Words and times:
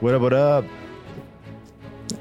What 0.00 0.14
up, 0.14 0.22
what 0.22 0.32
up? 0.32 0.64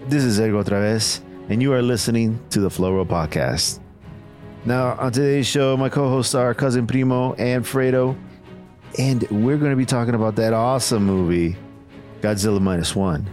This 0.07 0.23
is 0.23 0.39
Edgar 0.39 0.63
OtraVez, 0.63 1.21
and 1.49 1.61
you 1.61 1.73
are 1.73 1.81
listening 1.83 2.39
to 2.49 2.59
the 2.59 2.71
Flow 2.71 2.91
Roll 2.91 3.05
Podcast. 3.05 3.79
Now, 4.65 4.95
on 4.97 5.11
today's 5.11 5.45
show, 5.45 5.77
my 5.77 5.87
co 5.87 6.09
hosts 6.09 6.33
are 6.33 6.55
Cousin 6.55 6.87
Primo 6.87 7.33
and 7.33 7.63
Fredo, 7.63 8.17
and 8.97 9.21
we're 9.29 9.57
going 9.57 9.69
to 9.69 9.77
be 9.77 9.85
talking 9.85 10.15
about 10.15 10.35
that 10.37 10.53
awesome 10.53 11.05
movie, 11.05 11.55
Godzilla 12.21 12.59
Minus 12.59 12.95
One. 12.95 13.29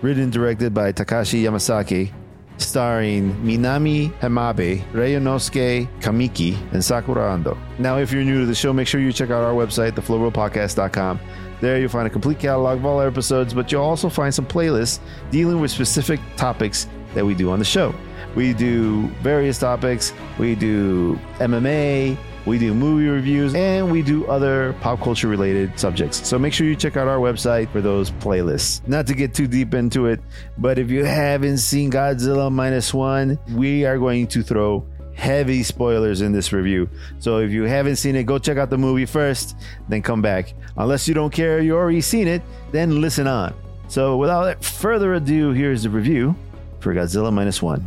Written 0.00 0.22
and 0.22 0.32
directed 0.32 0.72
by 0.72 0.92
Takashi 0.92 1.42
Yamazaki, 1.42 2.10
starring 2.56 3.34
Minami 3.44 4.10
Hamabe, 4.20 4.82
Ryunosuke 4.92 5.86
Kamiki, 6.00 6.56
and 6.72 6.82
Sakura 6.82 7.36
Ando. 7.36 7.58
Now, 7.78 7.98
if 7.98 8.10
you're 8.10 8.24
new 8.24 8.40
to 8.40 8.46
the 8.46 8.54
show, 8.54 8.72
make 8.72 8.88
sure 8.88 9.02
you 9.02 9.12
check 9.12 9.28
out 9.28 9.44
our 9.44 9.52
website, 9.52 9.92
theflowrollpodcast.com. 9.92 11.20
There 11.62 11.78
you'll 11.78 11.90
find 11.90 12.08
a 12.08 12.10
complete 12.10 12.40
catalog 12.40 12.78
of 12.78 12.84
all 12.84 12.98
our 12.98 13.06
episodes, 13.06 13.54
but 13.54 13.70
you'll 13.70 13.84
also 13.84 14.08
find 14.08 14.34
some 14.34 14.44
playlists 14.44 14.98
dealing 15.30 15.60
with 15.60 15.70
specific 15.70 16.18
topics 16.36 16.88
that 17.14 17.24
we 17.24 17.36
do 17.36 17.52
on 17.52 17.60
the 17.60 17.64
show. 17.64 17.94
We 18.34 18.52
do 18.52 19.06
various 19.22 19.60
topics. 19.60 20.12
We 20.40 20.56
do 20.56 21.20
MMA, 21.38 22.18
we 22.46 22.58
do 22.58 22.74
movie 22.74 23.06
reviews, 23.06 23.54
and 23.54 23.92
we 23.92 24.02
do 24.02 24.26
other 24.26 24.72
pop 24.80 25.00
culture 25.00 25.28
related 25.28 25.78
subjects. 25.78 26.26
So 26.26 26.36
make 26.36 26.52
sure 26.52 26.66
you 26.66 26.74
check 26.74 26.96
out 26.96 27.06
our 27.06 27.18
website 27.18 27.70
for 27.70 27.80
those 27.80 28.10
playlists. 28.10 28.86
Not 28.88 29.06
to 29.06 29.14
get 29.14 29.32
too 29.32 29.46
deep 29.46 29.72
into 29.72 30.06
it, 30.06 30.18
but 30.58 30.80
if 30.80 30.90
you 30.90 31.04
haven't 31.04 31.58
seen 31.58 31.92
Godzilla 31.92 32.50
Minus 32.50 32.92
One, 32.92 33.38
we 33.52 33.84
are 33.84 33.98
going 33.98 34.26
to 34.28 34.42
throw 34.42 34.84
heavy 35.14 35.62
spoilers 35.62 36.20
in 36.20 36.32
this 36.32 36.52
review. 36.52 36.88
So 37.18 37.38
if 37.38 37.50
you 37.50 37.64
haven't 37.64 37.96
seen 37.96 38.16
it, 38.16 38.24
go 38.24 38.38
check 38.38 38.58
out 38.58 38.70
the 38.70 38.78
movie 38.78 39.06
first, 39.06 39.56
then 39.88 40.02
come 40.02 40.22
back. 40.22 40.54
Unless 40.76 41.08
you 41.08 41.14
don't 41.14 41.32
care, 41.32 41.60
you 41.60 41.76
already 41.76 42.00
seen 42.00 42.28
it, 42.28 42.42
then 42.70 43.00
listen 43.00 43.26
on. 43.26 43.54
So 43.88 44.16
without 44.16 44.64
further 44.64 45.14
ado, 45.14 45.52
here's 45.52 45.82
the 45.82 45.90
review 45.90 46.34
for 46.80 46.94
Godzilla 46.94 47.32
Minus 47.32 47.62
One. 47.62 47.86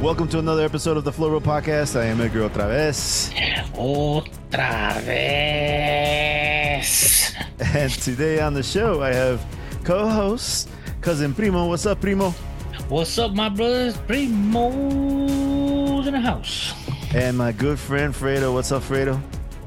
Welcome 0.00 0.28
to 0.28 0.38
another 0.38 0.64
episode 0.64 0.96
of 0.96 1.02
the 1.02 1.10
Flow 1.10 1.30
Roll 1.30 1.40
Podcast. 1.40 1.98
I 1.98 2.04
am 2.04 2.20
Edgar 2.20 2.48
otra 2.48 2.68
vez. 2.68 3.32
Otra 3.74 5.02
vez. 5.02 5.94
And 7.58 7.90
today 7.90 8.38
on 8.40 8.54
the 8.54 8.62
show, 8.62 9.02
I 9.02 9.12
have 9.12 9.44
co-host 9.82 10.68
Cousin 11.06 11.32
Primo. 11.32 11.68
What's 11.68 11.86
up, 11.86 12.00
Primo? 12.00 12.30
What's 12.88 13.16
up, 13.16 13.32
my 13.32 13.48
brothers? 13.48 13.96
Primo's 14.08 16.04
in 16.08 16.14
the 16.14 16.20
house. 16.20 16.74
And 17.14 17.38
my 17.38 17.52
good 17.52 17.78
friend 17.78 18.12
Fredo. 18.12 18.52
What's 18.52 18.72
up, 18.72 18.82
Fredo? 18.82 19.16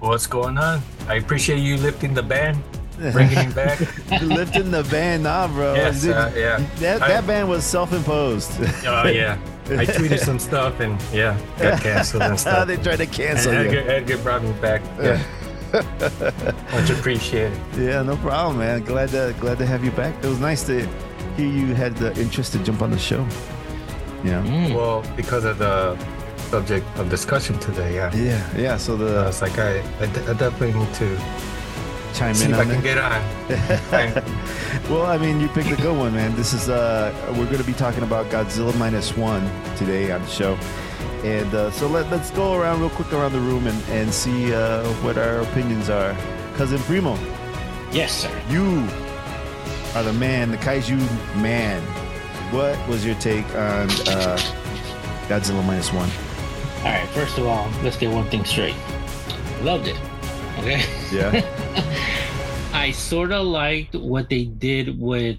What's 0.02 0.28
going 0.28 0.58
on? 0.58 0.82
I 1.08 1.16
appreciate 1.16 1.60
you 1.60 1.78
lifting 1.78 2.14
the 2.14 2.24
band, 2.24 2.62
bringing 3.14 3.38
him 3.38 3.54
back. 3.54 3.80
Lifting 4.22 4.70
the 4.70 4.84
band, 4.92 5.24
nah, 5.24 5.48
bro. 5.48 5.76
yes, 5.76 6.02
Dude, 6.02 6.12
uh, 6.12 6.30
yeah. 6.36 6.58
that, 6.80 7.02
I- 7.04 7.08
that 7.08 7.26
band 7.26 7.48
was 7.48 7.64
self-imposed. 7.64 8.52
Oh 8.86 9.08
yeah. 9.08 9.38
I 9.70 9.86
tweeted 9.86 10.20
some 10.20 10.40
stuff 10.40 10.82
and 10.82 11.02
yeah, 11.14 11.40
got 11.58 11.80
canceled 11.82 12.24
and 12.24 12.38
stuff. 12.38 12.68
they 12.68 12.76
tried 12.76 12.98
to 12.98 13.04
And 13.04 13.14
cancel 13.14 13.54
Edgar, 13.54 13.82
you. 13.82 13.88
Edgar 13.90 14.18
brought 14.18 14.44
me 14.44 14.52
back. 14.60 14.82
Yeah. 15.02 15.24
Much 16.74 16.90
appreciated. 16.90 17.58
Yeah, 17.78 18.02
no 18.02 18.18
problem, 18.18 18.58
man. 18.58 18.84
Glad 18.84 19.08
to 19.12 19.34
glad 19.40 19.58
to 19.60 19.66
have 19.66 19.86
you 19.86 19.92
back. 19.92 20.22
It 20.22 20.28
was 20.28 20.40
nice 20.42 20.66
to 20.66 20.86
hear 21.40 21.68
you 21.68 21.76
had 21.76 21.96
the 21.98 22.12
interest 22.20 22.54
to 22.54 22.60
jump 22.60 22.82
on 22.82 22.92
the 22.92 22.98
show. 23.00 23.26
Yeah, 24.24 24.44
Mm. 24.44 24.76
Well, 24.76 25.04
because 25.16 25.46
of 25.46 25.58
the 25.60 25.98
subject 26.52 26.86
of 26.98 27.10
discussion 27.10 27.58
today, 27.60 27.96
yeah. 27.96 28.14
yeah, 28.16 28.44
yeah. 28.58 28.78
So 28.78 28.94
I 28.96 28.98
the 28.98 29.12
was 29.28 29.42
like, 29.42 29.58
I, 29.58 29.80
I, 30.02 30.06
de- 30.14 30.30
I 30.32 30.34
definitely 30.34 30.74
need 30.80 30.94
to 30.96 31.18
chime 32.14 32.34
see 32.36 32.46
in 32.46 32.54
if 32.54 32.60
I 32.60 32.66
can 32.66 32.80
it. 32.80 32.84
get 32.84 32.98
on. 32.98 33.22
Well, 34.90 35.06
I 35.06 35.18
mean, 35.20 35.40
you 35.40 35.48
picked 35.50 35.72
a 35.72 35.76
good 35.76 35.96
one, 35.98 36.14
man. 36.16 36.36
This 36.36 36.52
is 36.54 36.68
uh, 36.68 37.14
we're 37.38 37.46
going 37.46 37.60
to 37.60 37.64
be 37.64 37.74
talking 37.74 38.04
about 38.04 38.26
Godzilla 38.32 38.74
minus 38.78 39.16
one 39.16 39.44
today 39.78 40.12
on 40.12 40.22
the 40.22 40.28
show, 40.28 40.58
and 41.24 41.54
uh, 41.54 41.70
so 41.72 41.88
let 41.88 42.10
let's 42.12 42.32
go 42.32 42.56
around 42.56 42.80
real 42.82 42.90
quick 42.90 43.14
around 43.14 43.34
the 43.34 43.40
room 43.40 43.68
and 43.68 43.80
and 43.90 44.12
see 44.12 44.52
uh, 44.54 44.84
what 45.04 45.18
our 45.18 45.42
opinions 45.42 45.90
are. 45.90 46.16
Cousin 46.58 46.80
Primo, 46.90 47.16
Yes, 47.92 48.12
sir. 48.24 48.32
you 48.50 48.84
are 49.96 50.04
the 50.04 50.14
man, 50.14 50.52
the 50.52 50.58
kaiju 50.58 50.98
man. 51.42 51.82
What 52.54 52.76
was 52.88 53.06
your 53.06 53.16
take 53.16 53.46
on 53.56 53.90
uh, 54.08 54.38
Godzilla 55.28 55.66
minus 55.66 55.92
one? 55.94 56.10
All 56.80 56.86
right, 56.86 57.08
first 57.10 57.38
of 57.38 57.46
all, 57.46 57.70
let's 57.84 57.98
get 57.98 58.12
one 58.12 58.30
thing 58.30 58.46
straight. 58.46 58.76
Loved 59.62 59.88
it. 59.88 59.98
Okay. 60.60 60.84
Yeah, 61.12 61.42
I 62.74 62.92
sort 62.92 63.32
of 63.32 63.46
liked 63.46 63.96
what 63.96 64.30
they 64.30 64.46
did 64.46 65.00
with 65.00 65.38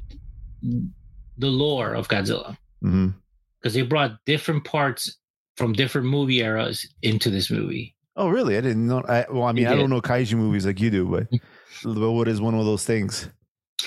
the 0.62 1.46
lore 1.46 1.94
of 1.94 2.08
Godzilla 2.08 2.56
because 2.80 3.74
they 3.74 3.82
brought 3.82 4.12
different 4.24 4.64
parts 4.64 5.18
from 5.56 5.72
different 5.72 6.06
movie 6.06 6.40
eras 6.40 6.86
into 7.02 7.30
this 7.30 7.50
movie. 7.50 7.94
Oh, 8.16 8.28
really? 8.28 8.56
I 8.56 8.60
didn't 8.60 8.86
know. 8.86 9.02
I, 9.08 9.26
well, 9.30 9.44
I 9.44 9.52
mean, 9.52 9.66
I 9.66 9.74
don't 9.74 9.90
know 9.90 10.00
kaiju 10.00 10.34
movies 10.34 10.66
like 10.66 10.80
you 10.80 10.90
do, 10.90 11.06
but, 11.06 11.28
but 11.84 12.10
what 12.12 12.28
is 12.28 12.40
one 12.40 12.54
of 12.54 12.64
those 12.64 12.84
things? 12.84 13.28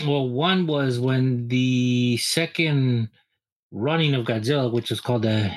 Well, 0.01 0.27
one 0.29 0.65
was 0.67 0.99
when 0.99 1.47
the 1.47 2.17
second 2.17 3.09
running 3.71 4.13
of 4.13 4.25
Godzilla, 4.25 4.71
which 4.71 4.89
was 4.89 5.01
called 5.01 5.23
the 5.23 5.51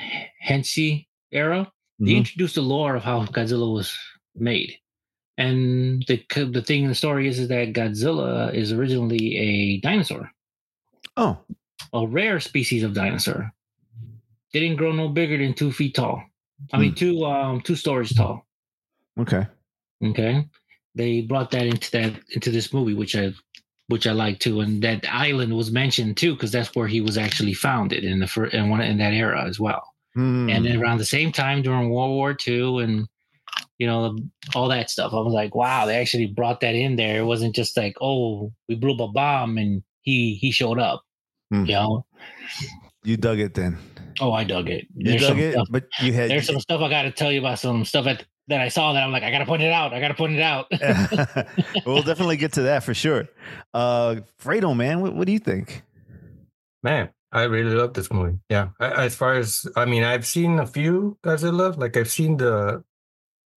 Heisei 0.45 1.07
era, 1.31 1.71
they 1.99 2.11
Mhm. 2.13 2.17
introduced 2.17 2.55
the 2.55 2.61
lore 2.61 2.95
of 2.95 3.03
how 3.03 3.25
Godzilla 3.25 3.71
was 3.73 3.95
made. 4.35 4.77
And 5.37 6.03
the 6.07 6.23
the 6.51 6.61
thing 6.63 6.83
in 6.83 6.89
the 6.89 6.95
story 6.95 7.27
is, 7.27 7.37
is 7.39 7.47
that 7.49 7.73
Godzilla 7.73 8.53
is 8.53 8.71
originally 8.71 9.37
a 9.37 9.77
dinosaur, 9.81 10.31
Oh, 11.15 11.37
a 11.93 12.07
rare 12.07 12.39
species 12.39 12.83
of 12.83 12.93
dinosaur. 12.93 13.53
They 14.53 14.59
didn't 14.61 14.77
grow 14.77 14.91
no 14.93 15.09
bigger 15.09 15.37
than 15.37 15.53
two 15.53 15.71
feet 15.71 15.95
tall. 15.95 16.23
I 16.73 16.79
mean, 16.79 16.95
two 16.95 17.23
um 17.25 17.61
two 17.61 17.75
stories 17.75 18.13
tall. 18.15 18.47
okay. 19.19 19.45
Okay, 20.03 20.47
they 20.95 21.21
brought 21.21 21.51
that 21.51 21.65
into 21.67 21.89
that 21.91 22.19
into 22.31 22.49
this 22.51 22.71
movie, 22.73 22.93
which 22.95 23.15
I 23.15 23.33
which 23.87 24.05
I 24.07 24.11
like 24.11 24.39
too, 24.39 24.59
and 24.61 24.81
that 24.83 25.05
island 25.11 25.55
was 25.55 25.71
mentioned 25.71 26.17
too 26.17 26.33
because 26.33 26.51
that's 26.51 26.75
where 26.75 26.87
he 26.87 27.01
was 27.01 27.17
actually 27.17 27.53
founded 27.53 28.03
in 28.03 28.19
the 28.19 28.27
first 28.27 28.53
in 28.53 28.69
one 28.69 28.81
in 28.81 28.97
that 28.97 29.13
era 29.13 29.45
as 29.47 29.59
well. 29.59 29.83
Hmm. 30.15 30.49
And 30.49 30.65
then 30.65 30.81
around 30.81 30.97
the 30.97 31.05
same 31.05 31.31
time 31.31 31.61
during 31.61 31.89
World 31.89 32.11
War 32.11 32.35
II 32.47 32.83
and 32.83 33.07
you 33.79 33.87
know 33.87 34.15
all 34.55 34.67
that 34.69 34.89
stuff, 34.89 35.13
I 35.13 35.17
was 35.21 35.33
like, 35.33 35.53
wow, 35.55 35.85
they 35.85 35.95
actually 35.97 36.25
brought 36.27 36.59
that 36.61 36.75
in 36.75 36.95
there. 36.95 37.19
It 37.21 37.25
wasn't 37.25 37.55
just 37.55 37.77
like, 37.77 37.95
oh, 38.01 38.51
we 38.67 38.75
blew 38.75 38.93
up 38.95 38.99
a 39.09 39.11
bomb 39.11 39.57
and 39.57 39.83
he 40.01 40.35
he 40.35 40.51
showed 40.51 40.79
up. 40.79 41.03
Hmm. 41.51 41.65
You 41.65 41.73
know, 41.73 42.05
you 43.03 43.15
dug 43.17 43.39
it 43.39 43.53
then. 43.53 43.77
oh, 44.19 44.31
I 44.33 44.43
dug 44.43 44.69
it. 44.69 44.87
You 44.95 45.11
There's 45.11 45.21
dug 45.21 45.29
some 45.29 45.39
it, 45.39 45.51
stuff- 45.53 45.67
but 45.69 45.85
you 46.01 46.11
had. 46.13 46.29
there's 46.29 46.45
some 46.47 46.59
stuff 46.59 46.81
I 46.81 46.89
got 46.89 47.03
to 47.03 47.11
tell 47.11 47.31
you 47.31 47.39
about 47.39 47.59
some 47.59 47.85
stuff 47.85 48.05
that 48.05 48.25
that 48.47 48.61
I 48.61 48.69
saw 48.69 48.93
that 48.93 49.03
I'm 49.03 49.11
like, 49.11 49.23
I 49.23 49.31
got 49.31 49.39
to 49.39 49.45
point 49.45 49.61
it 49.61 49.71
out. 49.71 49.93
I 49.93 49.99
got 49.99 50.07
to 50.09 50.13
point 50.13 50.33
it 50.33 50.41
out. 50.41 50.67
we'll 51.85 52.03
definitely 52.03 52.37
get 52.37 52.53
to 52.53 52.63
that 52.63 52.83
for 52.83 52.93
sure. 52.93 53.27
Uh, 53.73 54.17
Fredo, 54.41 54.75
man, 54.75 55.01
what, 55.01 55.13
what 55.15 55.25
do 55.25 55.33
you 55.33 55.39
think? 55.39 55.83
Man, 56.81 57.09
I 57.31 57.43
really 57.43 57.75
love 57.75 57.93
this 57.93 58.11
movie. 58.11 58.39
Yeah. 58.49 58.69
I, 58.79 59.05
as 59.05 59.15
far 59.15 59.33
as 59.33 59.65
I 59.75 59.85
mean, 59.85 60.03
I've 60.03 60.25
seen 60.25 60.59
a 60.59 60.65
few 60.65 61.17
Godzilla. 61.23 61.77
Like 61.77 61.97
I've 61.97 62.09
seen 62.09 62.37
the 62.37 62.83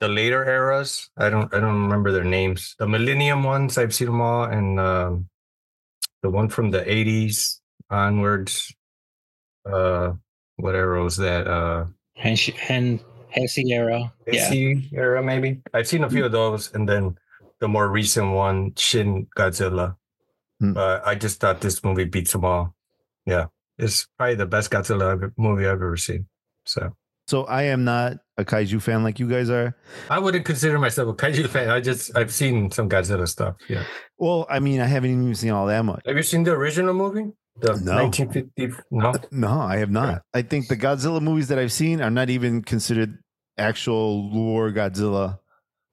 the 0.01 0.09
later 0.09 0.45
eras. 0.45 1.11
I 1.17 1.31
don't 1.31 1.53
I 1.55 1.61
don't 1.61 1.83
remember 1.83 2.11
their 2.11 2.25
names. 2.25 2.75
The 2.79 2.89
Millennium 2.89 3.45
ones, 3.45 3.79
I've 3.79 3.95
seen 3.95 4.09
them 4.09 4.21
all, 4.21 4.45
and 4.45 4.81
um, 4.81 5.29
the 6.23 6.31
one 6.31 6.49
from 6.49 6.71
the 6.71 6.81
'80s 6.81 7.61
onwards. 7.91 8.75
Uh, 9.71 10.15
what 10.57 10.75
era 10.75 11.05
was 11.05 11.17
that? 11.19 11.47
Uh, 11.47 11.87
Hen 12.17 12.37
Hen 12.37 13.01
Hesse 13.33 13.65
era. 13.67 14.13
Yeah. 14.27 14.75
Era 14.93 15.23
maybe. 15.23 15.61
I've 15.75 15.87
seen 15.89 16.05
a 16.05 16.11
few 16.11 16.25
of 16.25 16.33
those, 16.33 16.73
and 16.75 16.89
then 16.89 17.17
the 17.61 17.69
more 17.69 17.89
recent 17.89 18.33
one, 18.33 18.75
Shin 18.77 19.27
Godzilla. 19.37 19.97
Hmm. 20.61 20.73
But 20.75 21.07
I 21.07 21.15
just 21.15 21.41
thought 21.41 21.61
this 21.61 21.83
movie 21.85 22.05
beats 22.05 22.33
them 22.33 22.45
all. 22.45 22.75
Yeah, 23.27 23.47
it's 23.79 24.07
probably 24.19 24.35
the 24.37 24.47
best 24.47 24.71
Godzilla 24.71 25.33
movie 25.37 25.67
I've 25.67 25.75
ever 25.75 25.97
seen. 25.97 26.27
So 26.67 26.93
So 27.27 27.45
I 27.45 27.63
am 27.65 27.85
not 27.85 28.19
a 28.37 28.45
kaiju 28.45 28.83
fan 28.83 29.03
like 29.03 29.19
you 29.19 29.29
guys 29.29 29.51
are. 29.51 29.77
I 30.09 30.19
wouldn't 30.19 30.45
consider 30.45 30.79
myself 30.79 31.09
a 31.09 31.15
kaiju 31.15 31.49
fan. 31.49 31.71
I 31.71 31.81
just 31.81 32.17
I've 32.17 32.33
seen 32.33 32.71
some 32.71 32.89
Godzilla 32.89 33.29
stuff. 33.29 33.57
Yeah. 33.69 33.85
Well, 34.19 34.47
I 34.51 34.59
mean, 34.61 34.81
I 34.81 34.87
haven't 34.87 35.11
even 35.11 35.35
seen 35.35 35.51
all 35.51 35.67
that 35.67 35.85
much. 35.85 36.03
Have 36.07 36.17
you 36.17 36.23
seen 36.23 36.43
the 36.45 36.53
original 36.53 36.93
movie? 36.95 37.33
The 37.61 37.81
No. 37.83 38.05
1950? 38.05 38.83
No. 38.91 39.13
No, 39.31 39.61
I 39.61 39.77
have 39.79 39.91
not. 39.91 40.23
I 40.35 40.43
think 40.43 40.69
the 40.69 40.77
Godzilla 40.77 41.21
movies 41.21 41.49
that 41.49 41.59
I've 41.59 41.73
seen 41.73 42.01
are 42.01 42.11
not 42.11 42.31
even 42.31 42.63
considered 42.63 43.19
actual 43.59 44.31
lore 44.33 44.71
Godzilla. 44.71 45.39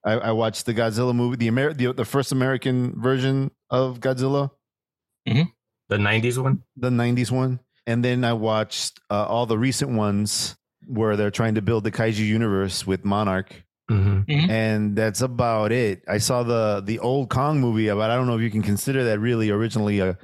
I, 0.06 0.14
I 0.14 0.32
watched 0.32 0.66
the 0.66 0.74
Godzilla 0.74 1.14
movie, 1.14 1.36
the 1.38 1.48
Amer- 1.48 1.74
the, 1.74 1.92
the 1.94 2.06
first 2.06 2.32
American 2.32 3.02
version 3.02 3.52
of 3.70 4.00
Godzilla, 4.00 4.52
The 5.26 5.98
90s 5.98 6.38
one? 6.42 6.64
the 6.76 6.90
'90s 6.90 7.32
one, 7.32 7.60
and 7.86 8.04
then 8.04 8.24
I 8.24 8.34
watched 8.34 9.00
uh, 9.10 9.26
all 9.26 9.46
the 9.46 9.58
recent 9.58 9.92
ones 9.92 10.56
where 10.86 11.16
they're 11.18 11.32
trying 11.32 11.56
to 11.56 11.62
build 11.62 11.84
the 11.84 11.92
kaiju 11.92 12.20
universe 12.26 12.86
with 12.88 13.04
Monarch. 13.04 13.52
hmm 13.90 14.22
and 14.28 14.96
that's 14.96 15.22
about 15.22 15.72
it. 15.72 16.04
I 16.08 16.18
saw 16.20 16.44
the 16.44 16.82
the 16.86 17.00
old 17.00 17.30
Kong 17.30 17.60
movie, 17.60 17.88
but 17.90 18.10
I 18.12 18.16
don't 18.16 18.28
know 18.28 18.36
if 18.36 18.42
you 18.42 18.52
can 18.52 18.62
consider 18.64 19.04
that 19.06 19.20
really 19.20 19.50
originally 19.50 20.00
a 20.00 20.18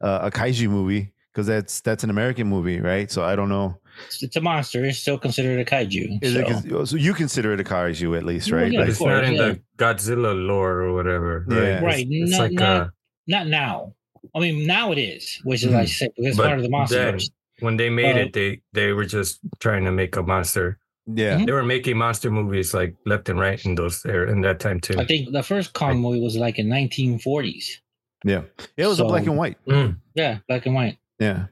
a, 0.00 0.26
a 0.26 0.30
kaiju 0.30 0.68
movie 0.68 1.12
because 1.32 1.46
that's 1.46 1.80
that's 1.80 2.04
an 2.04 2.10
American 2.10 2.46
movie, 2.46 2.80
right? 2.80 3.10
So 3.10 3.22
I 3.24 3.36
don't 3.36 3.48
know. 3.48 3.78
It's, 4.06 4.22
it's 4.22 4.36
a 4.36 4.40
monster. 4.40 4.84
It's 4.84 4.98
still 4.98 5.18
considered 5.18 5.58
a 5.60 5.64
kaiju. 5.64 6.22
Is 6.22 6.34
so. 6.34 6.80
it 6.80 6.86
so 6.86 6.96
you 6.96 7.14
consider 7.14 7.52
it 7.52 7.60
a 7.60 7.64
kaiju 7.64 8.16
at 8.16 8.24
least, 8.24 8.50
right? 8.52 8.70
Yeah, 8.72 8.80
Like- 8.80 8.88
it's 8.90 9.00
of 9.00 9.06
not 9.08 9.24
in 9.24 9.34
yeah. 9.34 9.42
the 9.48 9.60
Godzilla 9.76 10.34
lore 10.46 10.80
or 10.82 10.92
whatever. 10.94 11.44
Right. 11.48 11.56
Yeah. 11.56 11.62
It's- 11.62 11.82
Right, 11.82 12.06
It's, 12.08 12.30
not- 12.32 12.40
like 12.40 12.52
not- 12.52 12.80
uh, 12.82 12.88
Not 13.26 13.46
now. 13.48 13.94
I 14.34 14.40
mean, 14.40 14.66
now 14.66 14.90
it 14.92 14.98
is, 14.98 15.40
which 15.44 15.62
is 15.64 15.70
Mhm. 15.70 15.74
like 15.74 15.82
I 15.82 15.86
said, 15.86 16.10
because 16.16 16.30
it's 16.30 16.38
part 16.38 16.58
of 16.58 16.62
the 16.62 16.70
monster. 16.70 16.96
then- 17.12 17.20
when 17.60 17.76
they 17.76 17.90
made 17.90 18.16
Uh, 18.16 18.20
it, 18.20 18.32
they 18.32 18.60
they 18.72 18.92
were 18.92 19.04
just 19.04 19.40
trying 19.58 19.84
to 19.84 19.90
make 19.92 20.14
a 20.16 20.22
monster. 20.22 20.78
yeah, 21.06 21.38
Mhm. 21.38 21.46
They 21.46 21.52
were 21.52 21.64
making 21.64 21.96
monster 21.98 22.30
movies 22.30 22.72
like 22.74 22.94
left 23.04 23.28
and 23.28 23.38
right 23.40 23.58
in 23.64 23.74
those 23.74 24.02
there 24.02 24.26
in 24.26 24.42
that 24.42 24.60
time 24.60 24.78
too. 24.80 24.94
I 24.98 25.04
think 25.06 25.32
the 25.32 25.42
first 25.42 25.72
Kong 25.72 25.98
movie 25.98 26.20
was 26.20 26.36
like 26.36 26.58
in 26.60 26.68
1940s. 26.68 27.80
Yeah. 28.24 28.42
It 28.76 28.86
was 28.86 29.00
a 29.00 29.04
black 29.04 29.26
and 29.26 29.36
white. 29.36 29.56
Mm. 29.66 29.98
Yeah, 30.14 30.38
black 30.48 30.66
and 30.66 30.74
white. 30.74 30.98
Yeah. 31.18 31.46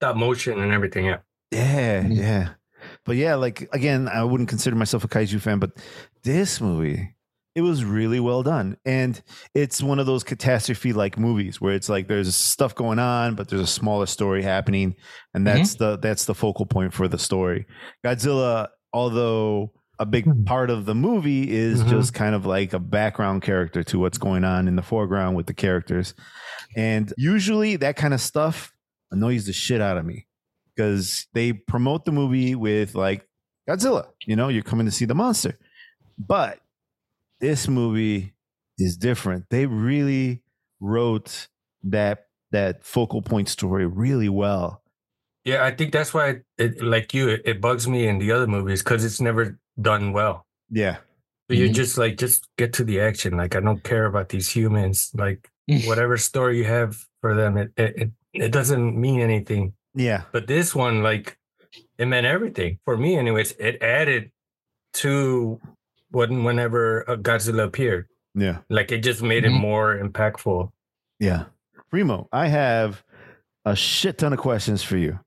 That 0.00 0.16
motion 0.16 0.60
and 0.60 0.72
everything. 0.72 1.04
Yeah. 1.06 1.18
Yeah, 1.50 2.02
Mhm. 2.02 2.16
yeah. 2.16 2.48
But 3.04 3.16
yeah, 3.16 3.34
like 3.36 3.68
again, 3.72 4.08
I 4.08 4.24
wouldn't 4.24 4.48
consider 4.48 4.74
myself 4.76 5.04
a 5.04 5.08
kaiju 5.08 5.40
fan, 5.40 5.58
but 5.60 5.70
this 6.24 6.60
movie, 6.60 7.14
it 7.54 7.60
was 7.60 7.84
really 7.84 8.18
well 8.18 8.42
done. 8.42 8.76
And 8.84 9.20
it's 9.54 9.82
one 9.82 9.98
of 10.00 10.06
those 10.06 10.24
catastrophe 10.24 10.92
like 10.92 11.18
movies 11.18 11.60
where 11.60 11.74
it's 11.74 11.88
like 11.88 12.08
there's 12.08 12.34
stuff 12.34 12.74
going 12.74 12.98
on, 12.98 13.34
but 13.36 13.48
there's 13.48 13.60
a 13.62 13.66
smaller 13.66 14.06
story 14.06 14.42
happening. 14.42 14.96
And 15.34 15.46
that's 15.46 15.74
the 15.76 15.96
that's 15.98 16.24
the 16.24 16.34
focal 16.34 16.66
point 16.66 16.92
for 16.94 17.06
the 17.06 17.18
story. 17.18 17.66
Godzilla, 18.04 18.68
although 18.92 19.72
a 20.02 20.06
big 20.06 20.26
Mhm. 20.26 20.44
part 20.44 20.68
of 20.68 20.84
the 20.84 20.94
movie 20.94 21.50
is 21.50 21.82
Mhm. 21.82 21.88
just 21.88 22.12
kind 22.12 22.34
of 22.34 22.44
like 22.44 22.72
a 22.72 22.78
background 22.78 23.42
character 23.42 23.82
to 23.84 23.98
what's 23.98 24.18
going 24.18 24.42
on 24.44 24.66
in 24.68 24.74
the 24.76 24.82
foreground 24.82 25.36
with 25.36 25.46
the 25.46 25.54
characters. 25.54 26.14
And 26.76 27.12
usually 27.16 27.76
that 27.76 27.96
kind 27.96 28.12
of 28.12 28.20
stuff 28.20 28.72
annoys 29.12 29.46
the 29.46 29.52
shit 29.52 29.80
out 29.80 29.96
of 29.98 30.04
me 30.04 30.26
because 30.74 31.26
they 31.34 31.52
promote 31.52 32.04
the 32.04 32.12
movie 32.12 32.54
with 32.54 32.94
like 32.94 33.28
Godzilla, 33.68 34.08
you 34.26 34.34
know, 34.34 34.48
you're 34.48 34.64
coming 34.64 34.86
to 34.86 34.92
see 34.92 35.04
the 35.04 35.14
monster. 35.14 35.56
But 36.18 36.58
this 37.40 37.68
movie 37.68 38.34
is 38.78 38.96
different. 38.96 39.44
They 39.50 39.66
really 39.66 40.42
wrote 40.80 41.48
that 41.84 42.26
that 42.50 42.84
focal 42.84 43.22
point 43.22 43.48
story 43.48 43.86
really 43.86 44.28
well. 44.28 44.82
Yeah, 45.44 45.64
I 45.64 45.70
think 45.72 45.92
that's 45.92 46.12
why 46.14 46.40
it 46.58 46.80
like 46.82 47.14
you, 47.14 47.28
it, 47.28 47.42
it 47.44 47.60
bugs 47.60 47.88
me 47.88 48.06
in 48.06 48.18
the 48.18 48.30
other 48.30 48.46
movies 48.46 48.82
because 48.82 49.04
it's 49.04 49.20
never 49.20 49.58
done 49.80 50.12
well. 50.12 50.46
Yeah. 50.70 50.98
But 51.48 51.56
You're 51.58 51.68
Mhm. 51.68 51.74
just 51.74 51.98
like, 51.98 52.16
just 52.16 52.48
get 52.56 52.72
to 52.74 52.84
the 52.84 53.00
action. 53.00 53.36
Like 53.36 53.54
I 53.56 53.60
don't 53.60 53.82
care 53.82 54.06
about 54.06 54.28
these 54.30 54.48
humans. 54.48 55.10
Like 55.14 55.48
Mm. 55.70 55.86
whatever 55.86 56.16
story 56.16 56.58
you 56.58 56.64
have 56.64 56.96
for 57.20 57.34
them, 57.34 57.56
it 57.56 57.72
it, 57.76 57.96
it, 57.96 58.10
it 58.34 58.52
doesn't 58.52 58.96
mean 59.00 59.20
anything. 59.20 59.74
Yeah. 59.94 60.22
But 60.32 60.46
this 60.46 60.74
one, 60.74 61.02
like, 61.02 61.36
it 61.98 62.06
meant 62.06 62.26
everything 62.26 62.78
for 62.84 62.96
me. 62.96 63.16
Anyways, 63.16 63.52
it 63.58 63.80
added 63.82 64.30
to 64.94 65.60
when 66.10 66.44
whenever 66.44 67.02
a 67.02 67.16
Godzilla 67.16 67.64
appeared. 67.64 68.08
Yeah. 68.34 68.58
Like 68.70 68.90
it 68.92 68.98
just 69.02 69.22
made 69.22 69.44
Mhm. 69.44 69.56
it 69.56 69.60
more 69.60 69.96
impactful. 69.98 70.70
Yeah. 71.20 71.44
Primo, 71.90 72.28
I 72.32 72.48
have 72.48 73.02
a 73.64 73.76
shit 73.76 74.18
ton 74.18 74.32
of 74.32 74.38
questions 74.38 74.82
for 74.82 74.96
you. 74.96 75.18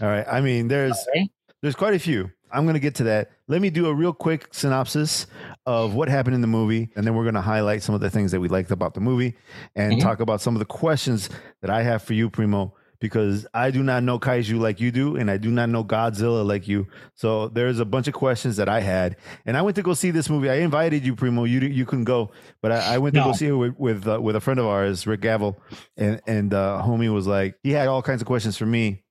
All 0.00 0.08
right. 0.08 0.26
I 0.30 0.40
mean, 0.40 0.68
there's 0.68 0.98
Okay. 1.08 1.28
There's 1.62 1.74
quite 1.76 1.94
a 1.94 1.98
few. 1.98 2.30
I'm 2.50 2.64
going 2.64 2.74
to 2.74 2.80
get 2.80 2.96
to 2.96 3.04
that. 3.04 3.30
Let 3.52 3.60
me 3.60 3.68
do 3.68 3.84
a 3.86 3.94
real 3.94 4.14
quick 4.14 4.48
synopsis 4.50 5.26
of 5.66 5.94
what 5.94 6.08
happened 6.08 6.34
in 6.34 6.40
the 6.40 6.46
movie, 6.46 6.88
and 6.96 7.06
then 7.06 7.14
we're 7.14 7.24
going 7.24 7.34
to 7.34 7.42
highlight 7.42 7.82
some 7.82 7.94
of 7.94 8.00
the 8.00 8.08
things 8.08 8.30
that 8.32 8.40
we 8.40 8.48
liked 8.48 8.70
about 8.70 8.94
the 8.94 9.00
movie 9.00 9.36
and 9.76 9.92
Mhm. 9.92 10.00
talk 10.00 10.20
about 10.20 10.40
some 10.40 10.54
of 10.54 10.58
the 10.58 10.64
questions 10.64 11.28
that 11.60 11.68
I 11.68 11.82
have 11.82 12.00
for 12.00 12.14
you, 12.14 12.30
Primo, 12.30 12.72
because 12.98 13.46
I 13.52 13.70
do 13.70 13.82
not 13.82 14.04
know 14.04 14.18
kaiju 14.18 14.58
like 14.58 14.80
you 14.80 14.90
do, 14.90 15.16
and 15.16 15.30
I 15.30 15.36
do 15.36 15.50
not 15.50 15.68
know 15.68 15.84
Godzilla 15.84 16.46
like 16.46 16.66
you. 16.66 16.86
So 17.14 17.48
there's 17.48 17.78
a 17.78 17.84
bunch 17.84 18.08
of 18.08 18.14
questions 18.14 18.56
that 18.56 18.70
I 18.70 18.80
had, 18.80 19.16
and 19.44 19.54
I 19.54 19.60
went 19.60 19.76
to 19.76 19.82
go 19.82 19.92
see 19.92 20.10
this 20.12 20.30
movie. 20.30 20.48
I 20.48 20.54
invited 20.54 21.04
you, 21.04 21.14
Primo. 21.14 21.44
You 21.44 21.60
you 21.60 21.84
couldn't 21.84 22.04
go, 22.06 22.30
but 22.62 22.72
I, 22.72 22.94
I 22.94 22.98
went 22.98 23.14
to 23.16 23.20
go 23.20 23.32
see 23.34 23.48
it 23.48 23.52
with 23.52 23.74
with, 23.78 24.08
uh, 24.08 24.18
with 24.18 24.34
a 24.34 24.40
friend 24.40 24.60
of 24.60 24.66
ours, 24.66 25.06
Rick 25.06 25.20
Gavel, 25.20 25.60
and 25.98 26.22
and 26.26 26.54
uh, 26.54 26.82
homie 26.82 27.12
was 27.12 27.26
like, 27.26 27.56
he 27.62 27.72
had 27.72 27.86
all 27.88 28.00
kinds 28.00 28.22
of 28.22 28.26
questions 28.26 28.56
for 28.56 28.64
me, 28.66 29.02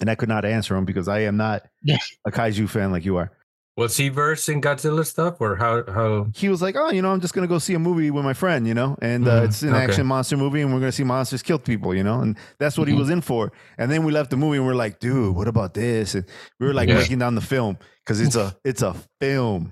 and 0.00 0.08
I 0.08 0.14
could 0.14 0.30
not 0.30 0.46
answer 0.46 0.72
them 0.74 0.86
because 0.86 1.06
I 1.06 1.18
am 1.28 1.36
not 1.36 1.64
a 2.26 2.30
kaiju 2.30 2.66
fan 2.70 2.92
like 2.92 3.04
you 3.04 3.16
are. 3.18 3.30
Was 3.76 3.96
he 3.96 4.08
versed 4.10 4.48
in 4.48 4.60
Godzilla 4.60 5.06
stuff, 5.06 5.36
or 5.40 5.56
how? 5.56 5.84
How? 5.90 6.26
He 6.34 6.48
was 6.48 6.60
like, 6.60 6.74
"Oh, 6.76 6.90
you 6.90 7.00
know, 7.02 7.12
I'm 7.12 7.20
just 7.20 7.32
gonna 7.32 7.46
go 7.46 7.58
see 7.58 7.72
a 7.74 7.78
movie 7.78 8.10
with 8.10 8.24
my 8.24 8.34
friend, 8.34 8.66
you 8.66 8.74
know, 8.74 8.98
and 9.00 9.26
uh, 9.26 9.40
Mhm. 9.40 9.44
it's 9.44 9.62
an 9.62 9.70
Okay. 9.74 9.84
action 9.84 10.06
monster 10.06 10.36
movie, 10.36 10.60
and 10.60 10.72
we're 10.74 10.80
gonna 10.80 10.92
see 10.92 11.04
monsters 11.04 11.40
kill 11.40 11.58
people, 11.58 11.94
you 11.94 12.02
know, 12.02 12.20
and 12.20 12.36
that's 12.58 12.76
what 12.76 12.88
he 12.88 12.94
Mhm. 12.94 12.98
was 12.98 13.10
in 13.10 13.20
for." 13.20 13.52
And 13.78 13.90
then 13.90 14.04
we 14.04 14.12
left 14.12 14.30
the 14.30 14.36
movie, 14.36 14.58
and 14.58 14.66
we're 14.66 14.74
like, 14.74 14.98
"Dude, 14.98 15.34
what 15.34 15.48
about 15.48 15.72
this?" 15.74 16.14
And 16.14 16.24
we 16.58 16.66
were 16.66 16.74
like 16.74 16.88
Yeah. 16.88 16.96
breaking 16.96 17.20
down 17.20 17.36
the 17.36 17.40
film 17.40 17.78
because 18.04 18.20
it's 18.20 18.36
a 18.36 18.54
it's 18.64 18.82
a 18.82 18.94
film. 19.20 19.70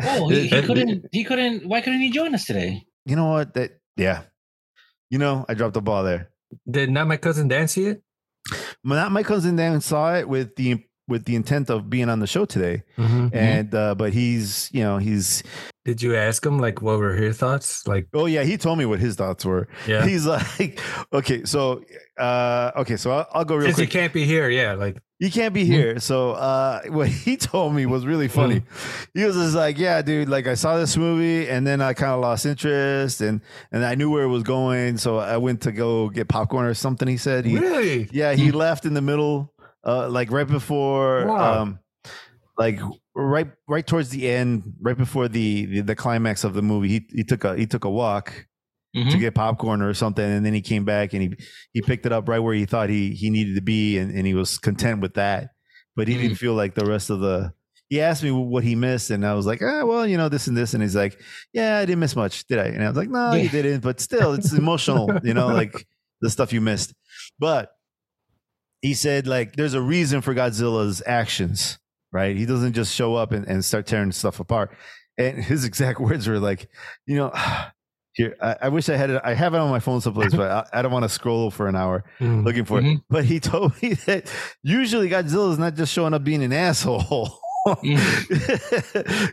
Oh, 0.00 0.28
he, 0.30 0.46
he 0.48 0.62
couldn't. 0.62 1.06
He 1.12 1.22
couldn't. 1.22 1.68
Why 1.68 1.82
couldn't 1.82 2.00
he 2.00 2.10
join 2.10 2.34
us 2.34 2.46
today? 2.46 2.84
you 3.04 3.14
know 3.16 3.26
what? 3.28 3.54
That 3.54 3.78
yeah, 3.96 4.22
you 5.10 5.18
know, 5.18 5.44
I 5.48 5.54
dropped 5.54 5.74
the 5.74 5.82
ball 5.82 6.02
there. 6.02 6.30
Did 6.68 6.90
not 6.90 7.06
my 7.06 7.16
cousin 7.18 7.46
Dan 7.48 7.68
see 7.68 7.84
it? 7.86 8.02
My, 8.82 9.08
my 9.08 9.22
cousin 9.22 9.56
Dan 9.56 9.80
saw 9.80 10.14
it 10.16 10.28
with 10.28 10.56
the 10.56 10.82
with 11.08 11.24
the 11.24 11.34
intent 11.36 11.70
of 11.70 11.88
being 11.88 12.08
on 12.08 12.18
the 12.20 12.26
show 12.26 12.44
today, 12.44 12.82
Mhm. 12.98 13.30
and 13.34 13.74
uh, 13.74 13.94
but 13.94 14.12
he's 14.12 14.68
you 14.72 14.82
know 14.82 14.98
he's 14.98 15.42
Did 15.84 16.02
you 16.02 16.16
ask 16.16 16.44
him 16.44 16.58
like 16.58 16.82
what 16.82 16.98
were 16.98 17.14
his 17.14 17.36
thoughts? 17.38 17.86
Like, 17.86 18.08
oh 18.12 18.26
yeah 18.26 18.42
he 18.42 18.56
told 18.56 18.78
me 18.78 18.86
what 18.86 18.98
his 18.98 19.14
thoughts 19.14 19.44
were. 19.44 19.68
yeah, 19.86 20.04
He's 20.06 20.26
like, 20.26 20.80
okay, 21.12 21.44
so 21.44 21.82
uh, 22.18 22.72
okay, 22.76 22.96
so 22.96 23.10
I'll, 23.12 23.26
I'll 23.32 23.44
go 23.44 23.56
real 23.56 23.66
since 23.66 23.78
he 23.78 23.86
can't 23.86 24.12
be 24.12 24.24
here, 24.24 24.48
yeah, 24.50 24.72
like, 24.72 24.96
he 25.18 25.30
can't 25.30 25.54
be 25.54 25.64
here. 25.64 25.98
So 26.00 26.32
uh, 26.32 26.82
what 26.88 27.08
he 27.08 27.36
told 27.36 27.74
me 27.74 27.86
was 27.86 28.04
really 28.04 28.28
funny. 28.28 28.62
He 29.14 29.24
was 29.24 29.34
just 29.36 29.54
like, 29.54 29.78
"Yeah, 29.78 30.02
dude. 30.02 30.28
Like 30.28 30.46
I 30.46 30.54
saw 30.54 30.76
this 30.76 30.94
movie, 30.96 31.48
and 31.48 31.66
then 31.66 31.80
I 31.80 31.94
kind 31.94 32.12
of 32.12 32.20
lost 32.20 32.44
interest, 32.44 33.22
and 33.22 33.40
and 33.72 33.82
I 33.84 33.94
knew 33.94 34.10
where 34.10 34.24
it 34.24 34.28
was 34.28 34.42
going, 34.42 34.98
so 34.98 35.16
I 35.18 35.38
went 35.38 35.62
to 35.62 35.72
go 35.72 36.10
get 36.10 36.28
popcorn 36.28 36.66
or 36.66 36.74
something." 36.74 37.08
He 37.08 37.16
said, 37.16 37.46
he, 37.46 37.56
really? 37.58 38.08
"Yeah, 38.12 38.34
he 38.34 38.50
left 38.52 38.84
in 38.84 38.92
the 38.92 39.00
middle, 39.00 39.54
uh, 39.86 40.08
like 40.08 40.30
right 40.30 40.46
before, 40.48 41.26
Wow. 41.26 41.62
um, 41.62 41.78
like 42.58 42.80
right 43.14 43.48
right 43.68 43.86
towards 43.86 44.10
the 44.10 44.28
end, 44.28 44.74
right 44.80 44.96
before 44.96 45.28
the 45.28 45.66
the, 45.66 45.80
the 45.82 45.94
climax 45.96 46.44
of 46.44 46.54
the 46.54 46.62
movie. 46.62 46.88
He 46.88 47.06
he 47.14 47.24
took 47.24 47.44
a 47.44 47.56
he 47.56 47.66
took 47.66 47.84
a 47.84 47.90
walk." 47.90 48.46
to 48.94 49.02
Mhm. 49.02 49.20
get 49.20 49.34
popcorn 49.34 49.82
or 49.82 49.92
something 49.92 50.24
and 50.24 50.46
then 50.46 50.54
he 50.54 50.62
came 50.62 50.86
back 50.86 51.12
and 51.12 51.20
he 51.20 51.34
he 51.74 51.82
picked 51.82 52.06
it 52.06 52.12
up 52.12 52.26
right 52.30 52.38
where 52.38 52.54
he 52.54 52.64
thought 52.64 52.88
he 52.88 53.10
he 53.10 53.28
needed 53.28 53.54
to 53.54 53.60
be 53.60 53.98
and, 53.98 54.10
and 54.10 54.26
he 54.26 54.32
was 54.32 54.56
content 54.56 55.02
with 55.02 55.12
that 55.14 55.50
but 55.94 56.08
he 56.08 56.14
Mm. 56.14 56.20
didn't 56.22 56.36
feel 56.38 56.54
like 56.54 56.74
the 56.74 56.86
rest 56.86 57.10
of 57.10 57.20
the 57.20 57.52
he 57.90 58.00
asked 58.00 58.22
me 58.22 58.30
what 58.30 58.64
he 58.64 58.74
missed 58.74 59.10
and 59.10 59.26
i 59.26 59.34
was 59.34 59.44
like 59.44 59.60
ah 59.62 59.84
well 59.84 60.06
you 60.06 60.16
know 60.16 60.30
this 60.30 60.46
and 60.46 60.56
this 60.56 60.72
and 60.72 60.82
he's 60.82 60.96
like 60.96 61.20
yeah 61.52 61.76
i 61.76 61.84
didn't 61.84 61.98
miss 61.98 62.16
much 62.16 62.46
did 62.46 62.58
i 62.58 62.68
and 62.68 62.82
i 62.82 62.88
was 62.88 62.96
like 62.96 63.10
no 63.10 63.34
you 63.34 63.42
Yeah. 63.42 63.50
didn't 63.50 63.80
but 63.82 64.00
still 64.00 64.32
it's 64.32 64.54
emotional 64.54 65.10
you 65.22 65.34
know 65.34 65.48
like 65.48 65.86
the 66.22 66.30
stuff 66.30 66.50
you 66.54 66.62
missed 66.62 66.94
but 67.38 67.72
he 68.86 68.94
said 68.94 69.26
like 69.26 69.56
there's 69.56 69.74
a 69.74 69.80
reason 69.94 70.20
for 70.22 70.34
godzilla's 70.34 71.02
actions 71.06 71.78
right? 72.12 72.36
He 72.36 72.46
doesn't 72.46 72.72
just 72.72 72.94
show 72.94 73.14
up 73.16 73.32
and, 73.32 73.44
and 73.46 73.62
start 73.64 73.84
tearing 73.86 74.12
stuff 74.12 74.40
apart. 74.40 74.70
And 75.18 75.42
his 75.50 75.64
exact 75.64 76.00
words 76.00 76.26
were 76.28 76.38
like 76.38 76.68
you 77.06 77.16
know 77.16 77.30
here 78.18 78.34
I, 78.40 78.56
I 78.62 78.68
wish 78.70 78.88
i 78.88 78.96
had 78.96 79.10
it 79.10 79.20
i 79.24 79.34
have 79.34 79.52
it 79.54 79.58
on 79.60 79.68
my 79.68 79.80
phone 79.80 80.00
someplace 80.00 80.34
but 80.34 80.50
i, 80.50 80.78
I 80.78 80.82
don't 80.82 80.92
want 80.92 81.02
to 81.02 81.08
scroll 81.18 81.50
for 81.50 81.68
an 81.68 81.76
hour 81.76 82.04
Mm. 82.20 82.44
looking 82.46 82.64
for 82.64 82.78
it. 82.78 82.84
Mhm. 82.84 83.02
but 83.10 83.24
he 83.26 83.38
told 83.40 83.70
me 83.82 83.92
that 84.08 84.22
usually 84.62 85.10
godzilla 85.10 85.50
is 85.52 85.58
not 85.58 85.74
just 85.74 85.92
showing 85.92 86.14
up 86.14 86.24
being 86.24 86.42
an 86.42 86.52
asshole. 86.54 87.28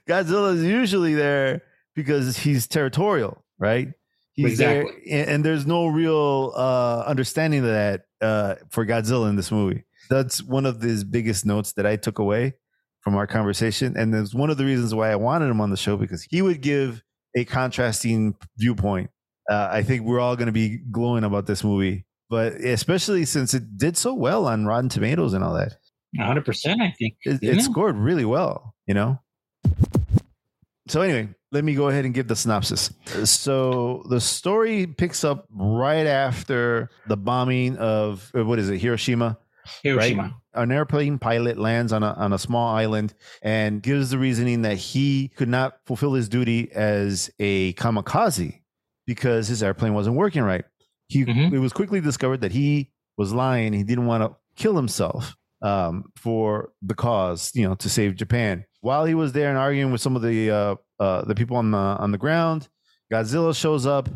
Godzilla 0.10 0.56
is 0.56 0.64
usually 0.64 1.14
there 1.14 1.62
because 1.96 2.38
he's 2.38 2.68
territorial 2.68 3.44
right 3.60 3.90
he's 4.36 4.58
there 4.58 4.88
and, 5.10 5.44
there's 5.44 5.66
no 5.66 5.88
real 5.88 6.54
uh 6.56 7.04
understanding 7.06 7.62
of 7.62 7.68
that 7.68 8.06
uh 8.22 8.56
for 8.70 8.86
godzilla 8.86 9.30
in 9.30 9.36
this 9.36 9.52
movie 9.52 9.84
that's 10.10 10.42
one 10.44 10.66
of 10.66 10.82
his 10.82 11.04
biggest 11.04 11.46
notes 11.46 11.74
that 11.74 11.86
i 11.86 11.96
took 11.96 12.20
away 12.20 12.54
from 13.02 13.16
our 13.16 13.28
conversation 13.28 13.96
and 13.98 14.14
there's 14.14 14.34
one 14.34 14.50
of 14.50 14.58
the 14.58 14.66
reasons 14.66 14.94
why 14.94 15.12
i 15.12 15.16
wanted 15.16 15.50
him 15.50 15.62
on 15.62 15.70
the 15.70 15.78
show 15.78 15.98
because 15.98 16.24
he 16.24 16.42
would 16.42 16.62
give 16.62 17.04
a 17.36 17.46
contrasting 17.46 18.36
viewpoint 18.58 19.10
uh, 19.52 19.70
i 19.72 19.84
think 19.84 20.04
we're 20.04 20.20
all 20.20 20.36
going 20.36 20.48
to 20.48 20.52
be 20.52 20.78
glowing 20.92 21.24
about 21.24 21.46
this 21.46 21.64
movie 21.64 22.06
but 22.30 22.54
especially 22.54 23.26
since 23.26 23.54
it 23.54 23.78
did 23.78 23.98
so 23.98 24.14
well 24.14 24.48
on 24.48 24.66
rotten 24.66 24.90
tomatoes 24.90 25.34
and 25.34 25.44
all 25.44 25.54
that 25.54 25.74
100%, 26.18 26.82
I 26.82 26.94
think. 26.98 27.16
it 27.26 27.44
it? 27.44 27.62
scored 27.62 27.98
really 27.98 28.26
well, 28.26 28.76
you 28.86 28.94
know. 28.94 29.20
So 30.88 31.02
anyway, 31.02 31.30
let 31.54 31.64
me 31.64 31.74
go 31.76 31.88
ahead 31.90 32.04
and 32.06 32.14
give 32.14 32.28
the 32.28 32.36
synopsis. 32.36 32.92
So 33.24 34.04
the 34.10 34.20
story 34.20 34.86
picks 34.88 35.24
up 35.24 35.48
right 35.52 36.06
after 36.08 36.90
the 37.08 37.16
bombing 37.16 37.78
of 37.78 38.30
uh, 38.36 38.44
what 38.44 38.60
is 38.60 38.70
it, 38.70 38.80
Hiroshima, 38.80 39.38
Hiroshima. 39.84 40.36
an 40.54 40.72
airplane 40.72 41.20
pilot 41.20 41.58
lands 41.58 41.94
on 41.94 42.04
a 42.04 42.14
on 42.14 42.34
a 42.34 42.38
small 42.38 42.76
island 42.76 43.14
and 43.42 43.82
gives 43.82 44.10
the 44.10 44.18
reasoning 44.18 44.64
that 44.64 44.78
he 44.78 45.30
could 45.38 45.50
not 45.50 45.78
fulfill 45.86 46.14
his 46.14 46.28
duty 46.28 46.72
as 46.74 47.30
a 47.40 47.74
kamikaze 47.74 48.60
because 49.06 49.48
his 49.48 49.64
airplane 49.64 49.94
wasn't 49.94 50.16
working 50.16 50.44
right. 50.44 50.66
He 51.08 51.26
Mhm. 51.26 51.54
it 51.54 51.60
was 51.60 51.74
quickly 51.74 52.02
discovered 52.02 52.42
that 52.42 52.52
he 52.52 52.92
was 53.18 53.32
lying. 53.34 53.74
He 53.74 53.84
didn't 53.84 54.06
want 54.08 54.24
to 54.24 54.36
kill 54.56 54.76
himself 54.76 55.36
um, 55.62 56.06
for 56.18 56.72
the 56.82 56.94
cause, 56.96 57.52
you 57.56 57.66
know, 57.68 57.76
to 57.76 57.90
save 57.90 58.16
Japan. 58.16 58.66
While 58.82 59.06
he 59.06 59.14
was 59.14 59.32
there 59.32 59.48
and 59.50 59.58
arguing 59.58 59.92
with 59.94 60.02
some 60.02 60.16
of 60.18 60.22
the 60.22 60.52
uh, 60.52 60.76
uh, 61.04 61.26
the 61.26 61.36
people 61.36 61.58
on 61.58 61.72
the 61.72 61.78
on 61.78 62.12
the 62.12 62.18
ground, 62.18 62.70
Godzilla 63.12 63.56
shows 63.56 63.86
up, 63.86 64.10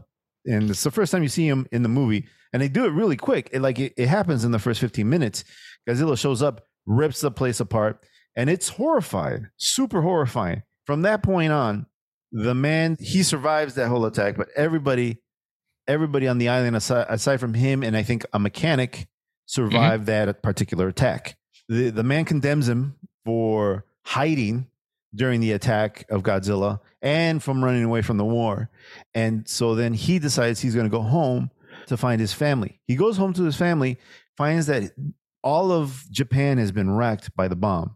and 0.46 0.70
it's 0.70 0.84
the 0.84 0.92
first 0.92 1.12
time 1.12 1.22
you 1.22 1.30
see 1.30 1.48
him 1.48 1.68
in 1.72 1.84
the 1.84 1.90
movie. 1.90 2.28
And 2.54 2.62
they 2.62 2.70
do 2.70 2.86
it 2.86 2.92
really 2.92 3.18
quick. 3.18 3.50
It 3.52 3.62
like 3.62 3.78
it, 3.78 3.94
it 3.98 4.08
happens 4.08 4.46
in 4.46 4.52
the 4.52 4.60
first 4.60 4.80
15 4.80 5.08
minutes. 5.08 5.44
Godzilla 5.88 6.18
shows 6.18 6.42
up, 6.42 6.62
rips 6.86 7.20
the 7.22 7.30
place 7.30 7.60
apart, 7.60 8.06
and 8.36 8.50
it's 8.50 8.70
horrifying, 8.70 9.50
super 9.58 10.02
horrifying. 10.02 10.64
From 10.86 11.02
that 11.02 11.24
point 11.24 11.52
on, 11.52 11.88
the 12.32 12.56
man 12.56 12.98
he 13.00 13.22
survives 13.24 13.76
that 13.76 13.90
whole 13.90 14.06
attack, 14.06 14.38
but 14.38 14.48
everybody, 14.56 15.18
everybody 15.88 16.28
on 16.28 16.38
the 16.38 16.48
island 16.50 16.76
aside, 16.76 17.08
aside 17.10 17.40
from 17.42 17.54
him 17.54 17.84
and 17.84 17.98
I 17.98 18.04
think 18.04 18.26
a 18.32 18.40
mechanic 18.40 19.08
survived 19.46 20.06
that 20.06 20.42
particular 20.42 20.88
attack. 20.88 21.38
The 21.68 21.90
the 21.90 22.04
man 22.04 22.24
condemns 22.24 22.70
him 22.70 22.96
for 23.26 23.86
hiding 24.06 24.68
during 25.16 25.40
the 25.40 25.52
attack 25.52 26.06
of 26.10 26.24
Godzilla 26.24 26.80
and 27.02 27.42
from 27.42 27.64
running 27.64 27.84
away 27.84 28.02
from 28.02 28.18
the 28.18 28.26
war. 28.26 28.70
And 29.14 29.48
so 29.48 29.76
then 29.76 29.94
he 29.94 30.20
decides 30.20 30.60
he's 30.60 30.76
going 30.76 30.90
to 30.90 30.96
go 30.96 31.02
home 31.02 31.52
to 31.88 31.98
find 31.98 32.20
his 32.20 32.34
family. 32.34 32.80
He 32.88 32.96
goes 32.96 33.18
home 33.18 33.34
to 33.34 33.44
his 33.44 33.56
family, 33.56 33.98
finds 34.38 34.68
that 34.68 34.92
all 35.44 35.72
of 35.72 36.04
Japan 36.12 36.58
has 36.58 36.72
been 36.72 36.92
wrecked 36.92 37.36
by 37.36 37.48
the 37.48 37.56
bomb. 37.56 37.96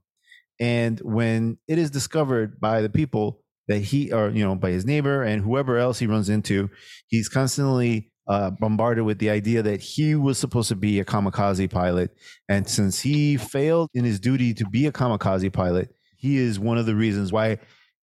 And 0.59 0.99
when 0.99 1.57
it 1.67 1.77
is 1.77 1.89
discovered 1.89 2.59
by 2.59 2.81
the 2.81 2.89
people 2.89 3.41
that 3.67 3.79
he, 3.79 4.13
or, 4.13 4.29
you 4.29 4.43
know, 4.43 4.55
by 4.55 4.71
his 4.71 4.85
neighbor 4.85 5.23
and 5.23 5.43
whoever 5.43 5.77
else 5.77 5.99
he 5.99 6.07
runs 6.07 6.29
into, 6.29 6.69
he's 7.07 7.27
constantly 7.27 8.11
uh, 8.27 8.51
bombarded 8.51 9.03
with 9.03 9.19
the 9.19 9.29
idea 9.29 9.61
that 9.63 9.81
he 9.81 10.15
was 10.15 10.37
supposed 10.37 10.69
to 10.69 10.75
be 10.75 10.99
a 10.99 11.05
kamikaze 11.05 11.69
pilot. 11.69 12.11
And 12.47 12.67
since 12.67 13.01
he 13.01 13.37
failed 13.37 13.89
in 13.93 14.05
his 14.05 14.19
duty 14.19 14.53
to 14.53 14.65
be 14.69 14.85
a 14.85 14.91
kamikaze 14.91 15.51
pilot, 15.51 15.93
he 16.21 16.37
is 16.37 16.59
one 16.59 16.77
of 16.77 16.85
the 16.85 16.93
reasons 16.93 17.33
why 17.33 17.57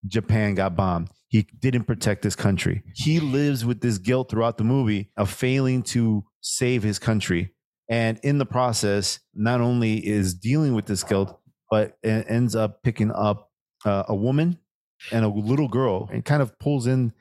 Japan 0.05 0.53
got 0.53 0.75
bombed. 0.75 1.09
He 1.29 1.43
didn't 1.57 1.85
protect 1.85 2.25
his 2.25 2.35
country. 2.35 2.83
He 2.93 3.21
lives 3.21 3.63
with 3.63 3.79
this 3.79 3.97
guilt 3.97 4.29
throughout 4.29 4.57
the 4.57 4.65
movie 4.65 5.09
of 5.15 5.29
failing 5.29 5.83
to 5.83 6.25
save 6.41 6.83
his 6.83 6.99
country. 6.99 7.53
And 7.87 8.19
in 8.21 8.37
the 8.37 8.45
process, 8.45 9.21
not 9.33 9.61
only 9.61 10.05
is 10.05 10.33
dealing 10.33 10.73
with 10.75 10.85
this 10.85 11.01
guilt, 11.01 11.39
but 11.71 11.97
it 12.03 12.25
ends 12.27 12.55
up 12.55 12.83
picking 12.83 13.11
up 13.11 13.51
uh, 13.85 14.03
a 14.09 14.15
woman 14.15 14.59
and 15.13 15.23
a 15.23 15.29
little 15.29 15.69
girl 15.69 16.09
and 16.11 16.25
kind 16.25 16.41
of 16.41 16.59
pulls 16.59 16.87
in 16.87 17.13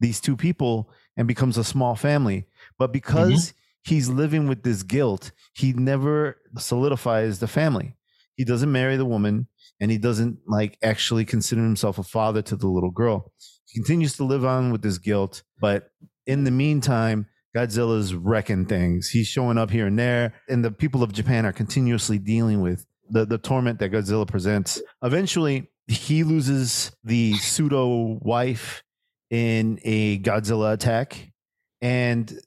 these 0.00 0.18
two 0.18 0.36
people 0.36 0.90
and 1.18 1.28
becomes 1.28 1.58
a 1.58 1.64
small 1.64 1.94
family. 1.94 2.46
But 2.78 2.90
because 2.90 3.52
he's 3.84 4.08
living 4.08 4.48
with 4.48 4.62
this 4.62 4.82
guilt, 4.82 5.32
he 5.52 5.74
never 5.74 6.38
solidifies 6.56 7.40
the 7.40 7.48
family. 7.48 7.97
He 8.38 8.44
doesn't 8.44 8.70
marry 8.70 8.96
the 8.96 9.04
woman 9.04 9.48
and 9.80 9.90
he 9.90 9.98
doesn't 9.98 10.38
like 10.46 10.78
actually 10.80 11.24
consider 11.24 11.60
himself 11.60 11.98
a 11.98 12.04
father 12.04 12.40
to 12.42 12.56
the 12.56 12.68
little 12.68 12.92
girl. 12.92 13.32
He 13.66 13.80
continues 13.80 14.16
to 14.16 14.24
live 14.24 14.44
on 14.44 14.70
with 14.70 14.80
this 14.80 14.96
guilt, 14.96 15.42
but 15.60 15.90
in 16.24 16.44
the 16.44 16.52
meantime, 16.52 17.26
Godzilla's 17.54 18.14
wrecking 18.14 18.66
things. 18.66 19.08
He's 19.08 19.26
showing 19.26 19.58
up 19.58 19.70
here 19.70 19.88
and 19.88 19.98
there, 19.98 20.34
and 20.48 20.64
the 20.64 20.70
people 20.70 21.02
of 21.02 21.12
Japan 21.12 21.46
are 21.46 21.52
continuously 21.52 22.18
dealing 22.18 22.60
with 22.60 22.86
the, 23.10 23.26
the 23.26 23.38
torment 23.38 23.80
that 23.80 23.90
Godzilla 23.90 24.26
presents. 24.26 24.80
Eventually, 25.02 25.68
he 25.88 26.22
loses 26.22 26.92
the 27.02 27.34
pseudo 27.34 28.20
wife 28.22 28.84
in 29.30 29.80
a 29.82 30.20
Godzilla 30.20 30.74
attack 30.74 31.32
and 31.80 32.38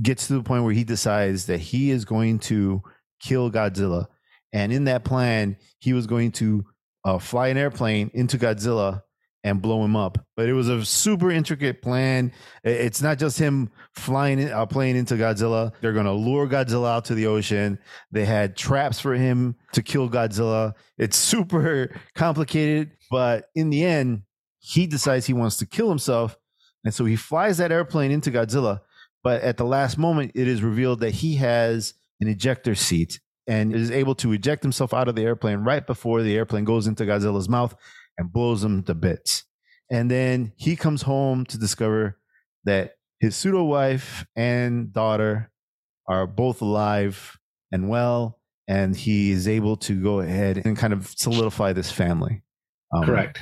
gets 0.00 0.28
to 0.28 0.34
the 0.34 0.42
point 0.44 0.62
where 0.62 0.74
he 0.74 0.84
decides 0.84 1.46
that 1.46 1.58
he 1.58 1.90
is 1.90 2.04
going 2.04 2.38
to 2.38 2.82
kill 3.20 3.50
Godzilla. 3.50 4.06
And 4.52 4.72
in 4.72 4.84
that 4.84 5.04
plan, 5.04 5.56
he 5.78 5.92
was 5.92 6.06
going 6.06 6.32
to 6.32 6.64
uh, 7.04 7.18
fly 7.18 7.48
an 7.48 7.56
airplane 7.56 8.10
into 8.14 8.38
Godzilla 8.38 9.02
and 9.42 9.62
blow 9.62 9.84
him 9.84 9.96
up. 9.96 10.18
But 10.36 10.48
it 10.48 10.52
was 10.52 10.68
a 10.68 10.84
super 10.84 11.30
intricate 11.30 11.80
plan. 11.82 12.32
It's 12.62 13.00
not 13.00 13.18
just 13.18 13.38
him 13.38 13.70
flying 13.94 14.38
in, 14.38 14.48
a 14.48 14.66
plane 14.66 14.96
into 14.96 15.14
Godzilla. 15.14 15.72
They're 15.80 15.92
going 15.92 16.06
to 16.06 16.12
lure 16.12 16.46
Godzilla 16.46 16.90
out 16.90 17.06
to 17.06 17.14
the 17.14 17.26
ocean. 17.26 17.78
They 18.10 18.24
had 18.24 18.56
traps 18.56 19.00
for 19.00 19.14
him 19.14 19.56
to 19.72 19.82
kill 19.82 20.10
Godzilla. 20.10 20.74
It's 20.98 21.16
super 21.30 21.90
complicated, 22.14 22.92
but 23.10 23.46
in 23.54 23.70
the 23.70 23.84
end, 23.84 24.22
he 24.58 24.86
decides 24.86 25.26
he 25.26 25.32
wants 25.32 25.56
to 25.58 25.66
kill 25.66 25.88
himself. 25.88 26.36
And 26.84 26.92
so 26.92 27.04
he 27.04 27.16
flies 27.16 27.58
that 27.58 27.72
airplane 27.72 28.10
into 28.10 28.30
Godzilla. 28.30 28.80
But 29.22 29.42
at 29.42 29.56
the 29.56 29.64
last 29.64 29.98
moment, 29.98 30.32
it 30.34 30.48
is 30.48 30.62
revealed 30.62 31.00
that 31.00 31.10
he 31.10 31.36
has 31.36 31.94
an 32.20 32.28
ejector 32.28 32.74
seat 32.74 33.20
and 33.50 33.74
is 33.74 33.90
able 33.90 34.14
to 34.14 34.30
eject 34.30 34.62
himself 34.62 34.94
out 34.94 35.08
of 35.08 35.16
the 35.16 35.24
airplane 35.24 35.58
right 35.58 35.84
before 35.84 36.22
the 36.22 36.36
airplane 36.36 36.64
goes 36.64 36.86
into 36.86 37.04
Godzilla's 37.04 37.48
mouth 37.48 37.74
and 38.16 38.32
blows 38.32 38.62
him 38.62 38.84
to 38.84 38.94
bits. 38.94 39.42
And 39.90 40.08
then 40.08 40.52
he 40.56 40.76
comes 40.76 41.02
home 41.02 41.44
to 41.46 41.58
discover 41.58 42.16
that 42.62 42.94
his 43.18 43.34
pseudo 43.34 43.64
wife 43.64 44.24
and 44.36 44.92
daughter 44.92 45.50
are 46.06 46.28
both 46.28 46.62
alive 46.62 47.38
and 47.72 47.88
well, 47.88 48.38
and 48.68 48.94
he 48.94 49.32
is 49.32 49.48
able 49.48 49.76
to 49.78 50.00
go 50.00 50.20
ahead 50.20 50.62
and 50.64 50.76
kind 50.76 50.92
of 50.92 51.12
solidify 51.16 51.72
this 51.72 51.90
family. 51.90 52.42
Um, 52.94 53.02
Correct. 53.02 53.40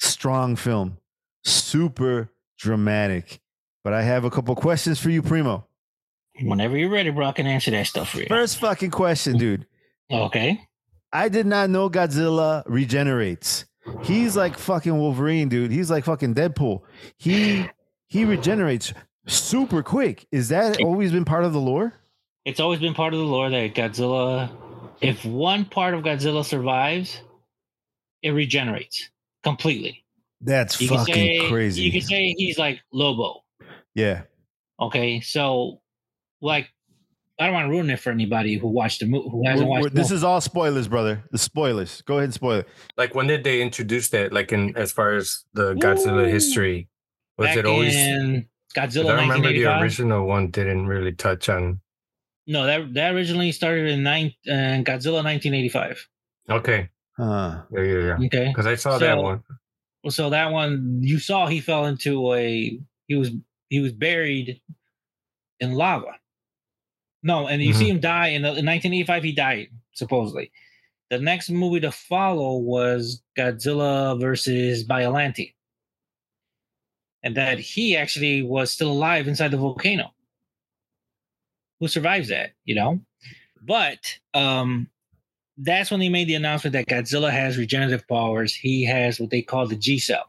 Strong 0.00 0.54
film, 0.54 0.98
super 1.44 2.30
dramatic. 2.58 3.40
But 3.82 3.92
I 3.92 4.02
have 4.02 4.24
a 4.24 4.30
couple 4.30 4.54
questions 4.54 5.00
for 5.00 5.10
you, 5.10 5.20
Primo. 5.20 5.66
Whenever 6.40 6.76
you're 6.76 6.90
ready, 6.90 7.10
bro, 7.10 7.26
I 7.26 7.32
can 7.32 7.46
answer 7.46 7.70
that 7.72 7.86
stuff 7.86 8.10
for 8.10 8.18
you. 8.20 8.26
First 8.26 8.58
fucking 8.58 8.90
question, 8.90 9.36
dude. 9.36 9.66
Okay. 10.10 10.60
I 11.12 11.28
did 11.28 11.46
not 11.46 11.68
know 11.70 11.90
Godzilla 11.90 12.62
regenerates. 12.66 13.66
He's 14.02 14.36
like 14.36 14.56
fucking 14.56 14.96
Wolverine, 14.96 15.48
dude. 15.48 15.70
He's 15.70 15.90
like 15.90 16.04
fucking 16.04 16.34
Deadpool. 16.34 16.82
He 17.18 17.68
he 18.06 18.24
regenerates 18.24 18.92
super 19.26 19.82
quick. 19.82 20.26
Is 20.32 20.48
that 20.48 20.80
always 20.80 21.12
been 21.12 21.24
part 21.24 21.44
of 21.44 21.52
the 21.52 21.60
lore? 21.60 21.92
It's 22.44 22.60
always 22.60 22.80
been 22.80 22.94
part 22.94 23.12
of 23.12 23.18
the 23.20 23.26
lore 23.26 23.50
that 23.50 23.74
Godzilla, 23.74 24.50
if 25.00 25.24
one 25.24 25.64
part 25.64 25.94
of 25.94 26.02
Godzilla 26.02 26.44
survives, 26.44 27.20
it 28.22 28.30
regenerates 28.30 29.10
completely. 29.44 30.04
That's 30.40 30.80
You 30.80 30.88
fucking 30.88 31.14
say, 31.14 31.48
crazy. 31.48 31.82
You 31.82 31.92
can 31.92 32.00
say 32.02 32.34
he's 32.36 32.58
like 32.58 32.80
Lobo. 32.92 33.42
yeah. 33.94 34.22
Okay. 34.80 35.20
So, 35.20 35.81
like, 36.42 36.68
I 37.40 37.46
don't 37.46 37.54
want 37.54 37.66
to 37.66 37.70
ruin 37.70 37.88
it 37.90 37.98
for 37.98 38.10
anybody 38.10 38.56
who 38.56 38.68
watched 38.68 39.00
the 39.00 39.06
movie, 39.06 39.28
who 39.30 39.42
hasn't 39.46 39.68
We're- 39.68 39.80
watched 39.82 39.94
we're- 39.94 40.02
this 40.02 40.10
is 40.10 40.22
all 40.22 40.40
spoilers, 40.40 40.86
brother. 40.88 41.24
The 41.32 41.38
spoilers. 41.38 42.02
Go 42.02 42.14
ahead 42.14 42.24
and 42.24 42.34
spoil 42.34 42.58
it. 42.60 42.68
Like 42.96 43.14
when 43.14 43.26
did 43.26 43.42
they 43.44 43.62
introduce 43.62 44.10
that? 44.10 44.32
Like 44.32 44.52
in 44.52 44.76
as 44.76 44.92
far 44.92 45.14
as 45.14 45.44
the 45.54 45.74
Godzilla 45.74 46.24
Ooh. 46.26 46.30
history, 46.30 46.88
was 47.38 47.48
Back 47.48 47.56
it 47.56 47.66
always? 47.66 47.96
in 47.96 48.46
'cause 48.74 48.94
Godzilla 48.94 49.16
I 49.16 49.22
remember 49.22 49.48
the 49.52 49.64
original 49.80 50.26
one 50.26 50.50
didn't 50.50 50.86
really 50.86 51.12
touch 51.12 51.48
on. 51.48 51.80
No, 52.46 52.66
that 52.66 52.92
that 52.94 53.14
originally 53.14 53.50
started 53.52 53.88
in 53.88 54.02
nine, 54.02 54.32
uh, 54.48 54.82
Godzilla 54.84 55.22
1985. 55.24 56.06
Okay, 56.50 56.88
Huh. 57.16 57.62
yeah, 57.72 57.82
yeah, 57.82 57.98
yeah. 58.18 58.26
Okay. 58.26 58.48
Because 58.48 58.66
I 58.66 58.74
saw 58.74 58.98
that 58.98 59.16
one. 59.18 59.42
Well, 60.04 60.10
so 60.10 60.30
that 60.30 60.50
one 60.52 60.98
you 61.02 61.18
saw 61.18 61.46
he 61.46 61.60
fell 61.60 61.86
into 61.86 62.34
a 62.34 62.78
he 63.06 63.14
was 63.14 63.30
he 63.68 63.78
was 63.80 63.92
buried 63.92 64.60
in 65.60 65.72
lava. 65.72 66.18
No, 67.22 67.46
and 67.46 67.62
you 67.62 67.72
see 67.72 67.88
him 67.88 68.00
die 68.00 68.28
in, 68.28 68.44
in 68.44 68.66
1985. 68.66 69.22
He 69.22 69.32
died 69.32 69.68
supposedly. 69.92 70.50
The 71.10 71.18
next 71.18 71.50
movie 71.50 71.80
to 71.80 71.92
follow 71.92 72.56
was 72.56 73.22
Godzilla 73.36 74.18
versus 74.18 74.84
Biollante, 74.84 75.54
and 77.22 77.36
that 77.36 77.58
he 77.58 77.96
actually 77.96 78.42
was 78.42 78.70
still 78.70 78.90
alive 78.90 79.28
inside 79.28 79.50
the 79.50 79.58
volcano. 79.58 80.12
Who 81.78 81.88
survives 81.88 82.28
that? 82.28 82.52
You 82.64 82.74
know, 82.74 83.00
but 83.60 84.18
um, 84.34 84.88
that's 85.58 85.90
when 85.90 86.00
they 86.00 86.08
made 86.08 86.28
the 86.28 86.34
announcement 86.34 86.72
that 86.72 86.86
Godzilla 86.86 87.30
has 87.30 87.58
regenerative 87.58 88.08
powers. 88.08 88.54
He 88.54 88.84
has 88.84 89.20
what 89.20 89.30
they 89.30 89.42
call 89.42 89.68
the 89.68 89.76
G 89.76 89.98
cell, 89.98 90.28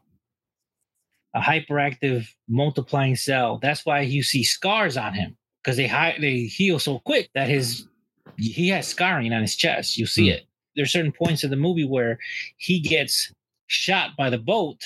a 1.34 1.40
hyperactive 1.40 2.28
multiplying 2.48 3.16
cell. 3.16 3.58
That's 3.58 3.84
why 3.84 4.00
you 4.00 4.22
see 4.22 4.44
scars 4.44 4.96
on 4.96 5.14
him 5.14 5.36
because 5.64 5.76
they 5.78 5.86
hi- 5.86 6.16
they 6.20 6.40
heal 6.40 6.78
so 6.78 6.98
quick 7.00 7.30
that 7.34 7.48
his 7.48 7.88
he 8.36 8.68
has 8.68 8.86
scarring 8.86 9.32
on 9.32 9.40
his 9.42 9.56
chest. 9.56 9.96
You 9.96 10.06
see 10.06 10.26
Hmm. 10.28 10.34
it. 10.34 10.46
There's 10.76 10.92
certain 10.92 11.12
points 11.12 11.44
of 11.44 11.50
the 11.50 11.56
movie 11.56 11.84
where 11.84 12.18
he 12.58 12.80
gets 12.80 13.32
shot 13.68 14.10
by 14.18 14.28
the 14.28 14.38
boat, 14.38 14.82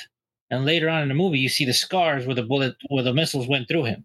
and 0.50 0.64
later 0.64 0.88
on 0.88 1.02
in 1.02 1.08
the 1.08 1.14
movie 1.14 1.38
you 1.38 1.48
see 1.48 1.64
the 1.64 1.72
scars 1.74 2.26
where 2.26 2.34
the 2.36 2.42
bullet 2.42 2.76
where 2.88 3.02
the 3.02 3.14
missiles 3.14 3.48
went 3.48 3.68
through 3.68 3.84
him. 3.84 4.04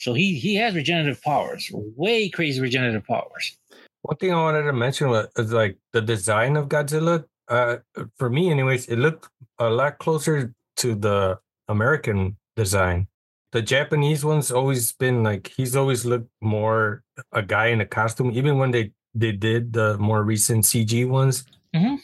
So 0.00 0.12
he 0.14 0.38
he 0.38 0.54
has 0.56 0.74
regenerative 0.74 1.22
powers, 1.22 1.70
way 1.72 2.28
crazy 2.28 2.60
regenerative 2.60 3.06
powers. 3.06 3.56
One 4.02 4.16
thing 4.18 4.32
I 4.32 4.36
wanted 4.42 4.64
to 4.64 4.72
mention 4.74 5.08
was, 5.08 5.28
is 5.38 5.52
like 5.52 5.78
the 5.92 6.02
design 6.02 6.56
of 6.56 6.68
Godzilla. 6.68 7.24
Uh, 7.48 7.76
for 8.18 8.28
me, 8.28 8.50
anyways, 8.50 8.86
it 8.88 8.98
looked 8.98 9.28
a 9.58 9.70
lot 9.70 9.98
closer 9.98 10.52
to 10.76 10.94
the 10.94 11.38
American 11.68 12.36
design. 12.56 13.06
The 13.54 13.62
Japanese 13.62 14.24
one's 14.24 14.50
always 14.50 14.90
been 14.90 15.22
like 15.22 15.52
he's 15.56 15.76
always 15.76 16.04
looked 16.04 16.28
more 16.42 17.04
a 17.30 17.40
guy 17.40 17.66
in 17.68 17.80
a 17.80 17.86
costume, 17.86 18.32
even 18.34 18.58
when 18.58 18.72
they 18.72 18.90
they 19.14 19.30
did 19.30 19.72
the 19.72 19.96
more 19.98 20.24
recent 20.24 20.64
CG 20.64 21.06
ones. 21.08 21.44
Mhm. 21.72 21.98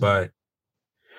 But 0.00 0.32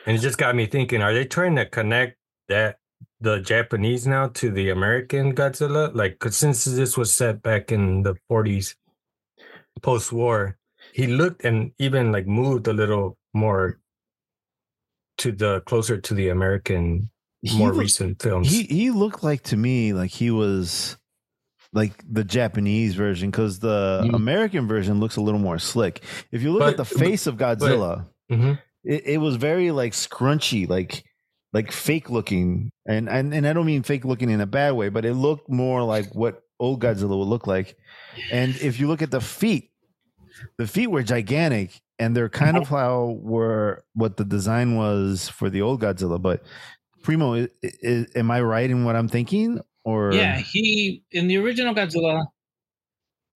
and 0.05 0.17
it 0.17 0.21
just 0.21 0.37
got 0.37 0.53
me 0.57 0.65
thinking: 0.65 1.01
Are 1.01 1.13
they 1.13 1.23
trying 1.23 1.55
to 1.55 1.65
connect 1.65 2.17
that 2.49 2.79
the 3.21 3.39
Japanese 3.39 4.05
now 4.05 4.27
to 4.39 4.51
the 4.51 4.69
American 4.69 5.33
Godzilla? 5.33 5.95
Like, 5.95 6.19
'cause 6.19 6.35
since 6.35 6.65
this 6.65 6.97
was 6.97 7.13
set 7.13 7.41
back 7.41 7.71
in 7.71 8.03
the 8.03 8.15
forties, 8.27 8.75
post 9.81 10.11
war, 10.11 10.57
he 10.91 11.07
looked 11.07 11.45
and 11.45 11.71
even 11.79 12.11
like 12.11 12.27
moved 12.27 12.67
a 12.67 12.73
little 12.73 13.17
more 13.33 13.79
to 15.19 15.31
the 15.31 15.61
closer 15.61 15.97
to 16.01 16.13
the 16.15 16.29
American 16.29 17.10
more 17.55 17.67
looked- 17.69 17.79
recent 17.79 18.21
films. 18.21 18.49
He 18.51 18.63
he 18.63 18.91
looked 18.91 19.23
like 19.23 19.43
to 19.43 19.57
me 19.57 19.93
like 19.93 20.11
he 20.11 20.31
was 20.31 20.97
like 21.73 22.03
the 22.09 22.23
Japanese 22.23 22.95
version 22.95 23.31
because 23.31 23.59
the 23.59 24.01
Mhm. 24.05 24.13
American 24.15 24.67
version 24.67 24.99
looks 24.99 25.15
a 25.15 25.21
little 25.21 25.39
more 25.39 25.57
slick. 25.59 26.01
If 26.31 26.41
you 26.43 26.51
look 26.51 26.63
at 26.63 26.77
the 26.77 26.85
face 26.85 27.27
of 27.27 27.37
Godzilla, 27.37 28.07
Mhm. 28.31 28.59
it, 28.83 29.03
it 29.05 29.17
was 29.19 29.37
very 29.37 29.71
like 29.71 29.93
scrunchy, 29.93 30.67
like 30.69 31.03
like 31.53 31.71
fake 31.71 32.09
looking, 32.09 32.69
and 32.85 33.09
and 33.09 33.33
and 33.33 33.47
I 33.47 33.53
don't 33.53 33.65
mean 33.65 33.83
fake 33.83 34.05
looking 34.05 34.29
in 34.29 34.39
a 34.41 34.45
bad 34.45 34.73
way, 34.73 34.89
but 34.89 35.05
it 35.05 35.13
looked 35.15 35.49
more 35.49 35.83
like 35.83 36.13
what 36.13 36.41
old 36.59 36.81
Godzilla 36.81 37.17
would 37.17 37.27
look 37.27 37.47
like. 37.47 37.75
And 38.31 38.55
if 38.57 38.79
you 38.79 38.87
look 38.87 39.01
at 39.01 39.11
the 39.11 39.19
feet, 39.21 39.69
the 40.57 40.67
feet 40.67 40.87
were 40.87 41.03
gigantic, 41.03 41.81
and 41.99 42.15
they're 42.15 42.29
kind 42.29 42.55
of 42.57 42.67
how 42.67 43.17
were 43.21 43.83
what 43.93 44.17
the 44.17 44.25
design 44.25 44.75
was 44.75 45.27
for 45.29 45.49
the 45.49 45.61
old 45.61 45.81
Godzilla. 45.81 46.21
But 46.21 46.43
Primo, 47.01 47.35
i 47.35 47.47
i 47.63 48.05
am 48.15 48.31
I 48.31 48.41
right 48.41 48.69
in 48.69 48.83
what 48.83 48.95
I'm 48.95 49.07
thinking? 49.07 49.59
Or 49.83 50.13
Yeah, 50.13 50.37
he 50.37 51.03
in 51.11 51.27
the 51.27 51.37
original 51.37 51.73
Godzilla 51.73 52.25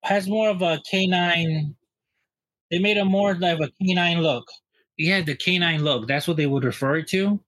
has 0.04 0.28
more 0.28 0.50
of 0.50 0.62
a 0.62 0.82
canine. 0.90 1.76
They 2.70 2.80
made 2.80 2.98
a 2.98 3.06
more 3.06 3.36
like 3.36 3.60
a 3.60 3.70
canine 3.82 4.22
look. 4.22 4.46
He 4.98 5.08
had 5.08 5.26
the 5.26 5.36
canine 5.36 5.84
look. 5.84 6.08
That's 6.08 6.28
what 6.28 6.38
they 6.38 6.46
would 6.46 6.64
refer 6.64 7.02
to, 7.02 7.40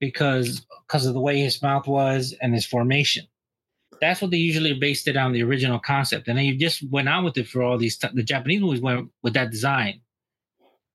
because 0.00 0.64
because 0.86 1.06
of 1.06 1.14
the 1.14 1.20
way 1.20 1.40
his 1.40 1.60
mouth 1.62 1.86
was 1.86 2.34
and 2.40 2.54
his 2.54 2.66
formation. 2.66 3.26
That's 4.00 4.20
what 4.20 4.30
they 4.30 4.36
usually 4.36 4.74
based 4.74 5.08
it 5.08 5.16
on 5.16 5.32
the 5.32 5.42
original 5.42 5.78
concept, 5.78 6.28
and 6.28 6.38
then 6.38 6.44
you 6.44 6.58
just 6.58 6.88
went 6.90 7.08
on 7.08 7.24
with 7.24 7.36
it 7.36 7.48
for 7.48 7.62
all 7.62 7.78
these. 7.78 7.96
T- 7.96 8.08
the 8.12 8.22
Japanese 8.22 8.60
movies 8.60 8.80
went 8.80 9.10
with 9.22 9.34
that 9.34 9.50
design. 9.50 10.00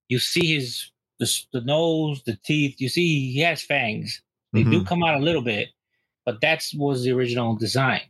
You 0.08 0.20
see 0.20 0.56
his 0.56 0.92
the, 1.20 1.30
the 1.54 1.62
nose, 1.62 2.24
the 2.24 2.38
teeth. 2.44 2.76
You 2.80 2.90
see 2.90 3.32
he 3.32 3.40
has 3.42 3.62
fangs. 3.62 4.22
They 4.54 4.64
do 4.64 4.82
Mhm. 4.82 4.86
come 4.88 5.04
out 5.04 5.16
a 5.16 5.24
little 5.24 5.42
bit, 5.42 5.70
but 6.26 6.42
that's 6.42 6.74
was 6.74 7.04
the 7.04 7.12
original 7.12 7.56
design. 7.56 8.02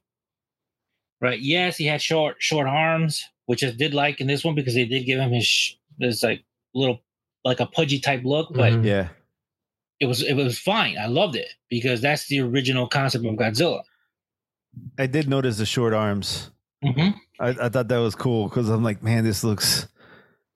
Right? 1.21 1.39
Yes, 1.39 1.77
he 1.77 1.85
had 1.85 2.01
short 2.01 2.37
short 2.39 2.67
arms, 2.67 3.25
which 3.45 3.63
I 3.63 3.71
did 3.71 3.93
like 3.93 4.21
in 4.21 4.27
this 4.27 4.43
one 4.45 4.55
because 4.55 4.73
they 4.73 4.85
did 4.85 5.05
give 5.05 5.19
him 5.19 5.31
his 5.31 5.45
sh- 5.45 5.73
this 5.97 6.23
like 6.23 6.43
little 6.73 7.01
like 7.43 7.59
a 7.59 7.65
pudgy 7.65 7.99
type 7.99 8.23
look, 8.23 8.53
but 8.53 8.71
Mhm. 8.73 8.85
yeah, 8.85 9.09
it 9.99 10.05
was 10.05 10.23
it 10.23 10.33
was 10.35 10.57
fine. 10.57 10.97
I 10.97 11.07
loved 11.07 11.35
it 11.35 11.49
because 11.69 11.99
that's 11.99 12.27
the 12.27 12.39
original 12.39 12.87
concept 12.87 13.25
of 13.25 13.35
Godzilla. 13.35 13.83
I 14.97 15.07
did 15.07 15.27
notice 15.27 15.57
the 15.57 15.65
short 15.65 15.93
arms. 15.93 16.51
hmm 16.83 17.09
I, 17.41 17.49
I 17.49 17.69
thought 17.69 17.87
that 17.89 17.97
was 17.97 18.15
cool 18.15 18.47
because 18.47 18.69
I'm 18.69 18.83
like, 18.83 19.01
man, 19.03 19.23
this 19.25 19.43
looks 19.43 19.87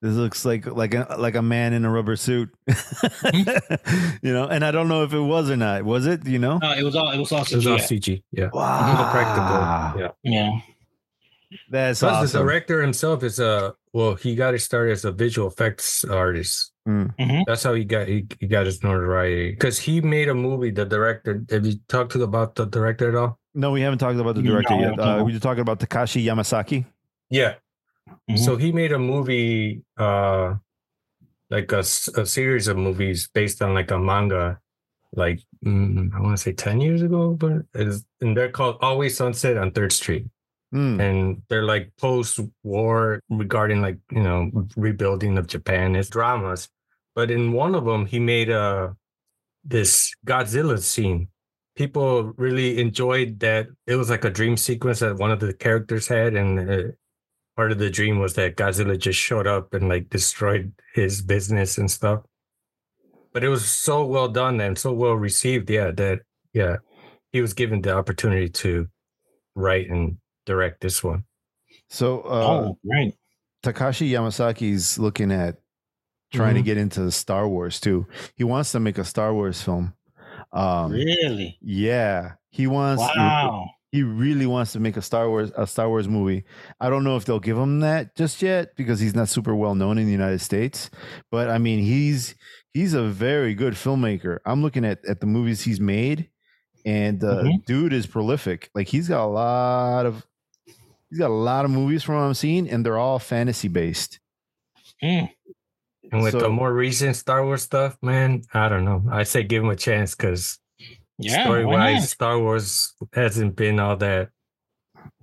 this 0.03 0.15
looks 0.15 0.43
like 0.43 0.65
like 0.65 0.93
a 0.93 1.15
like 1.17 1.35
a 1.35 1.41
man 1.41 1.71
in 1.71 1.85
a 1.85 1.89
rubber 1.89 2.17
suit, 2.17 2.49
you 4.21 4.33
know. 4.33 4.47
And 4.47 4.65
I 4.65 4.71
don't 4.71 4.89
know 4.89 5.03
if 5.03 5.13
it 5.13 5.19
was 5.19 5.49
or 5.49 5.55
not. 5.55 5.83
Was 5.83 6.05
it? 6.05 6.27
You 6.27 6.39
know? 6.39 6.57
No, 6.57 6.73
it 6.73 6.83
was 6.83 6.93
all 6.95 7.09
it 7.09 7.17
was 7.17 7.31
all 7.31 7.43
It 7.43 7.53
was 7.53 7.65
all 7.65 7.77
CG. 7.77 8.21
Yeah. 8.31 8.49
Wow, 8.53 8.97
All 9.05 9.11
practical. 9.11 10.01
Yeah. 10.01 10.11
Yeah. 10.23 10.59
That's 11.69 11.99
Plus, 12.01 12.33
the 12.33 12.39
director 12.39 12.81
himself 12.81 13.23
is 13.23 13.39
a 13.39 13.75
well. 13.93 14.15
He 14.15 14.35
got 14.35 14.51
his 14.53 14.65
start 14.65 14.89
as 14.91 15.05
a 15.05 15.11
visual 15.13 15.47
effects 15.47 16.03
artist. 16.03 16.73
Mm. 16.85 17.15
Mhm. 17.15 17.43
That's 17.47 17.63
how 17.63 17.73
he 17.73 17.85
got 17.85 18.09
he, 18.09 18.27
he 18.41 18.47
got 18.47 18.65
his 18.65 18.83
notoriety 18.83 19.51
because 19.51 19.79
he 19.79 20.01
made 20.01 20.27
a 20.27 20.33
movie. 20.33 20.71
The 20.71 20.83
director. 20.83 21.45
Have 21.49 21.65
you 21.65 21.75
talked 21.87 22.11
to 22.11 22.23
about 22.23 22.55
the 22.55 22.65
director 22.65 23.07
at 23.07 23.15
all? 23.15 23.39
No, 23.53 23.71
we 23.71 23.79
haven't 23.79 23.99
talked 23.99 24.19
about 24.19 24.35
the 24.35 24.41
director 24.41 24.75
No, 24.75 24.81
yet. 24.81 24.99
Uh, 24.99 25.23
we 25.23 25.31
were 25.31 25.39
talking 25.39 25.61
about 25.61 25.79
Takashi 25.79 26.25
Yamazaki. 26.25 26.85
Yeah. 27.29 27.53
Mhm. 28.29 28.37
So 28.37 28.55
he 28.57 28.71
made 28.71 28.91
a 28.91 28.99
movie, 28.99 29.83
uh, 29.97 30.55
like 31.49 31.71
a 31.71 31.83
series 31.83 32.67
of 32.67 32.77
movies 32.77 33.29
based 33.33 33.61
on 33.61 33.73
like 33.73 33.91
a 33.91 33.99
manga, 33.99 34.59
like 35.13 35.39
mm, 35.63 36.11
I 36.13 36.19
want 36.19 36.35
to 36.35 36.41
say 36.41 36.53
ten 36.53 36.81
years 36.81 37.01
ago, 37.01 37.33
but 37.35 37.63
it's, 37.73 38.03
and 38.21 38.35
they're 38.35 38.51
called 38.51 38.77
Always 38.81 39.15
Sunset 39.17 39.57
on 39.57 39.71
Third 39.71 39.91
Street. 39.91 40.27
Mm. 40.73 40.99
and 40.99 41.41
they're 41.49 41.65
like 41.65 41.91
post-war 42.01 43.19
regarding 43.29 43.83
like 43.83 43.99
you 44.09 44.23
know 44.23 44.49
rebuilding 44.75 45.37
of 45.37 45.45
Japan. 45.45 45.95
It's 45.95 46.09
dramas, 46.09 46.67
but 47.13 47.29
in 47.29 47.51
one 47.53 47.75
of 47.75 47.85
them 47.85 48.07
he 48.07 48.17
made 48.19 48.49
a 48.49 48.95
this 49.63 50.11
Godzilla 50.25 50.79
scene. 50.79 51.27
People 51.75 52.33
really 52.37 52.79
enjoyed 52.81 53.39
that. 53.41 53.67
It 53.85 53.97
was 53.97 54.09
like 54.09 54.25
a 54.25 54.31
dream 54.31 54.57
sequence 54.57 54.99
that 54.99 55.17
one 55.17 55.29
of 55.29 55.39
the 55.39 55.53
characters 55.53 56.07
had, 56.07 56.33
and 56.35 56.59
uh, 56.69 56.83
part 57.55 57.71
of 57.71 57.77
the 57.79 57.89
dream 57.89 58.19
was 58.19 58.33
that 58.35 58.55
Godzilla 58.55 58.97
just 58.97 59.19
showed 59.19 59.47
up 59.47 59.73
and 59.73 59.89
like 59.89 60.09
destroyed 60.09 60.73
his 60.93 61.21
business 61.21 61.77
and 61.77 61.89
stuff. 61.89 62.23
But 63.33 63.43
it 63.43 63.49
was 63.49 63.65
so 63.65 64.05
well 64.05 64.27
done 64.27 64.59
and 64.61 64.77
so 64.77 64.93
well 64.93 65.13
received, 65.15 65.69
yeah, 65.69 65.91
that 65.91 66.19
yeah, 66.53 66.77
he 67.31 67.41
was 67.41 67.53
given 67.53 67.81
the 67.81 67.95
opportunity 67.95 68.49
to 68.49 68.87
write 69.55 69.89
and 69.89 70.17
direct 70.45 70.81
this 70.81 71.03
one. 71.03 71.23
So 71.89 72.21
uh, 72.21 72.47
oh, 72.47 72.77
right. 72.85 73.13
Takashi 73.63 74.09
Yamazaki's 74.09 74.99
looking 74.99 75.31
at 75.31 75.57
trying 76.33 76.55
to 76.55 76.61
Mhm. 76.61 76.65
get 76.65 76.77
into 76.77 77.09
Star 77.11 77.47
Wars 77.47 77.79
too. 77.79 78.05
He 78.35 78.43
wants 78.43 78.71
to 78.73 78.79
make 78.79 78.97
a 78.97 79.03
Star 79.05 79.33
Wars 79.33 79.61
film. 79.61 79.93
Um, 80.51 80.91
Really? 80.91 81.57
Yeah, 81.61 82.33
he 82.49 82.67
wants. 82.67 83.01
Wow. 83.01 83.69
He 83.93 84.01
really 84.01 84.47
wants 84.47 84.71
to 84.73 84.79
make 84.79 84.97
a 84.97 85.03
Star 85.03 85.29
Wars 85.29 85.51
a 85.55 85.67
Star 85.67 85.87
Wars 85.87 86.07
movie. 86.07 86.45
I 86.81 86.89
don't 86.89 87.03
know 87.03 87.15
if 87.15 87.25
they'll 87.25 87.39
give 87.39 87.57
him 87.59 87.79
that 87.81 88.15
just 88.15 88.41
yet 88.41 88.75
because 88.75 88.99
he's 88.99 89.13
not 89.13 89.29
super 89.29 89.53
well 89.53 89.75
known 89.75 89.99
in 89.99 90.07
the 90.07 90.11
United 90.11 90.39
States. 90.41 90.89
But 91.29 91.51
I 91.51 91.59
mean, 91.59 91.77
he's 91.77 92.33
he's 92.73 92.95
a 92.95 93.03
very 93.03 93.53
good 93.53 93.75
filmmaker. 93.75 94.39
I'm 94.47 94.63
looking 94.63 94.83
at 94.83 95.05
at 95.05 95.19
the 95.19 95.27
movies 95.27 95.61
he's 95.61 95.79
made, 95.79 96.27
and 96.83 97.23
uh, 97.23 97.43
Mhm. 97.43 97.65
dude 97.65 97.93
is 97.93 98.07
prolific. 98.07 98.71
Like 98.73 98.87
he's 98.87 99.07
got 99.09 99.23
a 99.25 99.29
lot 99.29 100.07
of 100.07 100.25
he's 101.11 101.19
got 101.19 101.29
a 101.29 101.33
lot 101.51 101.63
of 101.63 101.69
movies 101.69 102.01
from 102.01 102.15
what 102.15 102.21
I'm 102.23 102.33
seeing, 102.33 102.67
and 102.67 102.83
they're 102.83 102.97
all 102.97 103.19
fantasy 103.19 103.67
based. 103.67 104.19
Mm. 105.03 105.29
And 106.11 106.23
with 106.23 106.31
So- 106.31 106.39
the 106.39 106.49
more 106.49 106.73
recent 106.73 107.15
Star 107.15 107.45
Wars 107.45 107.61
stuff, 107.61 107.95
man, 108.01 108.41
I 108.55 108.69
don't 108.69 108.85
know. 108.85 109.03
I 109.11 109.21
say 109.21 109.43
give 109.43 109.63
him 109.63 109.69
a 109.69 109.75
chance 109.75 110.15
because 110.15 110.57
Yeah. 111.19 111.43
story 111.43 111.65
wise. 111.65 112.09
Star 112.09 112.39
Wars 112.39 112.93
hasn't 113.13 113.55
been 113.55 113.79
all 113.79 113.95
that 113.97 114.29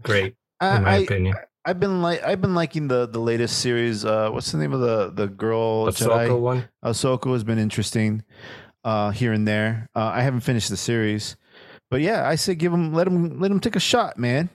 great, 0.03 0.35
in 0.61 0.83
my 0.83 0.91
I, 0.91 0.95
I 0.95 0.97
opinion. 0.99 1.35
I've 1.65 1.79
been 1.79 2.01
like 2.01 2.23
I've 2.23 2.41
been 2.41 2.55
liking 2.55 2.89
the 2.89 3.07
the 3.07 3.19
latest 3.19 3.59
series. 3.59 4.05
Uh, 4.05 4.31
what's 4.31 4.51
the 4.53 4.59
name 4.59 4.73
of 4.73 4.81
the 4.81 5.11
the 5.11 5.27
girl 5.29 5.87
The 5.87 5.93
Jedi? 5.93 6.29
Ahsoka 6.29 6.41
one, 6.41 6.69
Ahsoka 6.85 7.33
has 7.33 7.45
been 7.45 7.59
interesting 7.59 8.25
uh, 8.85 9.11
here 9.11 9.33
and 9.33 9.47
there. 9.47 9.89
Uh, 9.95 10.11
I 10.15 10.23
haven't 10.23 10.41
finished 10.41 10.71
the 10.71 10.77
series, 10.77 11.37
but 11.91 12.01
yeah, 12.01 12.27
I 12.27 12.37
say 12.37 12.55
give 12.55 12.73
him 12.73 12.95
let 12.95 13.07
him 13.07 13.39
let 13.41 13.51
him 13.51 13.61
take 13.61 13.77
a 13.77 13.81
shot, 13.81 14.19
man. 14.19 14.49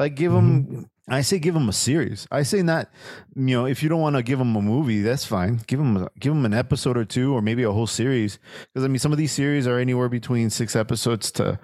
Like 0.00 0.14
give 0.14 0.32
mm-hmm. 0.32 0.76
him. 0.76 0.90
I 1.10 1.20
say 1.20 1.38
give 1.38 1.54
him 1.54 1.68
a 1.68 1.74
series. 1.74 2.26
I 2.30 2.42
say 2.42 2.62
not, 2.62 2.88
you 3.34 3.54
know, 3.54 3.66
if 3.66 3.82
you 3.82 3.90
don't 3.90 4.00
want 4.00 4.16
to 4.16 4.22
give 4.22 4.40
him 4.40 4.56
a 4.56 4.62
movie, 4.62 5.02
that's 5.02 5.26
fine. 5.26 5.60
Give 5.66 5.78
him 5.78 5.96
a, 5.98 6.08
give 6.18 6.32
him 6.32 6.46
an 6.46 6.54
episode 6.54 6.96
or 6.96 7.04
two, 7.04 7.34
or 7.34 7.42
maybe 7.42 7.64
a 7.64 7.72
whole 7.72 7.86
series. 7.86 8.38
Because 8.72 8.84
I 8.84 8.88
mean, 8.88 8.98
some 8.98 9.12
of 9.12 9.18
these 9.18 9.32
series 9.32 9.66
are 9.66 9.78
anywhere 9.78 10.08
between 10.08 10.48
six 10.48 10.74
episodes 10.74 11.30
to 11.32 11.58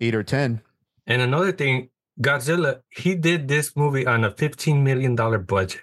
eight 0.00 0.14
or 0.14 0.22
ten. 0.22 0.62
and 1.06 1.20
another 1.20 1.52
thing, 1.52 1.90
Godzilla. 2.18 2.80
He 2.88 3.14
did 3.14 3.46
this 3.48 3.76
movie 3.76 4.06
on 4.06 4.24
a 4.24 4.30
fifteen 4.30 4.82
million 4.82 5.14
dollar 5.14 5.38
budget. 5.38 5.82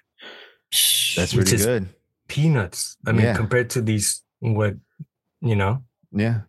That's 1.15 1.35
Which 1.35 1.51
really 1.51 1.55
is- 1.55 1.65
good. 1.65 1.89
Peanuts. 2.27 2.97
I 3.05 3.11
mean, 3.11 3.25
Yeah. 3.25 3.35
compared 3.35 3.69
to 3.71 3.81
these, 3.81 4.23
what 4.39 4.75
you 5.41 5.55
know. 5.55 5.83
Yeah. 6.11 6.41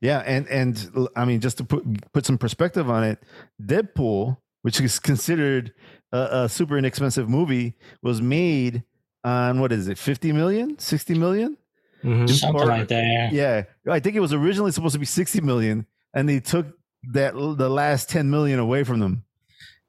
Yeah, 0.00 0.22
and 0.26 0.48
and 0.48 1.08
I 1.14 1.24
mean 1.26 1.40
just 1.40 1.58
to 1.58 1.64
put 1.64 1.84
put 2.12 2.26
some 2.26 2.38
perspective 2.38 2.88
on 2.90 3.04
it, 3.04 3.22
Deadpool, 3.62 4.38
which 4.66 4.80
is 4.80 4.98
considered 4.98 5.72
a, 6.12 6.42
a 6.42 6.48
super 6.48 6.76
inexpensive 6.76 7.28
movie, 7.28 7.74
was 8.02 8.20
made 8.20 8.82
on 9.22 9.60
what 9.60 9.70
is 9.70 9.86
it, 9.86 9.96
50 9.96 10.32
million, 10.32 10.76
60 10.76 11.14
million? 11.14 11.56
Mhm. 12.02 12.28
Something 12.28 12.62
Or- 12.62 12.66
like 12.66 12.88
that. 12.88 13.32
Yeah. 13.32 13.62
I 13.88 14.00
think 14.00 14.16
it 14.16 14.20
was 14.20 14.32
originally 14.32 14.72
supposed 14.72 14.94
to 14.94 14.98
be 14.98 15.06
60 15.06 15.40
million 15.40 15.86
and 16.14 16.28
they 16.28 16.40
took 16.40 16.66
that 17.12 17.34
the 17.34 17.68
last 17.70 18.10
10 18.10 18.28
million 18.28 18.58
away 18.58 18.82
from 18.82 18.98
them. 18.98 19.22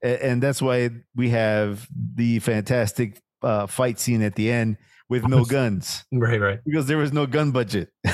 A- 0.04 0.24
And 0.24 0.44
that's 0.44 0.62
why 0.62 0.92
we 1.16 1.30
have 1.32 1.88
the 2.16 2.38
fantastic 2.40 3.20
uh, 3.42 3.66
fight 3.66 4.00
scene 4.00 4.22
at 4.22 4.36
the 4.36 4.52
end 4.52 4.78
with 5.10 5.28
no 5.28 5.46
guns 5.46 6.04
Right, 6.12 6.40
right. 6.40 6.60
because 6.66 6.86
there 6.88 6.98
was 6.98 7.14
no 7.14 7.26
gun 7.26 7.52
budget. 7.52 7.90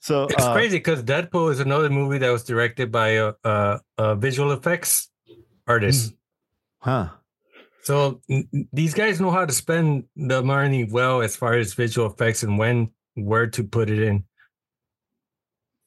so 0.00 0.24
It's 0.24 0.42
uh, 0.44 0.52
crazy 0.52 0.78
because 0.78 1.02
Deadpool 1.02 1.50
is 1.52 1.60
another 1.60 1.90
movie 1.90 2.18
that 2.18 2.30
was 2.30 2.44
directed 2.44 2.92
by 2.92 3.08
a, 3.20 3.32
a, 3.44 3.80
a 3.98 4.14
visual 4.16 4.52
effects 4.52 5.10
artist. 5.66 6.14
huh? 6.80 7.08
So 7.82 8.20
n- 8.28 8.48
n- 8.52 8.68
these 8.72 8.94
guys 8.94 9.20
know 9.20 9.30
how 9.30 9.46
to 9.46 9.52
spend 9.52 10.04
the 10.16 10.42
money 10.42 10.84
well 10.84 11.22
as 11.22 11.36
far 11.36 11.54
as 11.54 11.74
visual 11.74 12.10
effects 12.10 12.42
and 12.42 12.58
when 12.58 12.90
where 13.14 13.46
to 13.46 13.64
put 13.64 13.90
it 13.90 14.02
in. 14.02 14.24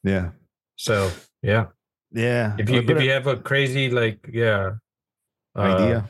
Yeah, 0.02 0.30
So 0.76 1.10
yeah, 1.42 1.66
yeah. 2.10 2.56
if 2.58 2.70
you 2.70 2.80
if 2.80 3.02
you 3.02 3.10
have 3.10 3.26
a 3.26 3.36
crazy 3.36 3.90
like 3.90 4.18
yeah 4.32 4.72
uh, 5.54 5.60
idea, 5.60 6.08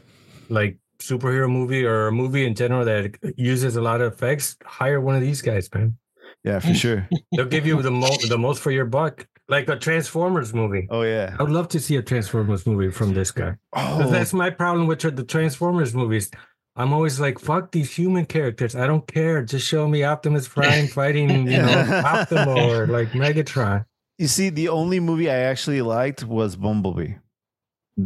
like 0.48 0.78
superhero 1.00 1.50
movie 1.50 1.84
or 1.84 2.06
a 2.08 2.12
movie 2.12 2.46
in 2.46 2.54
general 2.54 2.84
that 2.84 3.16
uses 3.36 3.76
a 3.76 3.80
lot 3.80 4.00
of 4.00 4.12
effects, 4.12 4.56
hire 4.64 5.00
one 5.00 5.14
of 5.16 5.22
these 5.22 5.42
guys, 5.42 5.68
man. 5.74 5.96
yeah, 6.44 6.58
for 6.60 6.74
sure. 6.74 7.08
They'll 7.32 7.46
give 7.46 7.66
you 7.66 7.80
the 7.82 7.90
most 7.90 8.28
the 8.28 8.38
most 8.38 8.60
for 8.62 8.70
your 8.70 8.84
buck, 8.86 9.26
like 9.48 9.68
a 9.68 9.76
Transformers 9.76 10.54
movie. 10.54 10.86
Oh 10.90 11.02
yeah. 11.02 11.34
I 11.38 11.42
would 11.42 11.52
love 11.52 11.68
to 11.68 11.80
see 11.80 11.96
a 11.96 12.02
Transformers 12.02 12.66
movie 12.66 12.90
from 12.90 13.14
this 13.14 13.30
guy. 13.30 13.56
Oh, 13.74 14.08
That's 14.10 14.32
my 14.32 14.50
problem 14.50 14.86
with 14.86 15.00
the 15.00 15.24
Transformers 15.24 15.94
movies. 15.94 16.30
I'm 16.76 16.92
always 16.92 17.18
like, 17.20 17.38
fuck 17.38 17.72
these 17.72 17.92
human 17.92 18.24
characters. 18.26 18.74
I 18.76 18.86
don't 18.86 19.06
care. 19.06 19.42
Just 19.42 19.66
show 19.66 19.88
me 19.88 20.04
Optimus 20.04 20.46
Prime 20.48 20.86
fighting, 20.98 21.28
you 21.50 21.58
know, 21.58 21.84
Optimal 22.04 22.56
or 22.70 22.86
like 22.86 23.10
Megatron. 23.10 23.84
you 24.18 24.28
see, 24.28 24.50
the 24.50 24.68
only 24.68 25.00
movie 25.00 25.28
I 25.28 25.38
actually 25.50 25.82
liked 25.82 26.24
was 26.24 26.56
Bumblebee. 26.56 27.14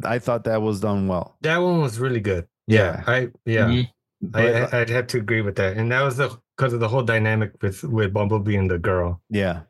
I 0.03 0.19
thought 0.19 0.45
that 0.45 0.61
was 0.63 0.81
done 0.81 1.07
well. 1.07 1.37
That 1.43 1.59
one 1.59 1.81
was 1.83 2.01
really 2.01 2.21
good. 2.21 2.49
Yeah. 2.67 3.03
I 3.07 3.29
yeah, 3.45 3.67
Mhm. 3.69 3.91
But, 4.23 4.73
I, 4.75 4.81
I'd 4.81 4.89
have 4.91 5.07
to 5.09 5.19
agree 5.19 5.43
with 5.43 5.57
that. 5.57 5.77
And 5.77 5.93
that 5.93 6.03
was 6.03 6.17
the 6.17 6.37
because 6.57 6.73
of 6.73 6.81
the 6.81 6.89
whole 6.89 7.03
dynamic 7.03 7.53
with 7.63 7.83
with 7.85 8.13
Bumblebee 8.13 8.57
and 8.57 8.71
the 8.71 8.79
girl. 8.79 9.21
yeah, 9.29 9.63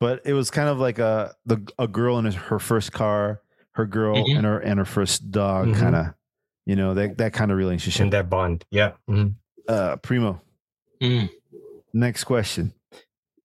but 0.00 0.20
it 0.24 0.32
was 0.32 0.50
kind 0.50 0.68
of 0.68 0.78
like 0.78 0.98
a 0.98 1.34
the 1.46 1.58
a 1.78 1.86
girl 1.86 2.18
in 2.18 2.24
her 2.32 2.58
first 2.58 2.92
car, 2.92 3.42
her 3.72 3.86
girl 3.86 4.16
Mhm. 4.16 4.36
and 4.38 4.44
her 4.46 4.58
and 4.58 4.78
her 4.78 4.84
first 4.84 5.30
dog, 5.30 5.68
Mhm. 5.68 5.76
kind 5.78 5.94
of, 5.94 6.06
you 6.66 6.74
know, 6.74 6.94
that 6.94 7.18
that 7.18 7.32
kind 7.32 7.50
of 7.52 7.58
relationship. 7.58 8.02
and 8.02 8.12
that 8.12 8.28
bond. 8.28 8.64
Yeah. 8.70 8.92
mhm. 9.08 9.34
uh, 9.68 9.96
Primo, 9.96 10.40
Mm. 11.02 11.30
next 11.92 12.24
question. 12.24 12.72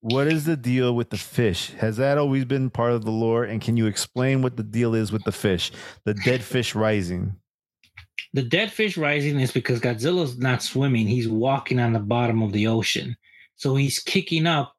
What 0.02 0.28
is 0.28 0.46
the 0.46 0.56
deal 0.58 0.96
with 0.96 1.10
the 1.12 1.18
fish? 1.18 1.72
Has 1.74 1.98
that 1.98 2.18
always 2.18 2.46
been 2.46 2.70
part 2.70 2.94
of 2.94 3.04
the 3.06 3.12
lore? 3.12 3.44
And 3.44 3.62
can 3.62 3.76
you 3.78 3.86
explain 3.86 4.42
what 4.42 4.56
the 4.58 4.64
deal 4.64 4.96
is 4.96 5.12
with 5.12 5.24
the 5.26 5.32
fish, 5.34 5.72
the 6.06 6.14
dead 6.14 6.42
fish 6.42 6.74
rising? 6.74 7.36
The 8.34 8.44
dead 8.44 8.72
fish 8.72 8.98
rising 8.98 9.40
is 9.40 9.52
because 9.52 9.80
Godzilla's 9.80 10.38
not 10.38 10.62
swimming; 10.62 11.08
he's 11.08 11.28
walking 11.28 11.80
on 11.80 11.94
the 11.94 12.00
bottom 12.00 12.42
of 12.44 12.52
the 12.52 12.68
ocean. 12.68 13.16
So 13.56 13.76
he's 13.76 14.00
kicking 14.00 14.46
up 14.48 14.74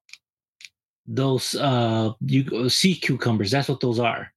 those 1.07 1.55
uh 1.57 2.13
you 2.21 2.69
sea 2.69 2.95
cucumbers. 2.95 3.51
That's 3.51 3.69
what 3.69 3.81
those 3.81 3.99
are. 3.99 4.33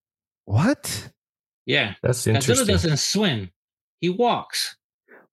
What? 0.46 1.12
Yeah, 1.66 1.94
That's 2.02 2.26
interesting. 2.28 2.56
Godzilla 2.56 2.68
doesn't 2.68 2.98
swim; 2.98 3.52
he 4.02 4.10
walks. 4.10 4.76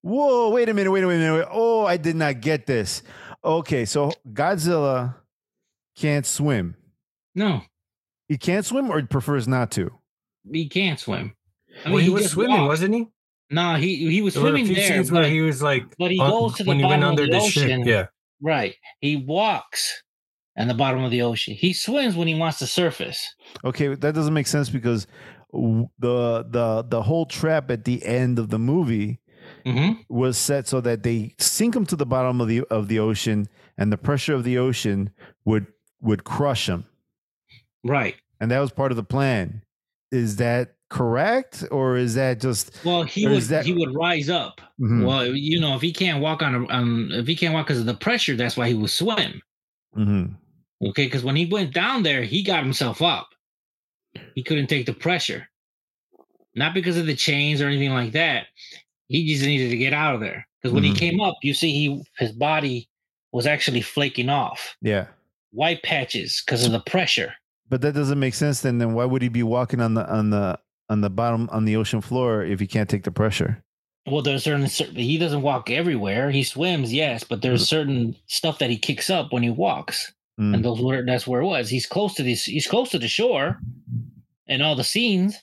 Whoa, 0.03 0.51
wait 0.51 0.69
a 0.69 0.75
minute, 0.75 0.91
wait 0.91 1.03
a 1.05 1.07
minute. 1.07 1.39
Wait. 1.41 1.49
Oh, 1.51 1.85
I 1.87 1.97
did 1.97 2.17
not 2.17 2.41
get 2.41 2.67
this. 2.67 3.03
Okay, 3.45 3.85
so 3.85 4.13
Godzilla 4.33 5.17
can't 5.97 6.25
swim. 6.27 6.77
No, 7.35 7.63
He 8.29 8.37
can't 8.39 8.65
swim 8.67 8.91
or 8.91 9.03
prefers 9.03 9.49
not 9.49 9.71
to? 9.73 9.91
he 10.51 10.69
can't 10.69 10.99
swim. 10.99 11.35
I 11.85 11.91
well, 11.91 11.99
he, 11.99 12.11
was 12.11 12.31
swimming, 12.31 12.59
walks. 12.59 12.69
wasn't 12.69 12.95
he? 12.95 13.07
No, 13.51 13.75
he 13.75 14.11
he 14.11 14.23
was 14.23 14.35
There 14.35 14.43
were 14.43 14.49
a 14.49 14.53
swimming 14.53 14.67
few 14.67 14.75
there, 14.77 14.87
scenes 14.89 15.11
where 15.11 15.23
but, 15.25 15.31
he 15.33 15.41
was 15.41 15.61
like, 15.63 15.85
but 15.99 16.11
he 16.11 16.21
on- 16.21 16.31
goes 16.31 16.55
to 16.57 16.65
the 16.65 16.69
when 16.69 16.79
he 16.79 16.85
went 16.85 17.01
bottom 17.03 17.11
under 17.11 17.23
of 17.25 17.29
the, 17.31 17.37
the 17.39 17.43
ocean. 17.45 17.85
ship. 17.85 17.87
Yeah. 17.87 18.07
Right. 18.41 18.75
He 19.01 19.17
walks 19.17 20.03
in 20.57 20.69
the 20.69 20.75
bottom 20.75 21.03
of 21.05 21.11
the 21.11 21.23
ocean. 21.23 21.55
He 21.55 21.73
swims 21.73 22.15
when 22.17 22.29
he 22.29 22.35
wants 22.35 22.59
to 22.61 22.67
surface. 22.67 23.35
Okay, 23.65 23.89
that 23.95 24.15
doesn't 24.15 24.35
make 24.35 24.47
sense 24.47 24.71
because 24.71 25.07
the 25.53 26.47
the 26.49 26.85
the 26.89 27.03
whole 27.03 27.27
trap 27.27 27.71
at 27.71 27.85
the 27.85 28.05
end 28.07 28.39
of 28.39 28.51
the 28.51 28.59
movie 28.59 29.21
hmm 29.67 29.93
was 30.09 30.39
set 30.39 30.69
so 30.69 30.81
that 30.81 31.03
they 31.03 31.35
sink 31.39 31.75
him 31.75 31.85
to 31.87 31.97
the 31.97 32.07
bottom 32.07 32.41
of 32.41 32.47
the 32.49 32.61
of 32.71 32.87
the 32.89 32.99
ocean 33.01 33.49
and 33.77 33.93
the 33.93 33.99
pressure 33.99 34.33
of 34.35 34.45
the 34.45 34.57
ocean 34.59 35.11
would 35.45 35.67
would 36.01 36.23
crush 36.25 36.69
him 36.69 36.85
Right. 37.83 38.15
and 38.41 38.51
that 38.51 38.61
was 38.61 38.71
part 38.71 38.93
of 38.93 38.97
the 38.97 39.03
plan 39.03 39.63
is 40.13 40.37
that 40.37 40.77
correct 40.91 41.65
or 41.71 41.97
is 41.97 42.15
that 42.17 42.41
just 42.41 42.79
Well, 42.85 43.03
he 43.05 43.27
would 43.27 43.43
that- 43.45 43.65
he 43.65 43.73
would 43.73 43.95
rise 43.95 44.29
up. 44.29 44.61
Mhm, 44.81 45.07
Well, 45.07 45.27
you 45.35 45.59
know, 45.61 45.75
if 45.77 45.83
he 45.83 45.93
can't 45.93 46.21
walk 46.21 46.43
on, 46.43 46.55
a- 46.55 46.67
on 46.69 47.11
if 47.13 47.27
he 47.27 47.35
can't 47.37 47.55
walk 47.55 47.67
because 47.67 47.81
of 47.81 47.87
the 47.87 47.95
pressure, 47.95 48.37
that's 48.37 48.57
why 48.57 48.69
he 48.69 48.75
would 48.75 48.91
swim. 48.91 49.41
mhm. 49.97 50.37
Okay, 50.83 51.05
because 51.07 51.23
when 51.25 51.37
he 51.37 51.47
went 51.47 51.73
down 51.75 52.03
there, 52.03 52.23
he 52.23 52.43
got 52.43 52.63
himself 52.63 53.03
up. 53.03 53.29
He 54.35 54.43
couldn't 54.43 54.67
take 54.69 54.87
the 54.87 54.93
pressure, 54.95 55.49
not 56.55 56.75
because 56.75 56.97
of 56.97 57.07
the 57.07 57.15
chains 57.15 57.61
or 57.61 57.67
anything 57.67 57.91
like 57.93 58.13
that. 58.13 58.47
He 59.09 59.27
just 59.33 59.45
needed 59.45 59.71
to 59.71 59.77
get 59.77 59.93
out 59.93 60.15
of 60.15 60.21
there. 60.21 60.47
Because 60.63 60.73
when 60.75 60.83
Mhm. 60.85 60.89
he 60.89 60.95
came 60.95 61.21
up, 61.21 61.35
you 61.43 61.55
see, 61.55 61.71
he 61.73 62.03
his 62.19 62.33
body 62.33 62.89
was 63.33 63.47
actually 63.47 63.81
flaking 63.83 64.29
off, 64.29 64.77
yeah 64.83 65.07
white 65.53 65.83
patches 65.83 66.43
because 66.45 66.65
of 66.65 66.71
the 66.73 66.81
pressure. 66.81 67.33
but 67.69 67.81
that 67.81 67.93
doesn't 67.95 68.19
make 68.21 68.35
sense 68.35 68.61
then 68.63 68.79
then 68.79 68.93
why 68.95 69.05
would 69.05 69.21
he 69.23 69.29
be 69.29 69.43
walking 69.43 69.81
on 69.81 69.95
the 69.95 70.09
on 70.13 70.31
the 70.31 70.59
on 70.91 71.01
the 71.01 71.09
bottom 71.11 71.49
on 71.51 71.65
the 71.65 71.77
ocean 71.77 72.01
floor 72.03 72.45
if 72.45 72.61
he 72.61 72.67
can't 72.67 72.91
take 72.91 73.05
the 73.05 73.11
pressure 73.13 73.63
Well, 74.07 74.23
there's 74.23 74.45
certain, 74.45 74.67
certain 74.69 74.97
he 74.97 75.17
doesn't 75.19 75.43
walk 75.43 75.71
everywhere. 75.71 76.31
He 76.31 76.43
swims, 76.43 76.93
yes, 76.93 77.23
but 77.25 77.41
there's 77.43 77.69
certain 77.69 78.17
stuff 78.27 78.59
that 78.59 78.71
he 78.71 78.77
kicks 78.79 79.09
up 79.11 79.33
when 79.33 79.43
he 79.43 79.51
walks. 79.51 80.13
Mm. 80.41 80.55
and 80.55 80.65
those 80.65 80.81
were 80.81 81.05
that's 81.05 81.27
where 81.27 81.43
it 81.43 81.47
was. 81.47 81.69
He's 81.69 81.87
close 81.87 82.15
to 82.15 82.23
this. 82.23 82.45
He's 82.45 82.67
close 82.67 82.89
to 82.91 82.99
the 82.99 83.09
shore, 83.09 83.61
and 84.49 84.63
all 84.63 84.75
the 84.75 84.85
scenes. 84.85 85.37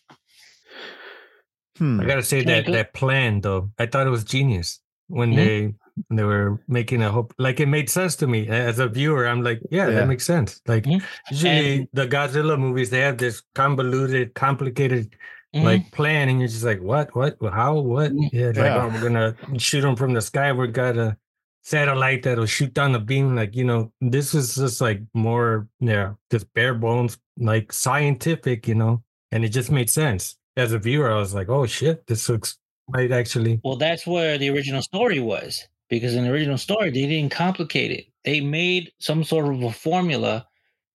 Hmm. 1.77 1.99
I 2.01 2.05
gotta 2.05 2.23
say 2.23 2.39
Can 2.43 2.47
that 2.47 2.65
go- 2.65 2.71
that 2.73 2.93
plan 2.93 3.41
though, 3.41 3.69
I 3.77 3.85
thought 3.85 4.07
it 4.07 4.09
was 4.09 4.23
genius 4.23 4.79
when 5.07 5.31
Mhm. 5.33 5.35
they 5.35 5.73
they 6.11 6.23
were 6.23 6.59
making 6.67 7.01
a 7.01 7.09
hope. 7.11 7.33
Like 7.39 7.59
it 7.59 7.65
made 7.67 7.89
sense 7.89 8.15
to 8.17 8.27
me 8.27 8.47
as 8.47 8.77
a 8.79 8.87
viewer. 8.87 9.27
I'm 9.27 9.41
like, 9.43 9.59
yeah, 9.71 9.87
Yeah. 9.87 9.95
that 9.95 10.07
makes 10.07 10.25
sense. 10.25 10.61
Like 10.67 10.83
Mhm. 10.85 11.01
usually 11.31 11.87
the 11.93 12.07
Godzilla 12.07 12.57
movies, 12.57 12.89
they 12.91 12.99
have 13.01 13.17
this 13.17 13.41
convoluted, 13.55 14.33
complicated 14.35 15.15
Mhm. 15.57 15.63
like 15.63 15.91
plan, 15.91 16.29
and 16.29 16.39
you're 16.39 16.47
just 16.47 16.63
like, 16.63 16.81
what, 16.81 17.15
what, 17.15 17.37
how, 17.53 17.75
what? 17.79 18.11
Yeah, 18.33 18.51
Yeah. 18.55 18.61
like, 18.61 18.71
oh, 18.71 18.87
we're 18.93 19.01
gonna 19.09 19.35
shoot 19.59 19.81
them 19.81 19.95
from 19.95 20.13
the 20.13 20.21
sky. 20.21 20.51
We 20.53 20.67
got 20.67 20.97
a 20.97 21.17
satellite 21.63 22.23
that'll 22.23 22.45
shoot 22.45 22.73
down 22.73 22.91
the 22.93 22.99
beam. 22.99 23.35
Like 23.35 23.55
you 23.55 23.63
know, 23.65 23.91
this 24.01 24.33
is 24.33 24.55
just 24.55 24.81
like 24.81 25.01
more, 25.13 25.67
yeah, 25.79 26.13
just 26.31 26.51
bare 26.53 26.73
bones, 26.73 27.17
like 27.37 27.73
scientific, 27.73 28.67
you 28.67 28.75
know, 28.75 29.03
and 29.31 29.43
it 29.43 29.49
just 29.49 29.71
made 29.71 29.89
sense. 29.89 30.37
As 30.55 30.71
a 30.71 30.79
viewer, 30.79 31.11
I 31.11 31.19
was 31.19 31.33
like, 31.33 31.49
oh 31.49 31.65
shit, 31.65 32.07
this 32.07 32.29
looks 32.29 32.57
might 32.89 33.11
actually. 33.11 33.59
well, 33.63 33.75
that's 33.75 34.07
where 34.07 34.37
the 34.37 34.49
original 34.49 34.81
story 34.81 35.19
was 35.19 35.67
because 35.89 36.15
in 36.15 36.23
the 36.23 36.31
original 36.31 36.57
story 36.57 36.89
they 36.89 37.05
didn't 37.05 37.31
complicate 37.31 37.91
it. 37.91 38.05
They 38.23 38.39
made 38.41 38.91
some 38.99 39.23
sort 39.23 39.53
of 39.53 39.61
a 39.63 39.71
formula 39.71 40.47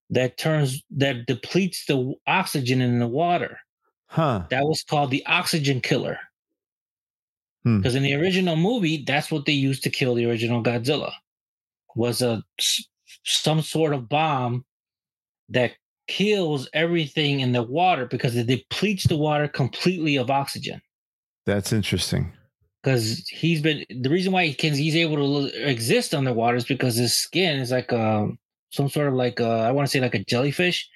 that 0.09 0.37
turns 0.37 0.83
that 0.97 1.25
depletes 1.27 1.85
the 1.85 2.13
oxygen 2.27 2.81
in 2.81 2.99
the 2.99 3.07
water. 3.07 3.57
Huh 4.13 4.43
That 4.51 4.63
was 4.63 4.83
called 4.83 5.09
the 5.09 5.25
oxygen 5.25 5.81
killer. 5.81 6.19
Hmm. 7.63 7.77
Because 7.77 7.95
in 7.95 8.03
the 8.03 8.13
original 8.13 8.55
movie, 8.55 9.03
that's 9.05 9.31
what 9.31 9.45
they 9.45 9.53
used 9.53 9.83
to 9.83 9.89
kill 9.89 10.13
the 10.15 10.25
original 10.29 10.61
Godzilla. 10.61 11.11
Was 11.95 12.21
a 12.21 12.43
some 13.23 13.61
sort 13.61 13.93
of 13.93 14.07
bomb 14.09 14.65
that 15.49 15.71
kills 16.07 16.69
everything 16.73 17.39
in 17.39 17.53
the 17.53 17.63
water 17.63 18.05
because 18.05 18.35
it 18.35 18.47
depletes 18.47 19.07
the 19.07 19.17
water 19.17 19.47
completely 19.47 20.17
of 20.17 20.29
oxygen. 20.29 20.81
that's 21.45 21.71
interesting 21.71 22.33
Because 22.81 23.25
he's 23.29 23.61
been 23.61 23.85
the 23.89 24.09
reason 24.09 24.33
why 24.33 24.45
he 24.45 24.53
can 24.53 24.73
he's 24.73 24.95
able 24.95 25.17
to 25.17 25.69
exist 25.69 26.13
underwater 26.13 26.57
is 26.57 26.65
because 26.65 26.95
his 26.95 27.15
skin 27.15 27.59
is 27.59 27.71
like 27.71 27.93
um 27.93 28.37
some 28.71 28.89
sort 28.89 29.07
of 29.07 29.13
like 29.13 29.39
uh, 29.39 29.59
I 29.67 29.71
want 29.71 29.87
to 29.87 29.91
say 29.91 30.01
like 30.01 30.15
a 30.15 30.23
jellyfish. 30.25 30.89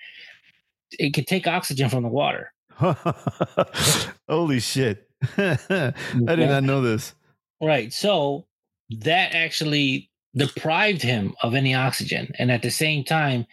It 0.91 1.13
can 1.13 1.25
take 1.25 1.47
oxygen 1.47 1.89
from 1.89 2.03
the 2.03 2.09
water. 2.09 2.51
Holy 4.29 4.59
shit. 4.59 5.09
I 5.37 5.93
did 6.09 6.49
not 6.49 6.63
know 6.63 6.81
this. 6.81 7.13
Right. 7.61 7.91
So 7.91 8.45
that 8.89 9.33
actually 9.33 10.09
deprived 10.35 11.01
him 11.01 11.33
of 11.41 11.55
any 11.55 11.73
oxygen. 11.73 12.31
And 12.37 12.51
at 12.51 12.61
the 12.61 12.69
same 12.69 13.03
time, 13.03 13.45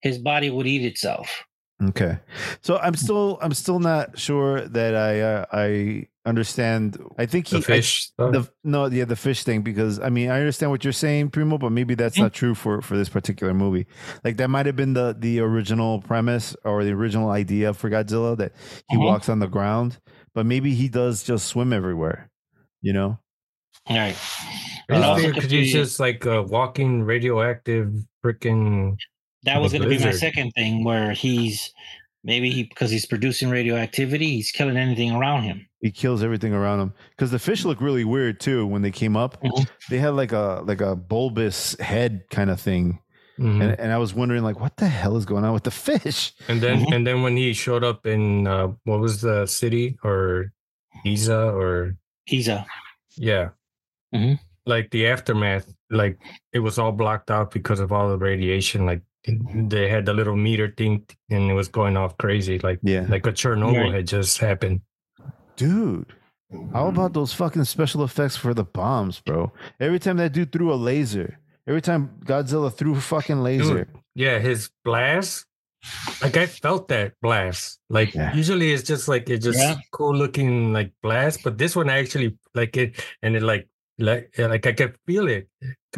his 0.00 0.18
body 0.18 0.50
would 0.50 0.66
eat 0.66 0.84
itself. 0.84 1.44
Okay. 1.82 2.18
So 2.62 2.78
I'm 2.78 2.94
still 2.94 3.38
I'm 3.42 3.54
still 3.54 3.80
not 3.80 4.18
sure 4.18 4.66
that 4.68 4.94
I 4.94 5.20
uh, 5.20 5.46
I 5.52 6.08
understand. 6.24 6.96
I 7.18 7.26
think 7.26 7.48
he 7.48 7.56
The 7.56 7.62
fish. 7.62 8.10
I, 8.18 8.30
the 8.30 8.48
no 8.64 8.86
yeah 8.86 9.04
the 9.04 9.16
fish 9.16 9.42
thing 9.44 9.62
because 9.62 9.98
I 9.98 10.08
mean 10.08 10.30
I 10.30 10.38
understand 10.38 10.70
what 10.70 10.84
you're 10.84 10.92
saying 10.92 11.30
Primo 11.30 11.58
but 11.58 11.70
maybe 11.72 11.94
that's 11.94 12.18
not 12.18 12.32
true 12.32 12.54
for 12.54 12.80
for 12.80 12.96
this 12.96 13.08
particular 13.08 13.52
movie. 13.54 13.86
Like 14.24 14.36
that 14.36 14.48
might 14.48 14.66
have 14.66 14.76
been 14.76 14.92
the 14.94 15.16
the 15.18 15.40
original 15.40 16.00
premise 16.00 16.54
or 16.64 16.84
the 16.84 16.92
original 16.92 17.30
idea 17.30 17.74
for 17.74 17.90
Godzilla 17.90 18.36
that 18.36 18.52
he 18.88 18.96
Uh-huh. 18.96 19.06
walks 19.06 19.28
on 19.28 19.40
the 19.40 19.48
ground, 19.48 19.98
but 20.34 20.46
maybe 20.46 20.74
he 20.74 20.88
does 20.88 21.22
just 21.24 21.46
swim 21.46 21.72
everywhere. 21.72 22.30
You 22.82 22.92
know? 22.92 23.18
All 23.86 23.96
right. 23.96 24.16
I 24.16 24.94
And 24.94 24.98
just 24.98 25.04
also 25.04 25.16
figured 25.22 25.34
could 25.34 25.42
'cause 25.44 25.50
he's 25.50 25.72
just 25.72 25.98
like 26.00 26.24
a 26.24 26.42
walking 26.42 27.02
radioactive 27.02 27.92
freaking. 28.24 28.96
That 29.44 29.60
was 29.60 29.72
going 29.72 29.82
to 29.82 29.88
be 29.88 29.98
my 29.98 30.12
second 30.12 30.52
thing, 30.52 30.84
where 30.84 31.10
he's 31.12 31.72
maybe 32.22 32.50
he 32.50 32.62
because 32.62 32.92
he's 32.92 33.06
producing 33.06 33.50
radioactivity, 33.50 34.36
he's 34.36 34.52
killing 34.52 34.76
anything 34.76 35.10
around 35.10 35.42
him. 35.42 35.66
He 35.82 35.90
kills 35.90 36.22
everything 36.22 36.54
around 36.54 36.80
him 36.80 36.94
because 37.10 37.30
the 37.32 37.38
fish 37.40 37.64
look 37.64 37.80
really 37.80 38.04
weird 38.04 38.38
too 38.40 38.66
when 38.66 38.82
they 38.82 38.92
came 38.92 39.16
up. 39.16 39.42
Mhm. 39.42 39.68
They 39.90 39.98
had 39.98 40.14
like 40.14 40.32
a 40.32 40.62
like 40.64 40.80
a 40.80 40.94
bulbous 40.96 41.78
head 41.80 42.22
kind 42.30 42.50
of 42.50 42.60
thing, 42.60 43.00
Mhm. 43.38 43.60
and, 43.62 43.80
and 43.80 43.92
I 43.92 43.98
was 43.98 44.14
wondering 44.14 44.44
like, 44.44 44.60
what 44.60 44.76
the 44.76 44.86
hell 44.88 45.16
is 45.16 45.24
going 45.26 45.44
on 45.44 45.52
with 45.52 45.64
the 45.64 45.72
fish? 45.72 46.32
And 46.48 46.60
then 46.60 46.84
Mhm. 46.86 46.94
and 46.94 47.06
then 47.06 47.22
when 47.22 47.36
he 47.36 47.52
showed 47.52 47.82
up 47.84 48.06
in 48.06 48.46
uh, 48.46 48.68
what 48.84 49.00
was 49.00 49.20
the 49.20 49.44
city 49.46 49.98
or 50.04 50.52
Ginza 51.04 51.52
or 51.52 51.96
He's 52.26 52.46
a 52.46 52.64
yeah, 53.16 53.48
Mhm. 54.14 54.38
like 54.64 54.90
the 54.92 55.08
aftermath, 55.08 55.66
like 55.90 56.16
it 56.52 56.60
was 56.60 56.78
all 56.78 56.92
blocked 56.92 57.28
out 57.32 57.50
because 57.50 57.80
of 57.80 57.90
all 57.90 58.08
the 58.08 58.18
radiation. 58.18 58.86
Like 58.86 59.02
they 59.26 59.88
had 59.88 60.06
the 60.06 60.12
little 60.14 60.36
meter 60.36 60.72
thing 60.76 61.04
and 61.28 61.50
it 61.50 61.54
was 61.54 61.66
going 61.66 61.96
off 61.96 62.16
crazy, 62.18 62.60
like 62.60 62.78
Yeah, 62.84 63.06
like 63.08 63.26
a 63.26 63.32
Chernobyl 63.32 63.82
Right. 63.86 63.94
had 63.94 64.06
just 64.06 64.38
happened. 64.38 64.82
Dude. 65.66 66.12
How 66.72 66.88
about 66.88 67.14
those 67.14 67.32
fucking 67.32 67.64
special 67.64 68.04
effects 68.04 68.36
for 68.36 68.52
the 68.52 68.64
bombs, 68.64 69.20
bro? 69.20 69.52
Every 69.80 69.98
time 69.98 70.18
that 70.18 70.32
dude 70.34 70.52
threw 70.52 70.72
a 70.72 70.76
laser, 70.76 71.38
every 71.66 71.80
time 71.80 72.10
Godzilla 72.24 72.70
threw 72.72 72.94
a 72.96 73.00
fucking 73.00 73.42
laser, 73.42 73.88
Yeah, 74.14 74.38
his 74.38 74.68
blast. 74.84 75.46
Like 76.20 76.36
I 76.36 76.46
felt 76.46 76.88
that 76.88 77.14
blast. 77.22 77.80
Like 77.88 78.14
Yeah. 78.14 78.34
usually 78.36 78.72
it's 78.72 78.82
just 78.84 79.08
like 79.08 79.30
it's 79.30 79.44
just 79.44 79.58
Yeah. 79.58 79.76
cool 79.90 80.14
looking 80.14 80.72
like 80.72 80.92
blast, 81.02 81.40
but 81.42 81.56
this 81.58 81.74
one 81.74 81.88
I 81.88 81.98
actually 81.98 82.36
like 82.54 82.76
it, 82.76 83.02
and 83.22 83.34
it 83.34 83.42
like 83.42 83.68
like 83.98 84.30
like 84.38 84.66
I 84.66 84.72
could 84.72 84.94
feel 85.06 85.26
it. 85.28 85.48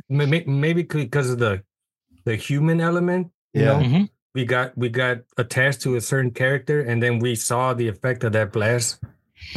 May- 0.09 0.27
may- 0.27 0.44
Maybe 0.46 0.83
because 0.85 1.29
of 1.31 1.38
the 1.38 1.62
the 2.24 2.37
human 2.37 2.81
element. 2.81 3.29
You 3.53 3.62
Yeah. 3.62 3.66
know, 3.72 3.81
Mhm. 3.85 4.09
we 4.35 4.44
got 4.46 4.79
we 4.79 4.88
got 4.88 5.18
attached 5.37 5.81
to 5.83 5.96
a 5.96 6.00
certain 6.00 6.31
character, 6.31 6.81
and 6.81 7.03
then 7.03 7.18
we 7.18 7.35
saw 7.35 7.74
the 7.74 7.88
effect 7.88 8.24
of 8.24 8.33
that 8.33 8.53
blast 8.53 9.03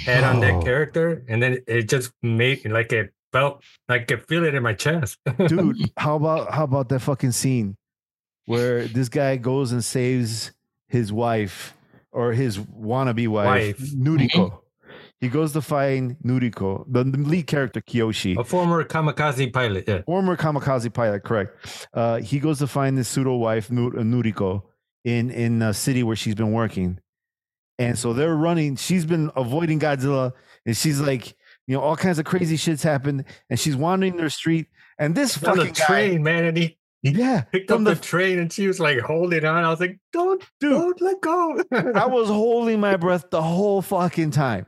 had 0.06 0.24
on 0.24 0.38
Oh. 0.38 0.42
that 0.42 0.64
character, 0.64 1.24
and 1.28 1.42
then 1.42 1.60
it 1.68 1.90
just 1.90 2.12
made 2.24 2.66
like 2.70 2.92
it 2.94 3.14
felt 3.32 3.62
like 3.90 4.02
I 4.02 4.06
could 4.06 4.28
feel 4.28 4.44
it 4.46 4.56
in 4.56 4.64
my 4.64 4.74
chest. 4.74 5.18
dude. 5.48 5.78
How 5.98 6.16
about 6.16 6.52
how 6.54 6.64
about 6.64 6.90
that 6.90 7.00
fucking 7.00 7.32
scene 7.32 7.76
where 8.46 8.86
this 8.88 9.10
guy 9.10 9.38
goes 9.38 9.72
and 9.72 9.84
saves 9.84 10.52
his 10.88 11.12
wife 11.12 11.74
or 12.12 12.32
his 12.34 12.58
wannabe 12.58 13.28
wife, 13.28 13.80
Wife. 13.80 13.92
Nuriko. 13.96 14.60
He 15.20 15.30
goes 15.30 15.52
to 15.54 15.62
find 15.62 16.16
Nuriko, 16.24 16.86
the 16.88 17.04
the 17.04 17.18
lead 17.18 17.48
character 17.48 17.82
Kiyoshi. 17.82 18.38
a 18.40 18.44
former 18.44 18.84
kamikaze 18.84 19.52
pilot. 19.52 19.86
Yeah. 19.88 20.02
former 20.06 20.38
kamikaze 20.38 20.94
pilot, 20.94 21.24
correct. 21.24 21.88
Uh, 21.94 22.18
he 22.20 22.40
goes 22.40 22.60
to 22.60 22.68
find 22.68 22.98
this 22.98 23.08
pseudo 23.08 23.36
wife, 23.36 23.72
Nu- 23.72 23.88
uh, 23.88 24.02
Nuriko, 24.04 24.62
in 25.04 25.32
in 25.32 25.62
a 25.64 25.74
city 25.74 26.04
where 26.04 26.16
she's 26.16 26.36
been 26.36 26.52
working, 26.52 27.00
and 27.78 27.98
so 27.98 28.14
they're 28.14 28.36
running. 28.36 28.76
She's 28.76 29.06
been 29.06 29.32
avoiding 29.36 29.80
Godzilla, 29.80 30.34
and 30.66 30.76
she's 30.76 31.00
like, 31.00 31.36
you 31.68 31.76
know, 31.76 31.82
all 31.82 31.96
kinds 31.96 32.20
of 32.20 32.26
crazy 32.26 32.58
shits 32.58 32.84
happen, 32.84 33.26
and 33.50 33.60
she's 33.60 33.76
wandering 33.76 34.18
their 34.18 34.30
street, 34.30 34.68
and 34.98 35.16
this 35.16 35.38
fucking 35.38 35.74
guy, 35.74 35.86
train, 35.86 36.24
man, 36.24 36.46
and 36.46 36.58
he 36.58 36.78
yeah, 37.04 37.42
picked 37.52 37.70
from 37.70 37.86
up 37.88 37.94
the 37.94 37.96
the 38.00 38.02
train, 38.06 38.40
and 38.40 38.52
she 38.52 38.68
was 38.68 38.80
like 38.80 39.00
holding 39.00 39.46
on. 39.46 39.64
I 39.64 39.70
was 39.70 39.80
like, 39.80 40.00
"Don't, 40.14 40.44
dude. 40.60 40.72
don't 40.72 41.02
let 41.02 41.22
go." 41.22 41.64
I 41.72 42.06
was 42.08 42.28
holding 42.28 42.80
my 42.80 42.98
breath 42.98 43.30
the 43.30 43.42
whole 43.42 43.82
fucking 43.82 44.32
time. 44.32 44.66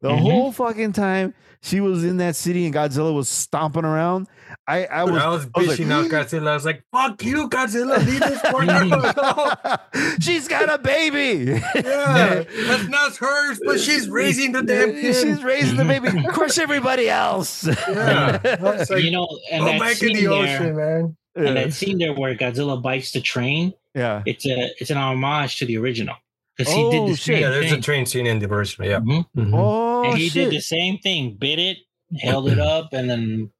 The 0.00 0.10
Mhm. 0.10 0.18
whole 0.20 0.52
fucking 0.52 0.92
time 0.92 1.34
she 1.64 1.80
was 1.80 2.02
in 2.04 2.16
that 2.16 2.34
city 2.34 2.64
and 2.66 2.74
Godzilla 2.74 3.14
was 3.14 3.28
stomping 3.28 3.84
around. 3.84 4.26
I, 4.66 4.84
I 4.86 5.04
was 5.04 5.12
I 5.22 5.28
was 5.28 5.46
I 5.54 5.58
was 5.60 5.68
like, 5.68 5.78
bitching 5.78 5.90
out 5.92 6.06
Godzilla. 6.10 6.48
I 6.48 6.54
was 6.54 6.64
like, 6.64 6.82
"Fuck 6.92 7.22
you, 7.24 7.48
Godzilla! 7.48 7.98
Leave 8.04 8.20
this 8.20 8.40
poor 8.44 8.64
girl." 8.66 10.16
She's 10.20 10.46
got 10.48 10.72
a 10.72 10.78
baby. 10.78 11.60
yeah, 11.74 12.44
that's 12.66 12.88
not 12.88 13.16
hers, 13.16 13.60
but 13.64 13.80
she's 13.80 14.08
raising 14.08 14.52
the 14.52 14.62
damn 14.62 14.92
kid. 14.92 15.14
She's 15.14 15.42
raising 15.42 15.76
the 15.76 15.84
baby. 15.84 16.08
Crush 16.28 16.58
everybody 16.58 17.08
else. 17.08 17.66
Yeah, 17.66 18.38
like, 18.60 18.88
you 19.02 19.10
know, 19.10 19.28
and 19.50 19.64
go 19.64 19.70
that 19.72 19.80
back 19.80 20.02
in 20.02 20.12
the 20.14 20.26
there, 20.26 20.32
ocean, 20.32 20.76
man. 20.76 21.16
And 21.34 21.56
that 21.56 21.72
scene 21.72 21.98
there 21.98 22.12
where 22.14 22.34
Godzilla 22.34 22.80
bites 22.82 23.12
the 23.12 23.20
train, 23.20 23.72
yeah. 23.94 24.22
it's 24.26 24.46
a 24.46 24.70
it's 24.78 24.90
an 24.90 24.98
homage 24.98 25.56
to 25.58 25.66
the 25.66 25.76
original 25.78 26.16
because 26.56 26.72
he 26.72 26.80
Oh, 26.82 26.90
did 26.90 27.08
the 27.12 27.16
shit. 27.16 27.24
same 27.36 27.40
Yeah, 27.42 27.50
there's 27.50 27.72
a 27.72 27.80
train 27.80 28.06
scene 28.06 28.26
in 28.26 28.38
the 28.38 28.46
version. 28.46 28.84
Yeah. 28.84 29.00
Mhm. 29.00 29.26
Mhm. 29.36 29.52
Oh 29.54 30.04
and 30.10 30.18
he 30.18 30.28
shit. 30.28 30.50
did 30.50 30.52
the 30.58 30.60
same 30.60 30.98
thing, 30.98 31.36
bit 31.38 31.58
it, 31.58 31.78
held 32.20 32.48
it 32.48 32.58
up, 32.58 32.92
and 32.92 33.08
then 33.08 33.50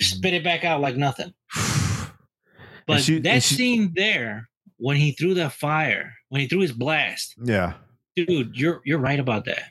spit 0.00 0.34
it 0.34 0.42
back 0.44 0.64
out 0.64 0.80
like 0.80 0.96
nothing. 0.96 1.32
But 2.86 3.00
she- 3.02 3.20
that 3.20 3.42
she- 3.44 3.54
scene 3.54 3.92
there, 3.94 4.48
when 4.78 4.96
he 4.96 5.12
threw 5.12 5.34
that 5.34 5.52
fire, 5.52 6.14
when 6.30 6.40
he 6.40 6.48
threw 6.48 6.58
his 6.60 6.72
blast, 6.72 7.34
yeah. 7.44 7.74
dude, 8.16 8.56
you're 8.56 8.82
you're 8.84 8.98
right 8.98 9.20
about 9.20 9.44
that, 9.44 9.62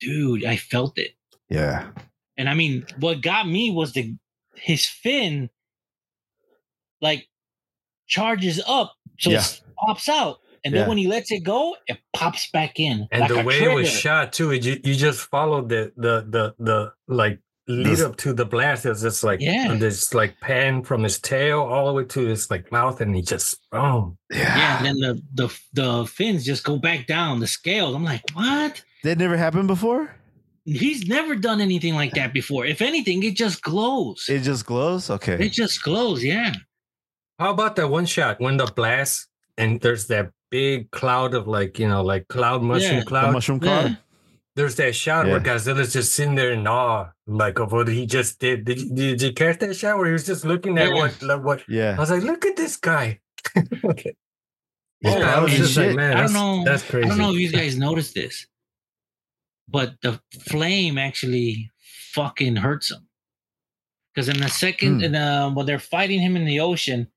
dude. 0.00 0.44
I 0.44 0.54
felt 0.56 0.98
it, 0.98 1.14
Yeah. 1.50 1.90
and 2.36 2.48
I 2.48 2.54
mean, 2.54 2.86
what 3.00 3.22
got 3.22 3.48
me 3.48 3.72
was 3.72 3.92
the 3.92 4.14
his 4.54 4.86
fin, 4.86 5.50
like 7.02 7.28
charges 8.08 8.60
up, 8.66 8.94
so 9.18 9.30
Yeah. 9.30 9.40
it 9.40 9.60
pops 9.86 10.08
out, 10.08 10.38
and 10.64 10.72
Yeah. 10.74 10.80
then 10.80 10.88
when 10.88 10.98
he 10.98 11.06
lets 11.08 11.30
it 11.32 11.40
go, 11.40 11.76
it 11.86 11.98
pops 12.12 12.48
back 12.52 12.78
in. 12.80 13.08
And 13.10 13.20
like 13.22 13.28
the 13.30 13.40
a 13.40 13.44
way 13.44 13.62
it 13.62 13.74
was 13.74 13.90
shot 13.90 14.32
too, 14.32 14.52
you, 14.52 14.80
you 14.84 14.94
just 14.94 15.20
followed 15.28 15.68
the 15.68 15.92
the 15.96 16.24
the 16.28 16.54
the 16.58 16.92
like 17.08 17.38
lead 17.68 18.00
up 18.00 18.16
to 18.16 18.32
the 18.32 18.44
blast. 18.44 18.84
It's 18.86 19.02
just 19.02 19.22
like 19.22 19.40
Yeah. 19.40 19.74
this 19.76 20.12
like 20.14 20.38
pan 20.40 20.82
from 20.82 21.02
his 21.04 21.18
tail 21.20 21.60
all 21.60 21.86
the 21.86 21.92
way 21.92 22.04
to 22.04 22.20
his 22.26 22.50
like 22.50 22.70
mouth, 22.72 23.00
and 23.00 23.14
he 23.14 23.22
just 23.22 23.56
boom. 23.70 24.18
Yeah, 24.30 24.78
and 24.78 24.86
then 24.86 24.96
the 25.00 25.22
the 25.34 25.60
the 25.72 26.06
fins 26.06 26.44
just 26.44 26.64
go 26.64 26.76
back 26.78 27.06
down 27.06 27.40
the 27.40 27.46
scales. 27.46 27.94
I'm 27.94 28.04
like, 28.04 28.22
what? 28.34 28.82
That 29.04 29.18
never 29.18 29.36
happened 29.36 29.68
before? 29.68 30.14
He's 30.64 31.08
never 31.08 31.34
done 31.34 31.60
anything 31.60 31.94
like 31.94 32.12
that 32.14 32.32
before. 32.32 32.64
If 32.66 32.82
anything, 32.82 33.24
it 33.24 33.34
just 33.34 33.62
glows. 33.62 34.26
It, 34.28 34.36
It 34.36 34.42
just 34.44 34.64
glows? 34.64 35.10
Okay. 35.10 35.34
It 35.46 35.50
just 35.52 35.82
glows. 35.82 36.22
Yeah. 36.22 36.52
How 37.42 37.50
about 37.50 37.76
that 37.76 37.88
one 37.88 38.06
shot 38.06 38.40
when 38.40 38.56
the 38.56 38.66
blast 38.66 39.26
and 39.58 39.80
there's 39.80 40.06
that 40.06 40.30
big 40.50 40.90
cloud 40.90 41.34
of 41.34 41.46
like 41.48 41.78
you 41.78 41.88
know 41.88 42.02
like 42.02 42.28
cloud 42.28 42.62
mushroom 42.62 42.92
Yeah. 42.94 43.00
The 43.00 43.06
cloud. 43.06 43.32
mushroom 43.32 43.60
Yeah. 43.62 43.80
cloud. 43.82 43.98
There's 44.54 44.76
that 44.76 44.94
shot 44.94 45.26
where 45.26 45.38
Yeah. 45.38 45.42
Godzilla's 45.54 45.92
just 45.94 46.12
sitting 46.14 46.34
there 46.34 46.52
in 46.52 46.66
awe, 46.66 47.10
like 47.26 47.58
of 47.58 47.72
what 47.72 47.88
he 47.88 48.04
just 48.06 48.38
did. 48.38 48.64
Did 48.66 48.80
you, 48.80 48.94
did 48.94 49.22
you 49.22 49.32
catch 49.32 49.58
that 49.60 49.74
shot 49.74 49.96
where 49.96 50.06
he 50.06 50.12
was 50.12 50.26
just 50.26 50.44
looking 50.44 50.76
at 50.78 50.88
Yeah. 50.88 50.94
what 50.94 51.22
like, 51.22 51.42
what? 51.42 51.62
I 51.70 51.96
was 51.98 52.10
like, 52.10 52.22
look 52.22 52.44
at 52.44 52.56
this 52.56 52.76
guy. 52.76 53.20
okay. 53.84 54.14
Yeah, 55.00 55.18
Yeah, 55.18 55.36
I 55.36 55.38
was 55.40 55.52
just 55.52 55.74
shit. 55.74 55.88
like, 55.88 55.96
man, 55.96 56.16
I 56.16 56.20
that's, 56.20 56.32
don't 56.34 56.58
know. 56.58 56.64
that's 56.70 56.82
crazy. 56.88 57.06
I 57.06 57.08
don't 57.08 57.18
know 57.18 57.32
if 57.32 57.38
you 57.40 57.50
guys 57.50 57.76
noticed 57.76 58.14
this, 58.14 58.46
but 59.68 59.94
the 60.02 60.20
flame 60.48 60.98
actually 60.98 61.70
fucking 62.12 62.56
hurts 62.56 62.90
him. 62.92 63.08
Because 64.14 64.28
in 64.28 64.38
the 64.40 64.48
second, 64.48 64.98
Hmm. 64.98 65.04
in 65.04 65.12
the, 65.12 65.50
when 65.54 65.64
they're 65.66 65.78
fighting 65.78 66.20
him 66.20 66.36
in 66.36 66.44
the 66.44 66.60
ocean, 66.60 67.08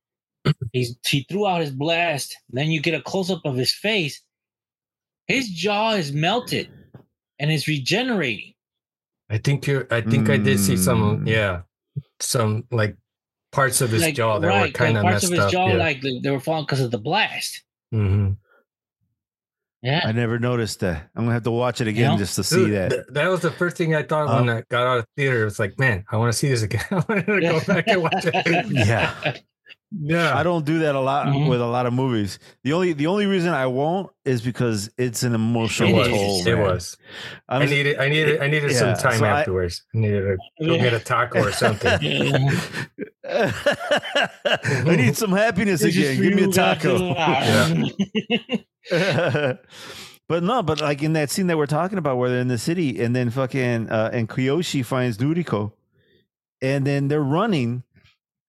he's 0.74 0.98
he 1.08 1.26
threw 1.30 1.48
out 1.48 1.62
his 1.62 1.72
blast. 1.72 2.36
Then 2.50 2.72
you 2.72 2.82
get 2.82 2.94
a 2.94 3.02
close 3.02 3.30
up 3.30 3.42
of 3.46 3.56
his 3.56 3.74
face. 3.74 4.22
His 5.28 5.50
jaw 5.50 5.94
is 5.94 6.12
melted, 6.12 6.70
and 7.40 7.52
is 7.52 7.68
regenerating. 7.68 8.54
I 9.30 9.38
think 9.40 9.66
you're. 9.66 9.88
I 9.92 10.02
think 10.02 10.30
I 10.30 10.38
did 10.38 10.60
see 10.60 10.78
some. 10.78 11.26
Mm. 11.26 11.28
Yeah, 11.28 11.62
some 12.20 12.66
like 12.72 12.96
parts 13.52 13.82
of 13.82 13.90
his 13.90 14.02
like 14.04 14.16
jaw 14.16 14.38
that 14.40 14.48
were 14.48 14.54
right, 14.54 14.74
kind 14.74 14.98
of 14.98 15.04
parts 15.04 15.24
messed 15.24 15.26
of 15.26 15.32
his 15.32 15.40
up. 15.40 15.52
jaw 15.52 15.68
yeah. 15.68 15.76
like 15.76 16.02
they 16.02 16.20
they 16.20 16.30
were 16.30 16.40
falling 16.40 16.66
because 16.66 16.82
of 16.82 16.92
the 16.92 16.98
blast. 17.00 17.64
Mm-hmm. 17.94 18.34
Yeah, 19.82 20.02
I 20.04 20.12
never 20.12 20.40
noticed 20.40 20.80
that. 20.80 21.10
I'm 21.16 21.24
gonna 21.24 21.34
have 21.34 21.44
to 21.44 21.52
watch 21.52 21.80
it 21.80 21.88
again 21.88 22.14
know? 22.14 22.18
just 22.18 22.36
to 22.36 22.44
see 22.44 22.72
that. 22.72 22.90
th- 22.90 23.04
that 23.10 23.28
was 23.28 23.42
the 23.42 23.52
first 23.52 23.78
thing 23.78 23.94
I 23.94 24.04
thought 24.04 24.28
when 24.28 24.50
Uh, 24.50 24.58
I 24.58 24.64
got 24.70 24.88
out 24.88 24.98
of 25.00 25.06
theater. 25.16 25.42
It 25.42 25.46
was 25.46 25.60
like, 25.60 25.78
man, 25.78 26.04
I 26.12 26.18
want 26.18 26.34
to 26.34 26.38
see 26.38 26.50
this 26.50 26.64
again. 26.64 26.84
I 26.92 26.96
want 26.96 27.26
to 27.26 27.42
go 27.42 27.60
back 27.62 27.88
and 27.88 28.02
watch 28.02 28.26
it. 28.26 28.66
Yeah. 28.72 29.36
Yeah. 29.92 30.38
I 30.38 30.44
don't 30.44 30.66
do 30.66 30.80
that 30.80 30.96
a 30.96 31.00
lot 31.00 31.28
Mhm. 31.28 31.50
with 31.50 31.62
a 31.62 31.66
lot 31.66 31.86
of 31.86 31.94
movies. 31.94 32.40
The 32.64 32.74
only 32.74 32.94
the 32.94 33.08
only 33.08 33.26
reason 33.26 33.54
I 33.54 33.66
won't 33.68 34.10
is 34.26 34.42
because 34.42 34.90
it's 34.98 35.24
an 35.24 35.34
emotional 35.36 35.90
It 36.02 36.08
It 36.08 36.12
was. 36.12 36.22
is. 36.40 36.46
toll. 36.46 36.48
It 36.54 36.58
was. 36.60 36.98
I'm 37.50 37.62
I 37.62 37.66
needed. 37.66 37.98
I 38.00 38.10
needed. 38.10 38.42
I 38.42 38.48
needed 38.48 38.72
Yeah, 38.72 38.78
some 38.78 38.96
time 38.96 39.20
so 39.20 39.26
afterwards. 39.26 39.84
I, 39.94 39.98
needed 40.00 40.38
to 40.62 40.66
go 40.66 40.78
get 40.78 40.94
a 40.94 41.00
taco 41.00 41.44
or 41.44 41.52
something. 41.52 42.00
Yeah. 42.02 42.50
I 44.46 44.96
need 44.96 45.16
some 45.24 45.32
happiness 45.32 45.82
This 45.82 45.96
is 45.98 46.10
again. 46.18 46.22
Give 46.24 46.34
me 46.36 46.44
a 46.44 46.48
taco. 46.52 47.16
But 50.28 50.42
no, 50.42 50.64
but 50.64 50.82
like 50.82 51.04
in 51.04 51.14
that 51.14 51.30
scene 51.30 51.46
that 51.48 51.58
we're 51.58 51.68
talking 51.68 52.00
about, 52.00 52.18
where 52.18 52.30
they're 52.32 52.40
in 52.40 52.48
the 52.48 52.58
city, 52.58 53.00
and 53.00 53.16
then 53.16 53.30
fucking 53.30 53.92
uh, 53.92 54.10
and 54.12 54.28
Kyoshi 54.28 54.84
finds 54.84 55.20
Nuriko, 55.20 55.74
and 56.64 56.84
then 56.84 57.10
they're 57.10 57.22
running 57.22 57.84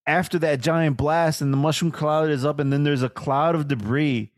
after 0.07 0.38
that 0.40 0.61
giant 0.61 0.97
blast, 0.97 1.40
and 1.40 1.53
the 1.53 1.57
mushroom 1.57 1.90
cloud 1.90 2.31
is 2.31 2.45
up, 2.45 2.59
and 2.59 2.73
then 2.73 2.85
there's 2.85 3.03
a 3.03 3.09
cloud 3.09 3.55
of 3.55 3.69
debris, 3.69 4.33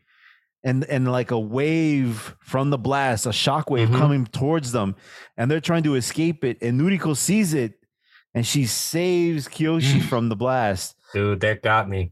and 0.63 0.83
and 0.85 1.11
like 1.11 1.31
a 1.31 1.39
wave 1.39 2.35
from 2.41 2.69
the 2.69 2.77
blast, 2.77 3.25
a 3.25 3.31
shock 3.33 3.69
wave 3.69 3.89
Mhm. 3.89 3.97
coming 3.97 4.25
towards 4.25 4.71
them, 4.71 4.95
and 5.37 5.49
they're 5.49 5.61
trying 5.61 5.83
to 5.83 5.95
escape 5.95 6.43
it, 6.43 6.57
and 6.61 6.79
Nuriko 6.79 7.15
sees 7.15 7.53
it, 7.53 7.79
and 8.33 8.45
she 8.45 8.65
saves 8.65 9.47
Kyoshi 9.47 10.01
from 10.01 10.29
the 10.29 10.35
blast, 10.35 10.95
Dude, 11.13 11.39
that 11.41 11.61
got 11.63 11.87
me. 11.87 12.11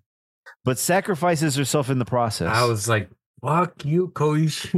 but 0.64 0.78
sacrifices 0.80 1.56
herself 1.56 1.90
in 1.90 2.00
the 2.00 2.06
process. 2.06 2.48
I 2.54 2.64
was 2.66 2.88
like, 2.88 3.10
fuck 3.42 3.86
you, 3.86 4.10
Koichi. 4.10 4.74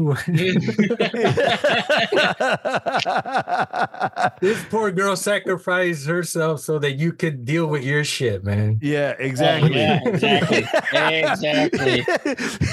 this 4.42 4.64
poor 4.70 4.92
girl 4.92 5.16
sacrificed 5.16 6.06
herself 6.08 6.60
so 6.62 6.80
that 6.80 6.94
you 6.94 7.14
could 7.14 7.46
deal 7.46 7.68
with 7.68 7.84
your 7.84 8.04
shit, 8.04 8.44
man. 8.44 8.80
yeah, 8.82 9.16
exactly. 9.20 9.76
yeah, 9.76 10.00
exactly. 10.06 10.66
Exactly. 10.94 12.02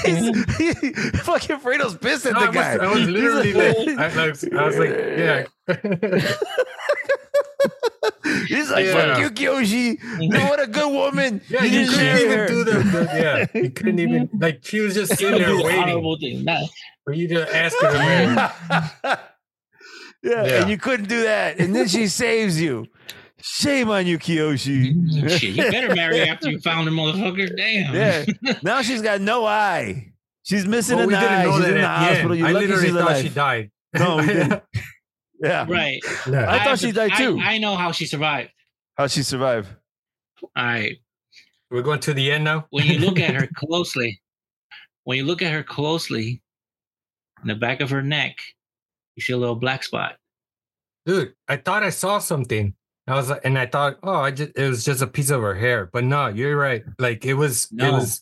He's- 0.05 0.57
he- 0.57 0.91
fucking 1.19 1.59
Fredo's 1.59 1.97
pissed 1.97 2.25
at 2.25 2.33
No, 2.33 2.39
the 2.39 2.45
I, 2.45 2.47
was, 2.49 2.55
guy. 2.55 2.73
I 2.85 2.93
was 2.93 3.07
literally 3.09 3.53
like, 3.53 3.77
I, 3.99 4.23
I 4.23 4.27
was, 4.29 4.43
I 4.43 4.65
was 4.65 4.77
like, 4.77 4.89
yeah. 4.89 5.45
He's 8.47 8.69
like, 8.71 8.85
Yeah. 8.85 8.93
fuck 9.15 9.19
you, 9.19 9.29
Kyoshi. 9.31 9.99
Mm-hmm. 9.99 10.21
You 10.21 10.29
what 10.45 10.61
a 10.61 10.67
good 10.67 10.91
woman. 10.91 11.41
Yeah, 11.49 11.63
you 11.63 11.85
just 11.85 11.97
couldn't 11.97 12.19
even 12.21 12.37
her." 12.39 12.47
do 12.47 12.63
the, 12.63 12.71
the 12.71 13.03
yeah. 13.53 13.59
You 13.61 13.69
couldn't 13.77 13.99
even 13.99 14.29
like 14.39 14.59
she 14.65 14.79
was 14.79 14.93
just 14.95 15.17
sitting 15.17 15.39
there 15.41 15.55
waiting 15.55 15.81
Honorable 15.81 16.17
thing. 16.19 16.43
Not, 16.43 16.69
for 17.03 17.13
you 17.13 17.27
to 17.29 17.55
ask 17.55 17.75
her 17.81 17.91
to 17.91 17.97
marry. 17.97 18.35
yeah, 19.03 19.17
Yeah. 20.23 20.61
and 20.61 20.69
you 20.69 20.77
couldn't 20.77 21.07
do 21.09 21.23
that. 21.23 21.59
And 21.59 21.75
then 21.75 21.87
she 21.87 22.07
saves 22.07 22.59
you. 22.61 22.87
Shame 23.39 23.89
on 23.91 24.07
you, 24.07 24.17
Kyoshi. 24.17 25.29
shit, 25.39 25.55
you 25.55 25.71
better 25.71 25.93
marry 25.95 26.21
after 26.21 26.49
you 26.49 26.59
found 26.59 26.87
her, 26.87 26.91
motherfucker. 26.93 27.55
Damn. 27.55 27.93
Yeah. 27.93 28.53
Now 28.63 28.81
she's 28.81 29.01
got 29.01 29.21
no 29.21 29.45
eye. 29.45 30.11
She's 30.43 30.65
missing 30.65 30.95
Well, 30.97 31.03
an 31.03 31.09
we 31.09 31.15
eye. 31.15 31.21
didn't 31.21 31.45
know 31.45 31.57
She's 31.57 31.65
that 31.65 31.75
in 31.75 31.81
the 31.81 31.87
hospital. 31.87 32.35
You're 32.35 32.47
I 32.47 32.51
lucky 32.51 32.65
literally 32.67 32.87
she's 32.87 32.95
thought 32.95 33.11
alive. 33.11 33.21
she 33.23 33.29
died. 33.29 33.71
No, 33.93 34.17
we 34.17 34.25
didn't. 34.27 34.63
Yeah. 35.41 35.65
Right. 35.69 35.99
Yeah. 36.27 36.51
I 36.51 36.63
thought 36.63 36.79
she 36.79 36.91
died 36.91 37.11
too. 37.17 37.39
I, 37.41 37.53
I 37.53 37.57
know 37.57 37.75
how 37.75 37.91
she 37.91 38.05
survived. 38.05 38.49
How'd 38.97 39.11
she 39.11 39.23
survived? 39.23 39.69
All 40.41 40.49
right. 40.65 40.97
We're 41.69 41.81
going 41.83 41.99
to 42.01 42.13
the 42.13 42.31
end 42.31 42.43
now. 42.45 42.65
When 42.69 42.85
you 42.85 42.99
look 42.99 43.19
at 43.19 43.33
her 43.35 43.47
closely, 43.55 44.21
when 45.03 45.17
you 45.17 45.25
look 45.25 45.41
at 45.41 45.51
her 45.51 45.63
closely, 45.63 46.41
in 47.41 47.47
the 47.47 47.55
back 47.55 47.81
of 47.81 47.89
her 47.91 48.01
neck, 48.01 48.35
you 49.15 49.21
see 49.21 49.33
a 49.33 49.37
little 49.37 49.55
black 49.55 49.83
spot. 49.83 50.15
dude, 51.05 51.33
I 51.47 51.57
thought 51.57 51.83
I 51.83 51.89
saw 51.91 52.19
something. 52.19 52.73
I 53.07 53.15
was 53.15 53.29
and 53.31 53.57
I 53.57 53.67
thought, 53.67 53.97
oh, 54.03 54.15
I 54.15 54.31
just 54.31 54.51
it 54.57 54.67
was 54.67 54.83
just 54.83 55.01
a 55.01 55.07
piece 55.07 55.29
of 55.29 55.41
her 55.41 55.55
hair. 55.55 55.89
But 55.93 56.03
no, 56.03 56.27
you're 56.27 56.57
right. 56.57 56.83
Like 56.99 57.25
it 57.25 57.35
was, 57.35 57.65
it 57.65 57.75
No. 57.77 57.93
was. 57.93 58.21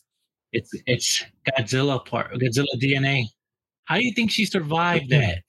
It's 0.52 0.70
it's 0.86 1.24
Godzilla 1.48 2.04
part, 2.06 2.32
Godzilla 2.34 2.66
DNA. 2.80 3.24
How 3.86 3.96
do 3.96 4.04
you 4.04 4.12
think 4.14 4.30
she 4.30 4.44
survived 4.44 5.10
that? 5.10 5.42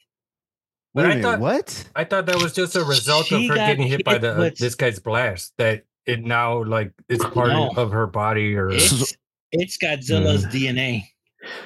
But 0.93 1.04
Wait 1.04 1.04
a 1.04 1.06
I 1.06 1.15
minute, 1.17 1.23
thought- 1.23 1.39
what? 1.39 1.89
I 1.95 2.04
thought 2.06 2.26
that 2.26 2.41
was 2.41 2.54
just 2.54 2.76
a 2.76 2.84
result 2.84 3.32
of 3.32 3.41
her 3.43 3.56
getting 3.56 3.88
hit 3.88 4.04
by 4.04 4.17
the 4.17 4.36
uh, 4.36 4.39
with- 4.39 4.58
this 4.58 4.76
guy's 4.76 5.00
blast. 5.00 5.54
That 5.58 5.84
it 6.06 6.23
now 6.26 6.63
like 6.63 6.91
it's 7.10 7.23
part 7.26 7.50
No. 7.50 7.71
of 7.76 7.91
her 7.91 8.08
body, 8.08 8.56
or 8.56 8.69
It's 8.69 9.15
it's 9.52 9.78
Godzilla's 9.78 10.45
Mm. 10.45 10.52
DNA. 10.52 11.04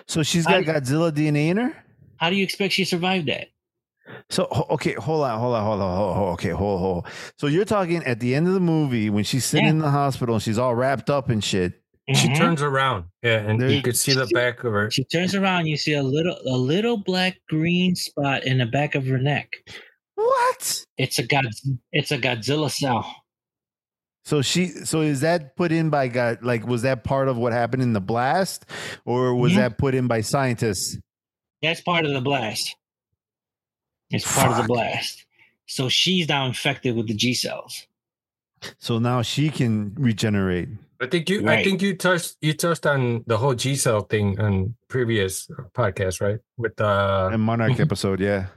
So 0.07 0.21
she's 0.23 0.45
got 0.45 0.55
I- 0.55 0.63
Godzilla 0.63 1.11
DNA 1.11 1.49
in 1.49 1.57
her? 1.57 1.75
How 2.17 2.29
do 2.29 2.35
you 2.35 2.43
expect 2.43 2.73
she 2.73 2.83
survived 2.85 3.27
that? 3.27 3.47
So 4.29 4.47
okay, 4.71 4.93
hold 4.93 5.23
on, 5.23 5.39
hold 5.39 5.55
on, 5.55 5.63
hold 5.63 5.81
on, 5.81 5.97
hold 5.97 6.17
on. 6.17 6.33
Okay, 6.33 6.49
hold, 6.49 6.79
hold. 6.81 7.07
So 7.37 7.47
you're 7.47 7.63
talking 7.65 8.03
at 8.03 8.19
the 8.19 8.35
end 8.35 8.47
of 8.47 8.53
the 8.53 8.59
movie 8.59 9.09
when 9.09 9.23
she's 9.23 9.45
sitting 9.45 9.65
Yeah. 9.65 9.71
in 9.71 9.79
the 9.79 9.89
hospital 9.91 10.35
and 10.35 10.43
she's 10.43 10.57
all 10.57 10.75
wrapped 10.75 11.09
up 11.09 11.29
and 11.29 11.41
shit. 11.43 11.80
She 12.15 12.27
Mhm. 12.29 12.37
turns 12.37 12.61
around. 12.61 13.05
Yeah, 13.23 13.39
and 13.39 13.59
There- 13.61 13.69
you 13.69 13.81
could 13.81 13.97
see 13.97 14.13
the 14.13 14.27
back 14.33 14.63
of 14.63 14.73
her. 14.73 14.89
She 14.91 15.03
turns 15.03 15.35
around. 15.35 15.67
You 15.67 15.77
see 15.77 15.93
a 15.93 16.03
little 16.03 16.37
a 16.45 16.57
little 16.57 16.97
black 16.97 17.37
green 17.49 17.95
spot 17.95 18.45
in 18.45 18.57
the 18.59 18.65
back 18.65 18.95
of 18.95 19.05
her 19.07 19.17
neck. 19.17 19.49
What? 20.15 20.85
It's 20.97 21.19
a 21.19 21.23
god. 21.25 21.45
It's 21.91 22.11
a 22.11 22.17
Godzilla 22.17 22.69
cell. 22.71 23.15
So 24.23 24.41
she 24.41 24.67
so 24.67 25.01
is 25.01 25.21
that 25.21 25.55
put 25.55 25.71
in 25.71 25.89
by 25.89 26.07
God 26.07 26.43
like 26.43 26.65
was 26.67 26.83
that 26.83 27.03
part 27.03 27.27
of 27.27 27.37
what 27.37 27.53
happened 27.53 27.81
in 27.83 27.93
the 27.93 28.01
blast 28.01 28.65
or 29.05 29.33
was 29.35 29.53
Yeah. 29.53 29.59
that 29.69 29.77
put 29.77 29.95
in 29.95 30.07
by 30.07 30.21
scientists? 30.21 30.97
That's 31.61 31.81
part 31.81 32.05
of 32.05 32.13
the 32.13 32.21
blast. 32.21 32.75
It's 34.11 34.31
part 34.31 34.51
of 34.51 34.57
the 34.57 34.63
blast. 34.67 35.25
So 35.67 35.89
she's 35.89 36.27
now 36.27 36.45
infected 36.45 36.95
with 36.95 37.07
the 37.07 37.13
G 37.13 37.33
cells. 37.33 37.87
So 38.77 38.99
now 38.99 39.21
she 39.21 39.49
can 39.49 39.93
regenerate. 39.95 40.69
I 41.01 41.07
think 41.07 41.29
you. 41.29 41.47
I 41.49 41.63
think 41.63 41.81
you 41.81 41.95
touched. 41.97 42.35
You 42.41 42.53
touched 42.53 42.85
on 42.85 43.23
the 43.25 43.37
whole 43.37 43.55
G 43.55 43.75
cell 43.75 44.01
thing 44.01 44.39
on 44.39 44.75
previous 44.87 45.49
podcast, 45.73 46.21
right? 46.21 46.37
With 46.57 46.79
uh, 46.79 47.35
Monarch 47.37 47.73
Mhm. 47.73 47.79
episode, 47.87 48.19
yeah. 48.19 48.47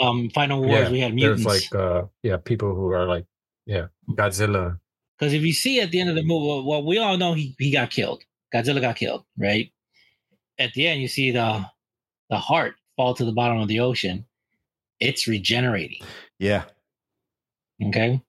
Um, 0.00 0.30
Final 0.30 0.62
Wars, 0.62 0.84
yeah, 0.86 0.90
we 0.90 1.00
had 1.00 1.12
there's 1.12 1.44
mutants. 1.44 1.72
like 1.72 1.74
uh, 1.80 2.04
yeah, 2.22 2.38
people 2.38 2.74
who 2.74 2.90
are 2.92 3.06
like, 3.06 3.26
yeah, 3.66 3.88
Godzilla. 4.08 4.78
Because 5.18 5.34
if 5.34 5.42
you 5.42 5.52
see 5.52 5.80
at 5.80 5.90
the 5.90 6.00
end 6.00 6.08
of 6.08 6.16
the 6.16 6.22
movie, 6.24 6.66
well, 6.66 6.82
we 6.82 6.96
all 6.98 7.16
know 7.18 7.34
he, 7.34 7.54
he 7.58 7.70
got 7.70 7.90
killed. 7.90 8.22
Godzilla 8.52 8.80
got 8.80 8.96
killed, 8.96 9.24
right? 9.38 9.70
At 10.58 10.72
the 10.72 10.86
end, 10.88 11.02
you 11.02 11.08
see 11.08 11.32
the 11.32 11.66
the 12.30 12.38
heart 12.38 12.76
fall 12.96 13.12
to 13.14 13.24
the 13.26 13.32
bottom 13.32 13.58
of 13.58 13.68
the 13.68 13.80
ocean. 13.80 14.24
It's 15.00 15.28
regenerating, 15.28 16.00
Yeah. 16.38 16.64
okay, 17.84 18.22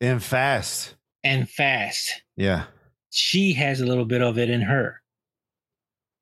And 0.00 0.22
fast. 0.22 0.94
and 1.22 1.50
fast. 1.50 2.22
Yeah. 2.36 2.64
She 3.10 3.52
has 3.54 3.80
a 3.80 3.86
little 3.86 4.04
bit 4.04 4.22
of 4.22 4.38
it 4.38 4.50
in 4.50 4.60
her. 4.62 5.00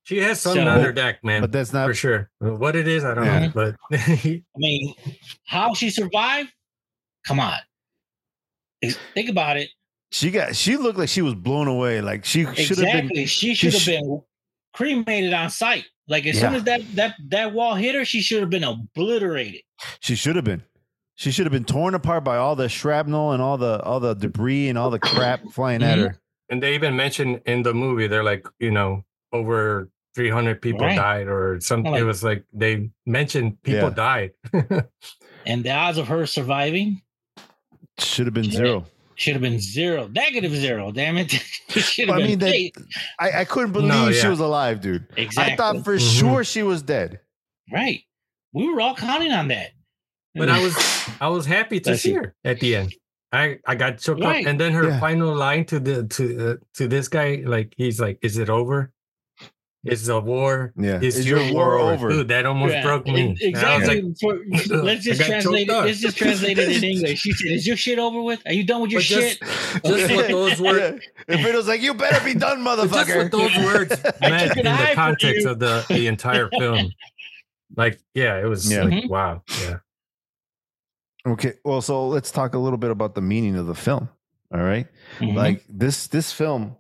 She 0.05 0.19
has 0.19 0.41
something 0.41 0.65
So- 0.65 0.71
on 0.71 0.81
her 0.81 0.93
deck, 0.93 1.25
man, 1.25 1.41
But 1.41 1.51
that's 1.53 1.73
not 1.73 1.89
for 1.89 1.95
sure. 1.95 2.31
What 2.39 2.77
it 2.77 2.87
is, 2.87 3.05
I 3.05 3.15
don't 3.15 3.25
Yeah. 3.25 3.47
know, 3.47 3.53
but 3.53 3.77
I 3.93 4.43
mean, 4.57 4.95
how 5.47 5.75
she 5.75 5.91
survived? 5.91 6.51
Come 7.27 7.41
on, 7.41 7.57
think 9.15 9.29
about 9.29 9.57
it. 9.57 9.69
she 10.13 10.31
got 10.31 10.55
she 10.55 10.77
looked 10.77 10.99
like 10.99 11.09
she 11.09 11.23
was 11.23 11.35
blown 11.35 11.67
away. 11.67 12.01
Like 12.01 12.25
she 12.25 12.45
should 12.45 12.79
have 12.79 12.87
Exactly, 12.87 13.09
been 13.15 13.27
she 13.27 13.55
she 13.55 13.55
should 13.55 13.73
have 13.73 13.83
sh- 13.83 13.87
been 13.87 14.23
cremated 14.75 15.33
on 15.33 15.51
site. 15.51 15.87
Like 16.07 16.25
as 16.27 16.39
soon 16.39 16.55
as 16.55 16.63
that 16.65 16.83
that 16.95 17.15
that 17.31 17.53
wall 17.53 17.75
hit 17.75 17.97
her, 17.97 18.05
she 18.05 18.21
should 18.21 18.41
have 18.41 18.51
been 18.51 18.63
obliterated. 18.63 19.63
she 20.01 20.15
should 20.15 20.37
have 20.37 20.45
been. 20.45 20.63
She 21.17 21.31
should 21.33 21.47
have 21.47 21.53
been 21.53 21.65
torn 21.65 21.95
apart 21.95 22.23
by 22.25 22.37
all 22.37 22.55
the 22.55 22.69
shrapnel 22.69 23.33
and 23.33 23.43
all 23.43 23.57
the 23.59 23.83
all 23.83 23.99
the 23.99 24.15
debris 24.15 24.69
and 24.69 24.79
all 24.79 24.91
the 24.91 25.01
crap 25.01 25.41
flying 25.51 25.83
at 25.83 25.99
Mhm. 25.99 26.03
her. 26.11 26.21
And 26.51 26.63
they 26.63 26.75
even 26.75 26.97
mentioned 26.97 27.41
in 27.47 27.63
the 27.63 27.75
movie, 27.75 28.07
they're 28.07 28.25
like, 28.25 28.47
you 28.59 28.71
know, 28.71 29.05
over 29.33 29.91
300 30.15 30.63
people 30.63 30.81
Right. 30.87 30.97
died, 30.97 31.27
or 31.29 31.61
something. 31.61 31.93
Like- 31.93 32.01
it 32.01 32.05
was 32.05 32.23
like 32.25 32.45
they 32.53 32.91
mentioned 33.05 33.63
people 33.63 33.89
Yeah. 33.91 34.31
died. 34.31 34.31
And 35.49 35.63
the 35.63 35.71
odds 35.71 35.97
of 35.99 36.09
her 36.09 36.27
surviving 36.27 37.03
Should 37.99 38.27
have 38.27 38.35
been 38.35 38.45
Yeah. 38.45 38.51
zero. 38.51 38.87
should 39.15 39.35
have 39.35 39.43
been 39.43 39.61
zero, 39.61 40.09
negative 40.09 40.53
zero. 40.55 40.91
Damn 40.93 41.17
it! 41.19 41.33
It 41.35 41.81
should 41.83 42.09
have 42.09 42.17
I 42.17 42.21
been 42.21 42.27
mean 42.31 42.39
that. 42.41 42.71
I, 43.19 43.41
I 43.41 43.45
couldn't 43.45 43.73
believe 43.73 43.89
No, 43.89 44.11
she 44.13 44.27
was 44.27 44.41
alive, 44.41 44.81
dude. 44.81 45.07
exactly. 45.17 45.53
I 45.55 45.57
thought 45.57 45.85
for 45.85 45.97
Mhm. 45.97 46.19
sure 46.21 46.45
she 46.45 46.63
was 46.63 46.83
dead. 46.83 47.21
right. 47.73 48.03
We 48.53 48.69
were 48.73 48.81
all 48.81 48.95
counting 48.97 49.33
on 49.33 49.49
that. 49.49 49.71
but 50.35 50.49
I 50.57 50.63
was 50.63 50.75
I 51.21 51.29
was 51.29 51.47
happy 51.47 51.79
to 51.81 51.91
Bless 51.91 52.03
see 52.03 52.11
you. 52.13 52.17
her 52.23 52.35
at 52.45 52.61
the 52.61 52.77
end. 52.77 52.95
I 53.37 53.59
I 53.67 53.75
got 53.75 53.99
choked 53.99 54.21
Right. 54.23 54.45
up, 54.45 54.51
and 54.51 54.61
then 54.61 54.73
her 54.73 54.89
Yeah. 54.89 55.01
final 55.01 55.35
line 55.35 55.65
to 55.67 55.79
the 55.81 56.05
to 56.17 56.51
uh, 56.51 56.57
to 56.75 56.89
this 56.89 57.09
guy, 57.09 57.43
like 57.45 57.75
he's 57.77 58.01
like, 58.01 58.19
"Is 58.23 58.39
it 58.39 58.49
over? 58.51 58.93
Is 59.85 60.07
the 60.07 60.19
war? 60.21 60.73
Yeah. 60.77 60.99
Is, 61.01 61.17
Is 61.19 61.29
your, 61.29 61.39
your 61.39 61.55
war, 61.55 61.67
war 61.79 61.79
over?" 61.79 62.07
over? 62.07 62.09
Dude, 62.11 62.29
that 62.29 62.45
almost 62.45 62.75
Yeah, 62.75 62.83
broke 62.83 63.07
me. 63.07 63.21
e- 63.41 63.47
And 63.47 63.57
I 63.57 63.77
Exactly. 63.77 64.03
like, 64.03 64.19
For- 64.67 64.77
let's 64.83 65.05
just 65.05 65.21
translate 65.23 65.69
it. 65.69 65.71
choked 65.71 65.79
up. 65.79 65.85
Let's 65.87 66.01
just 66.01 66.17
translate 66.19 66.59
it 66.59 66.77
in 66.77 66.83
English. 66.95 67.21
She 67.21 67.31
said, 67.33 67.53
"Is 67.53 67.67
your 67.69 67.77
shit 67.77 67.99
over 68.01 68.21
with? 68.21 68.41
Are 68.47 68.53
you 68.53 68.65
done 68.65 68.81
with 68.83 68.91
your 68.91 69.01
just- 69.01 69.39
shit?" 69.39 69.83
just 69.85 70.13
what 70.13 70.27
those 70.39 70.61
words, 70.61 71.05
Yeah. 71.29 71.35
If 71.39 71.47
it 71.47 71.55
was 71.55 71.69
like, 71.69 71.83
you 71.83 71.95
better 71.95 72.25
be 72.25 72.35
done, 72.35 72.65
just 72.65 72.67
motherfucker. 72.93 73.17
what 73.17 73.31
those 73.31 73.55
words 73.65 73.95
meant 74.21 74.57
in 74.57 74.65
the 74.65 74.91
context 74.95 75.47
of 75.47 75.59
the 75.61 75.85
the 75.89 76.09
entire 76.09 76.49
film. 76.59 76.91
Like, 77.77 78.01
yeah, 78.15 78.41
it 78.41 78.47
was 78.47 78.71
Yeah. 78.71 78.85
like, 78.85 78.93
Mhm. 79.05 79.09
wow, 79.09 79.43
yeah. 79.63 79.77
Okay. 81.27 81.55
Well, 81.65 81.81
so 81.81 82.09
let's 82.09 82.31
talk 82.31 82.55
a 82.55 82.59
little 82.59 82.79
bit 82.79 82.91
about 82.91 83.15
the 83.15 83.21
meaning 83.23 83.57
of 83.57 83.67
the 83.67 83.75
film. 83.75 84.09
All 84.53 84.61
right? 84.61 84.87
Mhm. 85.19 85.35
Like 85.35 85.65
this 85.69 86.07
this 86.07 86.33
film, 86.33 86.77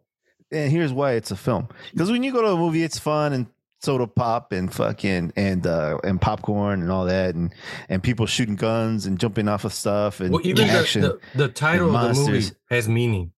and 0.52 0.70
here's 0.70 0.92
why 0.92 1.12
it's 1.12 1.30
a 1.30 1.36
film. 1.36 1.68
Because 1.92 2.10
when 2.10 2.22
you 2.22 2.32
go 2.32 2.42
to 2.42 2.48
a 2.48 2.56
movie, 2.56 2.82
it's 2.82 2.98
fun 2.98 3.32
and 3.32 3.46
soda 3.82 4.06
pop 4.06 4.52
and 4.52 4.72
fucking 4.72 5.32
and 5.36 5.66
uh 5.66 5.98
and 6.02 6.20
popcorn 6.20 6.80
and 6.80 6.90
all 6.90 7.04
that 7.04 7.34
and 7.34 7.54
and 7.90 8.02
people 8.02 8.24
shooting 8.26 8.56
guns 8.56 9.04
and 9.06 9.18
jumping 9.20 9.48
off 9.48 9.64
of 9.64 9.72
stuff 9.72 10.20
and 10.20 10.32
Well, 10.32 10.46
even 10.46 10.64
action. 10.68 11.02
the, 11.02 11.20
the 11.34 11.46
the 11.46 11.48
title 11.48 11.94
of 11.94 12.16
the 12.16 12.22
movie 12.22 12.46
has 12.70 12.88
meaning. 12.88 13.32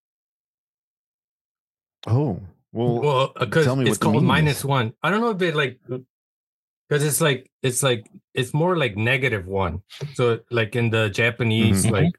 oh 2.07 2.41
well, 2.73 3.01
Well, 3.01 3.33
because 3.41 3.67
it's 3.89 3.99
called 3.99 4.23
minus 4.23 4.65
one. 4.65 4.93
I 5.03 5.11
don't 5.11 5.21
know 5.23 5.31
if 5.31 5.41
it 5.43 5.57
like 5.57 5.81
because 6.89 7.05
it's 7.05 7.21
like 7.21 7.51
it's 7.63 7.83
like 7.83 8.09
it's 8.35 8.55
more 8.55 8.77
like 8.77 8.97
negative 8.97 9.47
one. 9.47 9.83
So 10.15 10.41
like 10.51 10.77
in 10.77 10.91
the 10.91 11.11
Japanese 11.11 11.85
Mhm. 11.85 11.91
like 11.93 12.15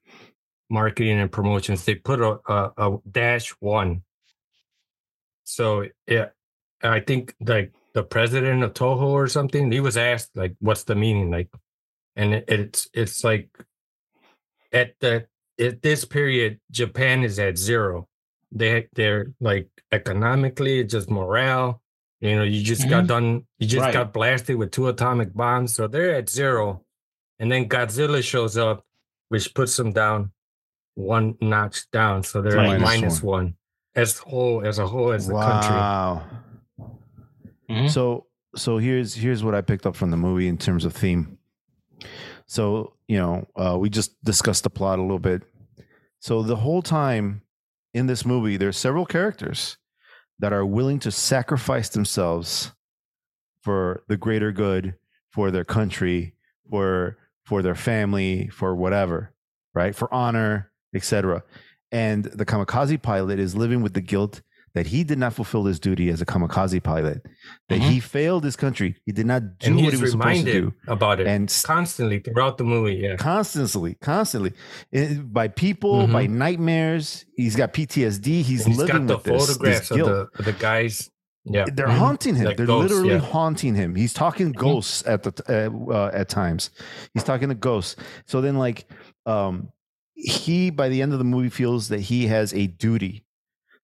marketing 0.70 1.20
and 1.20 1.32
promotions, 1.32 1.86
they 1.86 1.96
put 1.96 2.22
a, 2.22 2.40
a, 2.48 2.72
a 2.78 2.98
dash 3.10 3.50
one. 3.60 4.04
So 5.44 5.88
yeah, 6.08 6.30
I 6.84 7.00
think 7.00 7.34
like 7.42 7.74
the 7.94 8.04
president 8.04 8.64
of 8.64 8.74
Toho 8.74 9.02
or 9.02 9.28
something, 9.28 9.72
he 9.72 9.80
was 9.80 9.98
asked 9.98 10.36
like, 10.36 10.56
"What's 10.60 10.84
the 10.84 10.96
meaning?" 10.96 11.32
Like, 11.32 11.50
and 12.16 12.36
it, 12.36 12.46
it's 12.48 12.88
it's 12.94 13.24
like 13.24 13.50
at 14.72 14.94
the 15.00 15.26
at 15.60 15.82
this 15.82 16.06
period, 16.06 16.60
Japan 16.70 17.24
is 17.24 17.40
at 17.40 17.58
zero. 17.58 18.08
They 18.52 18.88
they're 18.94 19.34
like 19.42 19.70
economically, 19.92 20.84
just 20.84 21.10
morale. 21.10 21.82
You 22.22 22.36
know, 22.36 22.44
you 22.44 22.62
just 22.64 22.90
got 22.90 23.06
Mhm. 23.06 23.08
done. 23.08 23.48
You 23.60 23.68
just 23.68 23.82
Right. 23.82 23.94
got 23.94 24.12
blasted 24.14 24.58
with 24.58 24.72
two 24.72 24.88
atomic 24.90 25.34
bombs, 25.34 25.74
so 25.74 25.88
they're 25.88 26.16
at 26.16 26.30
zero. 26.30 26.84
And 27.40 27.50
then 27.52 27.70
Godzilla 27.70 28.22
shows 28.22 28.58
up, 28.58 28.86
which 29.30 29.54
puts 29.54 29.78
them 29.78 29.94
down 29.94 30.32
one 30.96 31.38
notch 31.40 31.90
down. 31.92 32.24
So 32.24 32.42
they're 32.42 32.58
Minus 32.58 32.74
at 32.74 32.82
minus 32.82 33.24
one. 33.24 33.56
as 33.96 34.18
whole 34.18 34.66
as 34.66 34.80
a 34.80 34.88
whole 34.88 35.14
as 35.14 35.30
a 35.30 35.34
country. 35.34 35.76
wow. 35.76 36.24
Mhm. 37.70 37.90
So 37.90 38.28
so 38.56 38.78
here's 38.80 39.14
here's 39.14 39.44
what 39.44 39.56
I 39.56 39.62
picked 39.62 39.86
up 39.86 39.96
from 39.96 40.12
the 40.12 40.18
movie 40.18 40.48
in 40.50 40.58
terms 40.58 40.84
of 40.84 40.94
theme. 40.94 41.38
So 42.48 42.94
you 43.08 43.18
know, 43.18 43.48
uh, 43.56 43.78
we 43.80 43.90
just 43.90 44.22
discussed 44.24 44.64
the 44.64 44.70
plot 44.70 45.00
a 45.00 45.02
little 45.02 45.20
bit. 45.20 45.44
So 46.20 46.44
the 46.44 46.58
whole 46.58 46.82
time 46.84 47.42
in 47.94 48.06
this 48.08 48.24
movie, 48.26 48.56
there's 48.58 48.78
several 48.78 49.06
characters 49.06 49.78
that 50.40 50.54
are 50.54 50.66
willing 50.66 51.00
to 51.00 51.12
sacrifice 51.12 51.90
themselves 51.90 52.72
for 53.62 54.04
the 54.08 54.18
greater 54.18 54.52
good, 54.52 54.96
for 55.32 55.52
their 55.52 55.66
country, 55.66 56.34
for 56.70 57.18
for 57.46 57.62
their 57.62 57.76
family, 57.76 58.48
for 58.48 58.76
whatever, 58.76 59.34
right? 59.74 59.96
For 59.96 60.14
honor, 60.14 60.72
etc. 60.94 61.44
And 61.92 62.26
the 62.26 62.46
kamikaze 62.46 63.02
pilot 63.02 63.40
is 63.40 63.56
living 63.56 63.82
with 63.82 63.94
the 63.94 64.02
guilt 64.02 64.42
that 64.74 64.88
he 64.88 65.04
did 65.04 65.18
not 65.18 65.34
fulfill 65.34 65.66
his 65.66 65.80
duty 65.80 66.10
as 66.10 66.22
a 66.22 66.26
kamikaze 66.26 66.82
pilot, 66.84 67.26
that 67.70 67.80
Mhm. 67.80 67.90
he 67.90 68.00
failed 68.00 68.44
his 68.44 68.56
country, 68.56 68.96
he 69.06 69.12
did 69.12 69.26
not 69.26 69.58
do 69.60 69.76
what 69.76 69.94
he 69.94 70.02
was 70.02 70.12
supposed 70.12 70.46
to 70.46 70.52
do, 70.52 70.74
about 70.88 71.20
it 71.20 71.28
and 71.28 71.54
constantly 71.64 72.20
throughout 72.20 72.58
the 72.58 72.64
movie. 72.64 72.96
Yeah. 72.96 73.16
constantly, 73.16 73.96
constantly 74.02 74.54
eh, 74.94 75.16
by 75.16 75.48
people, 75.48 76.08
by 76.08 76.28
nightmares. 76.28 77.26
He's 77.36 77.56
got 77.56 77.74
PTSD. 77.74 78.42
He's, 78.42 78.66
he's 78.66 78.78
living 78.78 79.08
got 79.08 79.16
with 79.18 79.24
the 79.26 79.32
this, 79.34 79.48
photographs 79.48 79.90
this 79.90 79.96
guilt. 79.98 80.10
the, 80.10 80.40
of 80.40 80.46
the 80.46 80.54
guys. 80.54 81.10
Yeah. 81.46 81.66
They're 81.74 81.88
Mhm. 81.88 81.98
haunting 81.98 82.36
him. 82.36 82.46
Like 82.46 82.58
They're 82.58 82.66
ghosts, 82.66 82.92
literally 82.92 83.14
yeah. 83.16 83.22
Mm-hmm. 83.22 83.32
haunting 83.32 83.76
him. 83.76 83.96
He's 83.96 84.14
talking 84.14 84.52
ghosts 84.52 85.04
at 85.08 85.24
the 85.24 85.32
uh, 85.50 85.92
uh, 85.94 86.12
at 86.14 86.30
times. 86.30 86.70
He's 87.14 87.24
talking 87.24 87.50
to 87.50 87.56
ghosts. 87.56 87.96
So 88.28 88.42
then, 88.42 88.58
like, 88.58 88.86
um, 89.26 89.70
he 90.14 90.70
by 90.70 90.90
the 90.90 91.02
end 91.02 91.14
of 91.14 91.18
the 91.20 91.26
movie 91.26 91.50
feels 91.50 91.88
that 91.90 92.02
he 92.02 92.28
has 92.28 92.54
a 92.54 92.68
duty, 92.68 93.24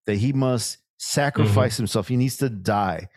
that 0.06 0.18
he 0.18 0.34
must 0.34 0.78
sacrifice 0.98 1.74
Mm-hmm. 1.74 1.84
himself. 1.84 2.08
He 2.08 2.18
needs 2.18 2.38
to 2.38 2.50
die 2.50 3.10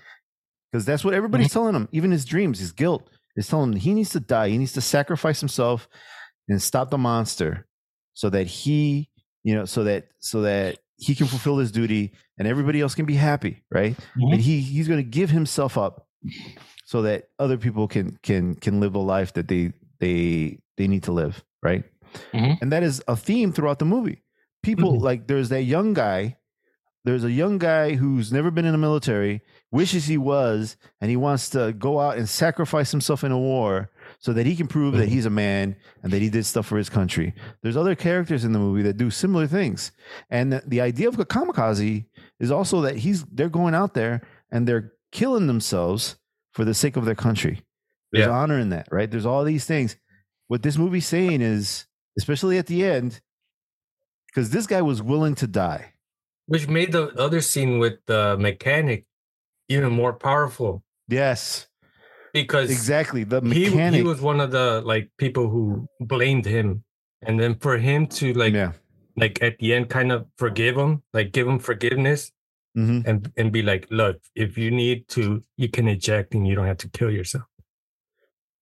because 0.72 0.84
that's 0.84 1.05
what 1.05 1.14
everybody's 1.14 1.53
telling 1.53 1.74
him. 1.74 1.89
Even 1.93 2.11
his 2.11 2.24
dreams, 2.24 2.59
his 2.59 2.72
guilt 2.72 3.09
is 3.36 3.47
telling 3.49 3.72
him 3.72 3.78
he 3.80 3.95
needs 3.95 4.11
to 4.11 4.20
die. 4.20 4.49
He 4.49 4.59
needs 4.59 4.72
to 4.72 4.80
sacrifice 4.80 5.41
himself 5.41 5.89
and 6.49 6.61
stop 6.62 6.91
the 6.91 6.99
monster, 6.99 7.66
so 8.14 8.30
that 8.30 8.47
he, 8.47 9.11
you 9.45 9.55
know, 9.55 9.64
so 9.64 9.84
that 9.84 10.09
so 10.18 10.43
that 10.43 10.78
he 10.97 11.14
can 11.14 11.26
fulfill 11.26 11.59
his 11.59 11.70
duty 11.70 12.12
and 12.39 12.49
everybody 12.49 12.80
else 12.80 12.95
can 12.95 13.05
be 13.07 13.14
happy, 13.14 13.62
right? 13.70 13.97
Mhm. 14.16 14.32
and 14.32 14.41
he 14.41 14.61
he's 14.61 14.89
going 14.89 14.99
to 15.03 15.09
give 15.09 15.30
himself 15.30 15.78
up 15.78 16.07
so 16.86 17.03
that 17.03 17.28
other 17.39 17.57
people 17.59 17.86
can 17.86 18.18
can 18.22 18.55
can 18.57 18.80
live 18.80 18.95
a 18.97 18.99
life 18.99 19.34
that 19.34 19.47
they 19.47 19.72
they 20.01 20.59
they 20.76 20.89
need 20.89 21.03
to 21.05 21.12
live 21.12 21.45
right 21.62 21.84
Mhm. 22.32 22.59
and 22.62 22.72
that 22.72 22.82
is 22.82 23.03
a 23.07 23.14
theme 23.16 23.53
throughout 23.53 23.78
the 23.78 23.84
movie 23.84 24.22
people 24.62 24.95
Mhm. 24.95 25.03
like 25.03 25.26
there's 25.28 25.51
that 25.51 25.62
young 25.64 25.93
guy 25.95 26.36
there's 27.09 27.24
a 27.24 27.32
young 27.32 27.56
guy 27.59 27.94
who's 27.94 28.32
never 28.32 28.50
been 28.50 28.64
in 28.66 28.72
the 28.72 28.78
military 28.78 29.40
wishes 29.70 30.04
he 30.06 30.18
was 30.18 30.76
and 31.00 31.11
he 31.11 31.16
wants 31.16 31.50
to 31.50 31.72
go 31.78 31.98
out 32.00 32.16
and 32.18 32.28
sacrifice 32.28 32.90
himself 32.90 33.24
in 33.24 33.32
a 33.32 33.38
war 33.38 33.90
so 34.18 34.32
that 34.32 34.46
he 34.46 34.54
can 34.56 34.66
prove 34.66 34.94
that 34.96 35.09
he's 35.09 35.26
a 35.26 35.30
man 35.30 35.76
and 36.02 36.12
that 36.12 36.22
he 36.22 36.30
did 36.30 36.44
stuff 36.44 36.66
for 36.66 36.76
his 36.78 36.88
country 36.90 37.34
there's 37.62 37.76
other 37.76 37.94
characters 37.94 38.44
in 38.44 38.52
the 38.52 38.59
movie 38.59 38.82
that 38.82 38.96
do 38.96 39.11
similar 39.11 39.46
things 39.46 39.92
and 40.30 40.52
the, 40.52 40.62
the 40.66 40.80
idea 40.80 41.09
of 41.09 41.18
a 41.18 41.24
kamikaze 41.24 42.04
is 42.40 42.50
also 42.50 42.80
that 42.82 42.96
he's 42.96 43.24
they're 43.24 43.48
going 43.48 43.74
out 43.74 43.94
there 43.94 44.22
and 44.50 44.66
they're 44.66 44.92
killing 45.12 45.46
themselves 45.46 46.16
for 46.52 46.64
the 46.64 46.74
sake 46.74 46.96
of 46.96 47.04
their 47.04 47.14
country. 47.14 47.62
There's 48.12 48.26
Yeah. 48.26 48.32
honor 48.32 48.59
in 48.59 48.70
that, 48.70 48.88
right? 48.90 49.11
There's 49.11 49.26
all 49.26 49.44
these 49.44 49.64
things. 49.64 49.96
What 50.48 50.62
this 50.62 50.76
movie's 50.78 51.06
saying 51.06 51.40
is, 51.42 51.86
especially 52.18 52.59
at 52.59 52.66
the 52.66 52.84
end, 52.84 53.20
because 54.26 54.50
this 54.50 54.66
guy 54.66 54.82
was 54.82 55.02
willing 55.02 55.34
to 55.36 55.46
die. 55.46 55.92
Which 56.49 56.66
made 56.66 56.92
the 56.92 57.12
other 57.20 57.40
scene 57.40 57.78
with 57.78 58.01
the 58.07 58.36
mechanic 58.38 59.05
even 59.68 59.92
more 59.92 60.14
powerful 60.14 60.82
Yes, 61.09 61.68
because 62.34 62.70
exactly. 62.70 63.24
The 63.24 63.40
mechanic. 63.40 64.01
he 64.01 64.03
was 64.03 64.20
one 64.20 64.40
of 64.40 64.51
the 64.51 64.82
like 64.84 65.11
people 65.16 65.49
who 65.49 65.88
blamed 66.01 66.44
him. 66.44 66.84
And 67.22 67.38
then 67.40 67.55
for 67.59 67.78
him 67.78 68.07
to 68.18 68.32
like 68.34 68.55
yeah. 68.55 68.72
like 69.16 69.42
at 69.42 69.59
the 69.59 69.74
end 69.74 69.88
kind 69.88 70.11
of 70.12 70.26
forgive 70.36 70.76
him, 70.76 71.03
like 71.14 71.32
give 71.32 71.46
him 71.49 71.59
forgiveness 71.59 72.32
hmm 72.74 73.01
and 73.07 73.32
and 73.36 73.51
be 73.53 73.62
like, 73.62 73.86
look, 73.90 74.20
if 74.34 74.57
you 74.59 74.70
need 74.70 75.09
to, 75.09 75.42
you 75.57 75.68
can 75.68 75.88
eject 75.88 76.34
and 76.34 76.46
you 76.46 76.55
don't 76.55 76.66
have 76.66 76.78
to 76.78 76.88
kill 76.90 77.11
yourself. 77.11 77.44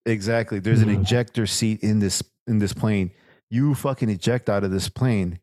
Exactly. 0.07 0.59
There's 0.61 0.83
an 0.83 0.89
Mhm. 0.89 1.03
ejector 1.03 1.47
seat 1.47 1.81
in 1.83 1.99
this 1.99 2.23
in 2.47 2.59
this 2.59 2.73
plane. 2.73 3.11
You 3.51 3.75
fucking 3.75 4.09
eject 4.09 4.49
out 4.49 4.63
of 4.65 4.71
this 4.71 4.89
plane 4.89 5.41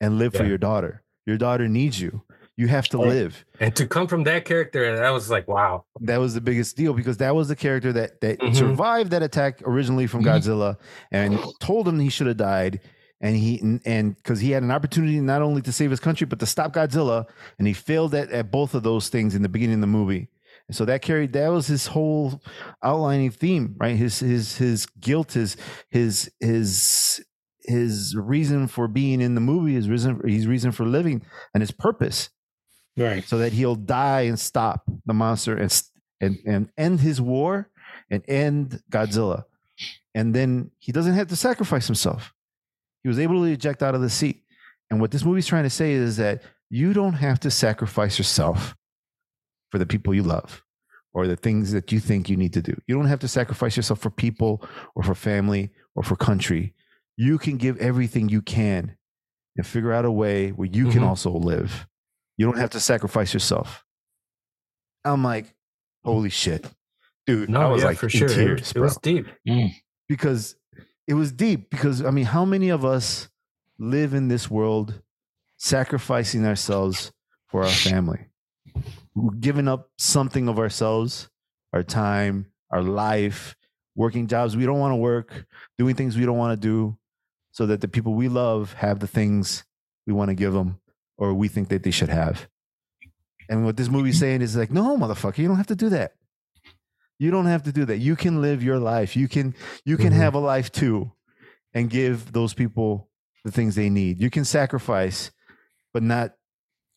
and 0.00 0.18
live 0.18 0.34
for 0.34 0.44
your 0.44 0.58
daughter. 0.58 1.01
Your 1.26 1.38
daughter 1.38 1.68
needs 1.68 2.00
you. 2.00 2.22
You 2.56 2.68
have 2.68 2.86
to 2.88 2.98
live. 3.00 3.44
And 3.60 3.74
to 3.76 3.86
come 3.86 4.06
from 4.06 4.24
that 4.24 4.44
character, 4.44 4.94
that 4.96 5.10
was 5.10 5.30
like, 5.30 5.48
wow. 5.48 5.84
that 6.00 6.18
was 6.18 6.34
the 6.34 6.40
biggest 6.40 6.76
deal 6.76 6.92
because 6.92 7.16
that 7.16 7.34
was 7.34 7.48
the 7.48 7.56
character 7.56 7.92
that 7.94 8.20
that 8.20 8.38
Mhm. 8.40 8.54
survived 8.56 9.10
that 9.12 9.22
attack 9.22 9.62
originally 9.64 10.06
from 10.06 10.22
Mhm. 10.22 10.26
Godzilla 10.26 10.76
and 11.10 11.38
told 11.60 11.88
him 11.88 11.98
he 11.98 12.10
should 12.10 12.26
have 12.26 12.36
died 12.36 12.80
and 13.22 13.36
he 13.36 13.80
and 13.86 14.16
because 14.16 14.40
he 14.40 14.50
had 14.50 14.62
an 14.62 14.70
opportunity 14.70 15.18
not 15.20 15.40
only 15.42 15.62
to 15.62 15.72
save 15.72 15.90
his 15.90 16.00
country 16.00 16.26
but 16.26 16.40
to 16.40 16.46
stop 16.46 16.74
Godzilla 16.74 17.24
and 17.58 17.66
he 17.66 17.72
failed 17.72 18.14
at, 18.14 18.30
at 18.30 18.50
both 18.50 18.74
of 18.74 18.82
those 18.82 19.08
things 19.08 19.34
in 19.34 19.42
the 19.42 19.48
beginning 19.48 19.76
of 19.76 19.80
the 19.82 19.86
movie 19.86 20.28
and 20.68 20.76
so 20.76 20.84
that 20.84 21.00
carried 21.02 21.32
that 21.32 21.48
was 21.48 21.68
his 21.68 21.86
whole 21.86 22.42
outlining 22.82 23.30
theme 23.30 23.76
right 23.78 23.96
his 23.96 24.18
his 24.20 24.56
his 24.58 24.86
guilt 25.00 25.32
his 25.32 25.56
his 25.88 26.30
his 26.40 27.24
his 27.64 28.14
reason 28.16 28.66
for 28.66 28.88
being 28.88 29.20
in 29.20 29.34
the 29.34 29.40
movie 29.40 29.74
his 29.74 29.88
reason 29.88 30.20
his 30.28 30.46
reason 30.46 30.72
for 30.72 30.84
living 30.84 31.22
and 31.54 31.60
his 31.62 31.70
purpose 31.70 32.30
Right. 32.96 33.24
so 33.24 33.38
that 33.38 33.52
he'll 33.52 33.74
die 33.76 34.22
and 34.22 34.38
stop 34.38 34.84
the 35.06 35.14
monster 35.14 35.56
and 35.56 35.82
and 36.20 36.38
and 36.46 36.68
end 36.76 37.00
his 37.00 37.20
war 37.20 37.70
and 38.10 38.22
end 38.28 38.82
Godzilla. 38.90 39.44
And 40.14 40.34
then 40.34 40.70
he 40.78 40.92
doesn't 40.92 41.14
have 41.14 41.28
to 41.28 41.36
sacrifice 41.36 41.86
himself. 41.86 42.34
He 43.02 43.08
was 43.08 43.18
able 43.18 43.40
to 43.42 43.50
eject 43.50 43.82
out 43.82 43.94
of 43.94 44.02
the 44.02 44.10
seat. 44.10 44.42
And 44.90 45.00
what 45.00 45.10
this 45.10 45.24
movie's 45.24 45.46
trying 45.46 45.62
to 45.64 45.70
say 45.70 45.92
is 45.92 46.18
that 46.18 46.42
you 46.68 46.92
don't 46.92 47.14
have 47.14 47.40
to 47.40 47.50
sacrifice 47.50 48.18
yourself 48.18 48.76
for 49.70 49.78
the 49.78 49.86
people 49.86 50.12
you 50.14 50.22
love 50.22 50.62
or 51.14 51.26
the 51.26 51.36
things 51.36 51.72
that 51.72 51.90
you 51.92 51.98
think 51.98 52.28
you 52.28 52.36
need 52.36 52.52
to 52.52 52.60
do. 52.62 52.78
You 52.86 52.94
don't 52.94 53.06
have 53.06 53.20
to 53.20 53.28
sacrifice 53.28 53.74
yourself 53.76 54.00
for 54.00 54.10
people 54.10 54.62
or 54.94 55.02
for 55.02 55.14
family 55.14 55.70
or 55.94 56.02
for 56.02 56.14
country. 56.16 56.74
You 57.16 57.38
can 57.38 57.56
give 57.56 57.78
everything 57.78 58.28
you 58.28 58.42
can 58.42 58.96
and 59.56 59.66
figure 59.66 59.92
out 59.92 60.04
a 60.04 60.10
way 60.10 60.50
where 60.50 60.68
you 60.68 60.90
can 60.90 61.02
Mhm. 61.02 61.08
also 61.08 61.30
live. 61.30 61.86
You 62.38 62.46
don't 62.46 62.58
have 62.58 62.70
to 62.70 62.80
sacrifice 62.80 63.34
yourself. 63.34 63.84
I'm 65.04 65.22
like, 65.22 65.54
holy 66.04 66.30
shit, 66.30 66.66
dude. 67.26 67.50
No, 67.50 67.60
I 67.60 67.66
was 67.68 67.82
yeah, 67.82 67.88
like 67.88 67.98
for 67.98 68.06
in 68.06 68.10
sure. 68.10 68.30
It- 68.30 68.34
tears, 68.34 68.70
it, 68.70 68.74
bro. 68.74 68.82
was 68.84 68.96
deep. 68.98 69.26
because 70.08 70.56
it 71.06 71.14
was 71.14 71.32
deep. 71.32 71.70
Because 71.70 72.02
I 72.04 72.10
mean, 72.10 72.24
how 72.26 72.44
many 72.44 72.68
of 72.70 72.84
us 72.84 73.28
live 73.78 74.14
in 74.14 74.28
this 74.28 74.50
world 74.50 75.02
sacrificing 75.58 76.46
ourselves 76.46 77.12
for 77.48 77.62
our 77.62 77.68
family, 77.70 78.26
We're 79.14 79.34
giving 79.34 79.68
up 79.68 79.90
something 79.98 80.48
of 80.48 80.58
ourselves, 80.58 81.28
our 81.74 81.82
time, 81.82 82.46
our 82.70 82.82
life, 82.82 83.54
working 83.94 84.26
jobs 84.26 84.56
we 84.56 84.64
don't 84.64 84.78
want 84.78 84.92
to 84.92 84.96
work, 84.96 85.44
doing 85.76 85.94
things 85.94 86.16
we 86.16 86.24
don't 86.24 86.38
want 86.38 86.58
to 86.60 86.66
do, 86.68 86.96
so 87.52 87.66
that 87.66 87.80
the 87.80 87.88
people 87.88 88.14
we 88.14 88.28
love 88.28 88.72
have 88.74 88.98
the 89.00 89.06
things 89.06 89.64
we 90.06 90.12
want 90.12 90.28
to 90.30 90.34
give 90.34 90.52
them 90.52 90.80
or 91.16 91.32
we 91.34 91.48
think 91.48 91.68
that 91.68 91.82
they 91.84 91.90
should 91.90 92.08
have. 92.08 92.48
And 93.48 93.64
what 93.64 93.76
this 93.76 93.88
movie's 93.88 94.18
saying 94.18 94.42
is 94.42 94.56
like, 94.56 94.70
no, 94.70 94.96
motherfucker, 94.96 95.38
you 95.38 95.48
don't 95.48 95.56
have 95.58 95.66
to 95.68 95.76
do 95.76 95.90
that. 95.90 96.14
You 97.18 97.30
don't 97.30 97.46
have 97.46 97.62
to 97.64 97.72
do 97.72 97.84
that. 97.84 97.98
You 97.98 98.16
can 98.16 98.40
live 98.42 98.62
your 98.62 98.78
life. 98.78 99.16
You 99.16 99.28
can 99.28 99.54
you 99.84 99.96
can 99.96 100.12
Mhm. 100.12 100.16
have 100.16 100.34
a 100.34 100.38
life 100.40 100.72
too 100.72 101.12
and 101.72 101.88
give 101.88 102.32
those 102.32 102.52
people 102.54 103.10
the 103.44 103.52
things 103.52 103.74
they 103.74 103.90
need. 103.90 104.20
You 104.20 104.30
can 104.30 104.44
sacrifice, 104.44 105.30
but 105.92 106.02
not 106.02 106.34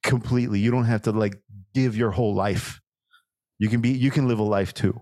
completely. 0.04 0.60
You 0.60 0.72
don't 0.72 0.86
have 0.86 1.04
to 1.04 1.12
like 1.12 1.36
give 1.74 1.96
your 1.96 2.12
whole 2.12 2.34
life. 2.34 2.82
You 3.60 3.70
can 3.70 3.82
be 3.82 3.90
you 3.90 4.10
can 4.10 4.28
live 4.28 4.40
a 4.40 4.44
life 4.44 4.74
too. 4.74 5.00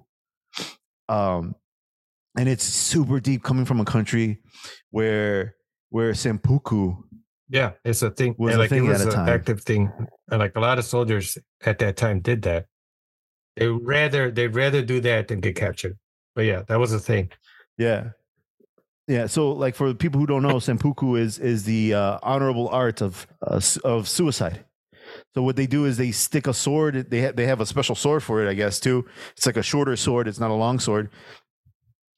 Um 1.07 1.55
and 2.37 2.49
it's 2.49 2.63
super 2.63 3.19
deep 3.19 3.43
coming 3.43 3.65
from 3.65 3.79
a 3.79 3.85
country 3.85 4.39
where 4.91 5.55
where 5.89 6.13
Seppuku 6.13 6.95
Yeah, 7.49 7.71
it's 7.85 8.01
a 8.01 8.09
thing. 8.09 8.35
Was 8.37 8.53
and, 8.53 8.59
a 8.59 8.63
like 8.63 8.69
thing 8.69 8.85
it 8.85 8.89
was 8.89 9.01
at 9.01 9.07
a 9.07 9.09
an 9.11 9.15
time. 9.15 9.29
active 9.29 9.61
thing. 9.61 9.91
And 10.31 10.39
like 10.39 10.55
a 10.55 10.59
lot 10.59 10.79
of 10.79 10.85
soldiers 10.85 11.37
at 11.65 11.79
that 11.79 11.97
time 11.97 12.19
did 12.21 12.41
that. 12.43 12.65
They 13.55 13.67
rather 13.67 14.31
they'd 14.31 14.55
rather 14.55 14.81
do 14.81 14.99
that 15.01 15.27
than 15.27 15.39
get 15.39 15.55
captured. 15.55 15.97
But 16.35 16.45
yeah, 16.45 16.63
that 16.67 16.79
was 16.79 16.91
a 16.93 16.99
thing. 16.99 17.31
Yeah. 17.77 18.09
Yeah, 19.07 19.27
so 19.27 19.51
like 19.51 19.75
for 19.75 19.93
people 19.93 20.19
who 20.19 20.25
don't 20.25 20.43
know, 20.43 20.59
seppuku 20.59 21.15
is 21.15 21.37
is 21.37 21.65
the 21.65 21.93
uh, 21.93 22.19
honorable 22.23 22.69
art 22.69 23.01
of 23.01 23.27
uh, 23.45 23.59
of 23.83 24.07
suicide. 24.07 24.63
So 25.35 25.43
what 25.43 25.57
they 25.57 25.67
do 25.67 25.83
is 25.85 25.97
they 25.97 26.11
stick 26.11 26.47
a 26.47 26.53
sword. 26.53 27.09
They 27.11 27.21
ha- 27.25 27.33
they 27.35 27.45
have 27.45 27.59
a 27.59 27.65
special 27.65 27.95
sword 27.95 28.23
for 28.23 28.41
it, 28.41 28.49
I 28.49 28.53
guess 28.53 28.79
too. 28.79 29.05
It's 29.35 29.45
like 29.45 29.57
a 29.57 29.61
shorter 29.63 29.95
sword. 29.97 30.27
It's 30.29 30.39
not 30.39 30.51
a 30.51 30.55
long 30.55 30.79
sword. 30.79 31.09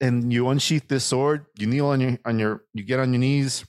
And 0.01 0.31
you 0.31 0.49
unsheath 0.49 0.87
this 0.87 1.05
sword. 1.05 1.45
You 1.57 1.67
kneel 1.67 1.87
on 1.87 2.01
your 2.01 2.17
on 2.25 2.37
your. 2.39 2.63
You 2.73 2.83
get 2.83 2.99
on 2.99 3.13
your 3.13 3.19
knees. 3.19 3.65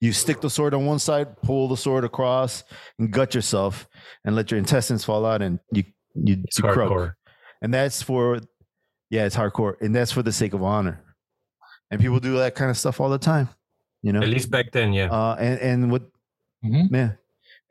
You 0.00 0.12
stick 0.12 0.40
the 0.40 0.50
sword 0.50 0.74
on 0.74 0.86
one 0.86 0.98
side, 0.98 1.40
pull 1.42 1.68
the 1.68 1.76
sword 1.76 2.04
across, 2.04 2.64
and 2.98 3.10
gut 3.10 3.34
yourself, 3.34 3.86
and 4.24 4.34
let 4.36 4.50
your 4.50 4.58
intestines 4.58 5.04
fall 5.04 5.24
out, 5.24 5.40
and 5.40 5.58
you 5.72 5.84
you, 6.14 6.36
It's 6.44 6.58
you 6.58 6.64
croak 6.64 7.12
and 7.62 7.72
that's 7.74 8.02
for 8.02 8.38
yeah 9.10 9.24
it's 9.24 9.34
hardcore 9.34 9.74
and 9.80 9.94
that's 9.94 10.12
for 10.12 10.22
the 10.22 10.30
sake 10.30 10.54
of 10.54 10.62
honor 10.62 11.02
and 11.90 12.00
people 12.00 12.20
do 12.20 12.36
that 12.36 12.54
kind 12.54 12.70
of 12.70 12.76
stuff 12.78 13.00
all 13.00 13.08
the 13.10 13.18
time 13.18 13.48
you 14.02 14.12
know 14.12 14.20
At 14.20 14.28
least 14.28 14.48
back 14.50 14.70
then, 14.70 14.92
yeah. 14.92 15.06
uh 15.10 15.34
and 15.40 15.58
and 15.60 15.90
what 15.90 16.02
Mhm. 16.64 16.88
yeah 16.92 17.12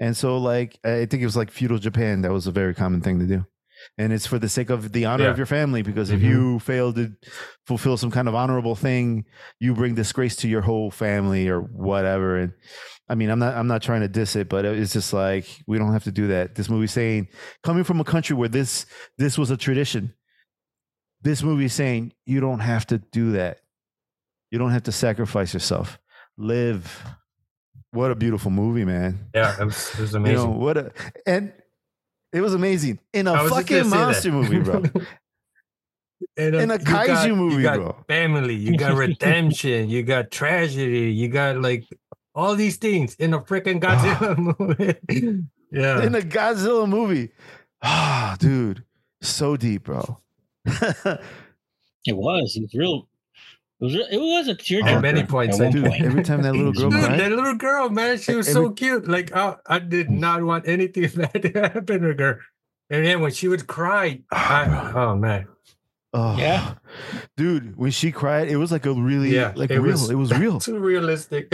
and 0.01 0.15
so 0.17 0.37
like 0.37 0.77
i 0.83 1.05
think 1.05 1.21
it 1.21 1.25
was 1.25 1.37
like 1.37 1.51
feudal 1.51 1.77
japan 1.77 2.21
that 2.23 2.33
was 2.33 2.47
a 2.47 2.51
very 2.51 2.73
common 2.73 2.99
thing 3.01 3.19
to 3.19 3.25
do 3.25 3.45
and 3.97 4.11
it's 4.13 4.25
for 4.27 4.39
the 4.39 4.49
sake 4.49 4.69
of 4.69 4.91
the 4.91 5.05
honor 5.05 5.25
Yeah. 5.25 5.29
of 5.31 5.37
your 5.37 5.45
family 5.45 5.81
because 5.81 6.09
if 6.09 6.19
Mhm. 6.21 6.23
you 6.29 6.59
fail 6.59 6.93
to 6.93 7.11
fulfill 7.67 7.97
some 7.97 8.11
kind 8.11 8.27
of 8.27 8.35
honorable 8.35 8.75
thing 8.75 9.25
you 9.59 9.73
bring 9.73 9.95
disgrace 9.95 10.35
to 10.37 10.47
your 10.47 10.61
whole 10.61 10.91
family 10.91 11.47
or 11.47 11.61
whatever 11.61 12.37
and 12.37 12.53
i 13.09 13.15
mean 13.15 13.29
i'm 13.29 13.39
not 13.39 13.55
i'm 13.55 13.67
not 13.67 13.81
trying 13.81 14.01
to 14.01 14.07
diss 14.07 14.35
it 14.35 14.49
but 14.49 14.65
it's 14.65 14.93
just 14.93 15.13
like 15.13 15.45
we 15.67 15.77
don't 15.77 15.93
have 15.93 16.03
to 16.03 16.11
do 16.11 16.27
that 16.27 16.55
this 16.55 16.69
movie's 16.69 16.91
saying 16.91 17.27
coming 17.63 17.83
from 17.83 17.99
a 17.99 18.03
country 18.03 18.35
where 18.35 18.49
this 18.49 18.85
this 19.17 19.37
was 19.37 19.49
a 19.51 19.57
tradition 19.57 20.13
this 21.21 21.41
movie 21.43 21.65
is 21.65 21.73
saying 21.73 22.13
you 22.25 22.39
don't 22.41 22.59
have 22.59 22.85
to 22.85 22.97
do 22.97 23.31
that 23.33 23.59
you 24.51 24.59
don't 24.59 24.71
have 24.71 24.83
to 24.83 24.91
sacrifice 24.91 25.53
yourself 25.53 25.97
live 26.37 27.03
what 27.91 28.11
a 28.11 28.15
beautiful 28.15 28.51
movie 28.51 28.85
man 28.85 29.29
Yeah, 29.33 29.55
it 29.61 29.65
was, 29.65 29.93
it 29.93 29.99
was 29.99 30.11
you 30.13 30.17
amazing. 30.17 30.35
know 30.51 30.57
what 30.57 30.77
a 30.77 30.91
and 31.25 31.53
it 32.33 32.41
was 32.41 32.53
amazing 32.53 32.99
in 33.13 33.27
a 33.27 33.47
fucking 33.47 33.77
gonna 33.77 33.83
say 33.83 33.89
that. 33.89 33.89
monster 33.89 34.31
movie 34.31 34.59
bro 34.59 34.83
And, 36.37 36.55
In 36.55 36.71
a 36.71 36.77
kaiju 36.77 37.07
got- 37.07 37.27
you 37.27 37.35
movie, 37.35 37.61
got 37.63 37.75
bro. 37.75 37.95
Family, 38.07 38.55
you 38.55 38.77
got 38.77 38.95
redemption, 38.95 39.89
you 39.89 40.03
got 40.03 40.31
tragedy, 40.31 41.11
you 41.11 41.27
got 41.27 41.59
like 41.61 41.83
all 42.33 42.55
these 42.55 42.77
things 42.77 43.13
in 43.15 43.33
a 43.33 43.41
freaking 43.41 43.79
Godzilla 43.83 44.37
movie. 44.59 45.43
yeah. 45.69 46.01
in 46.01 46.15
a 46.15 46.21
Godzilla 46.21 46.87
movie. 46.87 47.29
Ah, 47.85 48.37
dude, 48.39 48.85
so 49.21 49.57
deep, 49.57 49.83
bro. 49.83 50.17
It 52.05 52.15
was. 52.17 52.55
It 52.55 52.61
was 52.63 52.73
real. 52.73 53.07
It 53.83 53.97
was. 53.97 54.07
It 54.11 54.17
was 54.17 54.47
a 54.47 54.55
tearjerker 54.55 54.83
At 54.85 55.01
many 55.01 55.23
points, 55.23 55.59
At 55.59 55.63
one 55.65 55.71
dude, 55.73 55.85
point. 55.85 56.03
every 56.03 56.23
time 56.23 56.41
that 56.43 56.53
little 56.55 56.71
girl 56.79 56.89
Dude, 56.89 57.03
cried, 57.03 57.19
that 57.19 57.31
little 57.31 57.55
girl, 57.55 57.89
man, 57.89 58.17
she 58.17 58.33
was 58.33 58.51
so 58.51 58.69
cute. 58.71 59.07
Like, 59.09 59.35
oh, 59.35 59.57
I 59.67 59.79
did 59.79 60.09
not 60.09 60.41
want 60.43 60.67
anything 60.67 61.09
bad 61.15 61.41
to 61.41 61.49
happen 61.59 62.01
to 62.01 62.13
her. 62.23 62.39
And 62.89 63.05
then 63.05 63.21
when 63.21 63.31
she 63.31 63.47
would 63.47 63.67
cry, 63.67 64.21
ah, 64.31 64.93
I, 64.93 64.93
oh 64.93 65.15
man, 65.17 65.47
oh, 66.13 66.37
Yeah. 66.37 66.75
dude, 67.37 67.75
when 67.75 67.91
she 67.91 68.11
cried, 68.11 68.47
it 68.47 68.57
was 68.57 68.71
like 68.71 68.85
a 68.85 68.93
really, 68.93 69.33
Yeah, 69.35 69.51
like 69.55 69.71
it 69.71 69.79
real. 69.79 69.91
was- 69.93 70.09
it 70.09 70.15
was 70.15 70.31
real. 70.37 70.59
too 70.59 70.79
realistic. 70.79 71.49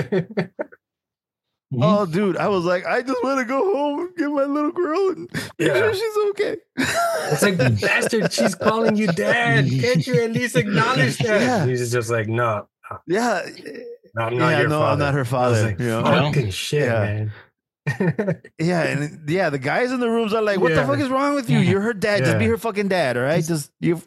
Mhm. 1.71 1.79
Oh, 1.83 2.05
dude, 2.07 2.35
I 2.37 2.47
was 2.47 2.65
like, 2.65 2.85
I 2.87 3.01
just 3.03 3.23
want 3.23 3.39
to 3.39 3.45
go 3.45 3.59
home 3.75 3.99
and 3.99 4.15
get 4.15 4.27
my 4.29 4.43
little 4.45 4.71
girl 4.71 5.09
and 5.09 5.29
make 5.31 5.67
Yeah. 5.67 5.75
sure 5.75 5.93
she's 5.93 6.17
okay. 6.31 6.57
It's 7.31 7.41
like 7.43 7.57
bastard, 7.81 8.33
she's 8.33 8.55
calling 8.55 8.95
you 8.95 9.05
dad. 9.07 9.69
Can't 9.69 10.05
you 10.07 10.19
at 10.23 10.31
least 10.31 10.55
acknowledge 10.55 11.17
that? 11.19 11.41
Yeah. 11.41 11.65
He's 11.67 11.91
just 11.91 12.09
like, 12.09 12.27
no, 12.27 12.67
yeah, 13.05 13.43
no, 14.15 14.23
I'm 14.23 14.37
not 14.37 14.49
yeah, 14.49 14.59
your 14.61 14.69
no, 14.69 14.79
father. 14.79 14.91
I'm 14.93 14.99
not 14.99 15.13
her 15.13 15.19
I 15.19 15.21
was 15.21 15.29
father. 15.29 15.63
like, 15.63 15.79
you 15.79 15.85
know? 15.85 16.03
fucking 16.03 16.49
shit, 16.49 16.83
Yeah. 16.85 16.99
man. 17.01 17.31
Yeah, 18.59 18.83
and 18.83 19.29
yeah, 19.29 19.49
the 19.49 19.57
guys 19.59 19.91
in 19.91 19.99
the 19.99 20.09
rooms 20.09 20.33
are 20.33 20.41
like, 20.41 20.59
"What 20.59 20.75
the 20.75 20.83
fuck 20.83 20.99
is 20.99 21.09
wrong 21.09 21.33
with 21.35 21.49
you? 21.49 21.59
You're 21.59 21.81
her 21.81 21.93
dad. 21.93 22.25
Just 22.25 22.37
be 22.37 22.45
her 22.47 22.57
fucking 22.57 22.87
dad, 22.89 23.15
all 23.17 23.23
right? 23.23 23.43
Just 23.43 23.71
you, 23.79 24.01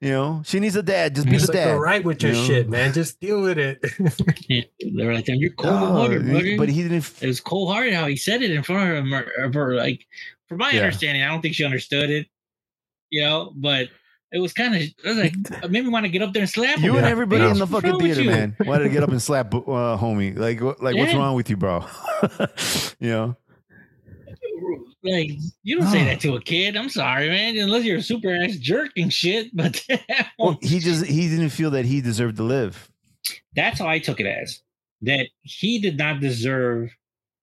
you 0.00 0.10
know, 0.10 0.42
she 0.44 0.58
needs 0.60 0.74
a 0.76 0.82
dad. 0.82 1.14
Just 1.14 1.26
be 1.26 1.32
Just 1.32 1.46
the 1.48 1.52
like, 1.52 1.64
dad." 1.66 1.74
all 1.74 1.80
right 1.80 2.02
with 2.04 2.22
your 2.22 2.32
you 2.32 2.38
know? 2.38 2.44
shit, 2.46 2.68
man. 2.70 2.92
Just 2.92 3.20
deal 3.20 3.42
with 3.42 3.58
it. 3.58 3.84
They 4.48 5.06
were 5.06 5.14
like, 5.14 5.28
"You're 5.28 5.52
cold 5.52 5.74
Oh, 5.74 5.86
hearted, 6.08 6.26
he- 6.26 6.56
but 6.56 6.68
he 6.68 6.82
didn't. 6.82 7.10
it 7.22 7.26
was 7.26 7.40
cold 7.40 7.72
hearted 7.72 7.94
how 7.94 8.06
he 8.06 8.16
said 8.16 8.42
it 8.42 8.50
in 8.50 8.62
front 8.62 8.90
of 8.98 9.06
her, 9.06 9.44
of 9.44 9.54
her. 9.54 9.74
Like, 9.74 10.06
from 10.48 10.58
my 10.58 10.70
Yeah. 10.70 10.80
understanding, 10.80 11.22
I 11.22 11.28
don't 11.28 11.40
think 11.42 11.54
she 11.54 11.64
understood 11.64 12.10
it. 12.10 12.26
You 13.10 13.22
know, 13.22 13.52
but 13.56 13.88
it 14.32 14.38
was 14.40 14.52
kind 14.52 14.74
of. 14.74 14.80
It 14.82 14.94
was 15.04 15.16
like 15.18 15.34
it 15.64 15.70
made 15.70 15.84
me 15.84 15.90
want 15.90 16.04
to 16.06 16.10
get 16.10 16.22
up 16.22 16.32
there 16.32 16.42
and 16.42 16.50
slap 16.50 16.78
him. 16.78 16.84
You 16.84 16.96
and 16.96 17.04
Yeah. 17.06 17.10
everybody 17.10 17.44
in 17.44 17.54
the 17.54 17.60
What's 17.66 17.72
fucking 17.72 17.90
wrong 17.90 18.02
with 18.02 18.16
theater, 18.16 18.22
you? 18.22 18.30
man, 18.30 18.56
wanted 18.66 18.84
to 18.84 18.90
get 18.90 19.02
up 19.02 19.10
and 19.10 19.20
slap 19.22 19.54
uh, 19.54 19.58
homie. 19.58 20.36
Like, 20.38 20.60
what- 20.60 20.82
like 20.82 20.96
what's 20.96 21.14
wrong 21.14 21.34
with 21.34 21.50
you, 21.50 21.56
bro? 21.56 21.84
you 23.00 23.08
know, 23.10 23.36
Like, 25.02 25.30
you 25.62 25.78
don't 25.78 25.88
say 25.90 26.02
Oh. 26.02 26.04
that 26.06 26.20
to 26.20 26.36
a 26.36 26.40
kid. 26.42 26.76
I'm 26.76 26.88
sorry, 26.90 27.28
man. 27.28 27.56
Unless 27.58 27.84
you're 27.84 27.98
a 27.98 28.02
super 28.02 28.34
ass 28.34 28.56
jerk 28.56 28.90
and 28.96 29.12
shit. 29.12 29.54
But 29.56 29.82
well, 30.38 30.58
he 30.60 30.78
just 30.78 31.06
he 31.06 31.28
didn't 31.28 31.50
feel 31.50 31.70
that 31.70 31.84
he 31.86 32.00
deserved 32.00 32.36
to 32.36 32.42
live. 32.42 32.90
that's 33.54 33.78
how 33.78 33.88
I 33.88 33.98
took 33.98 34.20
it 34.20 34.26
as 34.26 34.60
that 35.02 35.26
he 35.42 35.78
did 35.78 35.96
not 35.96 36.20
deserve. 36.20 36.94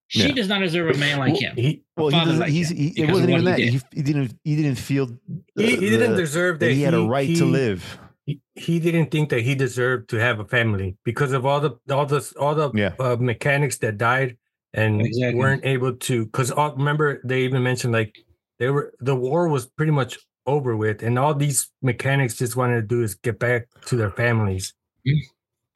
She 0.10 0.28
Yeah. 0.28 0.34
does 0.34 0.48
not 0.48 0.60
deserve 0.60 0.96
a 0.96 0.98
man 0.98 1.20
like 1.20 1.34
Well, 1.34 1.42
him. 1.42 1.56
he, 1.58 1.84
Well, 1.98 2.08
he 2.08 2.12
father 2.12 2.26
doesn't. 2.32 2.40
like 2.40 2.50
he's, 2.52 2.70
that 2.70 2.78
he, 2.78 2.88
it 2.88 2.96
because 2.96 3.10
of 3.10 3.14
wasn't 3.14 3.30
even 3.32 3.44
what 3.46 3.52
that. 3.52 3.60
he 3.60 3.66
He, 3.66 3.72
did. 3.72 3.84
he 3.94 4.02
didn't. 4.04 4.40
He 4.44 4.56
didn't 4.56 4.76
feel. 4.76 5.10
he, 5.56 5.76
he 5.76 5.90
didn't 5.90 6.12
the- 6.12 6.18
deserve 6.18 6.60
that 6.60 6.68
that. 6.68 6.74
he 6.74 6.82
had 6.84 6.94
a 6.94 7.02
right 7.02 7.36
to 7.38 7.46
live. 7.46 8.00
He, 8.26 8.42
he 8.56 8.80
didn't 8.80 9.10
think 9.12 9.30
that 9.30 9.42
he 9.42 9.56
deserved 9.56 10.10
to 10.10 10.18
have 10.18 10.40
a 10.40 10.46
family 10.46 10.98
because 11.06 11.32
of 11.32 11.46
all 11.46 11.60
the 11.62 11.72
all 11.90 12.06
the 12.06 12.34
all 12.40 12.56
the 12.56 12.72
Yeah. 12.74 12.94
uh, 13.00 13.16
mechanics 13.20 13.78
that 13.80 13.98
died 13.98 14.38
and 14.74 15.02
Exactly. 15.02 15.36
weren't 15.40 15.66
able 15.66 15.94
to. 15.94 16.26
Because 16.26 16.52
remember, 16.56 17.22
they 17.24 17.42
even 17.44 17.64
mentioned 17.64 17.94
like 17.94 18.18
they 18.60 18.70
were 18.70 18.94
the 19.00 19.16
war 19.16 19.48
was 19.48 19.66
pretty 19.68 19.92
much 19.94 20.18
over 20.46 20.76
with, 20.78 21.04
and 21.04 21.18
all 21.20 21.34
these 21.34 21.70
mechanics 21.82 22.36
just 22.36 22.56
wanted 22.56 22.76
to 22.76 22.82
do 22.88 23.02
is 23.04 23.16
get 23.16 23.40
back 23.40 23.68
to 23.88 23.96
their 23.98 24.12
families. 24.12 24.74
Mm. 25.08 25.20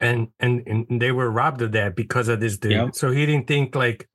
And, 0.00 0.28
and 0.40 0.62
and 0.66 1.00
they 1.02 1.12
were 1.12 1.30
robbed 1.30 1.62
of 1.62 1.72
that 1.72 1.94
because 1.96 2.28
of 2.28 2.40
this 2.40 2.58
dude. 2.58 2.72
Yep. 2.72 2.94
So 2.96 3.12
he 3.12 3.24
didn't 3.24 3.46
think 3.46 3.74
like 3.74 4.08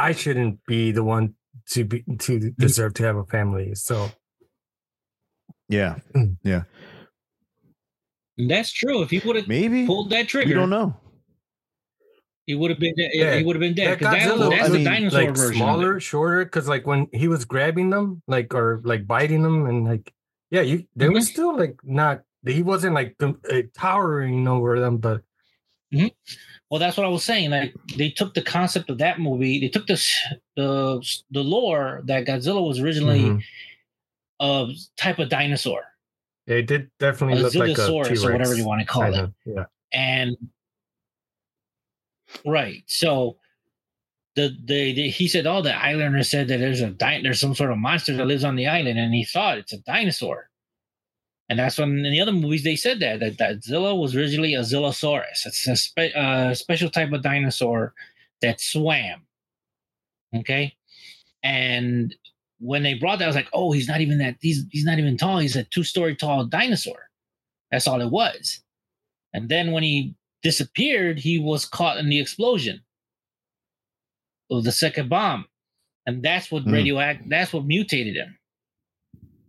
I 0.00 0.12
shouldn't 0.12 0.64
be 0.66 0.92
the 0.92 1.04
one 1.04 1.34
to 1.72 1.84
be 1.84 2.02
Mm. 2.02 2.18
to 2.20 2.50
deserve 2.58 2.94
to 2.94 3.02
have 3.04 3.16
a 3.16 3.24
family. 3.26 3.74
So 3.74 4.10
Yeah, 5.68 5.98
yeah, 6.42 6.62
that's 8.36 8.72
true. 8.72 9.02
If 9.02 9.10
he 9.10 9.20
would 9.24 9.36
have 9.36 9.46
maybe 9.48 9.86
pulled 9.86 10.10
that 10.10 10.22
we 10.22 10.26
trigger, 10.26 10.54
don't 10.54 10.70
know. 10.70 10.96
he 12.46 12.54
would 12.56 12.70
have 12.70 12.80
been. 12.80 12.94
dead. 12.96 13.10
Yeah. 13.12 13.36
He 13.36 13.44
would 13.44 13.54
have 13.56 13.60
been 13.60 13.74
dead. 13.74 13.86
That 13.92 13.98
'cause 14.00 14.12
that, 14.12 14.28
Godzilla 14.38 14.50
that's 14.50 14.64
I 14.64 14.68
the 14.68 14.74
mean, 14.78 14.84
dinosaur 14.84 15.20
like 15.22 15.36
version. 15.36 15.54
smaller, 15.56 16.00
shorter, 16.00 16.44
because 16.44 16.66
like 16.66 16.86
when 16.86 17.06
he 17.12 17.28
was 17.28 17.44
grabbing 17.44 17.90
them, 17.90 18.22
like 18.26 18.52
or 18.54 18.80
like 18.84 19.06
biting 19.06 19.42
them, 19.42 19.66
and 19.66 19.84
like 19.84 20.12
yeah, 20.50 20.62
you 20.62 20.86
they 20.96 21.08
were 21.08 21.20
Mhm. 21.20 21.22
still 21.32 21.56
like 21.56 21.78
not. 21.84 22.22
He 22.46 22.62
wasn't 22.62 22.94
like 22.94 23.14
uh, 23.22 23.62
towering 23.74 24.48
over 24.48 24.80
them, 24.80 24.96
but 24.98 25.22
Well, 26.70 26.78
that's 26.78 26.96
what 26.96 27.04
I 27.04 27.08
was 27.10 27.24
saying. 27.24 27.50
Like 27.50 27.74
they 27.96 28.10
took 28.10 28.32
the 28.34 28.42
concept 28.42 28.90
of 28.90 28.98
that 28.98 29.18
movie. 29.18 29.58
They 29.58 29.68
took 29.68 29.86
this 29.88 30.16
the 30.56 31.04
the 31.32 31.42
lore 31.42 32.02
that 32.04 32.26
Godzilla 32.26 32.64
was 32.66 32.78
originally 32.78 33.22
Mhm. 33.22 33.42
a 34.40 34.72
type 34.96 35.18
of 35.18 35.28
dinosaur, 35.28 35.82
it 36.46 36.66
did 36.66 36.82
a 36.82 36.90
definitely 37.00 37.42
look 37.42 37.54
like 37.56 37.70
a 37.70 37.74
T-Rex. 37.74 38.24
or 38.24 38.32
whatever 38.32 38.54
you 38.54 38.64
want 38.66 38.80
to 38.80 38.86
call 38.86 39.12
it. 39.12 39.30
Yeah, 39.44 39.64
and 39.92 40.36
right 42.44 42.84
so 42.86 43.36
the, 44.36 44.56
the 44.64 44.92
the 44.92 45.10
he 45.10 45.26
said 45.26 45.46
oh 45.46 45.60
the 45.62 45.74
islander 45.76 46.22
said 46.22 46.46
that 46.48 46.58
there's 46.58 46.80
a 46.80 46.90
di- 46.90 47.20
there's 47.22 47.40
some 47.40 47.54
sort 47.54 47.72
of 47.72 47.78
monster 47.78 48.14
that 48.16 48.26
lives 48.26 48.44
on 48.44 48.54
the 48.54 48.68
island 48.68 48.98
and 48.98 49.12
he 49.12 49.24
thought 49.24 49.58
it's 49.58 49.72
a 49.72 49.78
dinosaur 49.78 50.48
and 51.50 51.58
that's 51.58 51.76
when 51.78 51.90
in 52.06 52.12
the 52.12 52.20
other 52.22 52.32
movies 52.32 52.64
they 52.64 52.76
said 52.76 53.00
that 53.00 53.20
that, 53.20 53.36
that 53.38 53.62
Zilla 53.64 53.94
was 53.94 54.16
originally 54.16 54.54
a 54.54 54.60
Zillosaurus. 54.60 55.44
It's 55.46 55.66
a 55.68 55.76
spe- 55.76 56.16
uh, 56.16 56.54
special 56.54 56.88
type 56.88 57.12
of 57.12 57.22
dinosaur 57.22 57.92
that 58.40 58.60
swam 58.62 59.26
okay? 60.34 60.74
And 61.42 62.14
when 62.60 62.82
they 62.84 62.94
brought 62.94 63.18
that 63.18 63.24
I 63.24 63.28
was 63.28 63.36
like 63.36 63.48
oh 63.52 63.72
he's 63.72 63.88
not 63.88 64.00
even 64.00 64.18
that 64.18 64.36
he's 64.40 64.64
he's 64.70 64.84
not 64.86 64.98
even 64.98 65.16
tall. 65.18 65.38
He's 65.38 65.56
a 65.56 65.64
two 65.64 65.84
story 65.84 66.16
tall 66.16 66.46
dinosaur. 66.46 67.10
That's 67.70 67.88
all 67.88 68.00
it 68.00 68.10
was. 68.10 68.60
And 69.34 69.48
then 69.48 69.72
when 69.72 69.82
he 69.82 70.14
disappeared, 70.42 71.18
he 71.18 71.38
was 71.38 71.64
caught 71.66 71.98
in 71.98 72.08
the 72.08 72.20
explosion 72.20 72.82
of 74.50 74.64
the 74.64 74.72
second 74.72 75.08
bomb. 75.08 75.46
And 76.06 76.22
that's 76.22 76.50
what 76.50 76.62
Hmm. 76.64 76.74
radioact 76.74 77.28
that's 77.28 77.52
what 77.52 77.64
mutated 77.66 78.16
him 78.16 78.38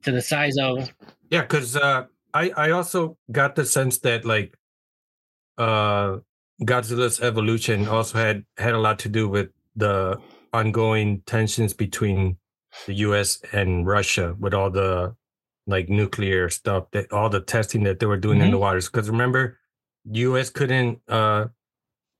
to 0.03 0.11
the 0.11 0.21
size 0.21 0.57
of 0.59 0.91
yeah. 1.32 1.41
Because 1.41 1.75
uh, 1.75 2.05
I 2.34 2.51
I 2.55 2.71
also 2.71 3.17
got 3.32 3.55
the 3.55 3.65
sense 3.65 3.99
that 3.99 4.25
like 4.25 4.55
uh 5.57 6.17
Godzilla's 6.63 7.19
evolution 7.21 7.88
also 7.88 8.19
had 8.19 8.45
had 8.57 8.73
a 8.73 8.79
lot 8.79 8.99
to 8.99 9.09
do 9.09 9.27
with 9.27 9.49
the 9.75 10.19
ongoing 10.53 11.21
tensions 11.25 11.73
between 11.73 12.38
the 12.86 12.93
U.S. 12.95 13.41
and 13.51 13.88
Russia 13.88 14.36
with 14.39 14.53
all 14.53 14.69
the 14.69 15.15
like 15.67 15.89
nuclear 15.89 16.49
stuff 16.49 16.86
that 16.91 17.11
all 17.11 17.29
the 17.29 17.41
testing 17.41 17.84
that 17.84 17.99
they 17.99 18.05
were 18.05 18.17
doing 18.17 18.41
in 18.41 18.51
the 18.51 18.57
waters. 18.57 18.89
Because 18.89 19.09
remember, 19.09 19.57
U.S. 20.11 20.49
couldn't 20.49 20.99
uh, 21.07 21.45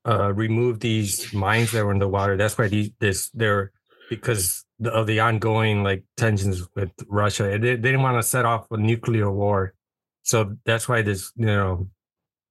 uh, 0.06 0.32
remove 0.32 0.80
these 0.80 1.32
mines 1.32 1.72
that 1.72 1.84
were 1.84 1.92
in 1.92 1.98
the 1.98 2.08
water. 2.08 2.36
That's 2.36 2.56
why 2.58 2.68
these 2.68 2.90
this 2.98 3.30
they're 3.30 3.72
because 4.16 4.64
of 4.84 5.06
the 5.06 5.20
ongoing 5.20 5.82
like 5.82 6.02
tensions 6.16 6.68
with 6.76 6.90
Russia. 7.08 7.44
They, 7.44 7.58
they 7.58 7.76
didn't 7.76 8.02
want 8.02 8.18
to 8.22 8.28
set 8.28 8.44
off 8.44 8.66
a 8.70 8.76
nuclear 8.76 9.30
war, 9.30 9.74
so 10.22 10.56
that's 10.66 10.88
why 10.88 11.02
this 11.02 11.32
you 11.36 11.46
know 11.46 11.88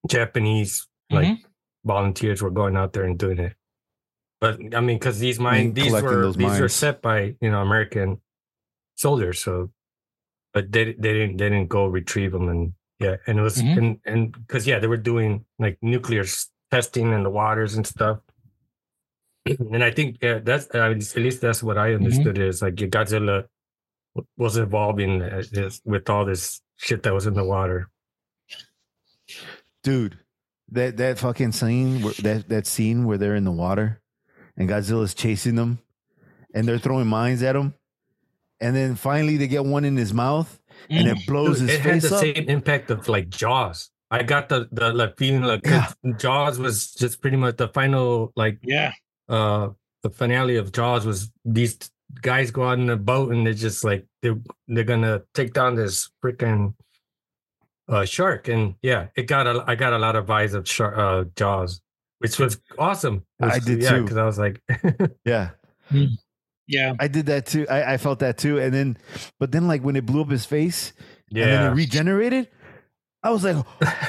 Japanese 0.07 0.87
like 1.11 1.27
Mhm. 1.27 1.37
volunteers 1.85 2.41
were 2.41 2.49
going 2.49 2.75
out 2.77 2.93
there 2.93 3.03
and 3.03 3.17
doing 3.19 3.39
it. 3.39 3.53
But 4.39 4.59
I 4.75 4.79
mean, 4.81 4.97
because 4.97 5.19
these 5.19 5.39
mines, 5.39 5.65
And 5.67 5.75
these 5.75 5.91
were 5.91 6.23
those 6.23 6.35
these 6.35 6.59
were 6.59 6.69
set 6.69 7.01
by 7.01 7.35
you 7.41 7.51
know 7.51 7.61
American 7.61 8.21
soldiers, 8.95 9.39
so 9.43 9.71
but 10.53 10.71
they 10.71 10.93
they 10.93 11.13
didn't 11.13 11.37
they 11.37 11.49
didn't 11.49 11.67
go 11.69 11.85
retrieve 11.85 12.31
them 12.31 12.49
and 12.49 12.73
yeah, 12.99 13.17
and 13.27 13.39
it 13.39 13.41
was 13.41 13.57
Mhm. 13.61 13.77
and 13.77 13.99
and 14.05 14.31
because 14.33 14.65
yeah, 14.65 14.79
they 14.79 14.87
were 14.87 14.97
doing 15.11 15.45
like 15.59 15.77
nuclear 15.81 16.25
testing 16.71 17.11
in 17.13 17.23
the 17.23 17.29
waters 17.29 17.75
and 17.75 17.85
stuff. 17.85 18.19
And 19.73 19.83
I 19.83 19.91
think 19.91 20.17
yeah, 20.21 20.39
that's 20.43 20.67
I 20.73 20.89
mean, 20.89 20.97
at 20.99 21.15
least 21.15 21.41
that's 21.41 21.63
what 21.63 21.77
I 21.77 21.93
understood 21.93 22.37
is 22.37 22.61
like 22.61 22.75
Godzilla 22.75 23.45
w- 24.15 24.27
was 24.37 24.57
involving 24.57 25.21
uh, 25.21 25.43
this- 25.51 25.81
with 25.85 26.09
all 26.09 26.25
this 26.25 26.61
shit 26.77 27.03
that 27.03 27.13
was 27.13 27.25
in 27.27 27.33
the 27.33 27.43
water. 27.43 27.89
dude 29.83 30.17
that 30.69 30.97
that 30.97 31.17
fucking 31.17 31.51
scene 31.51 32.01
where, 32.01 32.13
that 32.21 32.47
that 32.49 32.67
scene 32.67 33.05
where 33.05 33.17
they're 33.17 33.35
in 33.35 33.43
the 33.45 33.51
water 33.51 33.99
and 34.57 34.69
godzilla's 34.69 35.13
chasing 35.13 35.55
them 35.55 35.79
and 36.53 36.67
they're 36.67 36.77
throwing 36.77 37.07
mines 37.07 37.41
at 37.43 37.55
him 37.55 37.73
and 38.59 38.75
then 38.75 38.95
finally 38.95 39.37
they 39.37 39.47
get 39.47 39.65
one 39.65 39.83
in 39.85 39.95
his 39.97 40.13
mouth 40.13 40.59
and 40.89 41.07
Mm. 41.07 41.17
it 41.17 41.27
blows 41.27 41.59
Dude, 41.59 41.69
his 41.69 41.79
it 41.79 41.81
had 41.81 42.01
the 42.01 42.15
up 42.15 42.21
same 42.21 42.49
impact 42.49 42.89
of 42.91 43.07
like 43.09 43.29
Jaws. 43.29 43.89
I 44.09 44.23
got 44.23 44.49
the 44.49 44.67
the 44.71 44.93
like 44.93 45.17
feeling 45.17 45.43
like 45.43 45.61
Yeah. 45.65 45.91
Jaws 46.17 46.57
was 46.59 46.91
just 46.93 47.21
pretty 47.21 47.37
much 47.37 47.57
the 47.57 47.67
final 47.67 48.31
like 48.35 48.57
Yeah. 48.63 48.93
Uh 49.31 49.69
the 50.03 50.09
finale 50.09 50.57
of 50.57 50.71
Jaws 50.71 51.05
was 51.05 51.31
these 51.45 51.77
guys 52.21 52.51
go 52.51 52.63
out 52.67 52.79
in 52.79 52.89
a 52.89 52.97
boat 52.97 53.31
and 53.31 53.45
they're 53.45 53.53
just 53.53 53.83
like 53.83 54.05
they're 54.21 54.37
they're 54.67 54.83
gonna 54.83 55.21
take 55.33 55.53
down 55.53 55.75
this 55.75 56.09
freaking 56.23 56.73
uh 57.87 58.03
shark 58.05 58.47
and 58.47 58.75
yeah 58.81 59.07
it 59.15 59.23
got 59.27 59.47
a 59.47 59.63
I 59.67 59.75
got 59.75 59.93
a 59.93 59.97
lot 59.99 60.15
of 60.15 60.25
vibes 60.25 60.53
of 60.53 60.67
shark 60.67 60.97
uh 60.97 61.23
Jaws 61.35 61.81
which 62.19 62.37
was 62.37 62.59
awesome. 62.77 63.25
I 63.41 63.57
did 63.57 63.81
yeah, 63.81 63.89
too. 63.95 64.03
because 64.03 64.17
I 64.17 64.25
was 64.25 64.37
like 64.37 64.61
yeah 65.25 65.51
Yeah. 66.67 66.93
i 66.99 67.07
did 67.07 67.25
that 67.25 67.45
too 67.47 67.65
I, 67.69 67.93
I 67.93 67.97
felt 67.97 68.19
that 68.19 68.37
too 68.37 68.59
and 68.59 68.73
then 68.73 68.97
but 69.39 69.51
then 69.51 69.67
like 69.67 69.81
when 69.81 69.95
it 69.95 70.05
blew 70.05 70.21
up 70.21 70.29
his 70.29 70.45
face 70.45 70.93
yeah 71.29 71.43
and 71.43 71.51
then 71.53 71.71
it 71.71 71.75
regenerated 71.75 72.47
I 73.23 73.29
was 73.29 73.43
like, 73.43 73.55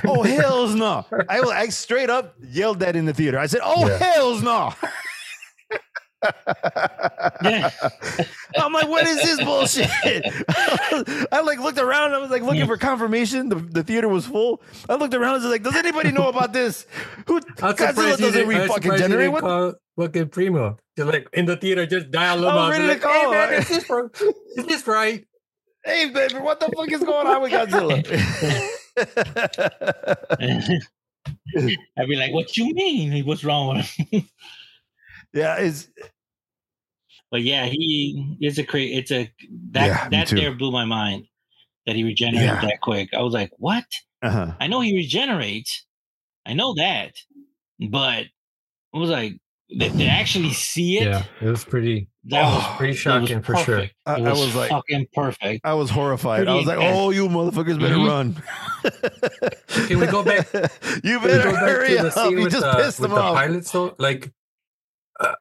"Oh 0.07 0.23
hell's 0.41 0.75
no!" 0.75 1.05
I, 1.29 1.41
I 1.41 1.67
straight 1.69 2.09
up 2.09 2.35
yelled 2.41 2.81
that 2.81 2.97
in 2.97 3.05
the 3.05 3.13
theater. 3.13 3.39
I 3.39 3.45
said, 3.45 3.61
"Oh 3.63 3.87
Yeah. 3.87 3.99
hell's 3.99 4.43
no!" 4.43 4.73
Yeah. 7.43 7.71
I'm 8.57 8.73
like, 8.73 8.89
what 8.89 9.07
is 9.07 9.17
this 9.17 9.43
bullshit? 9.43 9.91
I 11.33 11.41
like 11.45 11.59
looked 11.59 11.79
around. 11.79 12.13
I 12.13 12.19
was 12.19 12.31
like 12.31 12.43
looking 12.43 12.67
for 12.67 12.77
confirmation. 12.77 13.49
The, 13.49 13.57
the 13.57 13.83
theater 13.83 14.09
was 14.09 14.27
full. 14.27 14.63
I 14.89 14.95
looked 14.95 15.15
around. 15.15 15.31
I 15.31 15.39
was 15.39 15.45
like, 15.45 15.63
does 15.63 15.75
anybody 15.75 16.13
know 16.13 16.29
about 16.29 16.53
this? 16.53 16.87
Who 17.27 17.37
I'm 17.37 17.75
Godzilla 17.75 18.17
doesn't 18.17 18.47
re 18.47 18.69
fucking 18.69 18.97
generate 18.97 19.09
didn't 19.09 19.33
what? 19.33 19.43
call 19.43 19.75
fucking 19.99 20.29
primo. 20.29 20.79
Just 20.97 21.11
like 21.11 21.29
in 21.33 21.47
the 21.47 21.57
theater, 21.57 21.87
just 21.87 22.11
dial 22.11 22.41
them 22.41 22.51
I 22.51 22.51
up. 22.51 22.67
Oh, 22.67 22.71
ready 22.71 22.83
Be 22.83 22.87
to 22.87 22.93
like, 22.93 23.03
hey 23.03 23.23
call. 23.23 23.33
man, 23.33 23.55
is 23.55 23.69
this, 23.69 23.85
bro? 23.85 24.11
is 24.57 24.67
this 24.67 24.87
right? 24.87 25.25
Hey, 25.85 26.11
baby, 26.11 26.35
what 26.37 26.61
the 26.61 26.71
fuck 26.77 26.93
is 26.93 27.03
going 27.03 27.27
on 27.27 27.43
with 27.43 27.51
Godzilla? 27.51 28.05
I'd 31.99 32.09
be 32.09 32.17
like, 32.17 32.33
"What 32.33 32.57
you 32.57 32.73
mean? 32.75 33.25
What's 33.25 33.43
wrong 33.43 33.77
with 33.77 33.87
him?" 33.87 34.29
Yeah, 35.35 35.57
it's 35.57 35.89
But 37.31 37.43
yeah, 37.43 37.67
he 37.67 38.37
is 38.41 38.59
a 38.59 38.65
crazy. 38.65 38.95
It's 38.97 39.11
a 39.11 39.31
that 39.73 39.87
Yeah, 39.87 40.09
that 40.11 40.29
there 40.29 40.55
blew 40.55 40.71
my 40.71 40.85
mind 40.85 41.25
that 41.87 41.97
he 41.97 42.05
regenerated 42.05 42.47
Yeah. 42.49 42.61
that 42.61 42.81
quick. 42.81 43.09
I 43.15 43.23
was 43.23 43.33
like, 43.35 43.51
"What?" 43.59 43.85
uh-huh. 44.23 44.53
I 44.61 44.67
know 44.67 44.81
he 44.81 44.95
regenerates. 44.95 45.85
I 46.47 46.53
know 46.55 46.75
that, 46.75 47.15
but 47.91 48.27
I 48.95 48.99
was 48.99 49.09
like, 49.11 49.35
to, 49.71 49.89
to 49.89 50.05
actually 50.07 50.53
see 50.53 50.99
it, 50.99 51.05
Yeah, 51.09 51.25
it 51.41 51.49
was 51.49 51.65
pretty 51.65 52.09
that 52.25 52.43
was 52.45 52.63
Oh, 52.65 52.75
pretty 52.77 52.91
it 52.91 52.95
was 52.95 52.99
shocking 53.01 53.43
for 53.43 53.57
sure. 53.57 53.65
perfect. 53.77 53.95
I- 54.07 54.17
It 54.21 54.27
I 54.27 54.31
was, 54.31 54.41
was 54.41 54.55
like- 54.55 54.71
fucking 54.71 55.07
perfect. 55.15 55.61
I 55.65 55.75
was 55.75 55.89
horrified. 55.91 56.47
I 56.47 56.55
was 56.55 56.67
like, 56.67 56.77
intense. 56.79 56.97
"Oh, 56.99 57.11
you 57.11 57.29
motherfuckers 57.29 57.81
better 57.81 57.97
Mhm. 57.97 58.09
run!" 58.09 58.43
Can 59.89 59.99
we 60.01 60.07
go 60.07 60.23
back- 60.23 60.49
you 61.05 61.19
better 61.21 61.43
go 61.45 61.53
back 61.53 61.61
hurry 61.63 61.89
to 61.97 62.03
the 62.03 62.07
up! 62.09 62.13
scene 62.15 62.33
You 62.39 62.45
with 62.45 62.53
just 62.53 62.65
the, 62.67 62.75
pissed 62.75 63.01
with 63.01 63.11
them 63.11 63.17
the 63.19 63.23
off. 63.25 63.35
pilots 63.37 63.71
though? 63.73 63.95
Like, 63.99 64.31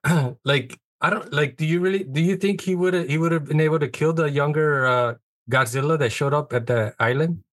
like 0.45 0.77
I 1.01 1.09
don't 1.09 1.31
like. 1.33 1.57
Do 1.57 1.65
you 1.65 1.79
really? 1.79 2.03
Do 2.03 2.21
you 2.21 2.35
think 2.37 2.61
he 2.61 2.75
would 2.75 2.93
have? 2.93 3.07
He 3.07 3.17
would 3.17 3.31
have 3.31 3.45
been 3.45 3.59
able 3.61 3.79
to 3.79 3.87
kill 3.87 4.13
the 4.13 4.29
younger 4.29 4.85
uh, 4.85 5.13
Godzilla 5.49 5.97
that 5.99 6.11
showed 6.11 6.33
up 6.33 6.53
at 6.53 6.67
the 6.67 6.93
island? 6.99 7.43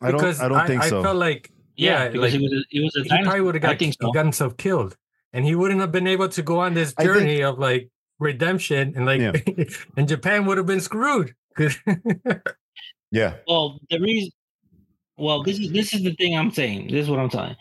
I 0.00 0.10
don't. 0.10 0.40
I 0.40 0.48
don't 0.48 0.66
think 0.66 0.82
I 0.82 0.88
so. 0.88 1.02
felt 1.02 1.16
like 1.16 1.52
Yeah, 1.76 2.04
yeah, 2.04 2.08
because 2.08 2.20
like, 2.20 2.32
he 2.32 2.38
was 2.38 2.52
a, 2.52 2.64
he 2.70 2.80
was 2.80 2.96
a 2.96 3.02
he 3.02 3.22
probably 3.22 3.40
would 3.42 3.54
have 3.54 3.64
I 3.64 3.74
got, 3.74 3.94
so. 4.00 4.12
got 4.12 4.24
himself 4.24 4.56
killed, 4.56 4.96
and 5.32 5.44
he 5.44 5.54
wouldn't 5.54 5.80
have 5.80 5.92
been 5.92 6.06
able 6.06 6.28
to 6.28 6.42
go 6.42 6.60
on 6.60 6.74
this 6.74 6.94
I 6.98 7.04
think- 7.04 7.14
journey 7.14 7.42
of 7.42 7.58
like 7.58 7.90
redemption, 8.18 8.94
and 8.96 9.06
like, 9.06 9.20
Yeah. 9.20 9.64
and 9.96 10.08
Japan 10.08 10.46
would 10.46 10.56
have 10.58 10.66
been 10.66 10.80
screwed. 10.80 11.34
yeah, 13.10 13.34
Well, 13.46 13.78
the 13.90 14.00
reason, 14.00 14.30
well, 15.18 15.42
this 15.42 15.58
is 15.58 15.70
this 15.70 15.92
is 15.92 16.02
the 16.02 16.14
thing 16.14 16.36
I'm 16.36 16.50
saying. 16.50 16.88
This 16.88 17.04
is 17.04 17.10
what 17.10 17.18
I'm 17.20 17.28
telling. 17.28 17.56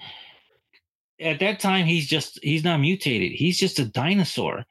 At 1.22 1.40
that 1.40 1.60
time, 1.60 1.86
he's 1.86 2.08
just 2.08 2.40
he's 2.42 2.64
not 2.64 2.80
mutated. 2.80 3.32
He's 3.32 3.60
just 3.60 3.80
a 3.80 3.86
dinosaur. 3.86 4.66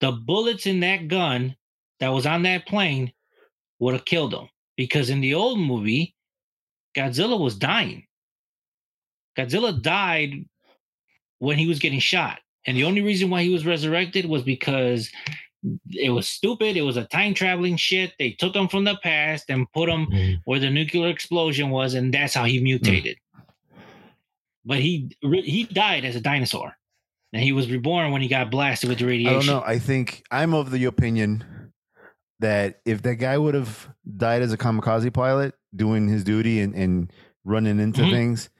The 0.00 0.12
bullets 0.12 0.66
in 0.66 0.80
that 0.80 1.08
gun 1.08 1.56
that 2.00 2.08
was 2.08 2.26
on 2.26 2.42
that 2.42 2.66
plane 2.66 3.12
would 3.78 3.94
have 3.94 4.04
killed 4.04 4.34
him 4.34 4.48
because 4.76 5.10
in 5.10 5.20
the 5.20 5.34
old 5.34 5.58
movie, 5.58 6.14
Godzilla 6.96 7.38
was 7.38 7.56
dying. 7.56 8.06
Godzilla 9.36 9.80
died 9.80 10.44
when 11.38 11.58
he 11.58 11.66
was 11.66 11.78
getting 11.78 11.98
shot, 11.98 12.38
and 12.66 12.76
the 12.76 12.84
only 12.84 13.02
reason 13.02 13.30
why 13.30 13.42
he 13.42 13.50
was 13.50 13.66
resurrected 13.66 14.26
was 14.26 14.42
because 14.42 15.10
it 15.90 16.10
was 16.10 16.28
stupid. 16.28 16.76
It 16.76 16.82
was 16.82 16.96
a 16.96 17.04
time 17.04 17.34
traveling 17.34 17.76
shit. 17.76 18.12
They 18.18 18.30
took 18.30 18.54
him 18.54 18.68
from 18.68 18.84
the 18.84 18.96
past 19.02 19.46
and 19.48 19.70
put 19.72 19.88
him 19.88 20.06
mm-hmm. 20.06 20.34
where 20.44 20.60
the 20.60 20.70
nuclear 20.70 21.08
explosion 21.08 21.70
was, 21.70 21.94
and 21.94 22.12
that's 22.12 22.34
how 22.34 22.44
he 22.44 22.60
mm. 22.60 22.64
mutated. 22.64 23.18
But 24.66 24.80
he 24.80 25.10
he 25.22 25.64
died 25.64 26.04
as 26.04 26.16
a 26.16 26.20
dinosaur, 26.20 26.76
and 27.32 27.40
he 27.42 27.52
was 27.52 27.70
reborn 27.70 28.10
when 28.10 28.20
he 28.20 28.26
got 28.28 28.50
blasted 28.50 28.88
with 28.90 28.98
the 28.98 29.06
radiation. 29.06 29.36
I 29.36 29.38
don't 29.38 29.46
know. 29.46 29.62
I 29.64 29.78
think 29.78 30.24
I'm 30.30 30.52
of 30.54 30.72
the 30.72 30.84
opinion 30.86 31.44
that 32.40 32.80
if 32.84 33.00
that 33.02 33.14
guy 33.14 33.38
would 33.38 33.54
have 33.54 33.88
died 34.16 34.42
as 34.42 34.52
a 34.52 34.58
kamikaze 34.58 35.12
pilot 35.14 35.54
doing 35.74 36.08
his 36.08 36.24
duty 36.24 36.60
and, 36.60 36.74
and 36.74 37.12
running 37.44 37.78
into 37.78 38.02
Mhm. 38.02 38.10
things, 38.10 38.50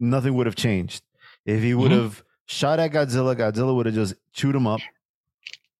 nothing 0.00 0.34
would 0.34 0.46
have 0.46 0.56
changed. 0.56 1.02
If 1.46 1.62
he 1.62 1.74
would 1.74 1.92
Mhm. 1.92 2.02
have 2.02 2.24
shot 2.46 2.80
at 2.80 2.90
Godzilla, 2.92 3.36
Godzilla 3.36 3.74
would 3.76 3.86
have 3.86 3.94
just 3.94 4.14
chewed 4.32 4.54
him 4.56 4.66
up, 4.66 4.80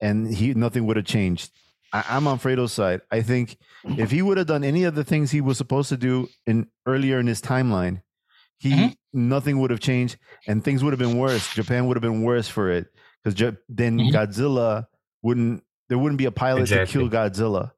and 0.00 0.32
he 0.32 0.52
nothing 0.54 0.84
would 0.86 0.96
have 0.96 1.06
changed. 1.06 1.50
I, 1.92 2.04
I'm 2.10 2.26
on 2.26 2.38
Fredo's 2.38 2.72
side. 2.72 3.00
I 3.10 3.22
think 3.22 3.56
if 3.84 4.10
he 4.10 4.20
would 4.20 4.36
have 4.36 4.46
done 4.46 4.62
any 4.62 4.84
of 4.84 4.94
the 4.94 5.04
things 5.04 5.30
he 5.30 5.40
was 5.40 5.56
supposed 5.56 5.88
to 5.88 5.96
do 5.96 6.28
in 6.46 6.68
earlier 6.86 7.18
in 7.18 7.26
his 7.26 7.40
timeline, 7.40 8.02
he 8.58 8.70
Mhm. 8.72 8.96
Nothing 9.14 9.60
would 9.60 9.70
have 9.70 9.80
changed, 9.80 10.16
and 10.46 10.62
things 10.62 10.82
would 10.84 10.92
have 10.92 10.98
been 11.00 11.16
worse. 11.18 11.52
Japan 11.54 11.86
would 11.86 11.96
have 11.96 12.02
been 12.02 12.22
worse 12.22 12.48
for 12.48 12.70
it 12.70 12.88
because 13.22 13.54
then 13.68 13.98
Mhm. 13.98 14.12
Godzilla 14.12 14.86
wouldn't. 15.22 15.62
There 15.88 15.98
wouldn't 15.98 16.18
be 16.18 16.24
a 16.24 16.32
pilot 16.32 16.66
to 16.68 16.86
kill 16.86 17.08
Godzilla, 17.08 17.72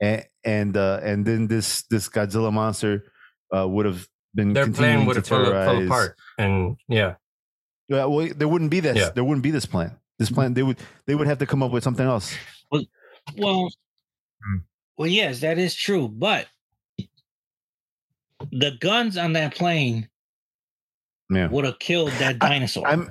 and 0.00 0.24
and 0.44 0.76
uh, 0.76 1.00
and 1.02 1.24
then 1.24 1.46
this 1.46 1.82
this 1.90 2.08
Godzilla 2.08 2.52
monster 2.52 3.04
uh, 3.56 3.66
would 3.66 3.86
have 3.86 4.08
been 4.34 4.52
Their 4.52 4.70
plan 4.70 5.06
would 5.06 5.16
have 5.16 5.26
fell, 5.26 5.44
fell 5.44 5.82
apart, 5.84 6.16
and 6.38 6.76
yeah, 6.88 7.14
Yeah, 7.88 8.06
well, 8.06 8.28
there 8.34 8.48
wouldn't 8.48 8.70
be 8.70 8.80
this. 8.80 8.96
Yeah. 8.96 9.10
There 9.10 9.22
wouldn't 9.24 9.42
be 9.44 9.50
this 9.52 9.66
plan. 9.66 9.96
This 10.18 10.30
plan, 10.30 10.54
they 10.54 10.62
would 10.62 10.78
they 11.06 11.14
would 11.14 11.26
have 11.26 11.38
to 11.38 11.46
come 11.46 11.62
up 11.62 11.70
with 11.70 11.84
something 11.84 12.04
else. 12.06 12.34
Well, 12.70 13.70
Hmm. 14.42 14.58
well, 14.98 15.08
yes, 15.08 15.40
that 15.40 15.58
is 15.58 15.74
true. 15.74 16.08
But 16.08 16.46
the 18.52 18.72
guns 18.80 19.16
on 19.16 19.32
that 19.34 19.54
plane 19.54 20.08
Yeah, 21.30 21.48
would 21.48 21.64
have 21.64 21.78
killed 21.78 22.10
that 22.18 22.38
dinosaur. 22.38 22.86
I'm. 22.86 23.10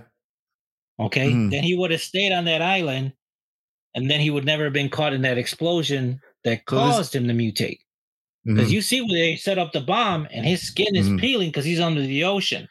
okay, 0.99 1.31
Mhm. 1.31 1.49
then 1.51 1.63
he 1.63 1.75
would 1.75 1.91
have 1.91 2.01
stayed 2.01 2.31
on 2.31 2.45
that 2.45 2.61
island, 2.61 3.13
and 3.95 4.09
then 4.09 4.19
he 4.19 4.29
would 4.29 4.45
never 4.45 4.65
have 4.65 4.73
been 4.73 4.89
caught 4.89 5.13
in 5.13 5.21
that 5.23 5.37
explosion 5.37 6.21
that 6.43 6.61
So 6.69 6.75
this- 6.75 6.95
caused 6.95 7.15
him 7.15 7.27
to 7.27 7.33
mutate. 7.33 7.79
Because 8.45 8.67
mhm. 8.69 8.73
you 8.73 8.81
see 8.81 9.01
where 9.01 9.09
they 9.13 9.35
set 9.37 9.57
up 9.57 9.71
the 9.71 9.79
bomb, 9.81 10.27
and 10.31 10.45
his 10.45 10.61
skin 10.61 10.95
is 10.95 11.07
Mhm. 11.09 11.19
peeling 11.19 11.49
because 11.49 11.65
he's 11.65 11.79
under 11.79 12.01
the 12.01 12.25
ocean, 12.25 12.67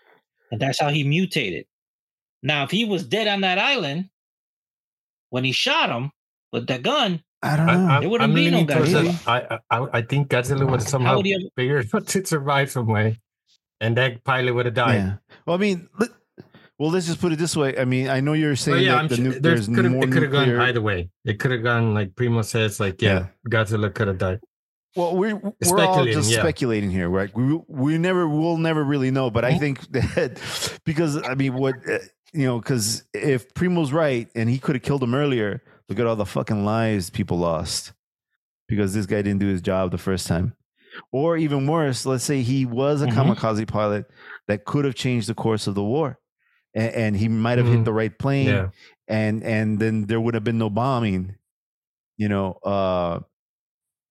and 0.50 0.60
that's 0.60 0.78
how 0.78 0.90
he 0.90 1.02
mutated. 1.02 1.66
Now, 2.42 2.64
if 2.64 2.70
he 2.70 2.84
was 2.84 3.04
dead 3.06 3.26
on 3.26 3.40
that 3.40 3.58
island 3.58 4.10
when 5.30 5.44
he 5.44 5.52
shot 5.52 5.88
him 5.90 6.12
with 6.52 6.66
the 6.66 6.78
gun, 6.78 7.24
I 7.42 7.56
don't 7.56 7.66
know. 7.66 7.72
I, 7.88 8.00
There 8.00 8.08
wouldn't 8.10 8.28
I'm 8.30 8.34
be 8.34 8.50
no 8.50 8.64
Godzilla. 8.64 9.26
I, 9.26 9.58
I 9.70 9.88
I 9.98 10.02
think 10.02 10.28
Godzilla 10.28 10.70
would 10.70 10.82
somehow 10.82 11.16
would 11.16 11.26
have? 11.26 11.40
figure 11.56 11.82
out 11.94 12.06
to 12.06 12.24
survive 12.26 12.70
some 12.70 12.86
way, 12.86 13.20
and 13.82 13.96
that 13.96 14.24
pilot 14.24 14.54
would 14.54 14.66
have 14.66 14.74
died. 14.74 14.94
Yeah. 14.94 15.14
Well, 15.44 15.56
I 15.56 15.60
mean, 15.60 15.88
well, 16.78 16.90
let's 16.90 17.06
just 17.06 17.20
put 17.20 17.32
it 17.32 17.38
this 17.38 17.56
way. 17.56 17.76
I 17.76 17.84
mean, 17.84 18.08
I 18.08 18.20
know 18.20 18.32
you're 18.32 18.56
saying 18.56 18.84
yeah, 18.84 19.02
that 19.02 19.10
the 19.10 19.16
sure 19.16 19.24
there's 19.40 19.66
there's 19.66 19.88
more 19.90 20.04
it 20.04 20.12
could 20.12 20.22
have 20.22 20.32
gone 20.32 20.48
either 20.48 20.80
way. 20.80 21.10
It 21.24 21.38
could 21.38 21.50
have 21.50 21.62
gone 21.62 21.92
like 21.92 22.14
Primo 22.16 22.42
says, 22.42 22.80
like 22.80 23.02
yeah, 23.02 23.26
Godzilla 23.48 23.92
could 23.92 24.08
have 24.08 24.18
died. 24.18 24.40
Well, 24.94 25.16
we're 25.16 25.36
we're 25.36 25.84
all 25.84 26.04
just 26.04 26.30
yeah. 26.30 26.40
speculating 26.40 26.90
here, 26.90 27.08
right? 27.08 27.34
We 27.34 27.60
we 27.66 27.98
never 27.98 28.28
we'll 28.28 28.56
never 28.56 28.84
really 28.84 29.10
know, 29.10 29.30
but 29.30 29.44
I 29.44 29.58
think 29.58 29.80
that 29.92 30.40
because 30.84 31.16
I 31.26 31.34
mean, 31.34 31.54
what 31.54 31.74
uh, 31.88 31.98
you 32.32 32.46
know, 32.46 32.58
because 32.58 33.04
if 33.12 33.52
Primo's 33.54 33.92
right 33.92 34.28
and 34.34 34.48
he 34.48 34.58
could 34.58 34.76
have 34.76 34.82
killed 34.82 35.02
him 35.02 35.14
earlier, 35.14 35.62
look 35.88 35.98
at 35.98 36.06
all 36.06 36.16
the 36.16 36.26
fucking 36.26 36.64
lives 36.64 37.10
people 37.10 37.38
lost 37.38 37.92
because 38.68 38.94
this 38.94 39.06
guy 39.06 39.22
didn't 39.22 39.40
do 39.40 39.48
his 39.48 39.60
job 39.60 39.90
the 39.90 39.98
first 39.98 40.26
time, 40.26 40.54
or 41.12 41.36
even 41.36 41.66
worse, 41.66 42.04
let's 42.06 42.24
say 42.24 42.42
he 42.42 42.64
was 42.66 43.02
a 43.02 43.06
Mhm. 43.06 43.14
kamikaze 43.34 43.66
pilot 43.68 44.06
that 44.48 44.64
could 44.64 44.84
have 44.84 44.94
changed 44.94 45.28
the 45.28 45.34
course 45.34 45.66
of 45.66 45.74
the 45.74 45.82
war, 45.84 46.18
and, 46.74 46.94
and 46.94 47.16
he 47.16 47.28
might 47.28 47.58
have 47.58 47.66
hit 47.66 47.80
Mhm. 47.80 47.84
the 47.84 47.92
right 47.92 48.18
plane, 48.18 48.46
Yeah, 48.48 48.68
and 49.08 49.42
and 49.44 49.78
then 49.78 50.06
there 50.06 50.20
would 50.20 50.34
have 50.34 50.44
been 50.44 50.58
no 50.58 50.70
bombing 50.70 51.36
you 52.18 52.28
know 52.28 52.52
uh 52.62 53.20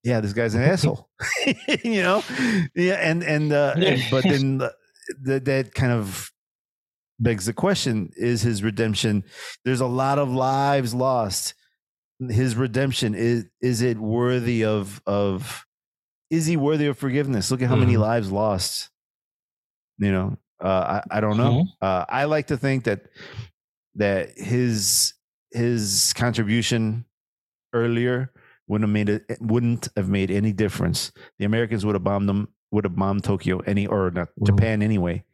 yeah 0.04 0.20
this 0.20 0.34
guy's 0.34 0.56
an 0.56 0.64
asshole 0.64 1.08
you 1.84 2.02
know? 2.02 2.24
Yeah 2.76 2.96
and 2.96 3.24
and 3.24 3.54
uh 3.54 3.74
and- 3.78 4.02
but 4.10 4.24
then 4.24 4.58
the, 4.60 4.74
the, 5.22 5.40
that 5.42 5.74
kind 5.76 5.92
of 5.94 6.32
begs 7.20 7.46
the 7.46 7.54
question 7.54 8.10
is 8.18 8.42
his 8.42 8.64
redemption 8.64 9.24
there's 9.66 9.82
a 9.82 9.86
lot 9.88 10.18
of 10.18 10.30
lives 10.30 10.94
lost. 10.96 11.54
His 12.30 12.56
redemption 12.56 13.14
is 13.16 13.46
is 13.62 13.82
it 13.84 13.98
worthy 14.00 14.64
of 14.66 15.02
of 15.06 15.66
is 16.32 16.48
he 16.48 16.58
worthy 16.58 16.88
of 16.88 16.98
forgiveness 16.98 17.52
look 17.52 17.62
at 17.62 17.70
how 17.70 17.76
many 17.76 17.94
Mhm. 17.94 18.00
lives 18.02 18.32
lost 18.32 18.90
you 20.00 20.12
know 20.12 20.38
uh 20.64 21.02
i, 21.12 21.18
I 21.18 21.22
don't 21.22 21.38
know 21.38 21.66
uh 21.82 22.06
i 22.10 22.24
like 22.26 22.48
to 22.48 22.58
think 22.58 22.86
that 22.86 23.02
that 23.96 24.32
his 24.38 25.14
his 25.52 26.14
contribution 26.16 27.06
earlier 27.74 28.32
wouldn't 28.68 28.88
have 28.90 28.94
made 28.94 29.10
it 29.10 29.38
wouldn't 29.42 29.90
have 29.98 30.08
made 30.08 30.32
any 30.32 30.54
difference. 30.54 31.12
The 31.40 31.46
Americans 31.46 31.86
would 31.86 31.96
have 31.96 32.06
bombed 32.06 32.30
them 32.30 32.48
would 32.72 32.86
have 32.86 32.96
bombed 32.96 33.26
Tokyo 33.26 33.60
any 33.68 33.86
or 33.86 34.12
not 34.12 34.30
Mhm. 34.40 34.46
Japan 34.48 34.82
anyway. 34.82 35.26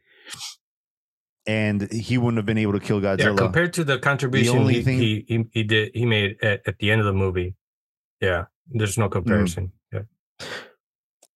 And 1.45 1.91
he 1.91 2.17
wouldn't 2.17 2.37
have 2.37 2.45
been 2.47 2.57
able 2.57 2.73
to 2.73 2.79
kill 2.79 3.01
yeah. 3.01 3.15
Godzilla. 3.15 3.37
Compared 3.37 3.73
to 3.73 3.83
the 3.83 3.99
contribution 3.99 4.57
only 4.57 4.75
he, 4.75 4.81
thing- 4.83 4.99
he 4.99 5.25
he 5.27 5.45
he 5.51 5.63
did 5.63 5.91
he 5.93 6.05
made 6.05 6.37
at, 6.43 6.61
at 6.67 6.79
the 6.79 6.89
end 6.91 6.99
of 6.99 7.05
the 7.05 7.13
movie, 7.13 7.55
yeah, 8.19 8.45
there's 8.71 8.97
no 8.97 9.07
comparison. 9.07 9.71
Yeah, 9.93 10.01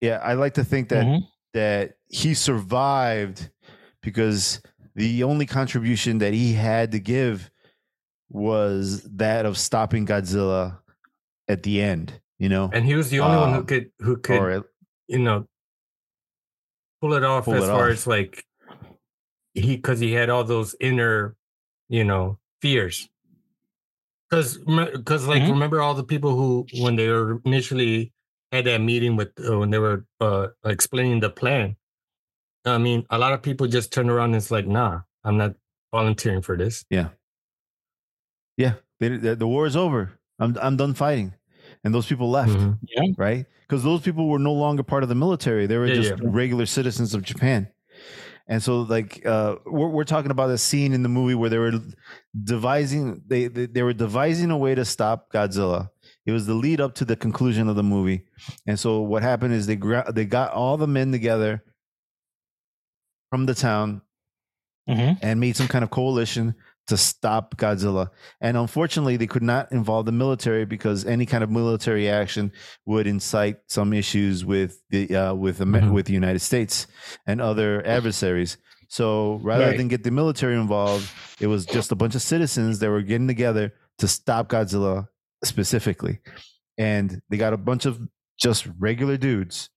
yeah, 0.01 0.17
I 0.23 0.33
like 0.33 0.55
to 0.55 0.63
think 0.63 0.89
that 0.89 1.05
Mhm. 1.05 1.27
that 1.53 1.95
he 2.09 2.33
survived 2.33 3.49
because 4.01 4.61
the 4.95 5.23
only 5.23 5.45
contribution 5.45 6.17
that 6.19 6.33
he 6.33 6.53
had 6.53 6.91
to 6.91 6.99
give 6.99 7.49
was 8.29 9.03
that 9.03 9.45
of 9.45 9.57
stopping 9.57 10.05
Godzilla 10.05 10.79
at 11.47 11.63
the 11.63 11.81
end, 11.81 12.19
you 12.39 12.49
know. 12.49 12.69
and 12.73 12.85
he 12.85 12.95
was 12.95 13.09
the 13.09 13.19
only 13.19 13.37
one 13.37 13.51
who 13.51 13.59
Um, 13.59 13.65
could 13.65 13.91
who 13.99 14.17
could 14.17 14.63
you 15.07 15.19
know 15.19 15.47
pull 17.01 17.13
it 17.13 17.23
off 17.23 17.45
Pull 17.45 17.55
as 17.55 17.63
it 17.63 17.67
far 17.67 17.85
off. 17.87 17.91
as 17.91 18.07
like 18.07 18.45
he 19.53 19.75
because 19.75 19.99
he 19.99 20.13
had 20.13 20.29
all 20.29 20.43
those 20.45 20.75
inner 20.79 21.35
you 21.89 22.03
know 22.05 22.39
fears 22.61 23.09
because 24.29 24.57
because 24.57 25.27
like 25.27 25.41
Mhm. 25.43 25.49
remember 25.51 25.81
all 25.81 25.93
the 25.93 26.03
people 26.05 26.35
who 26.35 26.65
when 26.79 26.95
they 26.95 27.09
were 27.09 27.41
initially 27.43 28.13
had 28.51 28.65
that 28.65 28.81
meeting 28.81 29.15
with 29.15 29.29
uh, 29.47 29.57
when 29.59 29.69
they 29.69 29.79
were 29.79 30.05
uh 30.19 30.47
explaining 30.65 31.19
the 31.19 31.29
plan 31.29 31.75
i 32.65 32.77
mean 32.77 33.05
a 33.09 33.17
lot 33.17 33.33
of 33.33 33.41
people 33.41 33.67
just 33.67 33.91
turned 33.93 34.09
around 34.09 34.29
and 34.29 34.35
it's 34.35 34.51
like 34.51 34.67
nah 34.67 34.99
i'm 35.23 35.37
not 35.37 35.53
volunteering 35.91 36.41
for 36.41 36.55
this 36.57 36.85
Yeah, 38.57 38.73
they, 38.99 39.09
the, 39.17 39.35
the 39.35 39.47
war 39.47 39.65
is 39.65 39.75
over. 39.75 40.11
I'm 40.39 40.55
I'm 40.61 40.77
done 40.77 40.93
fighting, 40.93 41.33
and 41.83 41.93
those 41.93 42.05
people 42.05 42.29
left, 42.29 42.51
Mhm. 42.57 42.77
Yeah. 42.83 43.03
right? 43.17 43.45
Because 43.67 43.83
those 43.83 44.01
people 44.01 44.27
were 44.27 44.39
no 44.39 44.53
longer 44.53 44.83
part 44.83 45.03
of 45.03 45.09
the 45.09 45.15
military; 45.15 45.65
they 45.67 45.77
were 45.77 45.87
Yeah, 45.87 45.95
just 45.95 46.11
yeah. 46.11 46.29
regular 46.29 46.65
citizens 46.67 47.15
of 47.15 47.23
Japan. 47.23 47.67
And 48.47 48.61
so, 48.61 48.81
like, 48.81 49.25
uh, 49.25 49.55
we're 49.65 49.87
we're 49.89 50.03
talking 50.03 50.31
about 50.31 50.49
a 50.51 50.57
scene 50.57 50.93
in 50.93 51.01
the 51.01 51.09
movie 51.09 51.33
where 51.35 51.49
they 51.49 51.57
were 51.57 51.73
devising 52.43 53.23
they 53.25 53.47
they, 53.47 53.65
they 53.65 53.83
were 53.83 53.93
devising 53.93 54.51
a 54.51 54.57
way 54.57 54.75
to 54.75 54.85
stop 54.85 55.31
Godzilla. 55.33 55.89
It 56.25 56.31
was 56.31 56.45
the 56.45 56.53
lead 56.53 56.79
up 56.79 56.93
to 56.95 57.05
the 57.05 57.15
conclusion 57.15 57.67
of 57.67 57.75
the 57.75 57.83
movie, 57.83 58.25
and 58.67 58.79
so 58.79 59.01
what 59.01 59.23
happened 59.23 59.53
is 59.53 59.65
they 59.67 59.75
gra- 59.75 60.11
they 60.13 60.25
got 60.25 60.51
all 60.53 60.77
the 60.77 60.87
men 60.87 61.11
together 61.11 61.63
from 63.29 63.45
the 63.45 63.55
town 63.55 64.01
Mhm. 64.89 65.17
and 65.21 65.39
made 65.39 65.55
some 65.55 65.67
kind 65.67 65.83
of 65.83 65.89
coalition 65.89 66.53
to 66.87 66.97
stop 66.97 67.55
Godzilla. 67.57 68.09
And 68.41 68.57
unfortunately, 68.57 69.15
they 69.15 69.27
could 69.27 69.43
not 69.43 69.71
involve 69.71 70.05
the 70.05 70.11
military 70.11 70.65
because 70.65 71.05
any 71.05 71.25
kind 71.25 71.43
of 71.43 71.49
military 71.49 72.09
action 72.09 72.51
would 72.85 73.07
incite 73.07 73.57
some 73.67 73.93
issues 73.93 74.43
with 74.43 74.81
the 74.89 75.15
uh, 75.15 75.33
with 75.33 75.59
the 75.59 75.65
Mhm. 75.65 75.91
with 75.93 76.07
the 76.07 76.13
United 76.13 76.39
States 76.39 76.87
and 77.25 77.39
other 77.39 77.85
adversaries. 77.85 78.57
So 78.89 79.35
rather 79.43 79.67
Right. 79.67 79.77
than 79.77 79.87
get 79.87 80.03
the 80.03 80.11
military 80.11 80.55
involved, 80.55 81.09
it 81.39 81.47
was 81.47 81.65
just 81.65 81.91
a 81.93 81.95
bunch 81.95 82.13
of 82.15 82.21
citizens 82.21 82.79
that 82.79 82.89
were 82.89 83.01
getting 83.01 83.27
together 83.27 83.73
to 83.99 84.07
stop 84.07 84.49
Godzilla 84.49 85.07
specifically. 85.43 86.19
And 86.77 87.21
they 87.29 87.37
got 87.37 87.53
a 87.53 87.57
bunch 87.57 87.85
of 87.85 87.99
just 88.39 88.67
regular 88.79 89.17
dudes, 89.17 89.69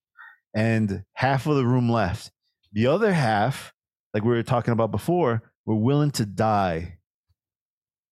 and 0.55 1.03
half 1.13 1.45
of 1.47 1.55
the 1.55 1.65
room 1.65 1.89
left. 1.91 2.31
The 2.73 2.87
other 2.87 3.13
half, 3.13 3.73
like 4.13 4.23
we 4.23 4.29
were 4.29 4.43
talking 4.43 4.71
about 4.71 4.91
before, 4.91 5.41
were 5.65 5.75
willing 5.75 6.11
to 6.11 6.25
die 6.25 6.97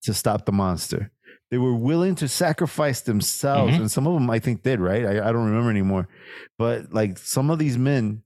to 0.02 0.14
stop 0.14 0.44
the 0.44 0.52
monster. 0.52 1.10
They 1.50 1.58
were 1.58 1.74
willing 1.74 2.14
to 2.16 2.28
sacrifice 2.28 3.00
themselves, 3.02 3.74
Mhm. 3.74 3.80
and 3.80 3.90
some 3.90 4.06
of 4.06 4.14
them 4.14 4.28
I 4.30 4.38
think 4.38 4.62
did. 4.62 4.80
Right? 4.80 5.04
I, 5.04 5.28
I 5.28 5.32
don't 5.32 5.46
remember 5.46 5.70
anymore, 5.70 6.08
but 6.58 6.92
like 6.92 7.18
some 7.18 7.50
of 7.50 7.58
these 7.58 7.78
men 7.78 8.22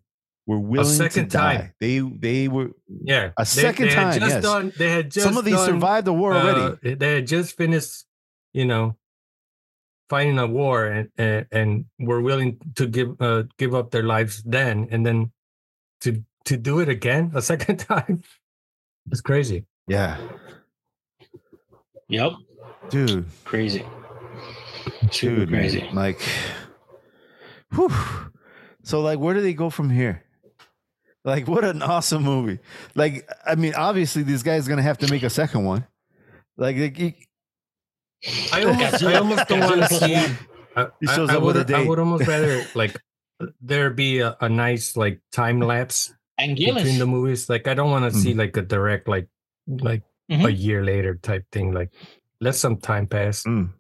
were 0.47 0.59
willing 0.59 0.87
second 0.95 1.29
to 1.31 1.37
die. 1.37 1.57
time. 1.57 1.73
They 1.81 1.99
they 1.99 2.49
were 2.49 2.71
yeah 2.89 3.31
A 3.37 3.45
second 3.45 3.89
they, 3.89 3.95
had 3.95 4.13
time, 4.13 4.21
just 4.21 4.35
yes. 4.35 4.43
done 4.43 4.73
they 4.79 4.91
had 4.91 5.11
just 5.11 5.25
some 5.27 5.37
of 5.37 5.45
these 5.45 5.55
done, 5.57 5.67
survived 5.67 6.07
the 6.07 6.13
war 6.13 6.33
already. 6.35 6.93
uh, 6.93 6.97
they 6.99 7.15
had 7.17 7.27
just 7.27 7.57
finished 7.57 8.05
you 8.55 8.65
know 8.65 8.97
fighting 10.09 10.39
a 10.39 10.47
war 10.47 10.87
and 10.87 11.11
and, 11.19 11.47
and 11.53 11.85
were 11.99 12.21
willing 12.21 12.59
to 12.77 12.87
give 12.87 13.21
uh, 13.21 13.45
give 13.59 13.75
up 13.75 13.91
their 13.91 14.03
lives 14.05 14.43
then 14.45 14.89
and 14.91 15.05
then 15.05 15.31
to 16.01 16.23
to 16.45 16.57
do 16.57 16.81
it 16.81 16.89
again 16.89 17.31
a 17.35 17.43
second 17.53 17.77
time 17.79 18.23
it's 19.11 19.21
crazy 19.21 19.65
yeah, 19.89 20.19
Yep. 22.09 22.33
dude. 22.91 23.25
Crazy. 23.45 23.85
Super 25.11 25.37
dude, 25.37 25.51
man, 25.51 25.61
crazy. 25.63 25.89
Like, 25.95 26.21
whew. 27.75 27.91
so 28.83 29.01
like, 29.01 29.19
where 29.19 29.35
do 29.35 29.41
they 29.41 29.55
go 29.55 29.71
from 29.71 29.89
here? 29.91 30.25
Like, 31.25 31.49
what 31.49 31.65
an 31.65 31.83
awesome 31.83 32.23
movie! 32.23 32.59
Like, 32.95 33.29
I 33.47 33.55
mean, 33.55 33.75
obviously, 33.75 34.23
this 34.23 34.43
guy's 34.43 34.67
are 34.67 34.71
gonna 34.71 34.83
have 34.83 34.99
to 34.99 35.11
make 35.11 35.23
a 35.23 35.31
second 35.31 35.65
one. 35.65 35.87
Like, 36.57 36.77
like, 36.77 36.97
he, 36.97 37.27
i 38.53 38.65
almost 38.65 39.03
i 39.05 39.15
almost 39.15 39.49
don't 39.49 39.61
want 39.61 39.83
to 39.83 39.95
see. 39.95 40.15
I, 40.17 40.37
I- 40.77 40.89
I 41.07 41.37
up 41.37 41.43
with 41.43 41.57
a 41.57 41.61
would, 41.61 41.73
I 41.73 41.83
would 41.85 41.99
almost 41.99 42.27
rather 42.35 42.65
like 42.75 42.97
there 43.61 43.91
be 43.91 44.21
a, 44.21 44.37
a 44.41 44.49
nice 44.49 44.97
like 44.97 45.21
time 45.33 45.61
lapse 45.61 46.13
And 46.39 46.57
between 46.57 46.99
the 46.99 47.07
movies 47.07 47.49
like 47.49 47.67
i 47.69 47.75
don't 47.75 47.91
want 47.91 48.13
to 48.13 48.19
see 48.19 48.31
Mm-hmm. 48.31 48.39
like 48.41 48.57
a 48.57 48.63
direct 48.63 49.09
like 49.09 49.29
like 49.69 50.03
a 50.31 50.35
Mhm. 50.35 50.59
year 50.59 50.85
later 50.85 51.15
type 51.17 51.47
thing 51.53 51.73
like 51.73 51.91
let 52.41 52.55
some 52.55 52.77
time 52.77 53.07
pass 53.07 53.45
mm. 53.45 53.71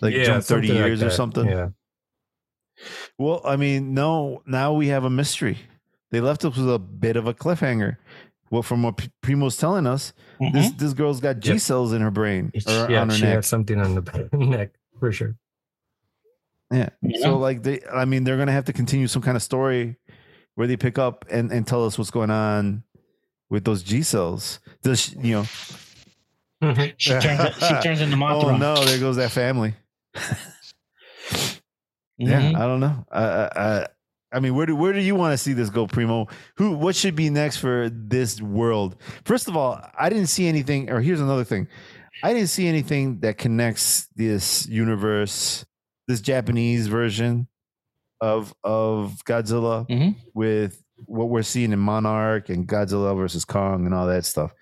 like 0.00 0.14
jump 0.14 0.42
thirty 0.44 0.68
something 0.68 0.82
like 0.82 0.86
years 0.88 1.02
or 1.02 1.10
something. 1.10 1.46
yeah 1.48 1.68
Well, 3.18 3.40
I 3.44 3.54
mean, 3.56 3.94
no. 3.94 4.42
Now 4.46 4.72
we 4.72 4.88
have 4.88 5.04
a 5.04 5.10
mystery. 5.10 5.58
They 6.10 6.20
left 6.20 6.44
us 6.44 6.56
with 6.56 6.68
a 6.68 6.78
bit 6.80 7.14
of 7.16 7.26
a 7.28 7.34
cliffhanger. 7.34 7.96
Well, 8.52 8.62
from 8.62 8.82
what 8.82 8.98
Primo's 9.22 9.56
telling 9.56 9.86
us, 9.86 10.12
Mhm. 10.40 10.52
this 10.52 10.70
this 10.72 10.92
girl's 10.92 11.20
got 11.20 11.40
G 11.40 11.52
Yep. 11.52 11.60
cells 11.60 11.92
in 11.94 12.02
her 12.02 12.10
brain 12.10 12.52
or 12.66 12.86
yeah, 12.90 13.00
on 13.00 13.08
her 13.08 13.14
she 13.16 13.22
neck. 13.22 13.36
has 13.36 13.46
something 13.46 13.80
on 13.80 13.94
the 13.94 14.28
neck 14.36 14.72
for 15.00 15.10
sure. 15.10 15.34
Yeah. 16.70 16.90
You 17.00 17.20
So 17.22 17.38
like 17.38 17.62
they 17.62 17.80
I 17.92 18.04
mean 18.04 18.24
they're 18.24 18.36
gonna 18.36 18.52
have 18.52 18.66
to 18.66 18.72
continue 18.74 19.06
some 19.08 19.22
kind 19.22 19.36
of 19.38 19.42
story 19.42 19.96
where 20.54 20.66
they 20.66 20.76
pick 20.76 20.98
up 20.98 21.24
and, 21.30 21.50
and 21.50 21.66
tell 21.66 21.84
us 21.86 21.96
what's 21.96 22.10
going 22.10 22.30
on 22.30 22.82
with 23.48 23.64
those 23.64 23.82
G 23.82 24.02
cells. 24.02 24.60
Does 24.82 25.00
she, 25.00 25.16
you 25.18 25.32
know 25.32 25.44
She 26.98 27.18
turns, 27.18 27.56
she 27.56 27.74
turns 27.80 28.00
into 28.02 28.16
Oh 28.16 28.18
Mothra. 28.18 28.58
no, 28.58 28.84
there 28.84 29.00
goes 29.00 29.16
that 29.16 29.30
family. 29.30 29.74
Yeah, 32.18 32.40
Mhm. 32.52 32.54
I 32.56 32.66
don't 32.66 32.80
know. 32.80 33.04
I, 33.10 33.24
I, 33.24 33.86
I- 34.32 34.40
mean, 34.40 34.54
where 34.54 34.66
do 34.66 34.74
where 34.76 34.92
do 34.92 35.00
you 35.00 35.14
want 35.14 35.32
to 35.32 35.38
see 35.38 35.52
this 35.52 35.70
go, 35.70 35.86
Primo? 35.86 36.26
Who 36.56 36.72
what 36.72 36.96
should 36.96 37.14
be 37.16 37.30
next 37.30 37.58
for 37.58 37.88
this 37.90 38.40
world? 38.40 38.96
First 39.24 39.48
of 39.48 39.56
all, 39.56 39.80
I 39.98 40.08
didn't 40.08 40.28
see 40.28 40.46
anything. 40.46 40.90
Or 40.90 41.00
here's 41.00 41.20
another 41.20 41.44
thing, 41.44 41.68
I 42.22 42.32
didn't 42.32 42.48
see 42.48 42.66
anything 42.66 43.20
that 43.20 43.38
connects 43.38 44.06
this 44.16 44.66
universe, 44.68 45.64
this 46.08 46.20
Japanese 46.20 46.86
version 46.86 47.48
of 48.20 48.54
of 48.64 49.16
Godzilla 49.24 49.86
Mhm. 49.88 50.16
with 50.34 50.82
what 51.06 51.28
we're 51.28 51.42
seeing 51.42 51.72
in 51.72 51.78
Monarch 51.80 52.48
and 52.48 52.66
Godzilla 52.68 53.16
versus 53.16 53.44
Kong 53.44 53.84
and 53.86 53.94
all 53.94 54.06
that 54.06 54.24
stuff. 54.24 54.52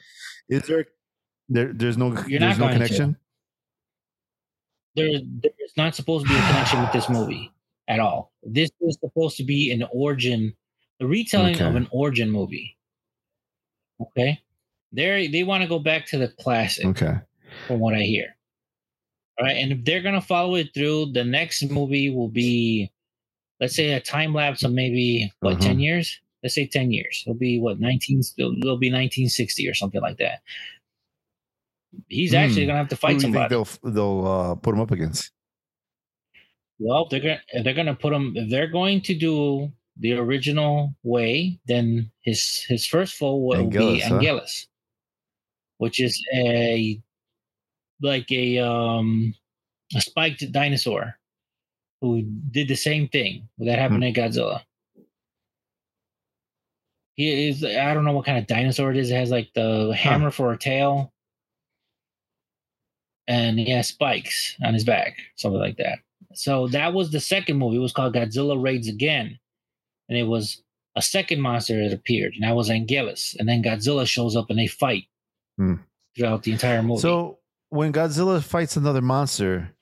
Is 0.49 0.63
there 0.63 0.87
there 1.49 1.73
there's 1.73 1.97
no 1.99 2.09
You're 2.27 2.41
there's 2.41 2.59
no 2.59 2.67
to. 2.69 2.73
connection? 2.73 3.17
there, 4.97 5.09
there's 5.43 5.77
not 5.77 5.95
supposed 5.95 6.27
to 6.27 6.33
be 6.33 6.39
a 6.39 6.43
connection 6.49 6.81
with 6.81 6.93
this 6.93 7.09
movie 7.09 7.51
at 7.91 7.99
all. 8.01 8.33
This 8.43 8.71
is 8.81 8.97
supposed 9.03 9.37
to 9.37 9.45
be 9.45 9.71
an 9.73 9.85
origin, 9.93 10.55
a 11.01 11.07
retelling 11.07 11.61
of 11.61 11.75
an 11.77 11.89
origin 11.91 12.31
movie. 12.31 12.77
Okay, 14.01 14.41
they 14.93 15.27
they 15.27 15.43
want 15.43 15.63
to 15.63 15.69
go 15.69 15.79
back 15.79 16.07
to 16.07 16.19
the 16.19 16.29
classic, 16.29 16.87
Okay. 16.87 17.17
from 17.67 17.81
what 17.81 17.95
I 17.95 18.01
hear. 18.03 18.35
All 19.39 19.45
right, 19.47 19.57
and 19.57 19.73
if 19.73 19.85
they're 19.85 20.01
gonna 20.03 20.21
follow 20.23 20.55
it 20.55 20.73
through, 20.73 21.13
the 21.13 21.25
next 21.25 21.63
movie 21.71 22.09
will 22.11 22.29
be, 22.29 22.91
let's 23.61 23.75
say, 23.75 23.93
a 23.93 24.01
time 24.01 24.33
lapse 24.35 24.63
of 24.63 24.73
maybe 24.73 25.31
what 25.41 25.55
Uh-huh. 25.55 25.63
ten 25.69 25.81
years. 25.81 26.19
Let's 26.43 26.55
say 26.55 26.67
ten 26.67 26.91
years. 26.93 27.23
It'll 27.27 27.39
be 27.39 27.59
what 27.61 27.81
nineteen. 27.81 28.23
It'll, 28.39 28.57
it'll 28.57 28.79
be 28.79 28.89
nineteen 28.91 29.29
sixty 29.29 29.69
or 29.69 29.75
something 29.75 30.01
like 30.01 30.17
that. 30.19 30.41
He's 32.09 32.33
actually 32.35 32.63
Hmm. 32.63 32.69
gonna 32.69 32.79
have 32.79 32.89
to 32.89 32.97
fight 32.97 33.11
think 33.21 33.23
somebody. 33.23 33.49
they'll 33.51 33.69
they'll 33.93 34.27
uh, 34.27 34.55
put 34.55 34.75
him 34.75 34.81
up 34.81 34.91
against? 34.93 35.33
Well, 36.81 37.07
they're 37.11 37.21
gonna 37.21 37.41
they're 37.63 37.75
gonna 37.75 37.95
put 37.95 38.13
him. 38.13 38.33
If 38.35 38.51
they're 38.51 38.67
going 38.67 39.03
to 39.03 39.15
do 39.15 39.71
the 39.99 40.15
original 40.15 40.95
way, 41.03 41.61
then 41.67 42.11
his 42.23 42.65
his 42.69 42.87
first 42.87 43.15
foe 43.17 43.37
will 43.37 43.69
be 43.69 43.77
Anguillus, 43.77 44.03
huh? 44.03 44.15
Angelus, 44.17 44.67
which 45.77 46.01
is 46.01 46.19
a 46.35 46.99
like 48.01 48.31
a 48.33 48.59
um 48.59 49.35
a 49.95 50.01
spiked 50.01 50.51
dinosaur 50.53 51.19
who 52.01 52.23
did 52.51 52.67
the 52.69 52.77
same 52.77 53.09
thing 53.09 53.47
that 53.59 53.79
happened 53.79 54.03
Hmm. 54.03 54.13
to 54.15 54.21
Godzilla. 54.21 54.63
He 57.17 57.49
is 57.49 57.63
I 57.63 57.93
don't 57.93 58.07
know 58.07 58.13
what 58.15 58.25
kind 58.25 58.39
of 58.39 58.47
dinosaur 58.47 58.91
it 58.91 58.97
is. 58.97 59.11
It 59.11 59.17
has 59.17 59.31
like 59.31 59.51
the 59.55 59.93
hammer 59.95 60.31
for 60.31 60.51
a 60.53 60.59
tail. 60.59 61.13
And 63.29 63.59
he 63.61 63.71
has 63.71 63.89
spikes 63.89 64.57
on 64.65 64.75
his 64.75 64.83
back, 64.83 65.17
something 65.37 65.61
like 65.61 65.77
that. 65.77 65.99
So 66.35 66.69
that 66.69 66.93
was 66.95 67.11
the 67.11 67.21
second 67.21 67.59
movie. 67.59 67.77
It 67.77 67.81
was 67.81 67.93
called 67.93 68.15
Godzilla 68.15 68.61
Raids 68.63 68.89
Again. 68.89 69.39
And 70.09 70.19
it 70.19 70.25
was 70.25 70.63
a 70.97 71.03
second 71.03 71.41
monster 71.41 71.83
that 71.89 71.95
appeared, 71.95 72.35
and 72.35 72.43
that 72.45 72.57
was 72.57 72.69
Angelus. 72.71 73.37
And 73.39 73.49
then 73.49 73.63
Godzilla 73.63 74.07
shows 74.07 74.35
up 74.37 74.51
and 74.51 74.59
they 74.59 74.67
fight 74.67 75.05
Hmm. 75.57 75.75
throughout 76.17 76.43
the 76.43 76.53
entire 76.53 76.83
movie. 76.83 77.01
So 77.01 77.39
when 77.69 77.93
Godzilla 77.93 78.43
fights 78.43 78.77
another 78.77 79.01
monster, 79.01 79.75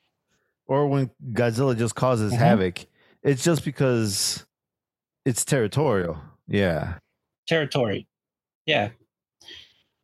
or 0.67 0.87
when 0.87 1.09
Godzilla 1.31 1.75
just 1.77 1.95
causes 1.95 2.31
Mhm. 2.33 2.37
havoc, 2.37 2.85
it's 3.23 3.43
just 3.43 3.65
because 3.65 4.45
it's 5.25 5.43
territorial. 5.45 6.17
Yeah. 6.47 6.97
territory. 7.47 8.07
Yeah. 8.67 8.89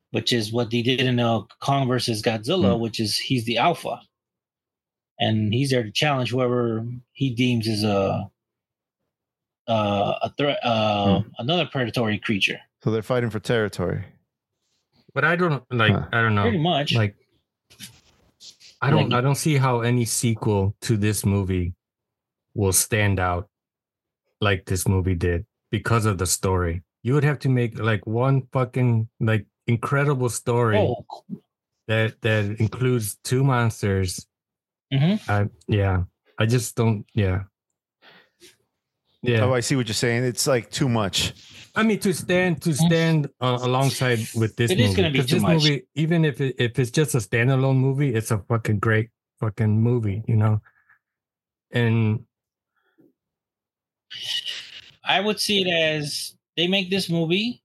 Which 0.10 0.34
is 0.34 0.52
what 0.52 0.72
they 0.72 0.82
did 0.82 1.00
in 1.02 1.20
uh, 1.20 1.42
Kong 1.60 1.88
versus 1.88 2.24
Godzilla, 2.24 2.74
Hmm. 2.76 2.82
which 2.82 3.00
is 3.00 3.18
he's 3.20 3.46
the 3.46 3.58
alpha. 3.58 4.02
And 5.20 5.54
he's 5.54 5.70
there 5.70 5.84
to 5.84 5.92
challenge 5.92 6.32
whoever 6.32 6.86
he 7.14 7.30
deems 7.34 7.68
is 7.68 7.84
a 7.84 8.30
uh, 9.68 10.14
a 10.22 10.30
threat, 10.38 10.60
uh, 10.64 11.22
Hmm. 11.22 11.30
another 11.40 11.66
predatory 11.66 12.20
creature. 12.20 12.60
So 12.84 12.92
they're 12.92 13.02
fighting 13.02 13.30
for 13.32 13.40
territory. 13.40 14.04
But 15.14 15.24
I 15.24 15.36
don't 15.36 15.64
like. 15.72 15.92
Huh. 15.94 16.06
I 16.12 16.22
don't 16.22 16.36
know. 16.36 16.44
Pretty 16.44 16.58
much. 16.60 16.94
Like, 16.94 17.16
I 18.82 18.90
don't. 18.92 19.10
Like- 19.10 19.18
I 19.18 19.22
don't 19.22 19.36
see 19.36 19.56
how 19.58 19.80
any 19.82 20.06
sequel 20.06 20.76
to 20.82 20.98
this 20.98 21.26
movie 21.26 21.74
will 22.54 22.74
stand 22.74 23.20
out 23.20 23.50
like 24.42 24.66
this 24.66 24.88
movie 24.88 25.16
did 25.16 25.46
because 25.72 26.06
of 26.06 26.18
the 26.18 26.28
story. 26.28 26.84
You 27.04 27.14
would 27.14 27.24
have 27.24 27.40
to 27.40 27.50
make 27.50 27.80
like 27.80 28.06
one 28.06 28.44
fucking 28.52 29.10
like 29.20 29.48
incredible 29.68 30.30
story 30.30 30.78
oh, 30.78 31.06
that 31.88 32.22
that 32.22 32.60
includes 32.60 33.18
two 33.24 33.44
monsters. 33.44 34.28
Mhm. 35.00 35.30
I 35.30 35.50
yeah. 35.68 36.04
I 36.40 36.46
just 36.46 36.76
don't. 36.76 37.06
Yeah. 37.14 37.44
Yeah. 39.22 39.42
Oh, 39.46 39.54
I 39.54 39.62
see 39.62 39.76
what 39.76 39.88
you're 39.88 39.94
saying. 39.96 40.24
It's 40.24 40.46
like 40.46 40.70
too 40.70 40.88
much. 40.88 41.34
I 41.76 41.84
mean, 41.84 42.00
to 42.00 42.14
stand 42.14 42.62
to 42.62 42.74
stand 42.74 43.28
uh, 43.42 43.58
alongside 43.62 44.20
with 44.36 44.56
this 44.56 44.72
It 44.72 44.78
movie, 44.78 44.90
is 44.90 44.96
gonna 44.96 45.10
be 45.12 45.20
'cause 45.20 45.28
too 45.28 45.36
this 45.36 45.42
much. 45.44 45.64
movie, 45.64 45.88
even 45.96 46.24
if 46.26 46.40
it, 46.42 46.56
if 46.60 46.78
it's 46.80 46.92
just 46.92 47.16
a 47.16 47.18
standalone 47.18 47.78
movie, 47.78 48.14
it's 48.14 48.32
a 48.32 48.38
fucking 48.38 48.80
great 48.80 49.10
fucking 49.40 49.82
movie, 49.82 50.24
you 50.28 50.36
know. 50.36 50.62
And 51.72 52.26
I 55.04 55.20
would 55.20 55.40
see 55.40 55.62
it 55.64 55.72
as 55.72 56.36
they 56.56 56.68
make 56.68 56.90
this 56.90 57.10
movie, 57.10 57.62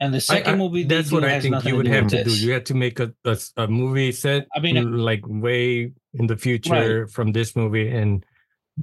and 0.00 0.12
the 0.12 0.20
second 0.20 0.54
I- 0.54 0.56
movie 0.56 0.84
that's 0.84 1.10
what 1.12 1.24
I 1.24 1.40
think 1.40 1.64
you 1.64 1.76
would 1.76 1.86
to 1.86 1.92
have 1.92 2.04
with 2.04 2.12
to 2.12 2.24
do. 2.24 2.34
You 2.34 2.52
have 2.52 2.64
to 2.64 2.74
make 2.74 3.00
a 3.00 3.12
a 3.56 3.66
movie 3.68 4.12
set, 4.12 4.46
I 4.54 4.60
mean, 4.60 4.96
like 4.98 5.22
way 5.26 5.92
in 6.18 6.26
the 6.26 6.36
future 6.36 7.06
from 7.08 7.32
this 7.32 7.56
movie, 7.56 7.88
and 7.88 8.24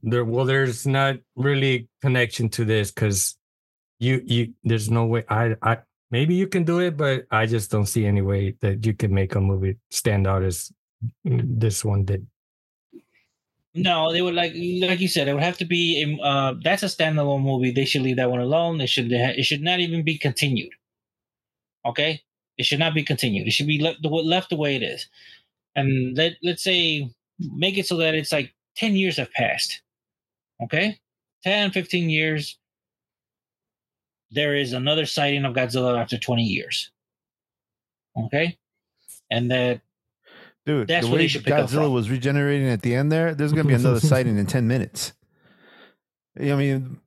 there 0.02 0.26
well, 0.26 0.46
there's 0.46 0.86
not 0.88 1.18
really 1.36 1.88
connection 2.02 2.50
to 2.50 2.66
this 2.66 2.92
because 2.92 3.38
you 4.00 4.22
you 4.26 4.54
there's 4.64 4.90
no 4.90 5.06
way 5.06 5.24
I 5.30 5.56
I 5.62 5.78
maybe 6.12 6.36
you 6.36 6.48
can 6.48 6.64
do 6.64 6.80
it, 6.80 6.98
but 6.98 7.26
I 7.32 7.46
just 7.46 7.72
don't 7.72 7.86
see 7.88 8.06
any 8.06 8.22
way 8.22 8.56
that 8.62 8.86
you 8.86 8.94
can 8.94 9.14
make 9.14 9.36
a 9.36 9.42
movie 9.42 9.78
stand 9.92 10.28
out 10.28 10.44
as 10.44 10.72
mm, 11.28 11.42
this 11.60 11.84
one 11.86 12.06
did. 12.06 12.28
No, 13.76 14.12
they 14.12 14.22
would 14.22 14.36
like 14.36 14.54
like 14.56 15.00
you 15.00 15.08
said. 15.08 15.28
It 15.28 15.34
would 15.34 15.44
have 15.44 15.58
to 15.58 15.66
be. 15.66 16.04
um, 16.04 16.20
Uh, 16.22 16.54
that's 16.64 16.84
a 16.84 16.88
standalone 16.88 17.42
movie. 17.42 17.72
They 17.72 17.86
should 17.86 18.04
leave 18.04 18.18
that 18.18 18.30
one 18.30 18.40
alone. 18.42 18.78
They 18.78 18.86
should. 18.86 19.12
It 19.12 19.44
should 19.46 19.62
not 19.62 19.80
even 19.80 20.04
be 20.04 20.18
continued. 20.18 20.74
Okay, 21.86 22.22
it 22.58 22.66
should 22.66 22.80
not 22.80 22.94
be 22.94 23.04
continued. 23.04 23.48
It 23.48 23.52
should 23.52 23.68
be 23.68 23.80
left 23.80 24.02
the 24.02 24.10
left 24.10 24.50
the 24.50 24.56
way 24.58 24.76
it 24.76 24.84
is. 24.84 25.08
And 25.76 26.16
let 26.16 26.34
let's 26.44 26.64
say 26.64 27.10
make 27.40 27.78
it 27.78 27.88
so 27.88 27.98
that 27.98 28.16
it's 28.16 28.32
like 28.32 28.54
ten 28.76 28.96
years 28.96 29.18
have 29.18 29.32
passed. 29.32 29.82
Okay, 30.62 31.00
10, 31.44 31.72
15 31.72 32.10
years. 32.10 32.58
There 34.32 34.56
is 34.56 34.74
another 34.74 35.06
sighting 35.06 35.46
of 35.46 35.54
Godzilla 35.54 36.00
after 36.00 36.18
twenty 36.18 36.44
years. 36.44 36.92
Okay, 38.18 38.58
and 39.30 39.52
that 39.52 39.82
Dude, 40.66 40.88
That's 40.88 41.06
the 41.06 41.12
where 41.12 41.20
way 41.20 41.28
should 41.28 41.44
Godzilla 41.44 41.92
was 41.92 42.10
regenerating 42.10 42.70
at 42.70 42.82
the 42.82 42.96
end 42.96 43.12
there, 43.12 43.36
there's 43.36 43.52
going 43.52 43.64
to 43.64 43.68
be 43.68 43.74
another 43.74 44.00
sighting 44.08 44.38
in 44.38 44.46
10 44.46 44.68
minutes. 44.68 45.12
I 46.40 46.56
mean, 46.56 47.00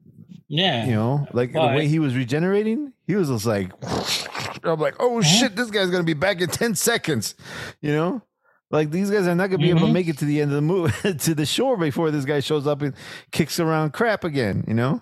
yeah. 0.47 0.85
you 0.85 0.93
know, 0.93 1.27
like 1.33 1.53
the 1.53 1.61
way 1.61 1.89
he 1.89 1.99
was 1.99 2.15
regenerating, 2.15 2.93
he 3.07 3.17
was 3.17 3.29
just 3.29 3.47
like, 3.47 3.73
I'm 4.63 4.79
like, 4.79 4.97
oh 5.01 5.21
uh-huh. 5.21 5.23
shit, 5.23 5.57
this 5.57 5.71
guy's 5.71 5.91
going 5.91 6.03
to 6.03 6.07
be 6.07 6.15
back 6.15 6.41
in 6.41 6.51
10 6.51 6.75
seconds. 6.75 7.35
You 7.81 7.93
know? 7.93 8.23
Like 8.71 8.91
these 8.91 9.11
guys 9.11 9.27
are 9.29 9.35
not 9.35 9.49
going 9.49 9.61
to 9.61 9.65
be 9.67 9.71
able 9.71 9.87
to 9.87 9.93
make 9.93 10.09
it 10.09 10.19
to 10.19 10.25
the 10.25 10.41
end 10.41 10.51
of 10.51 10.57
the 10.57 10.61
movie, 10.63 11.15
to 11.19 11.35
the 11.35 11.47
shore 11.47 11.77
before 11.77 12.11
this 12.11 12.25
guy 12.25 12.41
shows 12.41 12.67
up 12.67 12.83
and 12.83 12.95
kicks 13.31 13.61
around 13.61 13.93
crap 13.93 14.25
again, 14.25 14.65
you 14.67 14.75
know? 14.75 15.01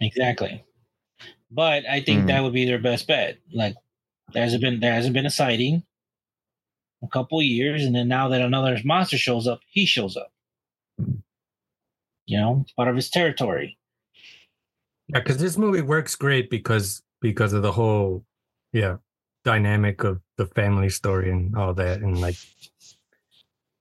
Exactly. 0.00 0.64
But 1.50 1.84
I 1.86 2.00
think 2.00 2.22
Mhm. 2.24 2.26
that 2.28 2.42
would 2.42 2.52
be 2.52 2.64
their 2.64 2.78
best 2.78 3.06
bet. 3.08 3.38
Like 3.52 3.74
there 4.32 4.42
hasn't 4.42 4.62
been 4.62 4.80
there 4.80 4.92
hasn't 4.92 5.14
been 5.14 5.26
a 5.26 5.30
sighting 5.30 5.82
a 7.02 7.08
couple 7.08 7.40
years, 7.42 7.84
and 7.84 7.94
then 7.94 8.06
now 8.08 8.28
that 8.28 8.40
another 8.42 8.78
monster 8.84 9.16
shows 9.18 9.46
up, 9.46 9.60
he 9.66 9.86
shows 9.86 10.16
up. 10.16 10.32
You 12.26 12.38
know, 12.38 12.66
part 12.76 12.88
of 12.88 12.96
his 12.96 13.08
territory. 13.10 13.78
Yeah, 15.08 15.20
because 15.20 15.38
this 15.38 15.56
movie 15.56 15.80
works 15.80 16.14
great 16.14 16.50
because 16.50 17.02
because 17.20 17.52
of 17.54 17.62
the 17.62 17.72
whole 17.72 18.24
yeah 18.72 18.98
dynamic 19.44 20.04
of 20.04 20.20
the 20.36 20.46
family 20.46 20.88
story 20.88 21.30
and 21.30 21.56
all 21.56 21.72
that 21.74 22.00
and 22.00 22.20
like 22.20 22.36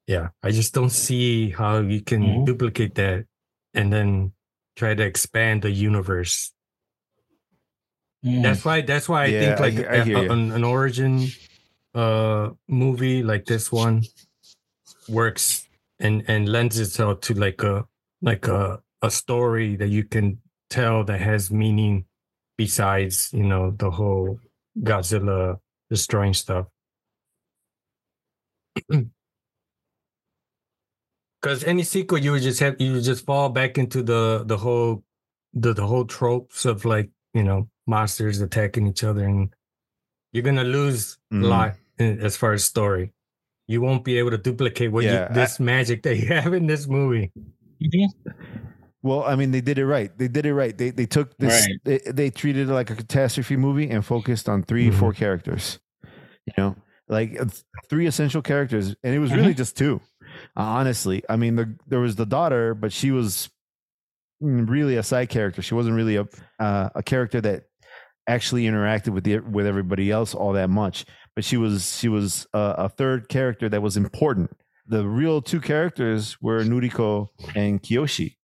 yeah 0.08 0.30
i 0.43 0.51
just 0.51 0.74
don't 0.74 0.91
see 0.91 1.49
how 1.51 1.80
you 1.80 2.01
can 2.01 2.22
Mhm. 2.24 2.45
duplicate 2.45 2.95
that 2.95 3.26
and 3.74 3.91
then 3.91 4.32
try 4.76 4.93
to 4.95 5.03
expand 5.03 5.62
the 5.64 5.72
universe 5.72 6.53
Mm. 8.26 8.41
that's 8.43 8.66
why 8.66 8.82
that's 8.82 9.08
why 9.08 9.24
i 9.26 9.28
Yeah, 9.28 9.55
think 9.55 9.60
like 9.60 9.88
I 9.88 9.97
a- 9.97 10.03
hear 10.03 10.18
a- 10.18 10.32
an, 10.34 10.51
an 10.51 10.64
origin 10.64 11.28
uh 11.93 12.49
movie 12.68 13.22
like 13.24 13.45
this 13.45 13.72
one 13.72 14.03
works 15.08 15.68
and 15.99 16.24
and 16.28 16.49
lends 16.49 16.80
itself 16.80 17.22
to 17.22 17.34
like 17.34 17.62
a 17.64 17.86
like 18.22 18.47
a 18.47 18.82
a 19.01 19.12
story 19.12 19.76
that 19.78 19.89
you 19.89 20.03
can 20.03 20.39
tell 20.70 21.03
that 21.05 21.22
has 21.22 21.51
meaning 21.51 22.05
besides 22.58 23.30
you 23.34 23.43
know 23.43 23.72
the 23.72 23.91
whole 23.91 24.39
godzilla 24.84 25.57
destroying 25.89 26.34
stuff 26.34 26.67
because 31.41 31.63
any 31.63 31.84
sequel 31.84 32.17
you 32.17 32.32
would 32.32 32.41
just 32.41 32.59
have 32.59 32.75
you 32.80 32.93
would 32.93 33.03
just 33.03 33.25
fall 33.25 33.49
back 33.49 33.78
into 33.78 34.03
the 34.03 34.43
the 34.45 34.57
whole 34.57 35.03
the, 35.53 35.73
the 35.73 35.86
whole 35.86 36.05
tropes 36.05 36.65
of 36.65 36.86
like 36.86 37.09
you 37.34 37.43
know 37.43 37.69
monsters 37.88 38.41
attacking 38.41 38.88
each 38.88 39.03
other 39.03 39.23
and 39.23 39.53
you're 40.34 40.43
gonna 40.43 40.63
lose 40.63 41.17
Mhm. 41.32 41.43
a 41.43 41.47
lot 41.47 41.73
in, 41.99 42.19
as 42.19 42.36
far 42.36 42.53
as 42.53 42.63
story 42.65 43.13
you 43.67 43.82
won't 43.82 44.03
be 44.03 44.17
able 44.17 44.32
to 44.32 44.38
duplicate 44.38 44.91
what 44.91 45.03
Yeah, 45.03 45.28
you, 45.30 45.36
this 45.36 45.59
magic 45.59 46.03
that 46.03 46.15
you 46.17 46.28
have 46.34 46.53
in 46.53 46.67
this 46.67 46.88
movie. 46.88 47.32
Well, 49.04 49.24
I 49.24 49.36
mean, 49.36 49.52
they 49.52 49.62
did 49.62 49.78
it 49.78 49.86
right. 49.86 50.16
They 50.18 50.28
did 50.28 50.45
it 50.45 50.54
right. 50.54 50.76
They 50.78 50.89
they 50.89 51.06
took 51.06 51.38
this. 51.38 51.66
Right. 51.68 51.80
They, 52.06 52.12
they 52.12 52.30
treated 52.30 52.70
it 52.70 52.74
like 52.74 52.89
a 52.89 52.95
catastrophe 52.95 53.56
movie 53.56 53.89
and 53.89 54.04
focused 54.06 54.50
on 54.50 54.64
3 54.64 54.89
Mhm. 54.89 54.93
four 54.95 55.14
characters. 55.14 55.80
You 56.45 56.54
know, 56.58 56.76
like 57.08 57.39
uh, 57.39 57.45
three 57.89 58.08
essential 58.08 58.41
characters, 58.41 58.95
and 59.04 59.14
it 59.14 59.20
was 59.20 59.34
really 59.34 59.54
just 59.54 59.78
two. 59.78 60.02
Uh, 60.56 60.62
honestly, 60.64 61.24
I 61.30 61.36
mean, 61.36 61.56
the, 61.58 61.76
there 61.88 62.00
was 62.00 62.16
the 62.16 62.26
daughter, 62.26 62.74
but 62.74 62.91
she 62.93 63.12
was 63.12 63.50
mm, 64.41 64.68
really 64.70 64.95
a 64.95 65.04
side 65.04 65.30
character. 65.30 65.62
She 65.62 65.74
wasn't 65.76 65.95
really 65.95 66.16
a 66.16 66.26
uh, 66.60 66.89
a 66.95 67.04
character 67.04 67.41
that 67.41 67.64
actually 68.28 68.64
interacted 68.64 69.10
with 69.10 69.24
the 69.26 69.39
with 69.39 69.66
everybody 69.68 70.10
else 70.12 70.34
all 70.34 70.54
that 70.54 70.70
much. 70.70 71.06
But 71.36 71.43
she 71.45 71.58
was 71.58 71.98
she 72.00 72.08
was 72.08 72.48
a, 72.54 72.76
a 72.78 72.89
third 72.89 73.30
character 73.30 73.70
that 73.70 73.82
was 73.82 73.95
important. 73.98 74.52
The 74.88 75.06
real 75.06 75.41
two 75.41 75.60
characters 75.60 76.38
were 76.41 76.64
Noriko 76.64 77.28
and 77.56 77.82
Kiyoshi. 77.84 78.36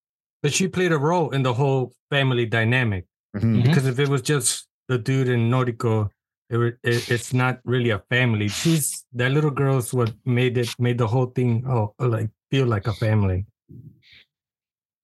But 0.44 0.52
she 0.52 0.68
played 0.68 0.92
a 0.92 0.98
role 0.98 1.30
in 1.30 1.42
the 1.42 1.54
whole 1.54 1.94
family 2.10 2.44
dynamic. 2.44 3.06
Mhm. 3.34 3.42
Mhm. 3.42 3.62
Because 3.64 3.86
if 3.86 3.98
it 3.98 4.08
was 4.10 4.20
just 4.20 4.68
the 4.88 4.98
dude 4.98 5.28
and 5.32 5.50
Noriko, 5.50 6.10
it, 6.50 6.58
it 6.84 7.10
it's 7.10 7.32
not 7.32 7.60
really 7.64 7.88
a 7.88 8.00
family. 8.10 8.48
She's 8.48 9.06
that 9.14 9.32
little 9.32 9.50
girl's 9.50 9.94
what 9.94 10.12
made 10.26 10.58
it 10.58 10.68
made 10.78 10.98
the 10.98 11.06
whole 11.08 11.32
thing 11.32 11.64
oh 11.66 11.94
like 11.98 12.28
feel 12.50 12.66
like 12.66 12.86
a 12.86 12.92
family. 12.92 13.46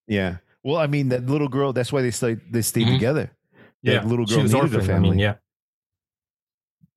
Yeah. 0.06 0.36
Well, 0.62 0.76
I 0.76 0.86
mean, 0.86 1.08
that 1.08 1.24
little 1.24 1.48
girl. 1.48 1.72
That's 1.72 1.90
why 1.90 2.02
they 2.02 2.10
stayed. 2.10 2.40
They 2.52 2.60
stayed 2.62 2.86
Mhm. 2.88 2.94
together. 3.00 3.30
That 3.84 4.06
little 4.06 4.26
she 4.26 4.34
girl 4.34 4.42
was 4.42 4.52
needed 4.52 4.74
a 4.74 4.76
orphaned, 4.76 4.92
I 4.92 4.98
mean, 4.98 5.12
family. 5.12 5.22
yeah. 5.22 5.34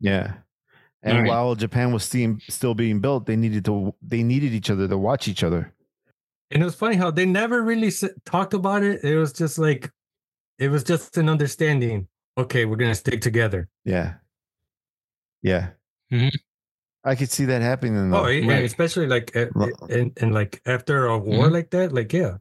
Yeah. 0.02 0.34
And 1.02 1.20
Right. 1.20 1.28
while 1.30 1.56
Japan 1.56 1.94
was 1.94 2.04
still 2.04 2.38
still 2.50 2.76
being 2.76 3.00
built, 3.00 3.26
they 3.26 3.38
needed 3.38 3.64
to. 3.66 3.96
They 4.02 4.22
needed 4.22 4.52
each 4.54 4.70
other 4.70 4.88
to 4.89 4.98
watch 4.98 5.30
each 5.30 5.44
other. 5.44 5.72
And 6.54 6.62
it 6.62 6.66
was 6.66 6.76
funny 6.76 6.95
how 6.95 7.10
they 7.12 7.26
never 7.26 7.62
really 7.64 7.88
s- 7.88 8.04
talked 8.26 8.54
about 8.54 8.84
it. 8.84 9.04
It 9.04 9.18
was 9.18 9.34
just 9.34 9.58
like, 9.58 9.91
it 10.60 10.70
was 10.70 10.84
just 10.84 11.18
an 11.18 11.28
understanding. 11.28 12.08
Okay, 12.38 12.66
we're 12.66 12.76
gonna 12.78 12.95
stick 12.95 13.22
together. 13.22 13.68
Yeah. 13.86 14.16
Yeah. 15.41 15.72
Mhm. 16.12 16.32
I 17.04 17.16
could 17.16 17.30
see 17.32 17.45
that 17.45 17.62
happening. 17.62 18.12
Though. 18.12 18.26
Oh, 18.26 18.28
yeah, 18.28 18.47
Right. 18.47 18.64
especially 18.64 19.08
like, 19.08 19.36
and 19.36 20.12
and 20.22 20.34
like 20.34 20.62
after 20.66 21.08
a 21.08 21.18
war 21.18 21.49
like 21.49 21.72
that, 21.72 21.91
like 21.91 22.14
yeah, 22.14 22.38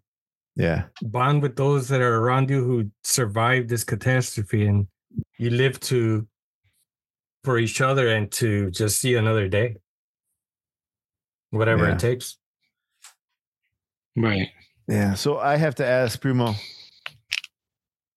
yeah. 0.56 0.84
bond 1.02 1.42
with 1.42 1.56
those 1.56 1.88
that 1.88 2.00
are 2.00 2.18
around 2.20 2.48
you 2.50 2.62
who 2.62 2.90
survived 3.02 3.70
this 3.70 3.82
catastrophe, 3.82 4.66
and 4.66 4.86
you 5.38 5.50
live 5.50 5.80
to 5.80 6.28
for 7.44 7.58
each 7.58 7.80
other 7.80 8.06
and 8.08 8.30
to 8.32 8.70
just 8.70 9.00
see 9.00 9.16
another 9.16 9.48
day, 9.48 9.76
whatever 11.50 11.86
Yeah. 11.88 11.94
it 11.94 11.98
takes. 11.98 12.38
Right. 14.16 14.48
Yeah. 14.88 15.14
So 15.14 15.38
I 15.38 15.56
have 15.56 15.74
to 15.76 15.86
ask 15.86 16.20
Primo, 16.20 16.54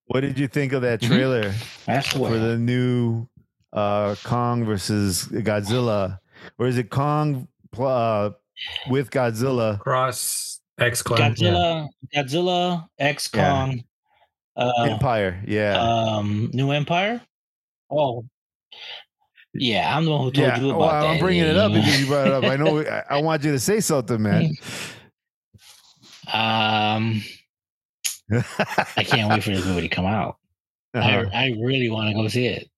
what 0.07 0.21
did 0.21 0.37
you 0.37 0.47
think 0.47 0.73
of 0.73 0.81
that 0.81 1.01
Mhm. 1.01 1.07
trailer 1.07 1.53
That's 1.85 2.11
the 2.13 2.19
for 2.19 2.37
the 2.37 2.57
new 2.57 3.27
uh, 3.73 4.15
Kong 4.23 4.63
versus 4.65 5.25
Godzilla, 5.27 6.19
or 6.57 6.67
is 6.67 6.77
it 6.77 6.89
Kong 6.89 7.47
pl- 7.71 7.87
uh, 7.87 8.29
with 8.89 9.09
Godzilla? 9.09 9.79
Cross 9.79 10.61
X 10.79 11.01
Clan. 11.01 11.33
Godzilla, 11.35 11.87
Godzilla, 12.15 12.87
X 12.97 13.27
Kong, 13.27 13.83
uh, 14.55 14.71
Empire? 14.87 15.43
Yeah. 15.45 15.77
um, 15.81 16.49
New 16.53 16.71
Empire. 16.71 17.21
Oh, 17.91 18.25
yeah, 19.53 19.95
I'm 19.95 20.05
the 20.05 20.11
one 20.11 20.19
who 20.21 20.31
told 20.31 20.47
yeah. 20.47 20.59
you 20.59 20.69
about 20.69 20.79
Well, 20.79 20.89
that. 20.89 21.05
I'm 21.07 21.19
bringing 21.19 21.43
it 21.43 21.57
up 21.57 21.71
because 21.73 21.99
you 21.99 22.07
brought 22.07 22.27
it 22.27 22.33
up. 22.33 22.43
I 22.45 22.55
know. 22.57 22.79
I, 22.81 23.03
I 23.09 23.21
want 23.21 23.43
you 23.43 23.51
to 23.51 23.59
say 23.59 23.79
something, 23.79 24.21
man. 24.21 24.51
Um, 26.35 27.21
I 28.97 29.03
can't 29.03 29.29
wait 29.29 29.43
for 29.43 29.51
this 29.51 29.65
movie 29.65 29.81
to 29.87 29.89
come 29.95 30.05
out. 30.05 30.37
Uh-huh. 30.95 31.25
I, 31.33 31.47
I 31.47 31.53
really 31.61 31.89
want 31.89 32.07
to 32.07 32.15
go 32.15 32.25
see 32.29 32.45
it. 32.47 32.69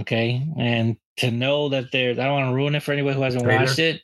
Okay, 0.00 0.42
and 0.56 0.96
to 1.18 1.30
know 1.30 1.68
that 1.68 1.92
there's, 1.92 2.18
I 2.18 2.24
don't 2.24 2.32
want 2.40 2.50
to 2.50 2.54
ruin 2.54 2.74
it 2.74 2.82
for 2.82 2.92
anybody 2.92 3.14
who 3.14 3.20
hasn't 3.20 3.44
Trailer? 3.44 3.60
watched 3.66 3.78
it. 3.78 4.00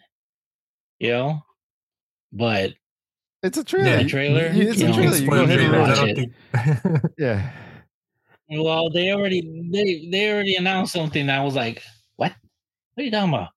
You 0.98 1.10
know, 1.12 1.40
but 2.34 2.72
It's 3.42 3.56
a 3.56 3.64
trailer. 3.64 3.88
Yeah, 3.88 4.02
The 4.02 4.08
trailer? 4.10 4.46
You- 4.48 4.68
It's 4.68 4.78
You 4.78 4.86
a 4.86 4.88
know, 4.90 4.94
trailer. 4.96 5.16
You 5.16 5.26
go 5.26 5.42
ahead 5.44 5.60
and 5.60 5.72
watch 5.80 5.98
it. 6.06 6.16
think- 6.52 7.02
Yeah. 7.18 7.50
well, 8.50 8.90
they 8.90 9.10
already 9.12 9.40
they 9.72 10.08
they 10.12 10.30
already 10.30 10.56
announced 10.56 10.92
something. 10.92 11.30
I 11.30 11.42
was 11.42 11.54
like, 11.54 11.82
what? 12.16 12.32
What 12.94 13.02
are 13.02 13.04
you 13.06 13.10
talking 13.10 13.32
about? 13.32 13.48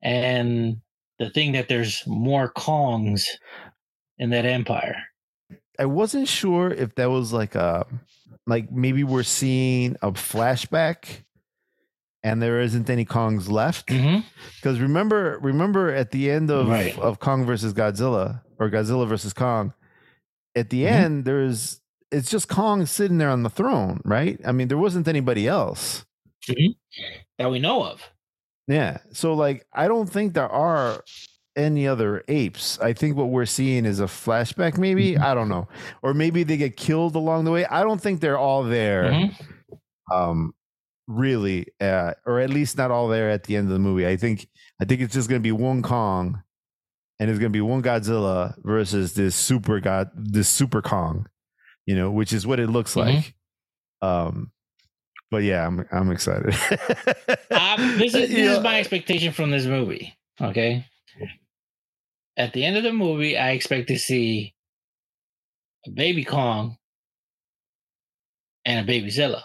And 0.00 0.78
the 1.18 1.28
thing 1.28 1.52
that 1.52 1.68
there's 1.68 2.02
more 2.06 2.50
Kongs 2.54 3.26
in 4.22 4.30
that 4.30 4.44
empire. 4.46 4.96
I 5.78 5.86
wasn't 5.86 6.28
sure 6.28 6.70
if 6.70 6.94
that 6.94 7.10
was 7.10 7.32
like 7.32 7.54
a 7.54 7.86
like 8.46 8.70
maybe 8.70 9.02
we're 9.04 9.22
seeing 9.22 9.96
a 10.02 10.12
flashback 10.12 11.22
and 12.22 12.40
there 12.40 12.60
isn't 12.60 12.88
any 12.88 13.04
Kongs 13.04 13.50
left. 13.50 13.88
Mm-hmm. 13.88 14.20
Because 14.56 14.78
remember, 14.80 15.38
remember 15.42 15.90
at 15.92 16.12
the 16.12 16.30
end 16.30 16.50
of 16.50 16.68
Right. 16.68 16.96
of 16.98 17.18
Kong 17.18 17.44
versus 17.44 17.72
Godzilla 17.74 18.42
or 18.58 18.70
Godzilla 18.70 19.08
versus 19.08 19.32
Kong, 19.32 19.72
at 20.54 20.70
the 20.70 20.84
Mhm. 20.84 20.90
end 20.90 21.24
there's 21.24 21.80
it's 22.12 22.30
just 22.30 22.48
Kong 22.48 22.84
sitting 22.86 23.18
there 23.18 23.30
on 23.30 23.42
the 23.42 23.50
throne, 23.50 24.00
right? 24.04 24.38
I 24.44 24.52
mean, 24.52 24.68
there 24.68 24.78
wasn't 24.78 25.08
anybody 25.08 25.48
else. 25.48 26.04
Mm-hmm. 26.48 26.72
That 27.38 27.50
we 27.50 27.58
know 27.58 27.82
of. 27.84 28.02
Yeah. 28.68 28.98
So 29.12 29.34
like 29.34 29.66
I 29.72 29.88
don't 29.88 30.08
think 30.10 30.34
there 30.34 30.48
are 30.48 31.02
any 31.56 31.86
other 31.86 32.22
apes. 32.28 32.78
I 32.80 32.92
think 32.92 33.16
what 33.16 33.28
we're 33.28 33.46
seeing 33.46 33.84
is 33.84 34.00
a 34.00 34.04
flashback, 34.04 34.78
maybe. 34.78 35.16
I 35.18 35.34
don't 35.34 35.48
know. 35.48 35.68
Or 36.02 36.14
maybe 36.14 36.42
they 36.44 36.56
get 36.56 36.76
killed 36.76 37.14
along 37.14 37.44
the 37.44 37.50
way. 37.50 37.66
I 37.66 37.82
don't 37.82 38.00
think 38.00 38.20
they're 38.20 38.38
all 38.38 38.62
there. 38.64 39.04
Mhm. 39.04 39.34
Um 40.12 40.54
really, 41.08 41.66
uh, 41.80 42.12
or 42.24 42.38
at 42.40 42.48
least 42.48 42.78
not 42.78 42.90
all 42.90 43.08
there 43.08 43.28
at 43.28 43.44
the 43.44 43.56
end 43.56 43.66
of 43.66 43.72
the 43.72 43.78
movie. 43.78 44.06
I 44.06 44.16
think 44.16 44.48
I 44.80 44.84
think 44.84 45.00
it's 45.00 45.12
just 45.14 45.28
gonna 45.28 45.40
be 45.40 45.52
one 45.52 45.82
Kong 45.82 46.42
and 47.20 47.28
it's 47.30 47.38
gonna 47.38 47.50
be 47.50 47.60
one 47.60 47.82
Godzilla 47.82 48.54
versus 48.64 49.14
this 49.14 49.34
super 49.36 49.80
god 49.80 50.10
this 50.14 50.48
super 50.48 50.80
Kong, 50.80 51.26
you 51.86 51.94
know, 51.96 52.10
which 52.10 52.32
is 52.32 52.46
what 52.46 52.60
it 52.60 52.68
looks 52.70 52.94
Mhm. 52.94 53.14
like. 53.16 53.34
Um 54.00 54.52
but 55.30 55.42
yeah, 55.44 55.66
I'm 55.66 55.86
I'm 55.92 56.10
excited. 56.10 56.54
Um, 57.50 57.98
this 57.98 58.14
is, 58.14 58.28
this 58.28 58.30
know, 58.30 58.56
is 58.58 58.62
my 58.62 58.78
expectation 58.80 59.32
from 59.32 59.50
this 59.50 59.64
movie. 59.66 60.14
Okay. 60.40 60.86
At 62.36 62.52
the 62.52 62.64
end 62.64 62.76
of 62.76 62.82
the 62.82 62.92
movie, 62.92 63.36
I 63.36 63.50
expect 63.50 63.88
to 63.88 63.98
see 63.98 64.54
a 65.86 65.90
baby 65.90 66.24
Kong 66.24 66.76
and 68.64 68.80
a 68.80 68.86
baby 68.86 69.10
Zilla. 69.10 69.44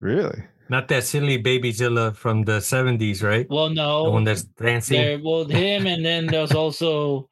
really. 0.00 0.44
Not 0.68 0.88
that 0.88 1.04
silly 1.04 1.38
baby 1.38 1.72
Zilla 1.72 2.12
from 2.12 2.42
the 2.42 2.58
70s, 2.58 3.22
right? 3.22 3.48
Well, 3.48 3.70
no, 3.70 4.04
the 4.04 4.10
one 4.10 4.24
that's 4.24 4.44
dancing. 4.44 5.00
there 5.00 5.18
well 5.18 5.44
him, 5.46 5.86
and 5.86 6.04
then 6.04 6.26
there's 6.26 6.52
also 6.52 7.30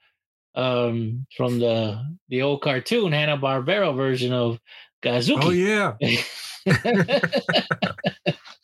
um 0.55 1.27
from 1.37 1.59
the 1.59 2.03
the 2.29 2.41
old 2.41 2.63
cartoon 2.63 3.13
Hanna 3.13 3.37
Barbera 3.37 3.95
version 3.95 4.33
of 4.33 4.59
Godzooky. 5.03 5.43
Oh, 5.43 5.51
yeah. 5.51 5.97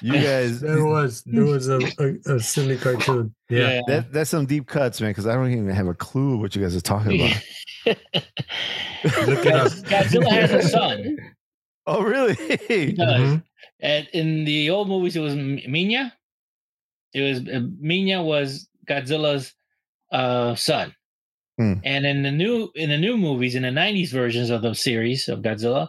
You 0.00 0.14
guys 0.14 0.60
There 0.60 0.84
was 0.84 1.22
there 1.22 1.44
was 1.44 1.68
a, 1.68 1.78
a, 1.98 2.34
a 2.34 2.40
silly 2.40 2.76
cartoon. 2.76 3.34
Yeah. 3.48 3.80
That 3.86 4.12
that's 4.12 4.30
some 4.30 4.46
deep 4.46 4.66
cuts, 4.66 5.00
man. 5.00 5.10
Because 5.10 5.26
I 5.26 5.34
don't 5.34 5.50
even 5.52 5.68
have 5.68 5.86
a 5.86 5.94
clue 5.94 6.36
what 6.36 6.56
you 6.56 6.62
guys 6.62 6.74
are 6.74 6.80
talking 6.80 7.20
about. 7.20 7.42
Look. 9.26 9.44
Godzilla 9.44 10.30
has 10.30 10.52
a 10.52 10.62
son. 10.68 11.16
oh, 11.86 12.02
really? 12.02 12.34
He 12.68 12.92
does. 12.92 13.20
Mhm. 13.20 13.42
And 13.80 14.08
in 14.12 14.44
the 14.44 14.70
old 14.70 14.88
movies, 14.88 15.16
it 15.16 15.20
was 15.20 15.34
M- 15.34 15.58
Minya. 15.68 16.12
It 17.14 17.20
was 17.20 17.38
uh, 17.40 17.60
Minya 17.82 18.24
was 18.24 18.68
Godzilla's 18.88 19.52
uh, 20.10 20.54
son. 20.54 20.94
Hmm. 21.58 21.74
And 21.84 22.06
in 22.06 22.22
the 22.22 22.30
new 22.32 22.70
in 22.74 22.90
the 22.90 22.98
new 22.98 23.16
movies, 23.16 23.54
in 23.54 23.62
the 23.62 23.68
'90s 23.68 24.10
versions 24.10 24.50
of 24.50 24.62
the 24.62 24.74
series 24.74 25.28
of 25.28 25.40
Godzilla, 25.40 25.88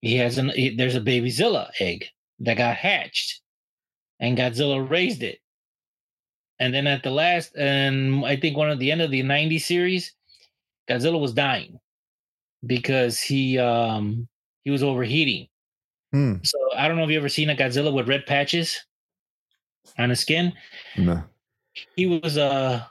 he 0.00 0.16
has 0.16 0.36
an 0.38 0.50
he, 0.50 0.74
there's 0.76 0.96
a 0.96 1.00
baby 1.00 1.30
Zilla 1.30 1.70
egg 1.78 2.08
that 2.40 2.56
got 2.56 2.76
hatched, 2.76 3.40
and 4.20 4.36
Godzilla 4.36 4.88
raised 4.88 5.22
it. 5.22 5.38
And 6.58 6.72
then 6.72 6.86
at 6.86 7.02
the 7.02 7.10
last, 7.10 7.56
and 7.56 8.24
I 8.24 8.36
think 8.36 8.56
one 8.56 8.70
of 8.70 8.78
the 8.78 8.90
end 8.90 9.02
of 9.02 9.10
the 9.10 9.22
'90s 9.22 9.62
series, 9.62 10.14
Godzilla 10.88 11.20
was 11.20 11.34
dying 11.34 11.78
because 12.64 13.20
he 13.20 13.58
um 13.58 14.28
he 14.64 14.70
was 14.70 14.82
overheating. 14.82 15.48
Hmm. 16.12 16.36
So 16.42 16.58
I 16.76 16.88
don't 16.88 16.96
know 16.96 17.04
if 17.04 17.10
you 17.10 17.18
ever 17.18 17.28
seen 17.28 17.50
a 17.50 17.56
Godzilla 17.56 17.92
with 17.92 18.08
red 18.08 18.26
patches 18.26 18.84
on 19.98 20.10
his 20.10 20.20
skin. 20.20 20.52
No. 20.96 21.22
He 21.96 22.06
was 22.06 22.36
a 22.36 22.88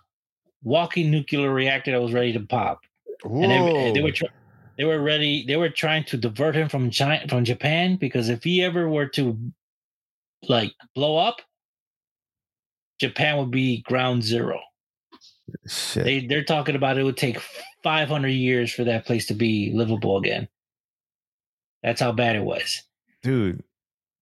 walking 0.63 1.09
nuclear 1.09 1.51
reactor 1.51 1.91
that 1.91 2.01
was 2.01 2.13
ready 2.13 2.33
to 2.33 2.39
pop, 2.39 2.81
and 3.23 3.43
they, 3.51 3.91
they 3.93 4.01
were 4.01 4.11
tr- 4.11 4.25
they 4.77 4.83
were 4.83 5.01
ready. 5.01 5.45
They 5.45 5.55
were 5.55 5.69
trying 5.69 6.03
to 6.05 6.17
divert 6.17 6.55
him 6.55 6.69
from 6.69 6.89
China, 6.89 7.27
from 7.27 7.45
Japan 7.45 7.97
because 7.97 8.29
if 8.29 8.43
he 8.43 8.63
ever 8.63 8.89
were 8.89 9.07
to 9.09 9.37
like 10.47 10.73
blow 10.93 11.17
up, 11.17 11.41
Japan 12.99 13.37
would 13.37 13.51
be 13.51 13.81
ground 13.83 14.23
zero. 14.23 14.59
Shit. 15.67 16.03
They 16.03 16.25
they're 16.27 16.43
talking 16.43 16.75
about 16.75 16.97
it 16.97 17.03
would 17.03 17.17
take 17.17 17.39
500 17.83 18.27
years 18.29 18.73
for 18.73 18.83
that 18.83 19.05
place 19.05 19.27
to 19.27 19.33
be 19.33 19.71
livable 19.73 20.17
again. 20.17 20.47
That's 21.83 22.01
how 22.01 22.11
bad 22.11 22.35
it 22.35 22.43
was. 22.43 22.81
Dude, 23.21 23.63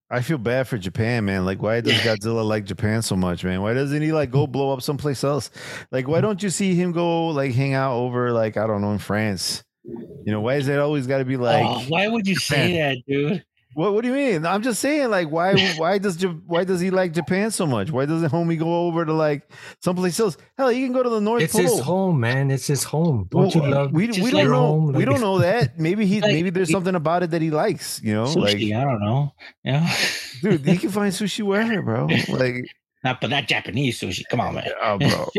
I 0.09 0.21
feel 0.21 0.37
bad 0.37 0.67
for 0.67 0.77
Japan, 0.77 1.25
man. 1.25 1.45
Like, 1.45 1.61
why 1.61 1.81
does 1.81 1.93
Godzilla 2.01 2.45
like 2.45 2.65
Japan 2.65 3.01
so 3.01 3.15
much, 3.15 3.43
man? 3.43 3.61
Why 3.61 3.73
doesn't 3.73 4.01
he 4.01 4.11
like 4.11 4.31
go 4.31 4.45
blow 4.45 4.71
up 4.73 4.81
someplace 4.81 5.23
else? 5.23 5.49
Like, 5.91 6.07
why 6.07 6.19
hmm. 6.19 6.23
don't 6.23 6.43
you 6.43 6.49
see 6.49 6.75
him 6.75 6.91
go 6.91 7.27
like 7.29 7.53
hang 7.53 7.73
out 7.73 7.95
over 7.95 8.31
like 8.31 8.57
I 8.57 8.67
don't 8.67 8.81
know 8.81 8.91
in 8.91 8.99
France? 8.99 9.63
You 9.85 10.31
know, 10.31 10.41
why 10.41 10.55
is 10.55 10.67
it 10.67 10.79
always 10.79 11.07
got 11.07 11.17
to 11.17 11.25
be 11.25 11.35
oh, 11.35 11.41
like? 11.41 11.65
oh, 11.65 11.85
why 11.89 12.07
would 12.07 12.27
you 12.27 12.35
say 12.35 12.77
that, 12.77 12.97
dude? 13.07 13.43
What 13.75 13.93
What 13.93 14.01
do 14.01 14.07
you 14.07 14.13
mean? 14.13 14.45
I'm 14.45 14.61
just 14.61 14.79
saying, 14.79 15.09
like, 15.09 15.29
why 15.29 15.55
Why 15.77 15.97
does 15.97 16.23
Why 16.45 16.63
does 16.63 16.79
he 16.79 16.91
like 16.91 17.13
Japan 17.13 17.51
so 17.51 17.65
much? 17.65 17.91
Why 17.91 18.05
doesn't 18.05 18.29
homie 18.31 18.57
go 18.57 18.87
over 18.87 19.03
to 19.05 19.13
like 19.13 19.49
someplace 19.81 20.19
else? 20.19 20.37
Hell, 20.57 20.69
he 20.69 20.83
can 20.83 20.93
go 20.93 21.03
to 21.03 21.09
the 21.09 21.19
North 21.19 21.41
It's 21.41 21.53
Pole. 21.53 21.61
his 21.63 21.79
home, 21.79 22.19
man. 22.19 22.51
It's 22.51 22.67
his 22.67 22.83
home. 22.83 23.27
Don't 23.31 23.53
you 23.53 23.65
love? 23.65 23.91
We, 23.91 24.07
we 24.07 24.31
don't 24.31 24.41
your 24.41 24.51
know. 24.51 24.67
home, 24.67 24.93
we 24.93 25.05
don't 25.05 25.21
know 25.21 25.39
that. 25.39 25.79
Maybe 25.79 26.05
he. 26.05 26.21
Like- 26.21 26.33
maybe 26.33 26.49
there's 26.49 26.71
something 26.71 26.95
about 26.95 27.23
it 27.23 27.31
that 27.31 27.41
he 27.41 27.49
likes. 27.49 28.01
You 28.03 28.13
know, 28.13 28.25
Sushi, 28.25 28.71
like 28.71 28.81
I 28.81 28.83
don't 28.83 29.01
know. 29.01 29.33
Yeah. 29.63 29.95
dude, 30.41 30.65
he 30.65 30.77
can 30.77 30.89
find 30.91 31.11
sushi 31.11 31.43
wherever, 31.43 31.81
bro. 31.81 32.07
Like, 32.29 32.65
not 33.03 33.19
but 33.21 33.29
not 33.29 33.47
Japanese 33.47 33.99
sushi. 33.99 34.23
Come 34.29 34.39
on, 34.39 34.55
man. 34.55 34.69
oh, 34.81 34.97
bro. 34.99 35.29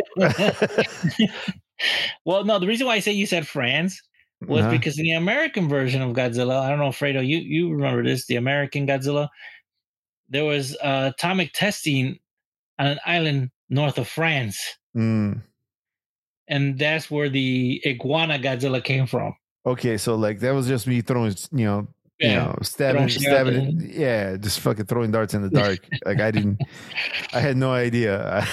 well, 2.24 2.45
no, 2.45 2.59
the 2.59 2.66
reason 2.66 2.86
why 2.86 2.95
I 2.97 3.01
say 3.01 3.12
you 3.12 3.26
said 3.26 3.47
France 3.47 4.01
was 4.49 4.62
Uh-huh. 4.62 4.70
because 4.70 4.99
in 4.99 5.05
the 5.05 5.12
American 5.12 5.68
version 5.68 6.03
of 6.03 6.14
Godzilla, 6.14 6.61
I 6.61 6.68
don't 6.70 6.78
know, 6.78 6.90
Fredo, 6.90 7.26
you 7.26 7.38
you 7.38 7.70
remember 7.72 8.03
this, 8.05 8.26
the 8.26 8.36
American 8.36 8.86
Godzilla, 8.86 9.28
there 10.28 10.45
was 10.45 10.76
uh, 10.82 11.11
atomic 11.14 11.53
testing 11.53 12.18
on 12.78 12.86
an 12.88 12.99
island 13.07 13.51
north 13.68 13.99
of 13.99 14.09
France, 14.09 14.59
Mm. 14.97 15.42
and 16.49 16.78
that's 16.78 17.11
where 17.11 17.28
the 17.28 17.80
iguana 17.86 18.38
Godzilla 18.38 18.82
came 18.82 19.07
from. 19.07 19.34
Okay, 19.66 19.97
so 19.97 20.14
like 20.14 20.40
that 20.40 20.53
was 20.55 20.66
just 20.68 20.86
me 20.86 21.01
throwing, 21.01 21.34
you 21.53 21.64
know, 21.64 21.88
you 22.20 22.28
Yeah. 22.28 22.45
know, 22.45 22.59
stabbing, 22.62 23.09
stabbing. 23.09 23.80
Yeah, 23.92 24.36
just 24.36 24.61
fucking 24.61 24.86
throwing 24.86 25.11
darts 25.11 25.34
in 25.34 25.42
the 25.42 25.51
dark. 25.62 25.80
like 26.05 26.20
I 26.20 26.30
didn't, 26.30 26.61
I 27.32 27.40
had 27.40 27.57
no 27.57 27.72
idea. 27.72 28.47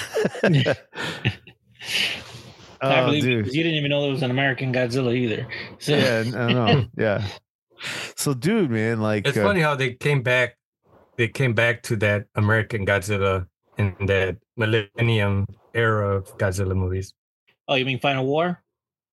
I 2.81 3.01
oh, 3.01 3.05
believe 3.05 3.25
you, 3.25 3.37
you 3.39 3.63
didn't 3.63 3.75
even 3.75 3.89
know 3.89 4.01
there 4.01 4.11
was 4.11 4.23
an 4.23 4.31
American 4.31 4.73
Godzilla 4.73 5.15
either. 5.15 5.47
So 5.79 5.95
Yeah, 5.95 6.23
I 6.35 6.53
know. 6.53 6.85
Yeah. 6.97 7.25
So, 8.15 8.33
dude, 8.33 8.69
man, 8.71 9.01
like, 9.01 9.27
It's 9.27 9.37
uh, 9.37 9.43
funny 9.43 9.61
how 9.61 9.75
they 9.75 9.93
came 9.93 10.21
back. 10.21 10.57
They 11.17 11.27
came 11.27 11.53
back 11.53 11.81
to 11.83 11.95
that 11.97 12.25
American 12.35 12.85
Godzilla 12.85 13.47
in 13.77 13.95
that 14.07 14.37
Millennium 14.57 15.45
era 15.73 16.17
of 16.17 16.35
Godzilla 16.37 16.75
movies. 16.75 17.13
oh, 17.67 17.75
you 17.75 17.85
mean 17.85 17.99
Final 17.99 18.25
War? 18.25 18.61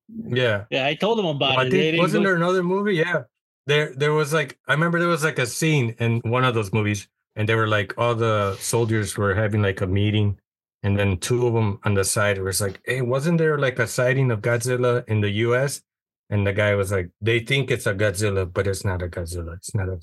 Yeah, 0.09 0.65
Yeah, 0.71 0.87
I 0.87 0.95
told 0.95 1.19
them 1.19 1.27
about 1.27 1.59
I 1.59 1.63
it. 1.67 1.71
Think 1.71 1.73
didn't 1.73 2.01
wasn't 2.01 2.25
go- 2.25 2.29
there 2.31 2.37
another 2.37 2.63
movie? 2.63 2.95
Yeah, 2.97 3.25
there 3.67 3.93
there 3.95 4.13
was 4.13 4.33
like 4.33 4.59
I 4.67 4.73
remember 4.73 4.99
there 4.99 5.09
was 5.09 5.23
like 5.25 5.39
a 5.39 5.47
scene 5.47 5.95
in 5.99 6.21
one 6.25 6.45
of 6.45 6.55
those 6.55 6.73
movies, 6.73 7.09
and 7.37 7.47
they 7.49 7.55
were 7.55 7.69
like 7.69 7.93
all 7.99 8.15
the 8.15 8.57
soldiers 8.59 9.17
were 9.19 9.35
having 9.35 9.61
like 9.61 9.81
a 9.83 9.87
meeting, 9.87 10.39
and 10.83 10.99
then 10.99 11.19
two 11.19 11.47
of 11.47 11.55
them 11.55 11.79
on 11.85 11.95
the 11.95 12.05
side 12.05 12.41
was 12.41 12.61
like, 12.61 12.81
"Hey, 12.85 13.03
wasn't 13.03 13.39
there 13.39 13.59
like 13.59 13.79
a 13.79 13.87
sighting 13.87 14.31
of 14.31 14.41
Godzilla 14.41 15.05
in 15.09 15.21
the 15.21 15.31
U.S.?" 15.47 15.83
And 16.31 16.47
the 16.47 16.53
guy 16.53 16.75
was 16.75 16.93
like, 16.93 17.11
"They 17.21 17.41
think 17.41 17.71
it's 17.71 17.87
a 17.87 17.95
Godzilla, 17.95 18.51
but 18.53 18.67
it's 18.67 18.85
not 18.85 19.03
a 19.03 19.09
Godzilla. 19.09 19.57
It's 19.57 19.75
not 19.75 19.89
a." 19.89 19.99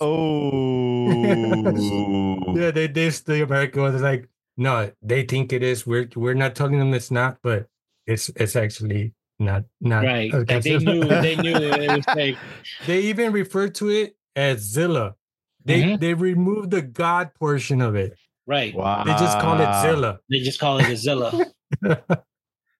oh, 0.00 1.10
Yeah, 2.54 2.70
they 2.70 2.86
this 2.86 3.20
the 3.20 3.42
American 3.42 3.82
was 3.82 4.00
like, 4.02 4.28
"No, 4.56 4.90
they 5.02 5.22
think 5.24 5.52
it 5.52 5.62
is. 5.62 5.86
We're 5.86 6.08
we're 6.14 6.34
not 6.34 6.54
telling 6.54 6.78
them 6.78 6.94
it's 6.94 7.10
not, 7.10 7.38
but 7.42 7.66
it's 8.06 8.28
it's 8.36 8.56
actually 8.56 9.12
not 9.38 9.64
not 9.80 10.04
right. 10.04 10.32
a 10.32 10.38
Like 10.38 10.62
they 10.62 10.78
knew 10.78 11.04
they 11.04 11.36
knew 11.36 11.54
it 11.56 11.90
was 11.96 12.04
fake. 12.14 12.36
They 12.86 13.00
even 13.02 13.32
refer 13.32 13.68
to 13.68 13.88
it 13.88 14.16
as 14.36 14.60
Zilla. 14.60 15.14
They 15.64 15.82
Mhm. 15.82 16.00
they 16.00 16.14
removed 16.14 16.70
the 16.70 16.82
God 16.82 17.34
portion 17.34 17.80
of 17.80 17.94
it. 17.94 18.16
Right. 18.50 18.74
wow. 18.74 19.04
They 19.04 19.12
just 19.12 19.38
call 19.38 19.60
it 19.60 19.70
Zilla. 19.82 20.18
They 20.28 20.40
just 20.40 20.58
call 20.58 20.78
it 20.78 20.84
Godzilla. 20.90 21.30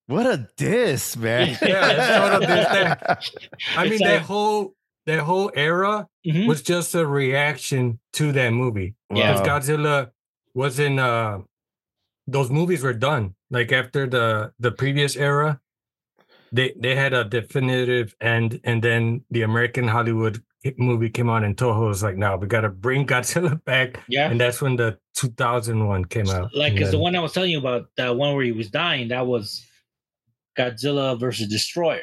What 0.07 0.27
a 0.27 0.49
diss, 0.57 1.16
man. 1.16 1.57
Yeah, 1.62 1.91
it's 1.95 2.09
total 2.18 2.41
diss 2.41 2.68
there. 2.77 2.99
I 3.77 3.85
It's 3.85 3.91
mean, 3.91 4.03
that 4.09 4.23
whole 4.23 4.75
that 5.07 5.21
whole 5.21 5.53
era 5.55 6.09
Mhm. 6.27 6.49
was 6.49 6.62
just 6.62 6.95
a 6.97 7.07
reaction 7.07 8.01
to 8.14 8.33
that 8.33 8.51
movie. 8.51 8.97
Yeah. 9.14 9.33
Because 9.39 9.47
Godzilla 9.68 10.11
was 10.55 10.81
in 10.81 10.99
uh 10.99 11.39
those 12.27 12.51
movies 12.51 12.83
were 12.83 12.99
done. 13.11 13.35
Like 13.51 13.71
after 13.71 14.09
the 14.09 14.53
the 14.59 14.73
previous 14.73 15.14
era, 15.16 15.61
they 16.51 16.75
they 16.77 16.97
had 16.97 17.12
a 17.14 17.23
definitive 17.23 18.14
end, 18.21 18.61
and 18.64 18.83
then 18.83 19.25
the 19.31 19.43
American 19.43 19.87
Hollywood 19.87 20.35
hit 20.35 20.43
movie 20.76 21.11
came 21.11 21.30
out, 21.30 21.42
and 21.44 21.56
Toho 21.56 21.88
was 21.88 22.02
like, 22.02 22.16
"No, 22.16 22.36
we 22.36 22.46
got 22.46 22.62
to 22.62 22.68
bring 22.68 23.06
Godzilla 23.06 23.62
back," 23.64 24.00
Yeah. 24.08 24.30
and 24.30 24.40
that's 24.40 24.61
when 24.61 24.76
the 24.76 24.98
2001 25.14 26.04
came 26.06 26.28
out. 26.28 26.54
Like, 26.54 26.74
because 26.74 26.90
the 26.90 26.98
one 26.98 27.16
I 27.16 27.20
was 27.20 27.32
telling 27.32 27.50
you 27.50 27.58
about, 27.58 27.88
that 27.96 28.16
one 28.16 28.34
where 28.34 28.44
he 28.44 28.52
was 28.52 28.70
dying, 28.70 29.08
that 29.08 29.26
was 29.26 29.64
Godzilla 30.58 31.18
versus 31.18 31.48
Destroyer. 31.48 32.02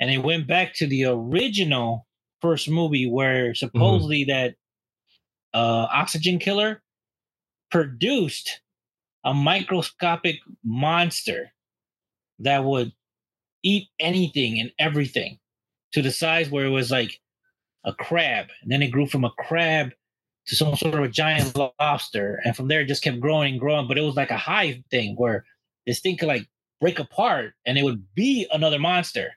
And 0.00 0.10
it 0.10 0.18
went 0.18 0.46
back 0.46 0.74
to 0.76 0.86
the 0.86 1.04
original 1.04 2.06
first 2.40 2.68
movie 2.68 3.08
where 3.08 3.54
supposedly 3.54 4.24
that 4.24 4.54
uh, 5.54 5.86
oxygen 5.92 6.38
killer 6.38 6.82
produced 7.70 8.60
a 9.24 9.32
microscopic 9.32 10.36
monster 10.64 11.52
that 12.40 12.64
would 12.64 12.92
eat 13.62 13.88
anything 13.98 14.60
and 14.60 14.72
everything 14.78 15.38
to 15.92 16.02
the 16.02 16.10
size 16.10 16.50
where 16.50 16.66
it 16.66 16.70
was 16.70 16.90
like 16.90 17.20
a 17.84 17.94
crab. 17.94 18.46
And 18.62 18.70
then 18.70 18.82
it 18.82 18.90
grew 18.90 19.06
from 19.06 19.24
a 19.24 19.30
crab 19.30 19.92
to 20.46 20.56
some 20.56 20.76
sort 20.76 20.94
of 20.94 21.02
a 21.02 21.08
giant 21.08 21.56
lobster. 21.56 22.40
And 22.44 22.54
from 22.56 22.68
there, 22.68 22.82
it 22.82 22.88
just 22.88 23.02
kept 23.02 23.20
growing 23.20 23.52
and 23.52 23.60
growing. 23.60 23.88
But 23.88 23.98
it 23.98 24.02
was 24.02 24.16
like 24.16 24.30
a 24.30 24.36
hive 24.36 24.82
thing 24.90 25.14
where 25.16 25.44
this 25.86 26.00
thing 26.00 26.16
could 26.16 26.28
like 26.28 26.46
break 26.80 26.98
apart 26.98 27.54
and 27.66 27.78
it 27.78 27.82
would 27.84 28.04
be 28.14 28.46
another 28.52 28.78
monster. 28.78 29.32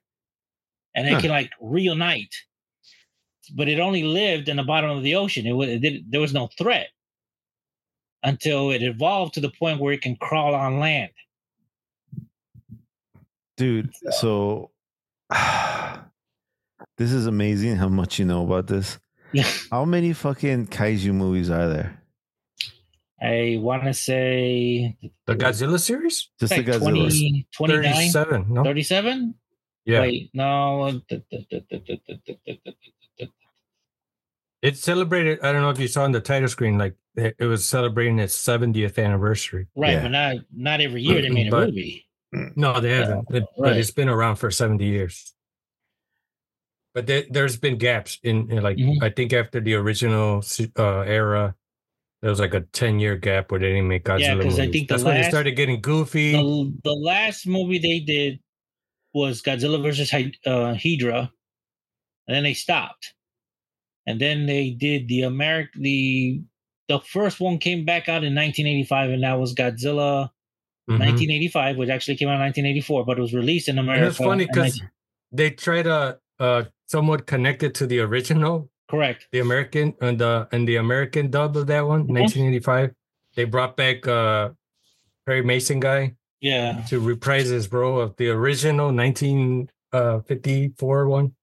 And 0.96 1.08
it 1.08 1.14
Huh. 1.14 1.22
can 1.22 1.30
like 1.30 1.52
reunite. 1.62 2.34
But 3.56 3.70
it 3.70 3.80
only 3.80 4.04
lived 4.04 4.50
in 4.50 4.58
the 4.58 4.64
bottom 4.64 4.90
of 4.90 5.04
the 5.04 5.16
ocean. 5.16 5.46
It, 5.48 5.54
was, 5.54 5.70
it 5.70 5.80
did, 5.80 6.12
there 6.12 6.20
was 6.20 6.34
no 6.34 6.50
threat 6.58 6.90
until 8.24 8.72
it 8.72 8.84
evolved 8.84 9.36
to 9.36 9.40
the 9.40 9.52
point 9.52 9.80
where 9.80 9.94
it 9.94 10.02
can 10.02 10.16
crawl 10.18 10.54
on 10.54 10.80
land. 10.80 11.12
Dude, 13.56 13.94
so 14.12 14.72
this 16.98 17.12
is 17.12 17.28
amazing 17.28 17.76
how 17.78 17.88
much 17.90 18.20
you 18.20 18.26
know 18.26 18.44
about 18.44 18.68
this. 18.68 18.98
Yeah. 19.34 19.48
How 19.72 19.86
many 19.86 20.14
fucking 20.14 20.68
kaiju 20.68 21.14
movies 21.14 21.50
are 21.50 21.68
there? 21.68 22.02
I 23.22 23.58
want 23.60 23.84
to 23.84 23.94
say 23.94 24.96
the 25.26 25.36
Godzilla 25.36 25.80
series, 25.80 26.30
Just 26.40 26.52
like 26.56 26.66
the 26.66 26.74
Godzilla. 26.74 26.90
20, 27.10 27.48
29, 27.56 27.94
37, 27.94 28.46
no, 28.54 28.64
37? 28.64 29.34
yeah, 29.86 30.02
Wait, 30.02 30.30
no. 30.34 31.02
it 34.62 34.78
celebrated. 34.78 35.40
I 35.42 35.52
don't 35.52 35.62
know 35.62 35.70
if 35.72 35.80
you 35.80 35.88
saw 35.88 36.04
on 36.04 36.12
the 36.12 36.20
title 36.22 36.48
screen, 36.48 36.78
like 36.78 36.96
it, 37.16 37.36
it 37.40 37.46
was 37.46 37.66
celebrating 37.66 38.20
its 38.20 38.38
70th 38.38 39.04
anniversary. 39.04 39.68
Right, 39.76 39.94
Yeah. 39.94 40.04
but 40.04 40.10
not 40.12 40.36
not 40.56 40.82
every 40.82 41.02
year 41.02 41.22
they 41.22 41.30
made 41.30 41.48
a 41.48 41.52
But- 41.52 41.70
movie. 41.70 42.04
Mm. 42.36 42.58
No, 42.58 42.80
they 42.82 42.92
haven't. 42.92 43.26
It- 43.32 43.46
But 43.58 43.78
it's 43.78 43.92
been 43.92 44.10
around 44.10 44.36
for 44.36 44.52
70 44.52 44.86
years. 44.86 45.34
But 46.98 47.06
there, 47.06 47.26
there's 47.30 47.58
been 47.58 47.78
gaps 47.78 48.18
in, 48.24 48.50
in 48.50 48.64
like, 48.64 48.78
Mhm. 48.78 49.04
I 49.04 49.12
think 49.12 49.32
after 49.32 49.62
the 49.62 49.76
original 49.76 50.44
uh, 50.80 51.02
era, 51.02 51.54
there 52.24 52.32
was 52.32 52.40
like 52.40 52.56
a 52.56 52.62
10 52.62 53.00
year 53.00 53.16
gap 53.16 53.52
where 53.52 53.60
they 53.60 53.68
didn't 53.68 53.88
make 53.88 54.04
Godzilla 54.04 54.20
Yeah, 54.20 54.42
'cause 54.42 54.60
I 54.60 54.68
think 54.72 54.90
That's 54.90 55.04
when 55.04 55.14
they 55.22 55.30
started 55.30 55.52
getting 55.52 55.80
goofy. 55.80 56.32
The, 56.32 56.74
the 56.84 56.94
last 56.96 57.46
movie 57.46 57.78
they 57.78 58.00
did 58.00 58.40
was 59.14 59.44
Godzilla 59.44 59.80
versus 59.80 60.12
uh, 60.12 60.74
Hydra, 60.74 61.32
and 62.28 62.36
then 62.36 62.42
they 62.42 62.56
stopped. 62.56 63.14
And 64.08 64.20
then 64.20 64.48
they 64.48 64.72
did 64.72 65.08
the 65.08 65.22
American 65.22 65.84
the 65.84 66.42
the 66.88 67.00
first 67.02 67.40
one 67.40 67.60
came 67.60 67.86
back 67.86 68.10
out 68.10 68.24
in 68.24 68.34
1985, 68.34 69.12
and 69.12 69.22
that 69.22 69.36
was 69.40 69.54
Godzilla 69.54 70.32
Mhm. 70.90 70.98
1985, 70.98 71.78
which 71.78 71.90
actually 71.90 72.18
came 72.18 72.28
out 72.28 72.36
in 72.38 72.40
1984, 72.42 73.06
but 73.06 73.20
it 73.20 73.22
was 73.22 73.36
released 73.36 73.70
in 73.70 73.78
America. 73.78 74.02
And 74.02 74.10
it's 74.10 74.18
funny 74.18 74.46
because 74.48 74.80
19 74.80 74.90
they 75.32 75.50
try 75.52 75.84
to 75.84 76.18
uh, 76.40 76.64
somewhat 76.88 77.26
connected 77.28 77.74
to 77.76 77.86
the 77.88 78.00
original, 78.00 78.70
correct. 78.90 79.28
the 79.32 79.40
American 79.40 79.94
and 80.02 80.20
the 80.20 80.48
and 80.52 80.68
the 80.68 80.76
American 80.78 81.30
dub 81.32 81.56
of 81.58 81.68
that 81.68 81.86
one, 81.88 82.04
Mhm. 82.08 82.14
1985. 82.14 82.92
They 83.36 83.44
brought 83.46 83.76
back 83.78 84.08
uh, 84.08 84.50
Perry 85.26 85.42
Mason 85.44 85.80
guy 85.80 86.16
Yeah, 86.42 86.84
to 86.90 87.00
reprise 87.00 87.50
his 87.50 87.72
role 87.72 88.00
of 88.00 88.16
the 88.18 88.30
original 88.30 88.92
1954 88.92 91.08
one. 91.10 91.34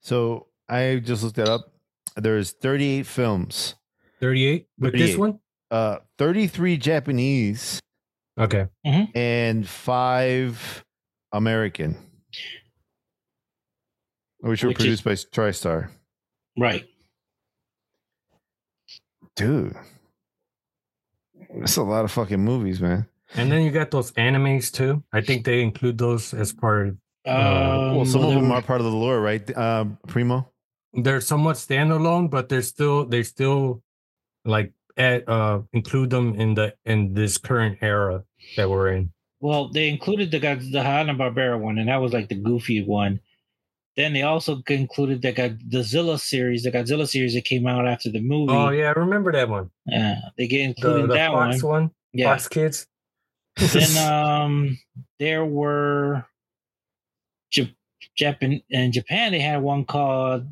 So 0.00 0.48
I 0.68 1.00
just 1.04 1.22
looked 1.22 1.38
it 1.38 1.48
up. 1.48 1.72
There's 2.16 2.52
38 2.52 3.06
films, 3.06 3.74
38 4.20 4.66
with 4.78 4.92
this 4.94 5.16
one. 5.16 5.38
uh, 5.70 5.98
33 6.18 6.76
Japanese, 6.78 7.80
Okay. 8.38 8.66
and 8.84 9.68
five 9.68 10.84
American, 11.32 11.96
which 14.40 14.62
were 14.62 14.68
Which 14.70 14.78
produced 14.78 15.04
by 15.04 15.12
TriStar. 15.12 15.90
Right. 16.58 16.84
Dude, 19.36 19.76
that's 21.60 21.76
a 21.76 21.82
lot 21.82 22.04
of 22.04 22.10
fucking 22.10 22.40
movies, 22.44 22.80
man. 22.80 23.06
And 23.34 23.52
then 23.52 23.62
you 23.62 23.70
got 23.70 23.90
those 23.90 24.10
animes 24.12 24.72
too. 24.72 25.02
I 25.12 25.20
think 25.20 25.44
they 25.44 25.60
include 25.60 25.98
those 25.98 26.34
as 26.34 26.52
part 26.52 26.88
of 26.88 26.96
Um, 27.26 27.96
well, 27.96 28.04
some 28.06 28.24
of 28.24 28.34
them 28.34 28.50
are 28.50 28.62
part 28.62 28.80
of 28.80 28.84
the 28.86 28.92
lore, 28.92 29.20
right? 29.20 29.48
Uh, 29.56 29.84
Primo. 30.06 30.50
they're 30.94 31.20
somewhat 31.20 31.56
standalone, 31.56 32.30
but 32.30 32.48
they're 32.48 32.62
still 32.62 33.04
they 33.04 33.22
still 33.22 33.82
like 34.44 34.72
add, 34.96 35.24
uh 35.28 35.60
include 35.72 36.10
them 36.10 36.34
in 36.34 36.54
the 36.54 36.74
in 36.84 37.12
this 37.14 37.38
current 37.38 37.78
era 37.82 38.24
that 38.56 38.68
we're 38.68 38.88
in. 38.92 39.12
Well, 39.40 39.68
they 39.70 39.88
included 39.88 40.30
the 40.32 40.40
God- 40.40 40.72
the 40.72 40.82
Hanna 40.82 41.14
Barbera 41.14 41.60
one, 41.60 41.78
and 41.78 41.88
that 41.88 41.98
was 42.00 42.12
like 42.12 42.28
the 42.28 42.34
goofy 42.34 42.82
one. 42.82 43.20
Then 43.98 44.12
they 44.12 44.22
also 44.22 44.62
included 44.68 45.22
the 45.22 45.32
God- 45.32 45.58
Godzilla 45.68 46.20
series, 46.20 46.62
the 46.62 46.70
Godzilla 46.70 47.04
series 47.08 47.34
that 47.34 47.44
came 47.44 47.66
out 47.66 47.84
after 47.88 48.08
the 48.12 48.20
movie. 48.20 48.52
Oh 48.52 48.70
yeah, 48.70 48.92
I 48.94 48.98
remember 49.00 49.32
that 49.32 49.48
one. 49.48 49.70
Yeah, 49.86 50.20
they 50.38 50.46
get 50.46 50.60
included 50.60 51.10
the 51.10 51.14
that 51.14 51.32
one. 51.32 51.50
Fox 51.50 51.62
one. 51.64 51.90
Yeah. 52.12 52.30
Fox 52.30 52.46
Kids. 52.46 52.86
then 53.56 53.96
um, 54.12 54.78
there 55.18 55.44
were 55.44 56.24
Jap- 57.52 57.74
Japan 58.16 58.62
in 58.70 58.92
Japan. 58.92 59.32
They 59.32 59.40
had 59.40 59.62
one 59.62 59.84
called 59.84 60.46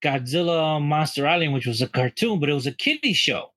Godzilla 0.00 0.80
Monster 0.80 1.26
Island, 1.26 1.52
which 1.52 1.66
was 1.66 1.82
a 1.82 1.88
cartoon, 1.88 2.38
but 2.38 2.48
it 2.48 2.54
was 2.54 2.68
a 2.68 2.72
kiddie 2.72 3.14
show 3.14 3.52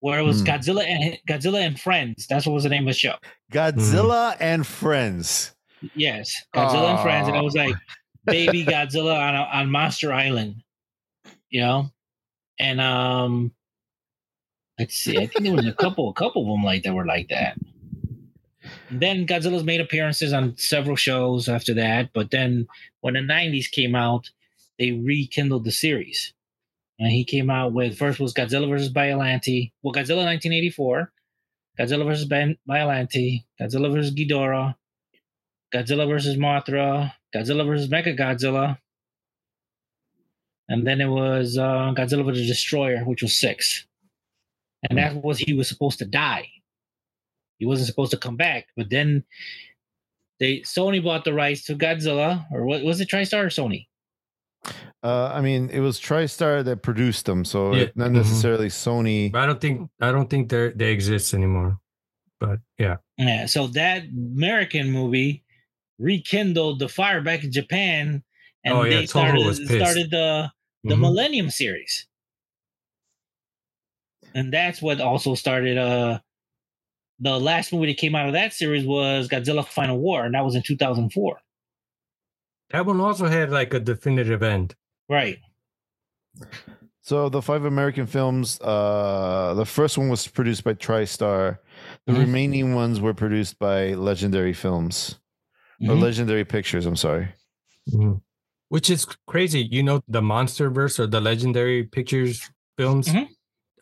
where 0.00 0.18
it 0.18 0.22
was 0.24 0.40
Hmm. 0.40 0.46
Godzilla 0.48 0.84
and 0.84 1.18
Godzilla 1.28 1.60
and 1.60 1.78
Friends. 1.78 2.26
That's 2.26 2.46
what 2.46 2.52
was 2.54 2.64
the 2.64 2.68
name 2.68 2.82
of 2.88 2.94
the 2.94 2.98
show. 2.98 3.14
Godzilla 3.52 4.36
and 4.40 4.66
Friends. 4.66 5.54
Yes, 5.94 6.34
Godzilla 6.52 6.94
and 6.94 7.00
Friends, 7.00 7.28
and 7.28 7.36
it 7.36 7.42
was 7.44 7.54
like 7.54 7.76
baby 8.24 8.64
Godzilla 8.64 9.16
on 9.16 9.34
on 9.34 9.70
Monster 9.70 10.12
Island, 10.12 10.62
you 11.50 11.60
know, 11.60 11.90
and 12.58 12.80
um, 12.80 13.52
let's 14.78 14.94
see, 14.94 15.18
I 15.18 15.26
think 15.26 15.44
there 15.44 15.54
was 15.54 15.66
a 15.66 15.72
couple, 15.72 16.08
a 16.08 16.14
couple 16.14 16.42
of 16.42 16.48
them 16.48 16.64
like 16.64 16.82
that 16.82 16.94
were 16.94 17.06
like 17.06 17.28
that. 17.28 17.56
And 18.88 19.00
then 19.00 19.26
Godzilla's 19.26 19.64
made 19.64 19.80
appearances 19.80 20.32
on 20.32 20.56
several 20.56 20.96
shows 20.96 21.48
after 21.48 21.74
that, 21.74 22.10
but 22.14 22.30
then 22.30 22.66
when 23.00 23.14
the 23.14 23.20
'90s 23.20 23.70
came 23.70 23.94
out, 23.94 24.30
they 24.78 24.92
rekindled 24.92 25.64
the 25.64 25.72
series, 25.72 26.32
and 26.98 27.10
he 27.10 27.24
came 27.24 27.50
out 27.50 27.72
with 27.72 27.98
first 27.98 28.20
was 28.20 28.34
Godzilla 28.34 28.68
versus 28.68 28.92
Biollante, 28.92 29.72
well, 29.82 29.92
Godzilla 29.92 30.24
1984, 30.24 31.12
Godzilla 31.78 32.04
versus 32.04 32.28
Biollante, 32.28 33.44
Godzilla 33.60 33.92
versus 33.92 34.14
Ghidorah. 34.14 34.74
Godzilla 35.74 36.08
versus 36.08 36.36
Mothra, 36.36 37.12
Godzilla 37.34 37.66
versus 37.66 37.88
Mecha 37.88 38.16
Godzilla, 38.18 38.78
and 40.68 40.86
then 40.86 41.00
it 41.00 41.08
was 41.08 41.58
uh, 41.58 41.92
Godzilla 41.96 42.24
versus 42.24 42.46
Destroyer, 42.46 43.04
which 43.04 43.22
was 43.22 43.38
six, 43.38 43.86
and 44.88 44.98
that 44.98 45.16
was 45.22 45.38
he 45.38 45.52
was 45.52 45.68
supposed 45.68 45.98
to 45.98 46.04
die. 46.04 46.48
He 47.58 47.66
wasn't 47.66 47.88
supposed 47.88 48.10
to 48.12 48.16
come 48.16 48.36
back, 48.36 48.66
but 48.76 48.90
then 48.90 49.24
they 50.40 50.58
Sony 50.60 51.02
bought 51.02 51.24
the 51.24 51.32
rights 51.34 51.64
to 51.66 51.74
Godzilla, 51.76 52.46
or 52.52 52.64
what 52.64 52.82
was 52.82 53.00
it 53.00 53.08
TriStar 53.08 53.44
or 53.44 53.46
Sony? 53.48 53.86
Uh, 55.02 55.30
I 55.34 55.42
mean, 55.42 55.68
it 55.70 55.80
was 55.80 56.00
TriStar 56.00 56.64
that 56.64 56.82
produced 56.82 57.26
them, 57.26 57.44
so 57.44 57.74
Yeah. 57.74 57.86
not 57.94 58.08
Mhm. 58.10 58.14
necessarily 58.14 58.68
Sony. 58.68 59.30
But 59.30 59.42
I 59.42 59.46
don't 59.46 59.60
think 59.60 59.90
I 60.00 60.10
don't 60.12 60.30
think 60.30 60.48
they 60.48 60.70
they 60.74 60.92
exist 60.92 61.34
anymore. 61.34 61.78
But 62.40 62.60
yeah. 62.78 62.96
Yeah, 63.18 63.46
so 63.46 63.68
that 63.68 64.04
American 64.08 64.90
movie 64.90 65.43
rekindled 65.98 66.78
the 66.80 66.88
fire 66.88 67.20
back 67.22 67.44
in 67.44 67.52
Japan, 67.52 68.22
and 68.64 68.74
Oh, 68.74 68.82
yeah, 68.82 69.00
they 69.00 69.06
started 69.06 69.44
was 69.44 69.64
started 69.64 70.10
the 70.10 70.50
the 70.84 70.94
Mhm. 70.94 71.00
Millennium 71.00 71.50
series. 71.50 72.06
And 74.34 74.52
that's 74.52 74.82
what 74.82 75.00
also 75.00 75.34
started 75.34 75.78
uh 75.78 76.18
the 77.20 77.38
last 77.38 77.72
movie 77.72 77.86
that 77.86 77.96
came 77.96 78.14
out 78.14 78.26
of 78.26 78.32
that 78.32 78.52
series 78.52 78.84
was 78.84 79.28
Godzilla 79.28 79.64
Final 79.66 79.98
War, 79.98 80.24
and 80.24 80.34
that 80.34 80.44
was 80.44 80.56
in 80.56 80.62
2004. 80.62 81.38
That 82.70 82.86
one 82.86 83.00
also 83.00 83.26
had 83.28 83.50
like 83.50 83.72
a 83.72 83.80
definitive 83.80 84.42
end. 84.42 84.74
Right. 85.08 85.38
So 87.02 87.28
the 87.28 87.42
five 87.42 87.64
American 87.64 88.06
films, 88.06 88.58
uh, 88.62 89.54
the 89.54 89.66
first 89.66 89.96
one 89.98 90.08
was 90.08 90.26
produced 90.26 90.64
by 90.64 90.74
TriStar. 90.74 91.58
The 92.06 92.12
Mhm. 92.14 92.18
remaining 92.18 92.74
ones 92.74 93.00
were 93.00 93.14
produced 93.14 93.58
by 93.58 93.92
Legendary 93.94 94.54
Films 94.54 95.16
or 95.80 95.94
Mhm. 95.94 96.00
Legendary 96.02 96.44
Pictures. 96.44 96.86
I'm 96.86 96.96
sorry. 96.96 97.28
Mhm. 97.90 98.20
Which 98.68 98.90
is 98.90 99.06
crazy. 99.26 99.60
You 99.70 99.82
know, 99.82 100.00
the 100.08 100.20
MonsterVerse 100.20 100.98
or 100.98 101.06
the 101.06 101.20
Legendary 101.20 101.84
Pictures 101.84 102.50
films. 102.76 103.08
Mhm. 103.08 103.28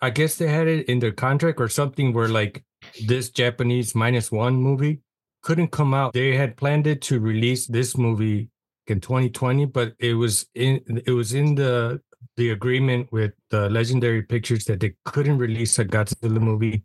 I 0.00 0.10
guess 0.10 0.36
they 0.36 0.48
had 0.48 0.66
it 0.68 0.86
in 0.88 0.98
their 0.98 1.12
contract 1.12 1.60
or 1.60 1.68
something 1.68 2.12
where 2.12 2.28
like 2.28 2.64
this 3.06 3.30
Japanese 3.30 3.94
minus 3.94 4.32
one 4.32 4.56
movie 4.56 5.00
couldn't 5.42 5.68
come 5.70 5.94
out. 5.94 6.12
They 6.12 6.36
had 6.36 6.56
planned 6.56 6.86
it 6.86 7.00
to 7.02 7.20
release 7.20 7.66
this 7.66 7.96
movie 7.96 8.50
in 8.88 9.00
2020, 9.00 9.64
but 9.66 9.94
it 10.00 10.14
was 10.14 10.46
in 10.54 10.80
it 11.06 11.12
was 11.12 11.32
in 11.34 11.54
the 11.54 12.00
the 12.36 12.50
agreement 12.50 13.12
with 13.12 13.32
the 13.50 13.68
Legendary 13.70 14.22
Pictures 14.22 14.64
that 14.64 14.80
they 14.80 14.94
couldn't 15.04 15.38
release 15.38 15.78
a 15.78 15.84
Godzilla 15.84 16.40
movie 16.40 16.82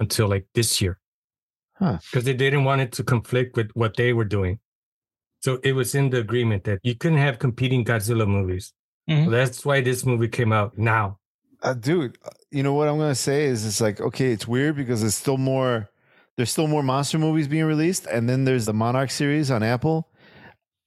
until 0.00 0.28
like 0.28 0.46
this 0.54 0.80
year. 0.80 0.98
Huh. 1.76 1.98
Because 2.10 2.24
they 2.24 2.34
didn't 2.34 2.64
want 2.64 2.80
it 2.80 2.92
to 2.92 3.04
conflict 3.04 3.56
with 3.56 3.70
what 3.74 3.96
they 3.96 4.12
were 4.12 4.24
doing. 4.24 4.58
So 5.40 5.58
it 5.62 5.72
was 5.72 5.94
in 5.94 6.10
the 6.10 6.18
agreement 6.18 6.64
that 6.64 6.78
you 6.82 6.94
couldn't 6.94 7.18
have 7.18 7.38
competing 7.38 7.84
Godzilla 7.84 8.26
movies. 8.26 8.72
Mhm. 9.10 9.30
That's 9.30 9.64
why 9.64 9.80
this 9.82 10.06
movie 10.06 10.28
came 10.28 10.52
out 10.52 10.78
now. 10.78 11.18
Uh, 11.62 11.74
dude, 11.74 12.16
uh, 12.24 12.30
you 12.50 12.62
know 12.62 12.72
what 12.74 12.88
I'm 12.88 12.98
gonna 12.98 13.14
say 13.14 13.44
is 13.44 13.66
it's 13.66 13.80
like 13.80 14.00
okay, 14.00 14.32
it's 14.32 14.46
weird 14.48 14.76
because 14.76 15.00
there's 15.00 15.14
still 15.14 15.36
more. 15.38 15.90
There's 16.36 16.50
still 16.50 16.66
more 16.66 16.82
monster 16.82 17.18
movies 17.18 17.46
being 17.46 17.64
released, 17.64 18.06
and 18.06 18.28
then 18.28 18.44
there's 18.44 18.66
the 18.66 18.72
Monarch 18.72 19.10
series 19.10 19.50
on 19.50 19.62
Apple. 19.62 20.08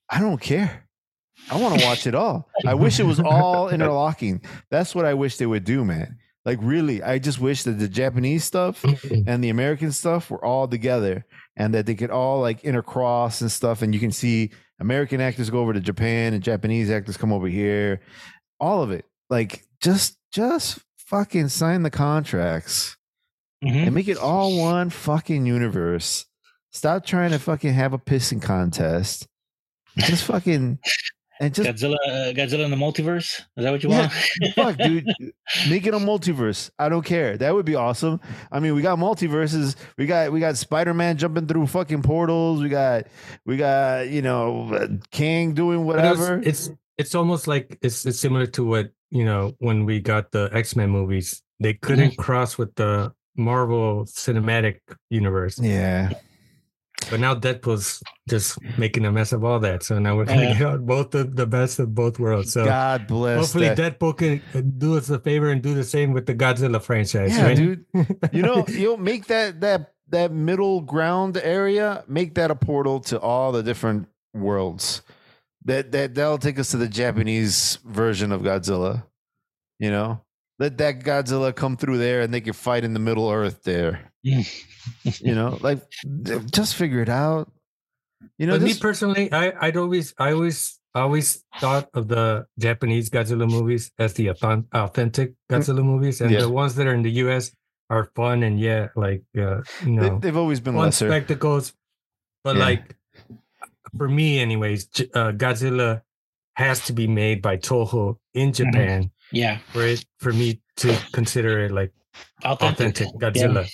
I 0.10 0.20
don't 0.20 0.42
care. 0.42 0.88
I 1.50 1.62
want 1.62 1.80
to 1.80 1.86
watch 1.86 2.06
it 2.08 2.16
all. 2.16 2.50
I 2.66 2.74
wish 2.74 3.00
it 3.00 3.06
was 3.06 3.20
all 3.20 3.70
interlocking. 3.76 4.42
That's 4.72 4.94
what 4.96 5.06
I 5.06 5.14
wish 5.14 5.38
they 5.38 5.46
would 5.46 5.64
do, 5.64 5.86
man. 5.86 6.18
Like 6.48 6.60
really, 6.62 7.04
I 7.04 7.20
just 7.20 7.42
wish 7.42 7.64
that 7.64 7.74
the 7.78 7.90
Japanese 7.90 8.46
stuff 8.46 8.84
and 9.28 9.44
the 9.44 9.50
American 9.50 9.92
stuff 9.92 10.32
were 10.32 10.44
all 10.44 10.66
together 10.66 11.26
and 11.58 11.74
that 11.74 11.86
they 11.86 11.94
could 11.94 12.10
all 12.10 12.40
like 12.40 12.62
intercross 12.62 13.42
and 13.42 13.52
stuff. 13.52 13.82
And 13.82 13.94
you 13.94 14.00
can 14.00 14.14
see 14.14 14.52
American 14.80 15.20
actors 15.20 15.50
go 15.50 15.60
over 15.60 15.74
to 15.74 15.82
Japan 15.82 16.34
and 16.34 16.42
Japanese 16.42 16.90
actors 16.90 17.18
come 17.18 17.34
over 17.34 17.48
here. 17.50 18.00
All 18.62 18.82
of 18.82 18.92
it. 18.92 19.04
Like 19.30 19.66
just 19.82 20.18
just 20.32 20.80
fucking 20.98 21.50
sign 21.50 21.84
the 21.84 21.90
contracts 21.90 22.96
Mhm. 23.62 23.88
and 23.88 23.94
make 23.96 24.08
it 24.08 24.18
all 24.18 24.58
one 24.58 24.90
fucking 24.90 25.46
universe. 25.46 26.26
Stop 26.72 27.06
trying 27.06 27.32
to 27.32 27.40
fucking 27.40 27.74
have 27.74 27.92
a 27.92 27.98
pissing 27.98 28.42
contest. 28.42 29.28
Just 29.98 30.24
fucking 30.26 30.80
and 31.40 31.54
just 31.54 31.70
Godzilla, 31.70 31.96
uh, 32.08 32.34
Godzilla 32.34 32.66
in 32.66 32.72
the 32.72 32.78
multiverse. 32.78 33.40
Is 33.58 33.64
that 33.64 33.72
what 33.72 33.84
you 33.84 33.90
Yeah, 33.90 34.10
want? 34.42 34.54
fuck, 34.56 34.78
dude. 34.78 35.06
Make 35.70 35.86
it 35.86 35.94
a 35.94 35.98
multiverse. 35.98 36.70
I 36.80 36.90
don't 36.90 37.04
care. 37.06 37.38
That 37.38 37.54
would 37.54 37.66
be 37.66 37.76
awesome. 37.76 38.20
I 38.52 38.60
mean, 38.60 38.76
we 38.76 38.82
got 38.82 38.98
multiverses. 39.00 39.76
We 39.98 40.06
got 40.06 40.32
we 40.32 40.40
got 40.40 40.58
Spider 40.58 40.94
Man 40.94 41.18
jumping 41.18 41.48
through 41.48 41.68
fucking 41.68 42.02
portals. 42.04 42.62
We 42.62 42.70
got 42.70 43.08
we 43.46 43.58
got 43.58 44.10
you 44.10 44.22
know 44.22 45.00
King 45.12 45.54
doing 45.54 45.86
But 45.86 46.00
it's- 46.00 46.18
whatever. 46.18 46.42
It's 46.44 46.70
it's 46.98 47.14
almost 47.16 47.48
like 47.48 47.78
it's, 47.82 48.06
it's 48.06 48.20
similar 48.20 48.48
to 48.48 48.66
what 48.66 48.92
you 49.12 49.24
know 49.24 49.54
when 49.60 49.86
we 49.86 50.00
got 50.00 50.32
the 50.32 50.50
X 50.52 50.76
Men 50.76 50.90
movies. 50.90 51.42
They 51.60 51.74
couldn't 51.74 52.18
cross 52.18 52.58
with 52.58 52.74
the 52.76 53.14
Marvel 53.36 54.06
Cinematic 54.06 54.80
Universe, 55.12 55.60
yeah, 55.60 56.12
but 57.10 57.20
now 57.20 57.34
Deadpool's 57.36 58.02
just 58.30 58.58
making 58.78 59.06
a 59.06 59.12
mess 59.12 59.32
of 59.32 59.44
all 59.44 59.60
that. 59.60 59.84
So 59.84 60.00
now 60.00 60.16
we're 60.16 60.26
gonna 60.26 60.42
Yeah. 60.44 60.60
get 60.60 60.86
both 60.86 61.12
the, 61.12 61.24
the 61.24 61.46
best 61.46 61.80
of 61.80 61.94
both 61.96 62.20
worlds. 62.20 62.54
So 62.54 62.66
God 62.66 63.08
bless. 63.08 63.40
hopefully 63.40 63.70
that. 63.70 64.00
Deadpool 64.00 64.18
can 64.18 64.42
do 64.78 64.98
us 64.98 65.10
a 65.10 65.20
favor 65.20 65.50
and 65.50 65.62
do 65.62 65.74
the 65.74 65.84
same 65.84 66.14
with 66.14 66.26
the 66.26 66.36
Godzilla 66.36 66.82
franchise. 66.82 67.36
Yeah, 67.38 67.44
right? 67.44 67.58
dude. 67.58 67.86
You 68.32 68.42
know, 68.42 68.66
you'll 68.70 68.98
make 68.98 69.28
that 69.28 69.62
that 69.62 69.94
that 70.10 70.32
middle 70.32 70.82
ground 70.82 71.38
area. 71.38 72.04
Make 72.08 72.36
that 72.36 72.52
a 72.52 72.56
portal 72.56 73.00
to 73.02 73.20
all 73.20 73.52
the 73.52 73.64
different 73.64 74.08
worlds. 74.34 75.02
That 75.66 75.92
that 75.92 76.16
that'll 76.16 76.38
take 76.38 76.60
us 76.60 76.72
to 76.72 76.78
the 76.78 76.88
Japanese 76.88 77.80
version 77.86 78.32
of 78.32 78.42
Godzilla. 78.42 79.04
You 79.80 79.92
know, 79.92 80.22
let 80.60 80.78
that 80.80 81.02
Godzilla 81.02 81.54
come 81.56 81.76
through 81.78 81.98
there, 81.98 82.22
and 82.22 82.34
they 82.34 82.42
can 82.42 82.54
fight 82.54 82.84
in 82.84 82.94
the 82.94 83.00
Middle 83.00 83.30
Earth 83.30 83.64
there. 83.64 84.12
You 85.22 85.36
know, 85.36 85.58
like 85.62 85.82
just 86.52 86.76
figure 86.76 87.02
it 87.02 87.10
out. 87.10 87.52
You 88.38 88.48
know, 88.48 88.54
but 88.58 88.64
me 88.64 88.74
personally, 88.74 89.32
I 89.32 89.54
I'd 89.62 89.78
always 89.78 90.14
I 90.18 90.32
always 90.34 90.80
always 90.96 91.44
thought 91.60 91.90
of 91.94 92.08
the 92.08 92.46
Japanese 92.58 93.10
Godzilla 93.10 93.48
movies 93.50 93.92
as 94.00 94.14
the 94.14 94.30
authentic 94.30 95.34
Godzilla 95.50 95.84
movies, 95.84 96.22
and 96.22 96.30
Mm. 96.32 96.34
Yeah. 96.34 96.42
the 96.42 96.50
ones 96.50 96.76
that 96.76 96.88
are 96.88 96.94
in 96.96 97.04
the 97.04 97.12
U.S. 97.26 97.52
are 97.90 98.10
fun 98.16 98.44
and 98.44 98.60
yeah, 98.60 98.90
like 98.96 99.24
uh, 99.38 99.62
you 99.86 99.92
know, 99.94 100.18
they've 100.20 100.36
always 100.38 100.60
been 100.60 100.74
fun 100.74 100.86
lesser. 100.90 101.08
spectacles. 101.10 101.74
But 102.44 102.56
Yeah. 102.58 102.66
like 102.66 102.96
for 103.98 104.10
me, 104.10 104.40
anyways, 104.40 104.90
uh, 105.14 105.32
Godzilla 105.38 106.02
has 106.56 106.84
to 106.88 106.94
be 106.94 107.06
made 107.08 107.42
by 107.42 107.58
Toho 107.58 108.18
in 108.34 108.50
Mm-hmm. 108.52 108.58
Japan 108.66 109.12
Yeah. 109.32 109.60
for 109.72 109.84
it 109.86 110.04
for 110.20 110.34
me 110.34 110.60
to 110.78 110.98
consider 111.14 111.66
it 111.66 111.72
like 111.72 111.94
Authentic. 112.44 113.06
authentic 113.06 113.08
Godzilla. 113.22 113.70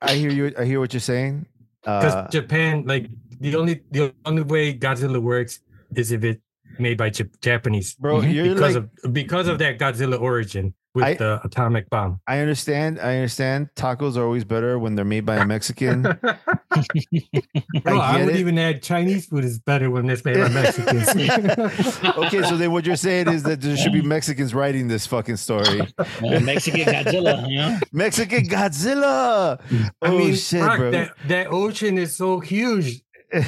I 0.00 0.14
hear 0.14 0.30
you. 0.30 0.52
I 0.58 0.64
hear 0.64 0.80
what 0.80 0.92
you're 0.92 1.00
saying. 1.00 1.46
Because 1.82 2.14
Uh, 2.14 2.28
Japan, 2.30 2.84
like 2.86 3.08
the 3.40 3.56
only 3.56 3.82
the 3.90 4.12
only 4.24 4.42
way 4.42 4.74
Godzilla 4.76 5.20
works 5.20 5.60
is 5.96 6.12
if 6.12 6.22
it 6.24 6.40
made 6.78 6.96
by 6.98 7.10
Jap- 7.10 7.40
Japanese. 7.40 7.94
bro, 7.94 8.20
Mhm. 8.20 8.32
you're 8.34 8.54
because 8.54 8.76
like. 8.76 8.88
of 9.04 9.12
because 9.12 9.48
of 9.48 9.58
that 9.58 9.78
Godzilla 9.78 10.20
origin 10.20 10.74
with 10.94 11.04
I- 11.04 11.14
the 11.14 11.40
atomic 11.44 11.88
bomb. 11.90 12.20
I 12.26 12.38
understand. 12.40 12.98
I 13.00 13.16
understand. 13.16 13.70
Tacos 13.74 14.16
are 14.16 14.24
always 14.24 14.44
better 14.44 14.78
when 14.78 14.94
they're 14.94 15.04
made 15.04 15.24
by 15.26 15.36
a 15.36 15.44
Mexican. 15.46 16.04
Bro, 17.82 18.00
I, 18.00 18.18
get 18.18 18.26
would 18.26 18.34
it. 18.36 18.40
even 18.40 18.58
add 18.58 18.82
Chinese 18.82 19.26
food 19.26 19.44
is 19.44 19.58
better 19.58 19.90
when 19.90 20.08
it's 20.10 20.24
made 20.24 20.36
by 20.36 20.48
Mexicans. 20.48 21.08
okay, 22.18 22.42
so 22.42 22.56
then 22.56 22.72
what 22.72 22.84
you're 22.84 22.96
saying 22.96 23.28
is 23.28 23.42
that 23.44 23.60
there 23.60 23.76
should 23.76 23.92
be 23.92 24.02
Mexicans 24.02 24.54
writing 24.54 24.88
this 24.88 25.06
fucking 25.06 25.36
story. 25.36 25.80
Uh, 25.98 26.40
Mexican 26.40 26.80
Godzilla, 26.82 27.48
you 27.48 27.56
know? 27.58 27.78
Mexican 27.92 28.46
Godzilla. 28.46 29.60
I 29.70 29.90
Oh 30.02 30.18
mean, 30.18 30.34
shit, 30.34 30.60
fuck, 30.60 30.78
bro. 30.78 30.90
that 30.90 31.12
that 31.28 31.46
ocean 31.48 31.96
is 31.98 32.14
so 32.16 32.40
huge. 32.40 33.02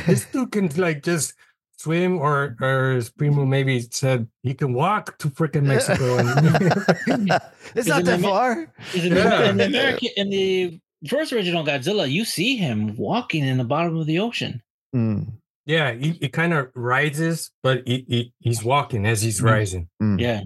This 0.06 0.24
dude 0.26 0.52
can 0.52 0.68
like 0.76 1.02
just 1.02 1.34
swim, 1.78 2.18
or 2.18 2.56
or 2.60 2.92
as 2.92 3.10
Primo 3.10 3.44
maybe 3.46 3.80
said, 3.90 4.28
he 4.42 4.54
can 4.54 4.72
walk 4.74 5.18
to 5.18 5.28
freaking 5.28 5.64
Mexico. 5.64 6.18
It's 7.74 7.86
Is 7.86 7.86
not 7.86 8.00
it 8.00 8.04
that 8.06 8.16
the 8.16 8.22
far. 8.22 8.72
Is 8.94 9.04
it 9.04 9.12
Yeah. 9.12 9.50
in 9.50 9.56
the 9.58 9.66
American 9.66 10.08
in 10.16 10.30
the 10.30 10.80
first 11.08 11.32
original 11.32 11.64
Godzilla, 11.64 12.10
you 12.10 12.24
see 12.24 12.56
him 12.56 12.96
walking 12.96 13.44
in 13.44 13.58
the 13.58 13.64
bottom 13.64 13.96
of 13.96 14.06
the 14.06 14.18
ocean. 14.18 14.62
Mm, 14.94 15.32
yeah, 15.66 15.92
he, 15.92 16.10
he 16.12 16.28
kind 16.28 16.52
of 16.52 16.68
rises, 16.74 17.50
but 17.62 17.82
he, 17.86 18.04
he 18.08 18.32
he's 18.40 18.62
walking 18.64 19.06
as 19.06 19.22
he's 19.22 19.40
Mm. 19.40 19.44
rising. 19.44 19.88
mm. 20.02 20.20
Yeah. 20.20 20.42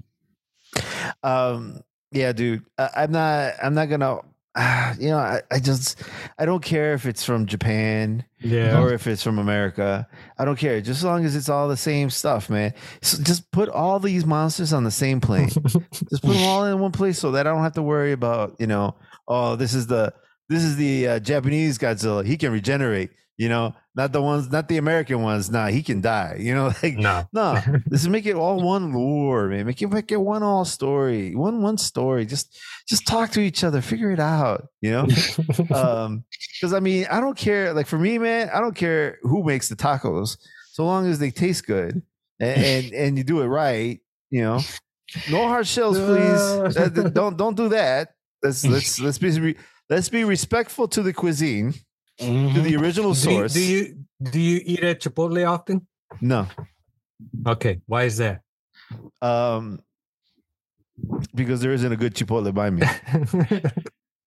Um, 1.23 1.81
yeah, 2.13 2.33
dude. 2.33 2.65
I, 2.79 2.91
I'm 2.97 3.13
not. 3.13 3.55
I'm 3.63 3.75
not 3.75 3.87
gonna. 3.87 4.19
Uh, 4.55 4.95
you 5.01 5.11
know, 5.11 5.19
I, 5.19 5.41
I 5.51 5.59
just. 5.59 6.01
I 6.39 6.45
don't 6.47 6.63
care 6.63 6.95
if 6.95 7.07
it's 7.07 7.25
from 7.25 7.47
Japan 7.47 8.25
Yeah. 8.41 8.81
or 8.81 8.93
if 8.93 9.07
it's 9.07 9.23
from 9.23 9.39
America. 9.39 10.07
I 10.39 10.45
don't 10.45 10.59
care. 10.59 10.81
Just 10.81 11.01
as 11.01 11.05
long 11.05 11.25
as 11.25 11.35
it's 11.37 11.49
all 11.49 11.69
the 11.69 11.77
same 11.77 12.11
stuff, 12.11 12.51
man. 12.51 12.75
So 13.03 13.23
just 13.23 13.51
put 13.51 13.69
all 13.69 13.99
these 13.99 14.25
monsters 14.27 14.73
on 14.73 14.85
the 14.85 14.91
same 14.91 15.21
plane. 15.21 15.49
just 15.65 16.23
put 16.23 16.35
them 16.35 16.43
all 16.47 16.65
in 16.67 16.79
one 16.79 16.93
place 16.93 17.19
so 17.19 17.33
that 17.33 17.47
I 17.47 17.51
don't 17.51 17.63
have 17.63 17.75
to 17.75 17.83
worry 17.83 18.13
about. 18.13 18.57
You 18.59 18.67
know, 18.67 18.97
oh, 19.27 19.57
this 19.57 19.75
is 19.75 19.87
the 19.87 20.13
this 20.55 20.65
is 20.65 20.77
the 20.77 21.09
uh, 21.09 21.19
Japanese 21.19 21.79
Godzilla. 21.79 22.25
He 22.25 22.37
can 22.37 22.53
regenerate. 22.53 23.11
You 23.37 23.49
know, 23.49 23.75
not 23.97 24.13
the 24.13 24.23
ones, 24.23 24.49
not 24.53 24.69
the 24.69 24.77
American 24.77 25.21
ones. 25.21 25.51
Nah, 25.51 25.67
he 25.67 25.83
can 25.83 26.01
die. 26.01 26.37
You 26.39 26.55
know, 26.55 26.67
like 26.85 26.97
no. 26.97 27.27
no, 27.33 27.61
this 27.87 28.03
is 28.03 28.09
make 28.09 28.27
it 28.27 28.37
all 28.37 28.63
one 28.63 28.93
lore, 28.93 29.49
man. 29.49 29.67
Make 29.67 29.83
it 29.83 29.89
make 29.89 30.13
it 30.13 30.19
one 30.19 30.45
all 30.45 30.65
story, 30.65 31.35
one 31.35 31.61
one 31.61 31.77
story. 31.77 32.27
Just 32.27 32.57
just 32.89 33.09
talk 33.09 33.31
to 33.31 33.41
each 33.41 33.65
other, 33.65 33.81
figure 33.81 34.13
it 34.13 34.21
out. 34.21 34.69
You 34.81 34.93
know, 34.93 35.01
um, 35.75 36.25
because 36.55 36.73
I 36.73 36.79
mean, 36.79 37.07
I 37.11 37.19
don't 37.19 37.37
care. 37.37 37.75
Like 37.75 37.89
for 37.89 37.99
me, 37.99 38.19
man, 38.19 38.51
I 38.55 38.61
don't 38.61 38.77
care 38.77 39.19
who 39.23 39.43
makes 39.43 39.69
the 39.69 39.75
tacos, 39.75 40.39
so 40.71 40.85
long 40.85 41.09
as 41.09 41.19
they 41.19 41.33
taste 41.33 41.67
good 41.67 42.03
and 42.39 42.65
and, 42.65 42.93
and 42.93 43.19
you 43.19 43.25
do 43.25 43.41
it 43.41 43.47
right. 43.47 43.99
You 44.31 44.43
know, 44.43 44.61
no 45.29 45.49
hard 45.49 45.67
shells, 45.67 45.99
please. 45.99 47.13
Don't 47.13 47.37
don't 47.37 47.57
do 47.57 47.69
that. 47.71 48.15
Let's 48.45 48.65
let's 48.65 49.01
let's 49.01 49.19
be 49.19 49.57
let's 49.91 50.09
be 50.09 50.25
respectful 50.25 50.89
to 50.89 51.03
the 51.03 51.13
cuisine, 51.13 51.73
to 52.19 52.25
Mhm. 52.25 52.63
the 52.63 52.77
original 52.77 53.13
do, 53.13 53.19
you, 53.19 53.37
source. 53.37 53.53
do 53.55 53.61
you 53.61 53.99
do 54.31 54.41
you 54.41 54.61
eat 54.65 54.83
at 54.85 55.01
Chipotle 55.01 55.47
often? 55.49 55.87
no, 56.21 56.47
Okay, 57.47 57.81
why 57.87 58.05
is 58.05 58.17
that? 58.19 58.41
um, 59.23 59.81
because 61.35 61.61
there 61.61 61.73
isn't 61.73 61.93
a 61.93 61.97
good 61.97 62.15
Chipotle 62.15 62.55
by 62.55 62.71
me. 62.71 62.83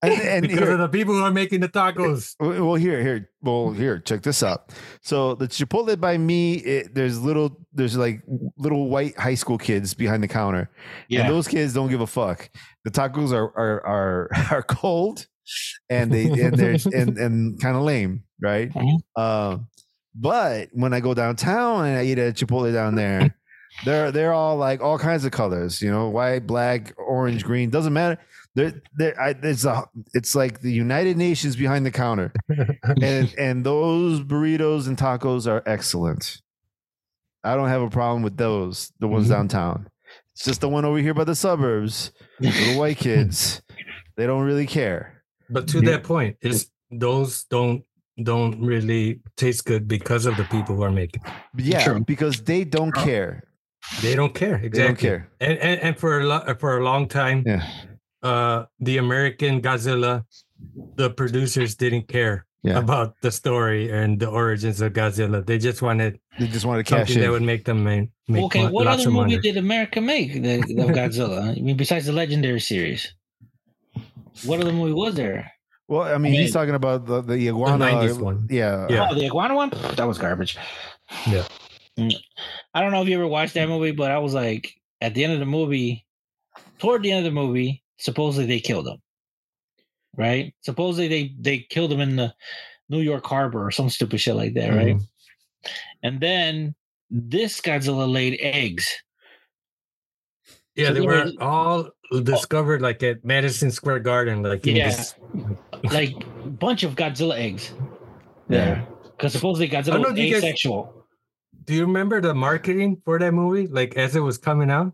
And, 0.03 0.13
and 0.21 0.41
because 0.43 0.59
here- 0.59 0.71
of 0.73 0.77
the 0.79 0.89
people 0.89 1.15
who 1.15 1.23
are 1.23 1.31
making 1.31 1.61
the 1.61 1.69
tacos. 1.69 2.35
Well, 2.39 2.75
here, 2.75 3.01
here, 3.01 3.31
well, 3.41 3.71
here. 3.71 3.97
Check 3.97 4.21
this 4.21 4.43
out. 4.43 4.71
So 5.01 5.33
the 5.33 5.47
Chipotle 5.47 5.99
by 5.99 6.19
me, 6.19 6.53
it, 6.57 6.93
there's 6.93 7.19
little, 7.19 7.65
there's 7.73 7.97
like 7.97 8.21
little 8.59 8.89
white 8.91 9.17
high 9.17 9.33
school 9.33 9.57
kids 9.57 9.95
behind 9.95 10.21
the 10.21 10.27
counter, 10.27 10.69
Yeah. 11.09 11.21
and 11.21 11.29
those 11.33 11.47
kids 11.47 11.73
don't 11.73 11.89
give 11.89 12.01
a 12.01 12.05
fuck. 12.05 12.47
The 12.83 12.91
tacos 12.91 13.31
are 13.31 13.45
are 13.57 13.83
are, 13.87 14.29
are 14.51 14.61
cold, 14.61 15.25
and 15.89 16.11
they 16.11 16.25
and 16.25 16.57
they're 16.57 16.77
and, 16.93 17.17
and 17.17 17.61
kind 17.61 17.75
of 17.77 17.83
lame, 17.83 18.23
right? 18.41 18.71
Um, 19.15 19.67
but 20.15 20.69
when 20.73 20.93
I 20.93 20.99
go 20.99 21.13
downtown 21.13 21.85
and 21.85 21.97
I 21.97 22.03
eat 22.03 22.17
at 22.19 22.35
Chipotle 22.35 22.73
down 22.73 22.95
there, 22.95 23.35
they're 23.85 24.11
they're 24.11 24.33
all 24.33 24.57
like 24.57 24.81
all 24.81 24.97
kinds 24.97 25.25
of 25.25 25.31
colors, 25.31 25.81
you 25.81 25.91
know, 25.91 26.09
white, 26.09 26.47
black, 26.47 26.93
orange, 26.97 27.43
green, 27.43 27.69
doesn't 27.69 27.93
matter. 27.93 28.17
They're, 28.55 28.73
they're, 28.97 29.21
I, 29.21 29.35
it's 29.43 29.65
a, 29.65 29.83
it's 30.15 30.33
like 30.33 30.61
the 30.61 30.71
United 30.71 31.15
Nations 31.15 31.55
behind 31.55 31.85
the 31.85 31.91
counter, 31.91 32.33
and 33.01 33.31
and 33.37 33.63
those 33.63 34.19
burritos 34.21 34.87
and 34.87 34.97
tacos 34.97 35.45
are 35.45 35.61
excellent. 35.67 36.41
I 37.43 37.55
don't 37.55 37.67
have 37.69 37.83
a 37.83 37.89
problem 37.91 38.23
with 38.23 38.35
those, 38.35 38.91
the 38.99 39.07
ones 39.07 39.27
Mhm. 39.27 39.31
downtown. 39.31 39.87
It's 40.33 40.43
just 40.43 40.61
the 40.61 40.69
one 40.69 40.85
over 40.85 40.97
here 40.97 41.13
by 41.13 41.23
the 41.23 41.35
suburbs, 41.35 42.11
the 42.39 42.75
white 42.75 42.97
kids. 42.97 43.61
They 44.17 44.25
don't 44.25 44.43
really 44.43 44.65
care. 44.65 45.16
But 45.49 45.67
to 45.69 45.81
that 45.81 46.03
point, 46.03 46.37
is 46.41 46.69
those 46.91 47.43
don't 47.45 47.83
don't 48.23 48.59
really 48.59 49.19
taste 49.35 49.65
good 49.65 49.87
because 49.87 50.25
of 50.25 50.35
the 50.37 50.43
people 50.45 50.75
who 50.75 50.81
are 50.83 50.91
making. 50.91 51.21
it. 51.25 51.65
Yeah, 51.65 51.83
True. 51.83 51.99
because 51.99 52.41
they 52.41 52.63
don't 52.63 52.91
care. 52.91 53.43
They 54.01 54.15
don't 54.15 54.33
care 54.33 54.55
exactly. 54.55 54.69
They 54.79 54.87
don't 54.87 54.97
care. 54.99 55.29
And, 55.39 55.57
and 55.59 55.79
and 55.81 55.97
for 55.99 56.19
a 56.19 56.25
lo- 56.25 56.55
for 56.59 56.77
a 56.77 56.83
long 56.83 57.07
time, 57.07 57.43
Yeah. 57.45 57.63
uh, 58.23 58.65
the 58.79 58.97
American 58.97 59.61
Godzilla, 59.61 60.25
the 60.95 61.09
producers 61.11 61.75
didn't 61.75 62.07
care 62.07 62.45
Yeah. 62.63 62.79
about 62.79 63.13
the 63.21 63.31
story 63.31 63.89
and 63.91 64.19
the 64.19 64.27
origins 64.27 64.81
of 64.81 64.91
Godzilla. 64.93 65.45
They 65.45 65.57
just 65.59 65.81
wanted 65.81 66.19
They 66.39 66.47
just 66.47 66.65
wanted 66.65 66.85
to 66.85 66.89
cash 66.95 67.07
something 67.07 67.21
that 67.23 67.31
would 67.31 67.43
make 67.43 67.63
them 67.65 67.83
make, 67.83 68.09
make 68.27 68.43
okay, 68.45 68.63
mo- 68.65 68.71
what 68.71 68.85
lots 68.85 69.01
other 69.01 69.09
of 69.09 69.13
movie 69.13 69.35
money. 69.37 69.41
did 69.41 69.57
America 69.57 70.01
make 70.01 70.33
the, 70.41 70.55
of 70.83 70.89
Godzilla? 70.97 71.55
I 71.57 71.61
mean, 71.61 71.77
besides 71.77 72.05
the 72.07 72.13
Legendary 72.13 72.59
series, 72.59 73.13
what 74.45 74.59
other 74.61 74.71
movie 74.73 74.93
was 74.93 75.15
there? 75.15 75.51
Well, 75.87 76.01
I 76.03 76.17
mean, 76.17 76.33
I 76.33 76.37
he's 76.41 76.53
talking 76.53 76.75
about 76.75 77.05
the, 77.05 77.21
the 77.21 77.47
iguana. 77.47 77.85
90s 77.85 78.19
one. 78.19 78.47
Yeah. 78.49 78.87
Yeah. 78.89 79.07
Oh, 79.09 79.15
the 79.15 79.25
iguana 79.25 79.55
one? 79.55 79.69
That 79.95 80.05
was 80.07 80.17
garbage. 80.17 80.57
Yeah. 81.25 81.45
Mm. 81.97 82.13
I 82.73 82.81
don't 82.81 82.91
know 82.91 83.01
if 83.01 83.07
you 83.07 83.15
ever 83.15 83.27
watched 83.27 83.53
that 83.53 83.69
movie, 83.69 83.91
but 83.91 84.11
I 84.11 84.17
was 84.19 84.33
like, 84.33 84.73
at 85.01 85.13
the 85.13 85.23
end 85.23 85.33
of 85.33 85.39
the 85.39 85.45
movie, 85.45 86.05
toward 86.79 87.03
the 87.03 87.11
end 87.11 87.25
of 87.25 87.33
the 87.33 87.39
movie, 87.39 87.83
supposedly 87.97 88.45
they 88.45 88.59
killed 88.59 88.87
him. 88.87 88.97
Right? 90.15 90.53
Supposedly 90.61 91.07
they 91.07 91.35
they 91.39 91.59
killed 91.59 91.91
him 91.91 92.01
in 92.01 92.15
the 92.17 92.33
New 92.89 92.99
York 93.01 93.25
Harbor 93.25 93.65
or 93.65 93.71
some 93.71 93.89
stupid 93.89 94.19
shit 94.19 94.35
like 94.35 94.53
that, 94.55 94.69
right? 94.73 94.95
Mhm. 94.97 95.07
And 96.03 96.19
then 96.19 96.75
this 97.09 97.61
Godzilla 97.61 98.11
laid 98.11 98.37
eggs. 98.41 98.89
Yeah, 100.75 100.87
So 100.87 100.93
they 100.93 100.99
they 100.99 101.05
were 101.07 101.25
were- 101.25 101.31
all 101.43 101.89
discovered 102.23 102.81
like 102.81 103.03
at 103.03 103.23
Madison 103.25 103.71
Square 103.71 103.99
Garden, 103.99 104.43
like 104.43 104.65
in 104.67 104.75
Yeah. 104.77 104.89
this. 104.89 105.15
Like 105.83 106.15
bunch 106.59 106.83
of 106.83 106.95
Godzilla 106.95 107.35
eggs. 107.37 107.71
Yeah. 108.49 108.85
Because 109.03 109.33
supposedly 109.33 109.69
Godzilla 109.69 110.01
know, 110.01 110.09
was 110.09 110.13
do 110.15 110.23
you 110.23 110.33
guys- 110.33 110.43
asexual. 110.43 110.93
Do 111.65 111.73
you 111.75 111.85
remember 111.85 112.21
the 112.21 112.33
marketing 112.33 113.01
for 113.05 113.19
that 113.19 113.33
movie? 113.33 113.67
Like 113.67 113.95
as 113.95 114.15
it 114.15 114.21
was 114.21 114.37
coming 114.37 114.71
out, 114.71 114.93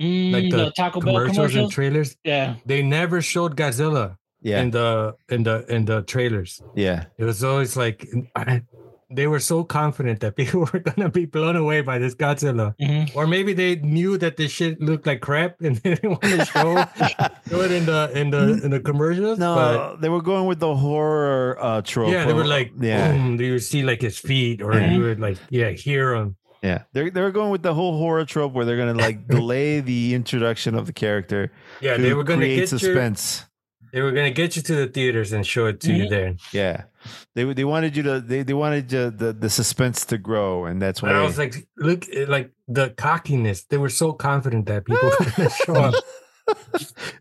Mm, 0.00 0.32
like 0.32 0.50
the, 0.50 0.56
the 0.56 0.70
Taco 0.72 1.00
Bell 1.00 1.14
commercials, 1.14 1.36
commercials. 1.36 1.64
and 1.64 1.72
trailers. 1.72 2.16
yeah. 2.24 2.56
They 2.66 2.82
never 2.82 3.22
showed 3.22 3.56
Godzilla 3.56 4.16
Yeah. 4.40 4.60
in 4.60 4.70
the 4.72 5.14
in 5.28 5.44
the 5.44 5.64
in 5.72 5.84
the 5.84 6.02
trailers. 6.02 6.60
yeah. 6.74 7.04
It 7.18 7.24
was 7.24 7.44
always 7.44 7.76
like 7.76 8.06
I, 8.34 8.62
they 9.14 9.26
were 9.26 9.40
so 9.40 9.62
confident 9.64 10.20
that 10.20 10.36
people 10.36 10.60
were 10.72 10.78
gonna 10.80 11.08
be 11.10 11.26
blown 11.26 11.56
away 11.56 11.80
by 11.82 11.98
this 11.98 12.14
Godzilla, 12.14 12.74
Mhm. 12.80 13.14
or 13.14 13.26
maybe 13.26 13.52
they 13.52 13.76
knew 13.76 14.16
that 14.18 14.36
this 14.36 14.50
shit 14.50 14.80
looked 14.80 15.06
like 15.06 15.20
crap 15.20 15.60
and 15.60 15.76
they 15.82 15.94
didn't 15.94 16.10
want 16.10 16.22
to 16.22 16.44
show, 16.46 16.84
show 17.48 17.60
it 17.66 17.70
in 17.72 17.86
the 17.86 18.10
in 18.14 18.30
the 18.30 18.60
in 18.64 18.70
the 18.70 18.80
commercials. 18.80 19.38
No, 19.38 19.54
but 19.54 20.00
they 20.00 20.08
were 20.08 20.22
going 20.22 20.46
with 20.46 20.60
the 20.60 20.74
horror 20.74 21.56
uh, 21.60 21.82
trope. 21.82 22.10
yeah, 22.12 22.24
they 22.24 22.32
were 22.32 22.44
like, 22.46 22.72
yeah, 22.80 23.12
boom, 23.12 23.40
you 23.40 23.52
would 23.52 23.62
see 23.62 23.82
like 23.82 24.00
his 24.00 24.18
feet, 24.18 24.62
or 24.62 24.74
Yeah. 24.74 24.92
you 24.92 25.00
would 25.02 25.20
like, 25.20 25.38
yeah, 25.50 25.70
hear 25.70 26.14
him. 26.14 26.36
yeah. 26.62 26.82
They're 26.92 27.10
they're 27.10 27.30
going 27.32 27.50
with 27.50 27.62
the 27.62 27.74
whole 27.74 27.98
horror 27.98 28.24
trope 28.24 28.52
where 28.52 28.64
they're 28.64 28.76
gonna 28.78 28.94
like 28.94 29.26
delay 29.28 29.80
the 29.80 30.14
introduction 30.14 30.74
of 30.74 30.86
the 30.86 30.92
character. 30.92 31.50
Yeah, 31.80 31.96
to 31.96 32.02
they 32.02 32.14
were 32.14 32.24
gonna 32.24 32.40
create 32.40 32.54
get 32.56 32.72
you. 32.72 32.78
suspense. 32.78 33.44
They 33.92 34.00
were 34.00 34.12
gonna 34.12 34.30
get 34.30 34.56
you 34.56 34.62
to 34.62 34.74
the 34.74 34.86
theaters 34.86 35.32
and 35.34 35.46
show 35.46 35.66
it 35.66 35.80
to 35.80 35.92
you 35.92 36.04
Mhm. 36.06 36.10
there. 36.10 36.34
Yeah, 36.52 36.84
they 37.34 37.44
they 37.52 37.64
wanted 37.64 37.96
you 37.96 38.02
to 38.04 38.20
they, 38.20 38.42
they 38.42 38.54
wanted 38.54 38.90
you, 38.92 39.10
the 39.10 39.32
the 39.32 39.50
suspense 39.50 40.04
to 40.06 40.18
grow, 40.18 40.64
and 40.66 40.80
that's 40.80 41.02
why. 41.02 41.10
But 41.10 41.16
I 41.16 41.22
was 41.22 41.38
like, 41.38 41.66
look, 41.78 42.06
eh, 42.12 42.26
like 42.28 42.50
the 42.68 42.90
cockiness. 42.90 43.64
They 43.64 43.78
were 43.78 43.88
so 43.90 44.12
confident 44.12 44.66
that 44.66 44.84
people 44.84 45.08
were 45.08 45.26
gonna 45.36 45.50
show 45.66 45.74
up. 45.74 45.94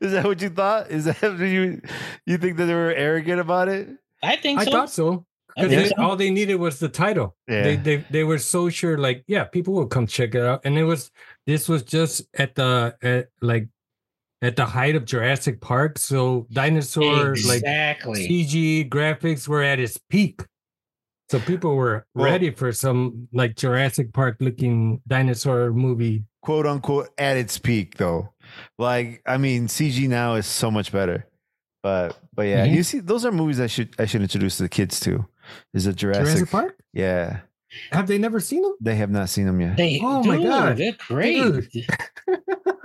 Is 0.01 0.11
that 0.13 0.25
what 0.25 0.41
you 0.41 0.49
thought? 0.49 0.89
Is 0.91 1.05
that 1.05 1.21
you? 1.39 1.81
You 2.25 2.37
think 2.37 2.57
that 2.57 2.65
they 2.65 2.73
were 2.73 2.93
arrogant 2.93 3.39
about 3.39 3.67
it? 3.69 3.89
I 4.23 4.35
think 4.35 4.59
so. 4.59 4.61
I 4.61 4.65
so. 4.65 4.71
thought 4.71 4.89
so. 4.89 5.25
I 5.57 5.61
'Cause 5.63 5.69
think 5.69 5.83
they- 5.83 5.89
so. 5.89 6.01
all 6.01 6.15
they 6.15 6.29
needed 6.31 6.55
was 6.55 6.79
the 6.79 6.87
title. 6.89 7.35
Yeah. 7.47 7.63
They, 7.63 7.75
they 7.75 7.95
they 8.09 8.23
were 8.23 8.37
so 8.39 8.69
sure, 8.69 8.97
like, 8.97 9.23
yeah, 9.27 9.43
people 9.43 9.73
will 9.73 9.87
come 9.87 10.07
check 10.07 10.33
it 10.33 10.41
out. 10.41 10.61
And 10.63 10.77
it 10.77 10.85
was 10.85 11.11
this 11.45 11.67
was 11.67 11.83
just 11.83 12.23
at 12.35 12.55
the 12.55 12.95
at 13.01 13.29
like 13.41 13.67
at 14.41 14.55
the 14.55 14.65
height 14.65 14.95
of 14.95 15.05
Jurassic 15.05 15.61
Park. 15.61 15.97
So 15.99 16.47
dinosaur 16.51 17.35
like. 17.47 17.63
CG 17.63 18.89
graphics 18.89 19.47
were 19.47 19.61
at 19.63 19.80
its 19.80 19.97
peak. 20.09 20.41
So 21.30 21.39
people 21.39 21.76
were 21.76 22.05
Well- 22.13 22.26
ready 22.26 22.51
for 22.51 22.72
some 22.72 23.27
like 23.31 23.55
Jurassic 23.55 24.11
Park 24.13 24.38
looking 24.39 25.01
dinosaur 25.07 25.72
movie. 25.72 26.26
quote 26.41 26.65
unquote 26.65 27.09
at 27.18 27.38
its 27.38 27.57
peak 27.57 27.97
though. 27.97 28.34
Like 28.77 29.22
I 29.26 29.38
mean, 29.38 29.68
CG 29.68 30.07
now 30.09 30.35
is 30.35 30.45
so 30.45 30.69
much 30.72 30.91
better. 30.91 31.26
But 31.84 32.18
but 32.35 32.43
yeah, 32.43 32.65
Mhm. 32.68 32.76
you 32.76 32.84
see, 32.84 32.99
those 32.99 33.26
are 33.26 33.31
movies 33.31 33.59
I 33.59 33.68
should 33.68 33.95
I 33.97 34.05
should 34.05 34.22
introduce 34.22 34.57
the 34.57 34.69
kids 34.69 34.99
to. 35.01 35.26
Is 35.73 35.88
it 35.88 35.95
Jurassic? 35.95 36.26
Jurassic 36.26 36.49
Park? 36.49 36.77
Yeah, 36.93 37.39
Have 37.91 38.07
they 38.07 38.18
never 38.18 38.39
seen 38.39 38.61
them? 38.64 38.76
they 38.81 38.95
have 38.95 39.10
not 39.11 39.30
seen 39.30 39.45
them 39.45 39.60
yet. 39.61 39.77
They, 39.77 39.99
Oh 40.03 40.23
my 40.23 40.38
God. 40.41 40.77
they're 40.77 40.91
great. 41.07 41.35
Dude. 41.35 41.69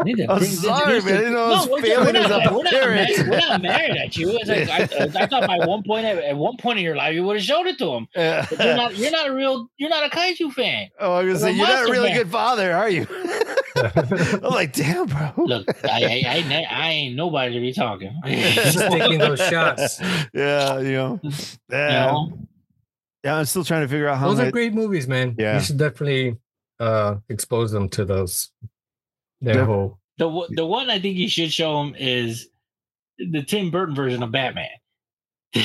Need 0.04 0.16
to 0.18 0.26
I'm 0.30 0.38
bring- 0.38 0.50
sorry, 0.50 0.86
man. 0.86 0.94
I 0.96 1.00
them. 1.00 1.18
didn't 1.18 1.32
know 1.34 1.44
I 1.44 1.48
was 1.50 1.68
we're, 1.68 1.80
failing 1.82 2.14
we're 2.14 2.20
as 2.20 2.28
not, 2.30 2.52
we're, 2.54 2.62
not 2.62 2.72
parent. 2.72 3.18
mad, 3.18 3.28
we're 3.28 3.38
not 3.38 3.62
mad 3.62 3.90
at 3.96 4.16
you. 4.16 4.38
It's 4.40 4.48
like, 4.68 4.90
I, 5.18 5.22
I 5.22 5.26
thought 5.28 5.46
by 5.46 5.58
one 5.66 5.82
point, 5.82 6.04
at 6.06 6.36
one 6.36 6.56
point 6.58 6.78
in 6.78 6.84
your 6.84 6.96
life, 6.96 7.14
you 7.14 7.24
would 7.24 7.36
have 7.36 7.44
showed 7.44 7.66
it 7.66 7.78
to 7.78 7.86
them. 7.86 8.08
Yeah. 8.14 8.46
But 8.48 8.58
you're 8.64 8.76
not, 8.76 8.96
you're 8.96 9.10
not 9.10 9.28
a 9.28 9.32
real, 9.34 9.68
you're 9.76 9.90
not 9.90 10.06
a 10.06 10.16
kaiju 10.16 10.52
fan. 10.52 10.88
oh, 11.00 11.14
I 11.14 11.22
was 11.24 11.40
gonna 11.40 11.52
say 11.52 11.56
you're 11.58 11.66
not 11.66 11.88
a 11.88 11.90
really 11.90 12.10
Man. 12.10 12.18
good 12.18 12.30
father, 12.30 12.72
are 12.72 12.88
you? 12.90 13.06
I'm 13.76 14.40
like, 14.52 14.72
damn, 14.72 15.06
bro. 15.06 15.32
Look, 15.36 15.68
I, 15.84 16.22
I, 16.24 16.44
I, 16.50 16.66
I 16.70 16.88
ain't 16.90 17.16
nobody 17.16 17.54
to 17.54 17.60
be 17.60 17.72
talking. 17.72 18.14
Just 18.24 18.78
taking 18.78 19.18
those 19.18 19.38
shots. 19.40 20.00
Yeah, 20.32 20.78
you 20.80 20.92
know. 20.92 21.20
You 21.22 21.30
Yeah, 21.70 22.06
know? 22.06 22.38
Yeah. 23.26 23.36
I'm 23.36 23.44
still 23.44 23.64
trying 23.64 23.82
to 23.82 23.88
figure 23.88 24.08
out 24.08 24.18
how. 24.18 24.28
Those 24.28 24.38
my- 24.38 24.46
are 24.46 24.50
great 24.50 24.72
movies, 24.74 25.06
man. 25.06 25.34
Yeah. 25.38 25.54
You 25.58 25.60
should 25.64 25.76
definitely 25.78 26.36
uh 26.80 27.16
expose 27.28 27.70
them 27.72 27.88
to 27.90 28.04
those. 28.04 28.50
Their 29.40 29.54
Def- 29.54 29.66
whole 29.66 29.98
The 30.18 30.28
one- 30.28 30.54
the 30.54 30.64
one 30.66 30.88
I 30.90 30.98
think 30.98 31.16
you 31.16 31.28
should 31.28 31.52
show 31.52 31.78
them 31.82 31.94
is 31.98 32.48
the 33.18 33.42
Tim 33.42 33.70
Burton 33.70 33.94
version 33.94 34.22
of 34.22 34.30
Batman. 34.32 34.68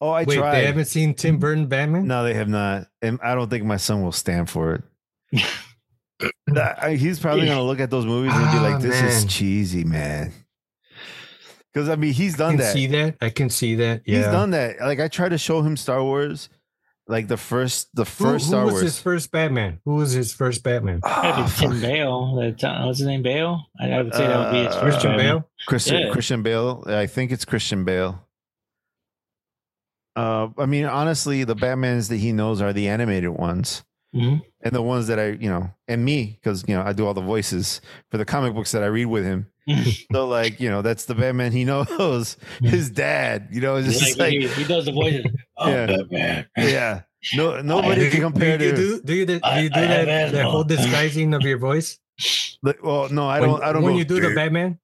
Oh, 0.00 0.10
I 0.10 0.22
Wait, 0.22 0.36
tried. 0.36 0.54
they 0.60 0.66
haven't 0.66 0.84
seen 0.84 1.14
Tim 1.14 1.38
Burton 1.38 1.66
Batman? 1.66 2.06
No, 2.06 2.22
they 2.22 2.32
have 2.34 2.48
not, 2.48 2.86
and 3.02 3.18
I 3.24 3.34
don't 3.34 3.50
think 3.50 3.64
my 3.64 3.76
son 3.76 4.04
will 4.04 4.12
stand 4.12 4.48
for 4.48 4.74
it. 5.32 5.42
He's 6.98 7.18
probably 7.18 7.46
gonna 7.46 7.64
look 7.64 7.80
at 7.80 7.90
those 7.90 8.06
movies 8.06 8.32
and 8.34 8.44
be 8.52 8.58
Ah, 8.58 8.62
like, 8.70 8.80
"This 8.80 9.00
is 9.02 9.24
cheesy, 9.24 9.82
man." 9.82 10.32
Because 11.72 11.88
I 11.88 11.96
mean, 11.96 12.12
he's 12.14 12.36
done 12.36 12.54
I 12.54 12.56
done 12.56 12.56
can 12.56 12.66
that. 12.66 12.72
see 12.72 12.86
that. 12.88 13.16
I 13.20 13.30
can 13.30 13.50
see 13.50 13.74
that. 13.76 14.02
Yeah. 14.06 14.16
He's 14.18 14.26
done 14.26 14.50
that. 14.50 14.80
Like 14.80 15.00
I 15.00 15.08
tried 15.08 15.30
to 15.30 15.38
show 15.38 15.60
him 15.62 15.76
Star 15.76 16.02
Wars, 16.02 16.48
like 17.06 17.28
the 17.28 17.36
first, 17.36 17.88
the 17.94 18.04
Who, 18.04 18.24
first 18.24 18.46
who 18.46 18.50
Star 18.50 18.64
was 18.64 18.72
Wars. 18.74 18.82
his 18.82 18.98
first 19.00 19.30
Batman? 19.30 19.78
Who 19.84 19.96
was 19.96 20.12
his 20.12 20.32
first 20.32 20.62
Batman? 20.64 21.00
I 21.04 21.10
Ah, 21.44 21.54
Tim. 21.58 21.80
Bale. 21.80 22.34
That, 22.36 22.64
uh, 22.64 22.84
what's 22.86 22.98
his 22.98 23.06
name? 23.06 23.22
Bale. 23.22 23.60
I, 23.80 23.90
I 23.92 24.02
would 24.02 24.14
say 24.14 24.26
that 24.26 24.38
would 24.38 24.52
be 24.52 24.64
his 24.64 24.74
Uh, 24.74 24.80
first 24.80 24.82
Christian 24.82 25.10
Batman. 25.12 25.26
Bale. 25.36 25.48
Christian 25.66 25.98
Yeah. 26.06 26.10
Christian 26.12 26.42
Bale. 26.42 26.84
I 26.86 27.06
think 27.06 27.32
it's 27.32 27.44
Christian 27.44 27.84
Bale. 27.84 28.24
Uh, 30.16 30.48
I 30.58 30.66
mean, 30.66 30.84
honestly, 30.86 31.44
the 31.44 31.54
Batmans 31.54 32.08
that 32.08 32.16
he 32.16 32.32
knows 32.32 32.60
are 32.60 32.72
the 32.72 32.88
animated 32.88 33.30
ones. 33.30 33.84
Mhm. 34.16 34.40
and 34.62 34.74
the 34.74 34.80
ones 34.80 35.06
that 35.08 35.18
I, 35.18 35.32
you 35.32 35.50
know, 35.50 35.70
and 35.86 36.02
me, 36.02 36.38
because 36.42 36.64
you 36.66 36.74
know, 36.74 36.80
I 36.82 36.94
do 36.94 37.06
all 37.06 37.12
the 37.12 37.20
voices 37.20 37.82
for 38.10 38.16
the 38.16 38.24
comic 38.24 38.54
books 38.54 38.72
that 38.72 38.82
I 38.82 38.86
read 38.86 39.04
with 39.04 39.22
him. 39.22 39.48
so 40.12 40.26
like, 40.28 40.60
you 40.60 40.70
know, 40.70 40.82
that's 40.82 41.04
the 41.06 41.14
Batman 41.14 41.52
he 41.52 41.64
knows. 41.64 42.36
His 42.62 42.90
dad, 42.90 43.48
you 43.52 43.60
know, 43.60 43.76
it's 43.76 43.88
Like, 43.88 43.98
just 43.98 44.18
like, 44.18 44.32
he, 44.32 44.48
he 44.48 44.64
does 44.64 44.84
the 44.86 44.92
voices. 44.92 45.26
Oh, 45.60 45.68
Yeah. 45.68 45.86
Batman. 45.86 46.46
yeah, 46.56 47.02
no, 47.34 47.60
nobody 47.62 48.02
do, 48.02 48.10
can 48.10 48.20
compare 48.20 48.58
do 48.58 48.64
you 48.64 48.70
to. 48.70 48.76
do, 48.76 49.00
do 49.02 49.14
you 49.14 49.26
do, 49.26 49.40
I- 49.42 49.60
you 49.60 49.70
do 49.70 49.80
I 49.80 49.82
have 49.84 50.06
that, 50.06 50.32
that 50.32 50.44
whole 50.44 50.62
disguising 50.64 51.34
of 51.34 51.42
your 51.42 51.58
voice? 51.58 51.98
Like, 52.62 52.82
well, 52.82 53.08
no, 53.08 53.28
I 53.28 53.40
don't. 53.40 53.62
I 53.62 53.72
don't. 53.72 53.82
When 53.82 53.94
go, 53.94 53.98
you 53.98 54.04
do 54.04 54.20
the 54.20 54.34
Batman, 54.34 54.78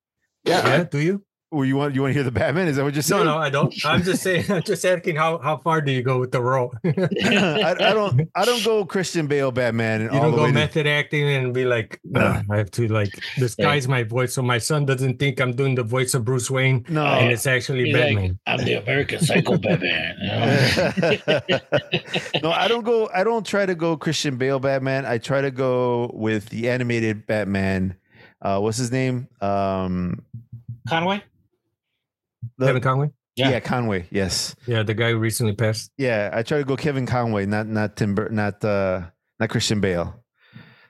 yeah. 0.45 0.67
yeah, 0.67 0.85
do 0.85 0.99
you? 0.99 1.23
Well, 1.55 1.65
you 1.65 1.77
want 1.77 1.95
you 1.95 2.03
want 2.03 2.11
to 2.11 2.15
hear 2.15 2.25
the 2.25 2.33
Batman? 2.33 2.67
Is 2.69 2.77
that 2.77 2.85
what 2.85 2.95
you're 2.95 3.03
saying? 3.03 3.25
no, 3.25 3.35
no, 3.37 3.39
I 3.39 3.49
don't. 3.49 3.73
I'm 3.87 4.03
just 4.03 4.23
saying. 4.23 4.51
I'm 4.51 4.63
just 4.63 4.85
asking 4.85 5.17
how 5.17 5.39
how 5.39 5.57
far 5.59 5.81
do 5.81 5.93
you 5.93 6.03
go 6.03 6.19
with 6.19 6.33
the 6.33 6.43
role? 6.43 6.75
I, 6.85 7.75
I 7.79 7.93
don't. 7.93 8.29
I 8.35 8.45
don't 8.45 8.65
go 8.65 8.85
Christian 8.85 9.27
Bale 9.27 9.53
Batman 9.53 10.03
and 10.03 10.11
all 10.11 10.23
don't 10.23 10.31
the 10.33 10.37
go 10.37 10.43
way. 10.45 10.49
to- 10.49 10.55
method 10.55 10.87
acting 10.87 11.29
and 11.29 11.55
be 11.55 11.65
like, 11.65 12.01
No. 12.05 12.43
I 12.51 12.57
have 12.57 12.71
to 12.73 12.89
like 12.89 13.11
disguise 13.37 13.87
my 13.89 14.03
voice 14.03 14.35
so 14.35 14.43
my 14.43 14.59
son 14.59 14.85
doesn't 14.85 15.19
think 15.19 15.41
I'm 15.41 15.53
doing 15.55 15.75
the 15.77 15.83
voice 15.85 16.13
of 16.15 16.25
Bruce 16.25 16.51
Wayne 16.51 16.85
no, 16.89 17.05
and 17.07 17.31
it's 17.33 17.47
actually 17.47 17.85
He's 17.87 17.95
like, 17.95 18.03
Batman. 18.15 18.39
I'm 18.47 18.65
the 18.65 18.75
American 18.75 19.21
Psycho 19.21 19.57
Batman. 19.65 20.17
no, 22.43 22.51
I 22.51 22.69
don't 22.69 22.85
go. 22.85 23.09
I 23.15 23.25
don't 23.25 23.47
try 23.47 23.67
to 23.67 23.75
go 23.75 23.97
Christian 23.97 24.37
Bale 24.37 24.59
Batman. 24.59 25.07
I 25.07 25.19
try 25.19 25.41
to 25.41 25.51
go 25.51 26.11
with 26.15 26.49
the 26.51 26.69
animated 26.71 27.27
Batman. 27.27 27.97
Uh, 28.43 28.59
what's 28.61 28.77
his 28.79 28.93
name? 28.93 29.29
Um, 29.41 30.23
Conway. 30.89 31.23
The- 32.59 32.67
Kevin 32.67 32.83
Conway. 32.83 33.11
yeah. 33.37 33.51
Yeah. 33.51 33.61
Conway. 33.61 34.07
Yes, 34.11 34.55
Yeah, 34.67 34.83
the 34.83 34.95
guy 34.95 35.11
who 35.11 35.19
recently 35.19 35.55
passed. 35.55 35.91
yeah. 35.99 36.31
I 36.33 36.43
try 36.43 36.59
to 36.59 36.65
go 36.65 36.77
Kevin 36.77 37.07
Conway, 37.07 37.47
not 37.47 37.67
not 37.67 37.97
Tim, 37.97 38.15
Bur- 38.15 38.29
not 38.31 38.65
uh, 38.65 39.03
not 39.41 39.49
Christian 39.51 39.81
Bale. 39.81 40.21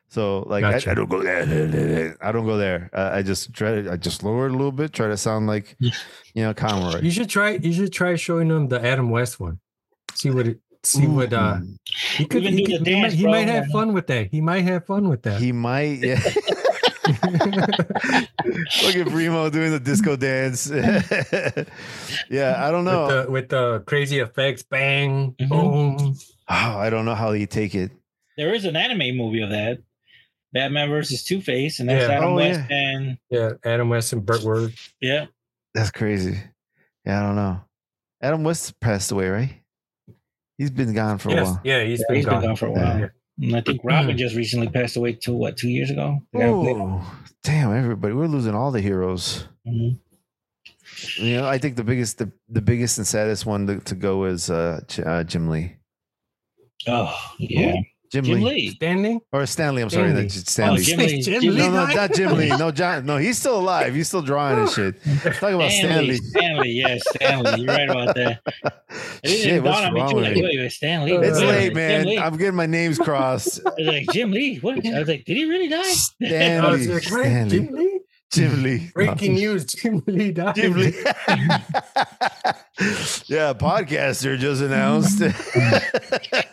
So 0.09 0.45
like 0.47 0.61
Gotcha. 0.63 0.91
I, 0.91 0.93
I 0.93 0.95
don't 0.95 1.09
go 1.11 1.23
there. 1.23 2.17
I 2.23 2.31
don't 2.31 2.47
go 2.47 2.57
there. 2.57 2.89
Uh, 2.93 3.11
I 3.15 3.23
just 3.23 3.53
try 3.53 3.83
to. 3.83 3.91
I 3.93 3.97
just 3.97 4.23
lower 4.23 4.47
it 4.47 4.51
a 4.53 4.57
little 4.57 4.71
bit. 4.71 4.93
Try 4.93 5.09
to 5.09 5.17
sound 5.17 5.49
like 5.49 5.77
you 5.81 5.91
know 6.37 6.55
Conroy. 6.55 7.01
You 7.01 7.11
should 7.11 7.29
try. 7.29 7.53
You 7.61 7.73
should 7.73 7.93
try 7.93 8.15
showing 8.15 8.47
them 8.49 8.69
the 8.69 8.79
Adam 8.85 9.11
West 9.11 9.41
one. 9.41 9.59
See 10.15 10.31
what 10.31 10.47
it. 10.47 10.61
See 10.85 11.07
what. 11.09 11.33
uh 11.33 11.59
He 12.17 12.27
could. 12.27 12.43
Even 12.45 12.59
He, 12.59 12.65
do 12.65 12.73
could, 12.77 12.85
the 12.85 12.91
he, 12.91 12.97
might, 13.01 13.09
dance, 13.09 13.15
he 13.15 13.27
might 13.27 13.49
have 13.49 13.67
fun 13.73 13.93
with 13.93 14.07
that. 14.07 14.29
He 14.31 14.41
might 14.41 14.63
have 14.65 14.87
fun 14.87 15.09
with 15.09 15.23
that. 15.23 15.41
He 15.41 15.51
might. 15.51 15.99
Yeah. 15.99 16.21
Look 18.83 18.97
at 18.97 19.07
Primo 19.09 19.51
doing 19.51 19.71
the 19.73 19.81
disco 19.81 20.17
dance. 20.17 20.69
yeah, 22.31 22.67
I 22.67 22.71
don't 22.71 22.85
know. 22.85 23.07
with 23.07 23.11
the 23.27 23.31
with 23.31 23.49
the 23.49 23.83
crazy 23.87 24.19
effects, 24.21 24.63
bang, 24.63 25.33
Mhm. 25.41 25.49
boom. 25.49 26.15
Oh, 26.47 26.79
I 26.79 26.91
don't 26.91 27.07
know 27.07 27.15
how 27.15 27.33
you 27.33 27.47
take 27.47 27.75
it. 27.75 27.91
There 28.37 28.53
is 28.53 28.67
an 28.67 28.77
anime 28.77 29.17
movie 29.17 29.41
of 29.41 29.49
that. 29.51 29.79
Batman 30.53 30.91
versus 30.91 31.25
Two 31.25 31.41
Face, 31.41 31.81
and 31.81 31.89
that's 31.89 32.07
Yeah. 32.07 32.15
Adam 32.17 32.31
Oh, 32.31 32.35
West 32.37 32.61
and 32.71 33.19
Yeah, 33.31 33.51
Adam 33.65 33.89
West 33.89 34.13
and 34.13 34.25
Burt 34.27 34.43
Ward. 34.45 34.75
yeah. 35.01 35.27
That's 35.75 35.91
crazy. 35.91 36.39
Yeah, 37.07 37.21
I 37.21 37.23
don't 37.27 37.37
know. 37.37 37.61
Adam 38.23 38.45
West 38.45 38.79
passed 38.81 39.11
away, 39.11 39.29
right? 39.31 39.55
He's 40.59 40.71
been 40.71 40.93
gone 40.93 41.17
for 41.19 41.31
a 41.31 41.43
while. 41.43 41.61
yeah, 41.65 41.83
he's 41.83 42.01
Yeah, 42.01 42.05
been 42.09 42.17
he's 42.17 42.25
been 42.27 42.35
gone. 42.35 42.43
gone 42.43 42.57
for 42.57 42.67
a 42.67 42.73
while. 42.73 43.11
And 43.41 43.57
I 43.57 43.61
think 43.63 43.81
Robin 43.85 44.17
just 44.17 44.37
recently 44.37 44.69
passed 44.69 44.97
away 44.97 45.13
two 45.15 45.35
what 45.35 45.57
two 45.57 45.69
years 45.69 45.91
ago. 45.91 46.21
The 46.33 46.39
guy 46.39 46.47
who 46.47 46.63
played- 46.63 46.77
Oh, 46.77 47.19
damn! 47.43 47.73
Everybody, 47.77 48.15
we're 48.15 48.27
losing 48.29 48.55
all 48.55 48.71
the 48.71 48.81
heroes. 48.81 49.47
Mhm. 49.67 49.99
You 51.17 51.37
know, 51.39 51.49
I 51.49 51.59
think 51.59 51.75
the 51.77 51.83
biggest, 51.85 52.19
the, 52.19 52.31
the 52.49 52.61
biggest 52.63 52.99
and 52.99 53.07
saddest 53.07 53.45
one 53.47 53.67
to, 53.67 53.81
to 53.81 53.95
go 53.97 54.25
is 54.25 54.51
uh, 54.51 54.81
J- 54.87 55.03
uh, 55.03 55.25
Jim 55.25 55.49
Lee. 55.49 55.75
Oh 56.87 57.13
yeah, 57.39 57.75
Jim, 58.15 58.25
Jim 58.25 58.41
Lee. 58.43 58.45
Lee. 58.45 58.71
Stan 58.71 59.03
Lee. 59.03 59.21
or 59.33 59.45
Stan 59.47 59.75
Lee. 59.75 59.83
I'm 59.83 59.91
sorry, 59.91 60.09
Stan 60.11 60.17
Lee. 60.17 60.23
that's 60.23 60.53
Stan 60.53 60.75
Lee. 60.75 60.81
Oh, 60.81 60.83
Jim 60.85 60.99
Lee. 60.99 61.21
Jim 61.23 61.41
Jim 61.43 61.55
Lee 61.55 61.59
no, 61.59 61.71
no, 61.71 61.87
not 61.95 62.13
Jim 62.15 62.33
Lee. 62.33 62.49
No, 62.49 62.71
John. 62.81 63.05
No, 63.07 63.17
he's 63.17 63.39
still 63.39 63.59
alive. 63.59 63.95
He's 63.95 64.07
still 64.07 64.23
drawing 64.23 64.61
and 64.61 64.71
shit. 64.71 65.03
Talk 65.23 65.53
about 65.53 65.71
Stanley. 65.73 65.73
Stan 65.73 66.07
Lee. 66.07 66.17
Stanley, 66.17 66.71
yes, 66.71 67.03
Stan 67.17 67.43
Lee. 67.43 67.55
You're 67.65 67.67
right 67.75 67.91
about 67.91 68.15
that. 68.15 68.41
Shit, 69.25 69.63
what's 69.63 69.77
dawn 69.81 69.89
on 69.89 69.95
me 69.95 70.01
wrong 70.01 70.15
with 70.15 70.25
Like, 70.25 70.37
you? 70.37 70.43
wait, 70.45 70.59
wait, 70.59 70.73
Stan 70.73 71.05
Lee. 71.05 71.17
It's 71.17 71.41
late, 71.41 71.75
man. 71.75 72.07
I'm 72.19 72.37
getting 72.37 72.55
my 72.55 72.67
names 72.67 72.99
crossed. 73.01 73.61
I 73.67 73.71
was 73.79 73.87
like 73.89 74.07
Jim 74.13 74.31
Lee. 74.31 74.59
What? 74.59 74.87
I 74.87 74.99
was 75.01 75.09
like, 75.09 75.25
did 75.25 75.37
he 75.37 75.45
really 75.47 75.69
die? 75.69 75.81
I 75.81 75.83
Stan 75.83 76.63
Lee. 76.65 76.71
was 76.71 76.89
like, 76.89 77.03
Stan 77.03 77.49
Lee. 77.49 77.59
Jim 77.59 77.75
Lee. 77.75 78.01
Jim 78.33 78.63
Lee. 78.65 78.91
Breaking 78.95 79.35
news: 79.35 79.65
Jim 79.67 80.03
Lee 80.07 80.33
died. 80.33 80.55
Jim 80.57 80.73
Lee. 80.75 80.95
yeah, 83.27 83.53
podcaster 83.55 84.37
just 84.37 84.61
announced. 84.61 85.21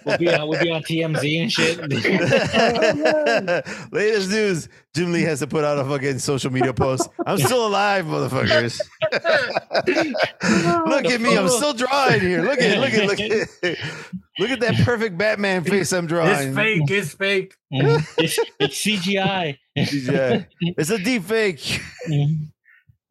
We'll 0.06 0.18
be 0.20 0.32
on, 0.34 0.48
we'll 0.48 0.62
be 0.62 0.70
on 0.72 0.84
TMZ 0.84 1.42
and 1.42 1.52
shit. 1.52 1.80
Latest 3.92 4.30
news: 4.30 4.70
Jim 4.94 5.12
Lee 5.12 5.24
has 5.24 5.40
to 5.40 5.48
put 5.48 5.64
out 5.64 5.80
a 5.80 5.86
fucking 5.86 6.20
social 6.20 6.52
media 6.52 6.74
post. 6.74 7.10
I'm 7.26 7.40
still 7.40 7.66
alive, 7.66 8.06
motherfuckers. 8.06 8.80
look 10.88 11.06
at 11.06 11.22
me, 11.22 11.36
I'm 11.36 11.50
still 11.50 11.74
drawing 11.74 12.22
here. 12.22 12.44
Look 12.44 12.60
at, 12.60 12.78
look 12.80 12.94
at, 12.94 13.08
look 13.08 13.20
at, 13.20 13.78
look 14.40 14.50
at 14.52 14.60
that 14.60 14.76
perfect 14.86 15.18
Batman 15.18 15.64
face 15.64 15.92
I'm 15.92 16.06
drawing. 16.06 16.50
It's 16.50 16.56
fake. 16.56 16.92
It's 16.92 17.14
fake. 17.14 17.56
Mhm. 17.74 18.06
it's, 18.18 18.38
it's 18.60 18.84
CGI. 18.86 19.58
Yeah, 19.76 20.44
it's 20.62 20.90
a 20.90 20.98
deep 20.98 21.24
fake. 21.24 21.82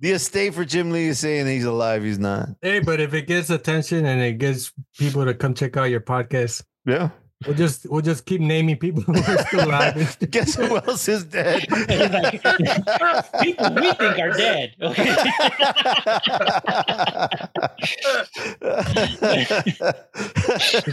The 0.03 0.13
estate 0.13 0.55
for 0.55 0.65
Jim 0.65 0.91
Lee 0.93 1.09
is 1.09 1.19
saying 1.19 1.47
he's 1.47 1.65
alive. 1.65 2.03
He's 2.03 2.19
not. 2.19 2.49
Hey, 2.63 2.81
but 2.81 3.01
if 3.01 3.13
it 3.13 3.27
gets 3.27 3.51
attention 3.51 4.07
and 4.07 4.21
it 4.23 4.39
gets 4.39 4.73
people 4.99 5.25
to 5.27 5.35
come 5.35 5.53
check 5.55 5.77
out 5.77 5.85
your 5.91 6.01
podcast, 6.01 6.63
Yeah. 6.87 7.11
We'll 7.47 7.57
just 7.57 7.89
we'll 7.89 8.03
just 8.03 8.27
keep 8.27 8.43
naming 8.43 8.77
people 8.77 9.03
who 9.03 9.15
are 9.15 9.47
still 9.47 9.65
alive. 9.67 10.19
Guess 10.31 10.57
who 10.57 10.77
else 10.77 11.09
is 11.09 11.25
dead? 11.25 11.67
Like, 12.11 12.43
people 13.41 13.71
we 13.75 13.93
think 13.93 14.19
are 14.19 14.31
dead. 14.33 14.75
Okay. 14.83 15.15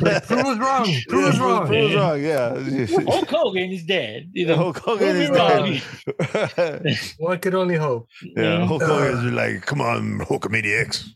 like, 0.02 0.26
prove 0.26 0.60
wrong. 0.60 0.96
Prove 1.08 1.26
us 1.26 1.40
wrong. 1.40 1.68
Prove 1.68 1.92
us 1.92 1.96
wrong. 1.96 2.22
Yeah. 2.22 3.12
Hulk 3.12 3.30
Hogan 3.30 3.72
is 3.72 3.84
dead. 3.84 4.30
You 4.34 4.48
know, 4.48 4.56
Hulk 4.56 4.78
Hogan 4.80 5.16
is 5.16 5.30
wrong. 5.30 5.80
dead. 6.56 6.98
One 7.18 7.40
could 7.40 7.56
only 7.56 7.76
hope. 7.76 8.10
yeah, 8.22 8.66
Hulk 8.66 8.84
Hogan's 8.84 9.26
uh, 9.32 9.36
like, 9.36 9.66
come 9.66 9.82
on, 9.82 10.20
Hulkamaniacs. 10.20 11.10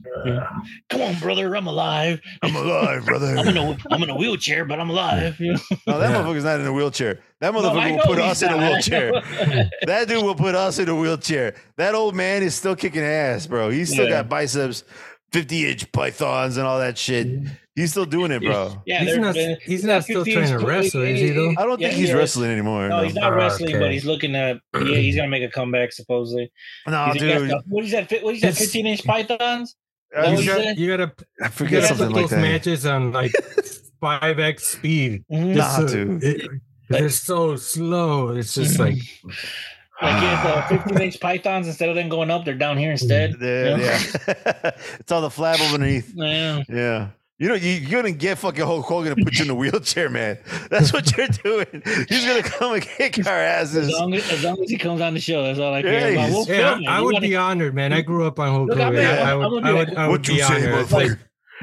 Come 0.90 1.02
on, 1.02 1.20
brother, 1.20 1.56
I'm 1.56 1.68
alive. 1.68 2.20
I'm 2.42 2.56
alive, 2.56 3.06
brother. 3.06 3.28
I'm 3.38 3.48
in 3.48 3.58
a 3.58 3.78
I'm 3.90 4.04
in 4.04 4.10
a 4.10 4.16
wheelchair, 4.16 4.66
but 4.66 4.80
I'm 4.80 4.90
alive. 4.90 5.40
You 5.40 5.54
know? 5.54 5.60
No, 5.88 6.00
that 6.00 6.10
Yeah. 6.12 6.18
motherfucker's 6.22 6.44
not 6.44 6.60
in 6.60 6.66
a 6.68 6.74
wheelchair. 6.74 7.20
That 7.40 7.54
No, 7.54 7.62
motherfucker 7.62 7.96
will 7.98 8.04
put 8.04 8.18
he's 8.20 8.32
us 8.32 8.42
in 8.42 8.50
a 8.52 8.58
wheelchair. 8.58 9.70
That 9.88 10.08
dude 10.08 10.24
will 10.24 10.36
put 10.36 10.56
us 10.56 10.80
in 10.80 10.90
a 10.90 10.96
wheelchair. 10.96 11.56
That 11.78 11.96
old 11.96 12.16
man 12.16 12.44
is 12.44 12.56
still 12.56 12.76
kicking 12.76 13.04
ass, 13.04 13.48
bro. 13.48 13.70
He's 13.70 13.92
still 13.92 14.06
Yeah. 14.06 14.22
got 14.24 14.30
biceps, 14.30 14.84
50 15.32 15.70
inch 15.72 15.92
pythons, 15.92 16.58
and 16.58 16.68
all 16.68 16.80
that 16.80 16.98
shit. 16.98 17.28
He's 17.74 17.92
still 17.92 18.06
doing 18.06 18.32
it, 18.32 18.42
bro. 18.44 18.82
Yeah, 18.86 19.00
He's 19.06 19.18
not- 19.18 19.34
they're- 19.34 19.58
he's 19.64 19.86
not 19.86 20.04
still 20.04 20.26
trying 20.26 20.50
to 20.50 20.60
wrestle, 20.60 21.04
is 21.04 21.22
he, 21.22 21.30
though? 21.30 21.52
I 21.52 21.64
don't 21.66 21.78
think 21.80 21.94
Yeah, 21.94 21.98
he's 21.98 22.10
yeah. 22.10 22.16
wrestling 22.16 22.52
anymore. 22.52 22.90
No, 22.90 22.98
No, 22.98 23.04
he's 23.04 23.16
not 23.16 23.32
Ah, 23.32 23.36
wrestling, 23.38 23.80
but 23.80 23.92
he's 23.94 24.04
looking 24.04 24.36
at. 24.36 24.58
Yeah, 24.76 24.98
he's 24.98 25.16
gonna 25.16 25.30
make 25.30 25.42
a 25.44 25.48
comeback 25.50 25.94
supposedly. 25.94 26.52
No, 26.88 27.06
He's- 27.14 27.18
dude. 27.20 27.50
the- 27.50 27.62
what 27.70 27.86
is 27.86 27.92
that? 27.92 28.10
fi- 28.10 28.20
What 28.20 28.36
is 28.36 28.42
that? 28.42 28.56
Fifteen 28.56 28.88
inch 28.88 29.06
pythons? 29.06 29.78
That 30.14 30.26
You, 30.28 30.30
what 30.30 30.30
he's 30.32 30.40
he 30.42 30.46
got- 30.48 30.58
said? 30.58 30.66
got, 30.66 30.78
you 30.78 30.88
gotta 30.98 31.14
I 31.42 31.46
you 31.46 31.52
forget 31.52 31.72
gotta 31.84 31.88
something 31.88 32.08
put 32.08 32.16
like 32.16 32.24
those 32.24 32.30
that. 32.32 32.42
matches 32.42 32.86
on 32.86 33.12
like 33.12 33.32
five 34.02 34.40
x 34.40 34.68
speed. 34.68 35.24
Nah, 35.30 35.54
Just 35.56 35.76
so- 35.78 35.88
dude. 35.88 36.24
it- 36.24 36.52
they're 36.90 37.10
so 37.10 37.56
slow. 37.56 38.30
It's 38.36 38.54
just 38.54 38.78
like 38.80 38.98
Like 40.02 40.24
if 40.24 40.46
uh, 40.46 40.68
fifteen 40.68 41.02
inch 41.02 41.20
pythons 41.20 41.68
instead 41.68 41.88
of 41.90 41.96
them 41.96 42.10
going 42.10 42.32
up, 42.32 42.44
they're 42.44 42.56
down 42.56 42.76
here 42.76 42.92
instead. 42.92 43.36
Yeah, 43.40 43.78
yeah. 43.78 44.00
it's 45.00 45.12
all 45.12 45.22
the 45.22 45.30
flab 45.30 45.62
underneath. 45.72 46.12
Yeah. 46.16 46.64
Yeah. 46.68 47.10
You 47.42 47.48
know, 47.48 47.56
you, 47.56 47.72
you're 47.72 48.04
gonna 48.04 48.12
get 48.14 48.38
fucking 48.38 48.64
Hulk 48.64 48.86
Hogan 48.86 49.16
to 49.18 49.24
put 49.26 49.40
you 49.40 49.46
in 49.46 49.50
a 49.50 49.56
wheelchair, 49.56 50.12
man. 50.12 50.38
That's 50.70 50.94
what 50.94 51.18
you're 51.18 51.26
doing. 51.28 51.82
He's 52.08 52.24
gonna 52.24 52.44
come 52.44 52.74
and 52.76 52.84
kick 52.84 53.18
our 53.26 53.34
As 53.34 53.76
asses. 53.76 53.92
long 53.92 54.14
as, 54.14 54.30
as 54.32 54.44
long 54.44 54.62
as 54.62 54.70
he 54.70 54.78
comes 54.78 55.02
on 55.02 55.16
the 55.16 55.20
show, 55.20 55.42
that's 55.42 55.58
all 55.58 55.74
I 55.74 55.82
care 55.82 56.12
Yeah, 56.12 56.20
about. 56.26 56.30
We'll 56.30 56.46
yeah, 56.48 56.70
film 56.74 56.84
it. 56.84 56.88
I 56.88 57.02
would 57.02 57.14
wanna- 57.16 57.28
be 57.28 57.36
honored, 57.36 57.74
man. 57.74 57.94
I 57.94 58.02
grew 58.02 58.28
up 58.28 58.40
on 58.40 58.48
Hulk 58.52 58.70
Look, 58.70 58.78
I'm 58.80 58.94
Hogan. 58.94 59.06
I, 59.06 59.22
I 59.22 59.32
I'm 59.44 59.52
would, 59.52 59.64
I 59.66 59.74
would, 59.74 59.96
I 59.96 60.08
would 60.08 60.20
What 60.20 60.28
you 60.28 60.36
be 60.36 60.40
say, 60.42 60.46
honored. 60.68 60.82
It's 60.82 60.92
like. 60.92 61.10
Look 61.10 61.20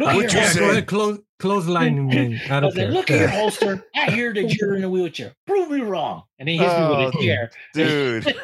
What 0.06 0.16
would, 0.16 0.32
you 0.32 0.38
yeah, 0.40 0.48
say? 0.48 0.58
go 0.60 0.70
ahead, 0.72 0.86
close, 0.88 1.18
clothesline 1.38 2.06
me. 2.08 2.40
I 2.50 2.56
I 2.56 2.60
don't 2.60 2.64
was 2.70 2.74
like, 2.76 2.84
care. 2.86 2.90
look 2.90 3.08
here, 3.08 3.28
Hulkster. 3.28 3.82
I 3.94 4.10
hear 4.10 4.34
that 4.34 4.52
you're 4.54 4.74
in 4.74 4.82
a 4.82 4.90
wheelchair. 4.90 5.32
Prove 5.46 5.70
me 5.70 5.80
wrong. 5.82 6.24
And 6.40 6.48
he 6.48 6.56
hits 6.56 6.72
me 6.72 6.80
with 6.88 7.14
Oh, 7.14 7.18
a 7.20 7.22
chair. 7.22 7.50
Dude, 7.72 8.34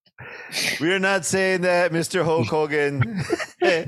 we 0.80 0.92
are 0.94 0.98
not 0.98 1.26
saying 1.26 1.60
that, 1.62 1.92
Mr. 1.92 2.24
Hulk 2.24 2.46
Hogan. 2.48 3.22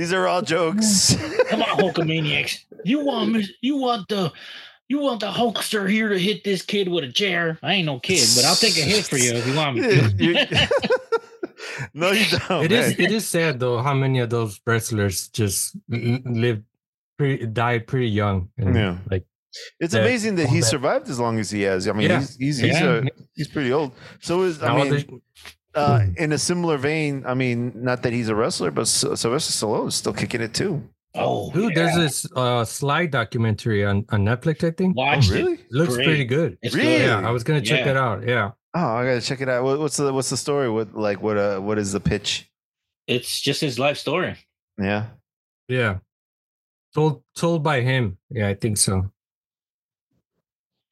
These 0.00 0.14
are 0.14 0.26
all 0.26 0.40
jokes. 0.40 1.14
Come 1.50 1.60
on, 1.62 1.76
Hulkamaniacs. 1.76 2.64
You 2.86 3.04
want 3.04 3.32
me? 3.32 3.46
You 3.60 3.76
want 3.76 4.08
the? 4.08 4.32
You 4.88 4.98
want 4.98 5.20
the 5.20 5.30
Hulkster 5.30 5.86
here 5.90 6.08
to 6.08 6.18
hit 6.18 6.42
this 6.42 6.62
kid 6.62 6.88
with 6.88 7.04
a 7.04 7.12
chair? 7.12 7.58
I 7.62 7.74
ain't 7.74 7.84
no 7.84 8.00
kid, 8.00 8.26
but 8.34 8.46
I'll 8.46 8.56
take 8.56 8.78
a 8.78 8.80
hit 8.80 9.04
for 9.04 9.18
you 9.18 9.32
if 9.34 9.46
you 9.46 9.54
want 9.54 9.76
me. 9.76 9.82
To. 9.82 10.68
no, 11.94 12.12
you 12.12 12.24
don't. 12.48 12.64
It 12.64 12.72
is. 12.72 12.96
man. 12.96 13.06
It 13.08 13.12
is 13.12 13.28
sad 13.28 13.60
though 13.60 13.82
how 13.82 13.92
many 13.92 14.20
of 14.20 14.30
those 14.30 14.58
wrestlers 14.66 15.28
just 15.28 15.76
lived, 15.90 16.64
pretty, 17.18 17.44
died 17.44 17.86
pretty 17.86 18.08
young. 18.08 18.48
And, 18.56 18.74
Yeah. 18.74 18.96
Like 19.10 19.26
It's 19.80 19.92
that- 19.92 20.00
amazing 20.00 20.36
that 20.36 20.46
all 20.46 20.54
he 20.54 20.60
that- 20.60 20.66
survived 20.66 21.10
as 21.10 21.20
long 21.20 21.38
as 21.38 21.50
he 21.50 21.60
has. 21.68 21.86
I 21.86 21.92
mean, 21.92 22.08
Yeah. 22.08 22.20
he's 22.20 22.36
he's 22.36 22.58
he's, 22.58 22.80
Yeah. 22.80 22.88
uh, 22.88 23.02
he's 23.34 23.48
pretty 23.48 23.70
old. 23.70 23.92
So 24.20 24.44
is 24.44 24.62
I 24.62 24.68
now 24.68 24.82
mean, 24.82 24.92
they- 24.94 25.20
uh, 25.74 26.06
in 26.16 26.32
a 26.32 26.38
similar 26.38 26.76
vein. 26.76 27.22
I 27.26 27.34
mean, 27.34 27.72
not 27.74 28.02
that 28.02 28.12
he's 28.12 28.28
a 28.28 28.34
wrestler, 28.34 28.70
but 28.70 28.86
Sy- 28.88 29.14
Sylvester 29.14 29.52
Stallone 29.66 29.88
is 29.88 29.94
still 29.94 30.12
kicking 30.12 30.40
it 30.40 30.54
too. 30.54 30.82
Oh, 31.14 31.50
dude, 31.52 31.70
yeah. 31.70 31.82
there's 31.82 31.96
this 31.96 32.32
uh, 32.36 32.64
Sly 32.64 33.06
documentary 33.06 33.84
on, 33.84 34.04
on 34.10 34.24
Netflix. 34.24 34.62
I 34.66 34.70
think 34.70 34.96
Watched 34.96 35.30
oh, 35.32 35.34
really? 35.34 35.52
it. 35.54 35.60
looks 35.72 35.94
Great. 35.96 36.04
pretty 36.04 36.24
good. 36.24 36.56
It's 36.62 36.74
Really? 36.74 36.98
good. 36.98 37.06
Yeah, 37.06 37.26
I 37.28 37.32
was 37.32 37.42
gonna 37.42 37.60
check 37.60 37.84
Yeah. 37.84 37.90
it 37.90 37.96
out. 37.96 38.26
Yeah, 38.26 38.50
Oh, 38.74 38.80
I 38.94 39.04
gotta 39.04 39.20
check 39.20 39.40
it 39.40 39.48
out. 39.48 39.64
What's 39.64 39.96
the 39.96 40.12
what's 40.12 40.30
the 40.30 40.36
story? 40.36 40.70
What 40.70 40.94
like 40.94 41.20
what 41.20 41.36
uh 41.36 41.58
what 41.58 41.78
is 41.78 41.90
the 41.92 41.98
pitch? 42.00 42.48
It's 43.08 43.40
just 43.40 43.60
his 43.60 43.76
life 43.78 43.98
story. 43.98 44.36
Yeah. 44.78 45.06
yeah. 45.66 45.98
Told 46.94 47.22
told 47.34 47.64
by 47.64 47.80
him. 47.80 48.18
Yeah, 48.30 48.46
I 48.48 48.54
think 48.54 48.76
so. 48.78 49.10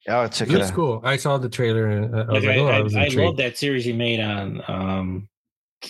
Yeah, 0.09 0.21
I'll 0.21 0.29
check 0.29 0.47
It 0.47 0.55
it 0.55 0.57
looks 0.57 0.71
cool. 0.71 1.01
I 1.03 1.17
saw 1.17 1.37
the 1.37 1.49
trailer 1.49 1.85
and 1.85 2.15
I 2.15 2.23
Like, 2.23 2.43
like, 2.43 2.57
oh, 2.57 2.65
I, 2.67 2.77
I 2.77 2.81
was 2.81 2.95
I, 2.95 3.05
I 3.05 3.07
love 3.09 3.37
that 3.37 3.59
series 3.59 3.85
he 3.85 3.93
made 3.93 4.19
on 4.19 4.63
um 4.67 5.29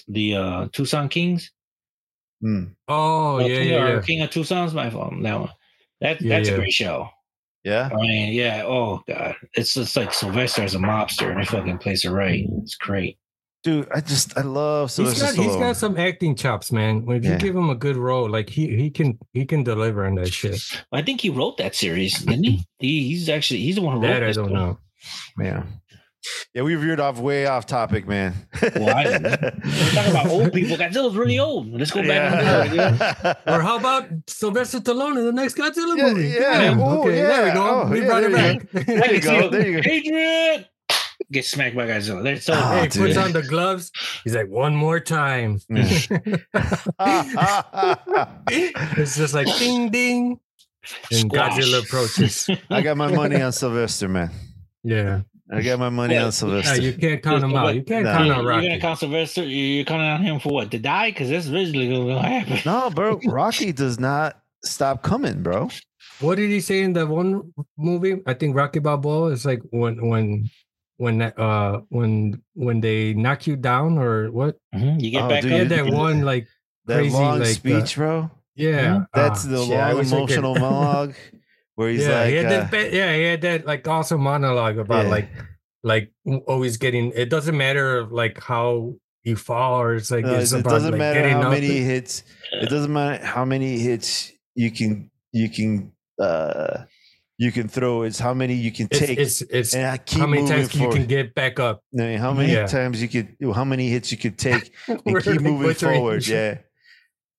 the 0.09 0.35
uh 0.35 0.67
Tucson 0.73 1.07
Kings. 1.07 1.51
Hmm. 2.41 2.65
Oh 2.89 3.37
Uh, 3.37 3.39
yeah, 3.39 3.47
King, 3.47 3.69
yeah, 3.69 3.83
or 3.83 3.95
yeah. 3.95 4.01
King 4.01 4.21
of 4.21 4.29
Tucson's 4.29 4.73
my 4.73 4.89
phone. 4.89 5.23
That 5.23 5.39
one. 5.39 5.49
That 6.01 6.21
Yeah, 6.21 6.29
that's 6.35 6.49
yeah. 6.49 6.55
a 6.55 6.57
great 6.57 6.73
show. 6.73 7.09
Yeah. 7.63 7.89
I 7.93 7.95
mean, 7.95 8.33
yeah. 8.33 8.63
Oh 8.65 9.01
god, 9.07 9.35
it's 9.53 9.73
just 9.73 9.95
like 9.95 10.13
Sylvester 10.13 10.63
as 10.63 10.75
a 10.75 10.79
mobster, 10.79 11.31
and 11.31 11.39
he 11.39 11.45
fucking 11.45 11.77
plays 11.77 12.03
it 12.03 12.09
right. 12.09 12.45
It's 12.61 12.75
great. 12.75 13.17
Dude, 13.61 13.87
I 13.93 13.99
just 13.99 14.37
I 14.37 14.41
love 14.41 14.87
He's 14.89 14.95
Sylvester 14.95 15.25
got, 15.25 15.35
he's 15.35 15.45
Stallone. 15.51 15.59
got 15.59 15.75
some 15.77 15.97
acting 15.97 16.35
chops, 16.35 16.71
man. 16.71 17.05
When 17.05 17.21
you 17.23 17.35
give 17.35 17.55
him 17.55 17.69
a 17.69 17.75
good 17.75 17.97
role, 17.97 18.29
like 18.29 18.49
he 18.49 18.73
he 18.77 18.89
can 18.89 19.19
he 19.33 19.45
can 19.45 19.63
deliver 19.63 20.05
on 20.05 20.15
that 20.15 20.31
shit. 20.33 20.61
I 20.93 21.01
think 21.01 21.19
he 21.19 21.29
wrote 21.29 21.57
that 21.57 21.75
series, 21.75 22.19
didn't 22.19 22.45
he? 22.45 22.65
he 22.79 23.07
he's 23.09 23.27
actually 23.27 23.59
he's 23.59 23.75
the 23.75 23.81
one 23.81 23.95
who 23.97 24.01
wrote 24.01 24.07
That 24.19 24.23
I 24.23 24.31
don't 24.31 24.53
know. 24.53 24.77
yeah. 25.39 25.63
Yeah, 26.53 26.63
we 26.63 26.75
veered 26.75 26.99
off 26.99 27.17
way 27.17 27.45
off 27.47 27.65
topic, 27.65 28.05
man. 28.05 28.33
Well, 28.61 28.89
I- 28.89 29.05
We're 29.19 29.91
talking 29.93 30.11
about 30.11 30.27
old 30.27 30.51
people. 30.53 30.75
Godzilla's 30.75 31.15
really 31.15 31.39
old. 31.39 31.71
Let's 31.71 31.91
go 31.91 32.01
back 32.05 32.33
on 32.33 32.75
that. 32.75 33.15
Yeah. 33.47 33.55
Or 33.55 33.61
how 33.61 33.77
about 33.77 34.09
Sylvester 34.27 34.79
Stallone 34.81 35.17
in 35.17 35.25
the 35.25 35.31
next 35.31 35.55
Godzilla 35.55 35.97
Yeah, 35.97 36.03
movie? 36.13 36.27
yeah. 36.27 36.75
Oh, 36.77 36.99
okay, 37.01 37.11
there 37.21 37.45
we 37.45 37.51
go. 37.53 37.69
Oh, 37.83 37.89
we 37.89 38.01
yeah, 38.01 38.05
brought 38.07 38.23
it 38.23 38.33
back. 38.33 38.85
There 38.85 39.13
you 39.13 39.21
go. 39.21 39.49
There 39.49 39.67
you 39.67 39.81
go. 39.81 39.89
Adrian 39.89 40.65
get 41.31 41.45
smacked 41.45 41.75
by 41.75 41.85
Godzilla. 41.87 42.23
They're 42.23 42.39
so 42.39 42.53
ah, 42.55 42.71
Hey, 42.73 42.81
he 42.83 42.87
dude. 42.89 43.05
puts 43.07 43.17
on 43.17 43.31
the 43.33 43.41
gloves. 43.43 43.91
He's 44.23 44.35
like, 44.35 44.47
one 44.49 44.75
more 44.75 44.99
time. 44.99 45.59
it's 48.49 49.15
just 49.17 49.33
like 49.33 49.47
ding 49.57 49.89
ding. 49.89 50.39
And 51.11 51.31
Squash. 51.31 51.53
Godzilla 51.53 51.83
approaches. 51.83 52.49
I 52.69 52.81
got 52.81 52.97
my 52.97 53.11
money 53.13 53.41
on 53.41 53.51
Sylvester, 53.51 54.07
man. 54.07 54.31
Yeah. 54.83 55.21
I 55.51 55.61
got 55.61 55.79
my 55.79 55.89
money 55.89 56.13
Yeah. 56.13 56.21
on 56.21 56.25
Yeah, 56.27 56.31
Sylvester. 56.31 56.81
you 56.81 56.93
can't 56.93 57.21
count 57.23 57.43
him 57.43 57.55
out. 57.55 57.75
You 57.75 57.83
can't 57.83 58.05
Nah. 58.05 58.13
count 58.13 58.27
You're 58.27 58.51
on 58.53 58.61
gonna 58.63 58.79
count 58.79 58.99
Sylvester. 58.99 59.43
You're 59.43 59.83
counting 59.85 60.07
on 60.07 60.21
him 60.23 60.39
for 60.39 60.53
what? 60.53 60.71
To 60.71 60.79
die? 60.79 61.09
Because 61.11 61.29
that's 61.29 61.47
visually 61.47 61.89
gonna 61.89 62.21
happen. 62.21 62.59
no, 62.65 62.89
bro. 62.91 63.19
Rocky 63.25 63.71
does 63.71 63.99
not 63.99 64.39
stop 64.63 65.01
coming, 65.03 65.41
bro. 65.43 65.69
What 66.21 66.35
did 66.35 66.49
he 66.49 66.59
say 66.61 66.81
in 66.81 66.93
that 66.93 67.07
one 67.07 67.53
movie? 67.77 68.21
I 68.27 68.33
think 68.35 68.55
Rocky 68.55 68.79
Balboa 68.79 69.31
is 69.31 69.45
like 69.45 69.61
when 69.71 70.07
when 70.07 70.49
when 70.99 71.21
uh 71.23 71.79
when 71.89 72.41
when 72.53 72.81
they 72.83 73.13
knock 73.15 73.47
you 73.47 73.55
down 73.55 73.97
or 73.97 74.29
what? 74.31 74.59
Mhm, 74.75 74.99
You 75.01 75.11
get 75.11 75.23
Oh, 75.23 75.29
back 75.31 75.41
dude, 75.41 75.51
He 75.51 75.57
up. 75.57 75.67
had 75.67 75.71
that 75.87 75.87
one 75.93 76.21
like 76.27 76.45
That 76.85 76.99
Crazy, 77.07 77.15
long 77.15 77.39
like, 77.39 77.47
uh, 77.47 77.53
speech, 77.55 77.95
bro. 77.95 78.29
yeah. 78.55 79.05
That's 79.13 79.45
ah, 79.45 79.49
the 79.49 79.57
shit, 79.65 79.77
long 79.77 79.95
wish 79.97 80.07
I 80.07 80.09
could- 80.09 80.17
emotional 80.17 80.55
monologue 80.59 81.13
where 81.75 81.89
he's 81.89 82.03
yeah, 82.05 82.19
like, 82.19 82.29
he 82.29 82.35
had 82.35 82.45
uh, 82.51 82.63
that, 82.71 82.93
yeah, 82.93 83.15
he 83.15 83.23
had 83.23 83.41
that 83.41 83.65
like 83.65 83.87
awesome 83.87 84.21
monologue 84.21 84.77
about 84.77 85.05
Yeah. 85.05 85.11
like 85.11 85.29
like 85.83 86.11
always 86.47 86.75
getting. 86.77 87.13
It 87.15 87.29
doesn't 87.29 87.55
matter 87.55 88.03
like 88.05 88.35
how 88.43 88.95
you 89.23 89.35
fall, 89.37 89.79
or 89.81 89.95
it's 89.95 90.11
like 90.11 90.25
no, 90.25 90.35
it's 90.35 90.51
it 90.51 90.59
about, 90.61 90.71
doesn't 90.71 90.91
like, 90.91 90.99
matter 90.99 91.29
how 91.29 91.49
many 91.49 91.77
and- 91.77 91.85
hits. 91.87 92.23
It 92.51 92.67
doesn't 92.67 92.91
matter 92.91 93.23
how 93.25 93.45
many 93.45 93.79
hits 93.79 94.31
you 94.55 94.71
can 94.71 95.09
you 95.31 95.47
can 95.47 95.93
uh 96.19 96.83
you 97.41 97.51
can 97.53 97.67
throw. 97.69 98.03
It's 98.03 98.19
how 98.19 98.33
many 98.35 98.53
you 98.53 98.69
can 98.71 98.87
take. 98.89 99.17
it's 99.17 99.41
it's 99.41 99.73
and 99.73 99.85
I 99.87 99.97
keep 99.97 100.19
how 100.19 100.27
many 100.27 100.45
times 100.47 100.75
you 100.75 100.89
can 100.89 101.05
get 101.07 101.33
back 101.33 101.57
up. 101.59 101.81
I 101.97 102.03
mean, 102.03 102.19
how 102.19 102.33
many 102.33 102.51
Yeah. 102.53 102.67
times 102.67 103.01
you 103.01 103.07
could, 103.07 103.35
how 103.55 103.63
many 103.63 103.89
hits 103.89 104.11
you 104.11 104.17
could 104.17 104.37
take 104.49 104.73
and 104.87 105.23
keep 105.23 105.41
moving 105.41 105.73
forward. 105.73 106.27
Yeah, 106.27 106.57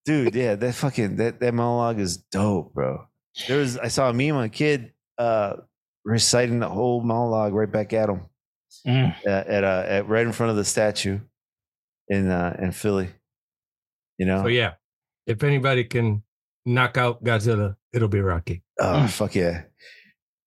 dude. 0.07 0.35
Yeah, 0.35 0.55
that 0.57 0.75
fucking 0.75 1.17
that 1.17 1.39
that 1.41 1.53
monologue 1.55 2.01
is 2.01 2.17
dope, 2.17 2.73
bro. 2.75 3.05
There 3.47 3.59
was 3.59 3.77
I 3.79 3.89
saw 3.89 4.09
a 4.09 4.13
meme 4.13 4.35
my 4.35 4.49
kid 4.49 4.93
uh 5.19 5.57
reciting 6.05 6.61
the 6.61 6.69
whole 6.69 7.03
monologue 7.03 7.53
right 7.53 7.71
back 7.71 7.93
at 7.93 8.09
him 8.09 8.23
Mm. 8.87 9.15
at, 9.27 9.47
at 9.49 9.65
uh 9.65 9.85
at 9.87 10.09
right 10.09 10.25
in 10.27 10.33
front 10.33 10.51
of 10.51 10.57
the 10.57 10.65
statue 10.65 11.19
in 12.09 12.31
uh 12.31 12.57
in 12.59 12.73
Philly. 12.73 13.11
You 14.17 14.27
know, 14.27 14.43
So 14.45 14.49
yeah, 14.49 14.75
if 15.27 15.43
anybody 15.43 15.85
can 15.85 16.23
knock 16.65 16.97
out 16.97 17.23
Godzilla, 17.25 17.77
it'll 17.93 18.09
be 18.09 18.21
Rocky. 18.21 18.63
oh 18.81 18.85
Mm. 19.05 19.11
fuck 19.11 19.35
yeah. 19.35 19.65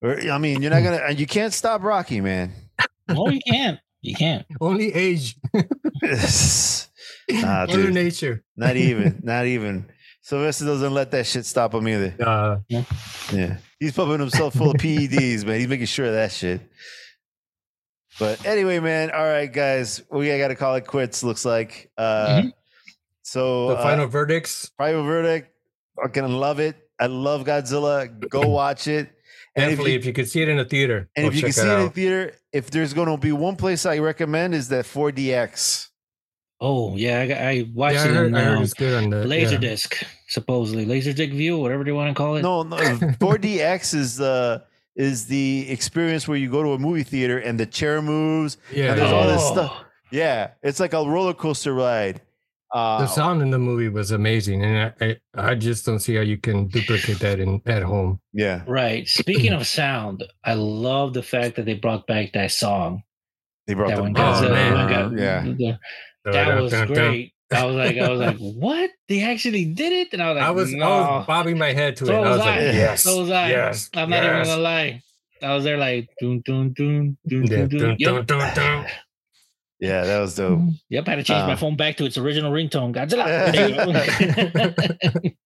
Or, 0.04 0.20
I 0.20 0.38
mean, 0.38 0.62
you're 0.62 0.72
not 0.72 0.84
gonna, 0.84 0.98
and 0.98 1.20
you 1.20 1.26
can't 1.26 1.54
stop 1.54 1.82
Rocky, 1.82 2.22
man. 2.22 2.54
No, 3.08 3.30
you 3.30 3.40
can't. 3.48 3.80
You 4.02 4.16
can't. 4.16 4.46
Only 4.60 4.94
age, 4.94 5.36
nah, 5.54 5.62
Mother 7.66 7.74
dude. 7.74 7.94
nature. 7.94 8.44
Not 8.58 8.76
even, 8.76 9.20
not 9.24 9.46
even. 9.46 9.86
Sylvester 10.22 10.66
doesn't 10.66 10.94
let 10.94 11.12
that 11.12 11.26
shit 11.26 11.46
stop 11.46 11.74
him 11.74 11.88
either. 11.88 12.16
Uh, 12.20 12.58
Yeah. 12.68 13.58
He's 13.80 13.92
pumping 13.94 14.20
himself 14.20 14.54
full 14.56 14.72
of 14.72 14.78
PEDs, 14.78 15.46
man. 15.46 15.60
He's 15.60 15.68
making 15.68 15.86
sure 15.88 16.06
of 16.06 16.14
that 16.14 16.32
shit. 16.32 16.62
But 18.20 18.46
anyway, 18.46 18.80
man. 18.80 19.12
All 19.12 19.24
right, 19.26 19.52
guys. 19.52 20.02
We 20.10 20.28
got 20.38 20.50
to 20.50 20.56
call 20.56 20.76
it 20.76 20.86
quits, 20.88 21.24
looks 21.24 21.44
like. 21.46 21.92
Uh, 21.98 22.28
Mhm. 22.28 22.52
So, 23.24 23.70
the 23.70 23.76
uh, 23.78 23.84
final 23.84 24.08
verdicts. 24.08 24.70
final 24.78 25.04
verdict. 25.04 25.50
Fucking 26.02 26.28
love 26.28 26.60
it. 26.60 26.76
I 27.00 27.08
love 27.08 27.44
Godzilla. 27.46 28.08
Go 28.30 28.48
watch 28.48 28.88
it. 28.88 29.10
And 29.56 29.72
if 29.72 29.80
you, 29.80 29.86
if 29.86 30.06
you, 30.06 30.14
could 30.14 30.28
see 30.28 30.42
it 30.42 30.50
in 30.50 30.58
a 30.60 30.66
theater, 30.66 31.10
and 31.16 31.26
go 31.26 31.28
if 31.30 31.36
you 31.36 31.44
can 31.44 31.52
see 31.54 31.62
it 31.62 31.68
it 31.68 31.80
in 31.80 31.88
a 31.88 31.90
theater, 31.90 32.34
if 32.52 32.72
there's 32.72 32.94
going 32.94 33.08
to 33.08 33.18
be 33.18 33.32
one 33.32 33.56
place 33.56 33.86
I 33.86 34.00
recommend 34.00 34.56
is 34.56 34.70
that 34.70 34.86
4DX. 34.86 35.90
Oh 36.60 36.96
yeah, 36.96 37.20
I, 37.20 37.50
I 37.50 37.72
watched 37.74 37.96
Yeah, 37.96 38.04
I 38.04 38.06
it 38.06 38.14
heard, 38.14 38.28
in 38.28 38.36
I 38.36 38.44
heard 38.44 38.58
um, 38.58 38.64
it's 38.64 38.74
good 38.74 39.04
on 39.04 39.10
the 39.10 39.28
yeah. 39.28 39.46
Laserdisc, 39.46 40.04
supposedly 40.30 40.86
Laserdisc 40.86 41.32
View, 41.32 41.58
whatever 41.58 41.84
they 41.84 41.92
want 41.92 42.10
to 42.10 42.14
call 42.16 42.38
it. 42.38 42.42
No, 42.42 42.64
no. 42.64 42.78
4DX 42.78 43.94
is 43.94 44.16
the 44.18 44.64
is 44.96 45.26
the 45.26 45.70
experience 45.70 46.28
where 46.28 46.38
you 46.38 46.50
go 46.50 46.64
to 46.64 46.70
a 46.70 46.80
movie 46.80 47.04
theater 47.04 47.38
and 47.40 47.60
the 47.60 47.66
chair 47.66 48.02
moves. 48.02 48.58
Yeah, 48.72 48.92
and 48.92 49.00
there's 49.00 49.12
yeah. 49.12 49.16
all 49.16 49.28
this 49.28 49.42
Oh. 49.44 49.52
stuff. 49.54 49.84
Yeah, 50.12 50.52
it's 50.62 50.80
like 50.80 50.94
a 50.94 51.04
roller 51.04 51.34
coaster 51.34 51.74
ride. 51.74 52.22
Uh, 52.74 53.00
the 53.02 53.08
sound 53.08 53.42
in 53.44 53.52
the 53.52 53.60
movie 53.60 53.88
was 53.90 54.10
amazing, 54.12 54.64
and 54.64 54.94
I, 55.00 55.06
I, 55.38 55.52
I 55.52 55.56
just 55.56 55.86
don't 55.86 56.00
see 56.00 56.16
how 56.16 56.22
you 56.22 56.38
can 56.38 56.68
duplicate 56.68 57.20
that 57.20 57.40
in 57.40 57.62
at 57.68 57.84
home. 57.84 58.20
yeah, 58.34 58.64
Right. 58.68 59.08
Speaking 59.08 59.54
of 59.54 59.68
sound, 59.68 60.24
I 60.44 60.56
love 60.56 61.14
the 61.14 61.22
fact 61.22 61.56
that 61.58 61.66
they 61.66 61.76
brought 61.76 62.08
back 62.08 62.34
that 62.34 62.52
song. 62.52 63.04
they 63.68 63.76
brought 63.76 63.90
That 63.90 63.98
the 63.98 64.02
one 64.02 64.18
Oh, 64.18 64.22
Godzilla, 64.22 64.52
man. 64.52 64.74
one 64.74 64.90
got- 64.90 65.20
yeah. 65.20 65.42
the- 65.44 65.80
that 66.32 66.60
was 66.62 66.74
great. 66.88 67.34
I 67.52 67.66
was 67.66 67.76
like, 67.76 67.98
I 67.98 68.10
was 68.10 68.20
like, 68.20 68.38
what? 68.40 68.90
They 69.08 69.22
actually 69.22 69.66
did 69.66 69.94
it, 69.94 70.14
and 70.14 70.24
I 70.24 70.30
was 70.32 70.36
like, 70.40 70.48
I 70.48 70.52
was, 70.52 70.74
no. 70.74 70.86
I 70.86 71.18
was 71.18 71.28
bobbing 71.28 71.58
my 71.60 71.74
head 71.74 71.96
to 71.98 72.08
So 72.08 72.14
it. 72.14 72.18
I 72.18 72.20
was 72.22 72.30
was 72.30 72.40
like, 72.40 72.60
I. 72.60 72.64
yes, 72.72 73.04
so 73.04 73.22
was 73.22 73.30
I. 73.30 73.50
yes, 73.50 73.90
I'm 73.94 74.10
not 74.10 74.24
even 74.24 74.44
gonna 74.46 74.58
lie. 74.62 75.02
I 75.44 75.54
was 75.54 75.64
there 75.64 75.78
like, 75.78 76.08
doon 76.20 76.42
doon 76.46 76.74
doon 76.76 77.18
doon 77.28 77.44
Yeah, 77.46 77.58
doon 77.68 77.68
doon. 77.70 77.98
dun, 78.26 78.26
Yep. 78.26 78.90
Yeah, 79.84 80.04
that 80.06 80.20
was 80.20 80.36
dope. 80.36 80.62
Yep, 80.90 81.08
I 81.08 81.12
had 81.12 81.16
to 81.18 81.24
change 81.24 81.42
Uh, 81.42 81.48
my 81.48 81.56
phone 81.56 81.76
back 81.76 81.98
to 81.98 82.06
its 82.06 82.18
original 82.18 82.52
ringtone. 82.52 82.94
Godzilla. 82.96 83.26
There. 85.14 85.32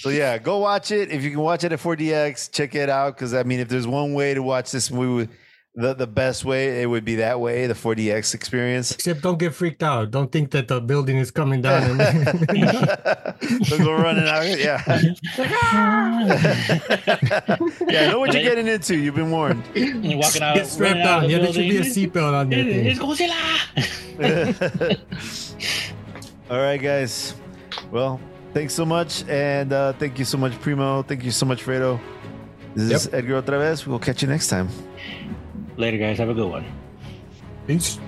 So 0.00 0.08
yeah, 0.08 0.36
go 0.38 0.58
watch 0.58 0.90
it 0.90 1.10
if 1.10 1.22
you 1.22 1.30
can 1.30 1.38
watch 1.40 1.62
it 1.62 1.72
at 1.72 1.78
4DX. 1.78 2.50
Check 2.50 2.74
it 2.74 2.88
out 2.88 3.14
because 3.14 3.34
I 3.34 3.44
mean, 3.44 3.60
if 3.60 3.68
there's 3.68 3.86
one 3.86 4.14
way 4.14 4.34
to 4.34 4.42
watch 4.42 4.72
this 4.72 4.90
movie, 4.90 5.30
the 5.76 5.94
the 5.94 6.06
best 6.06 6.44
way 6.44 6.82
it 6.82 6.86
would 6.86 7.04
be 7.04 7.16
that 7.16 7.38
way, 7.40 7.66
the 7.68 7.74
4DX 7.74 8.34
experience. 8.34 8.90
Except 8.90 9.22
don't 9.22 9.38
get 9.38 9.54
freaked 9.54 9.82
out. 9.84 10.10
Don't 10.10 10.30
think 10.32 10.50
that 10.50 10.66
the 10.68 10.80
building 10.80 11.18
is 11.18 11.30
coming 11.30 11.62
down. 11.62 11.82
And 11.84 11.98
Don't 13.68 13.84
go 13.84 13.92
running 13.94 14.26
out. 14.26 14.46
Yeah, 14.58 14.82
yeah. 17.88 18.10
Know 18.10 18.18
what 18.18 18.32
you're 18.32 18.42
getting 18.42 18.66
into. 18.66 18.96
You've 18.96 19.14
been 19.14 19.30
warned. 19.30 19.62
You're 19.74 20.18
walking 20.18 20.42
out, 20.42 20.56
get 20.56 20.66
strapped 20.66 20.94
running 20.96 21.06
out 21.06 21.18
on. 21.18 21.24
of 21.24 21.30
the 21.30 21.36
Yeah, 21.36 21.38
there 21.44 21.52
should 21.52 21.68
be 21.68 21.76
a 21.78 21.82
building. 21.82 22.10
seatbelt 22.10 22.32
on 22.34 22.50
that 22.50 22.58
It- 22.58 22.66
thing. 22.66 22.86
It's 22.86 22.98
Godzilla. 24.18 25.00
All 26.50 26.58
right, 26.58 26.78
guys. 26.82 27.34
Well, 27.92 28.20
thanks 28.52 28.74
so 28.74 28.84
much, 28.84 29.24
and 29.28 29.72
uh, 29.72 29.92
thank 29.94 30.18
you 30.18 30.24
so 30.24 30.36
much, 30.36 30.58
Primo. 30.60 31.02
Thank 31.02 31.22
you 31.24 31.30
so 31.30 31.46
much, 31.46 31.64
Fredo. 31.64 32.00
This 32.74 33.06
is 33.06 33.14
Edgar 33.14 33.40
OtraVez. 33.42 33.86
We'll 33.86 33.98
catch 33.98 34.22
you 34.22 34.28
next 34.28 34.48
time. 34.48 34.68
Later, 35.80 35.96
guys. 35.96 36.18
Have 36.18 36.28
a 36.28 36.34
good 36.34 36.50
one. 36.50 36.64
Peace. 37.66 37.98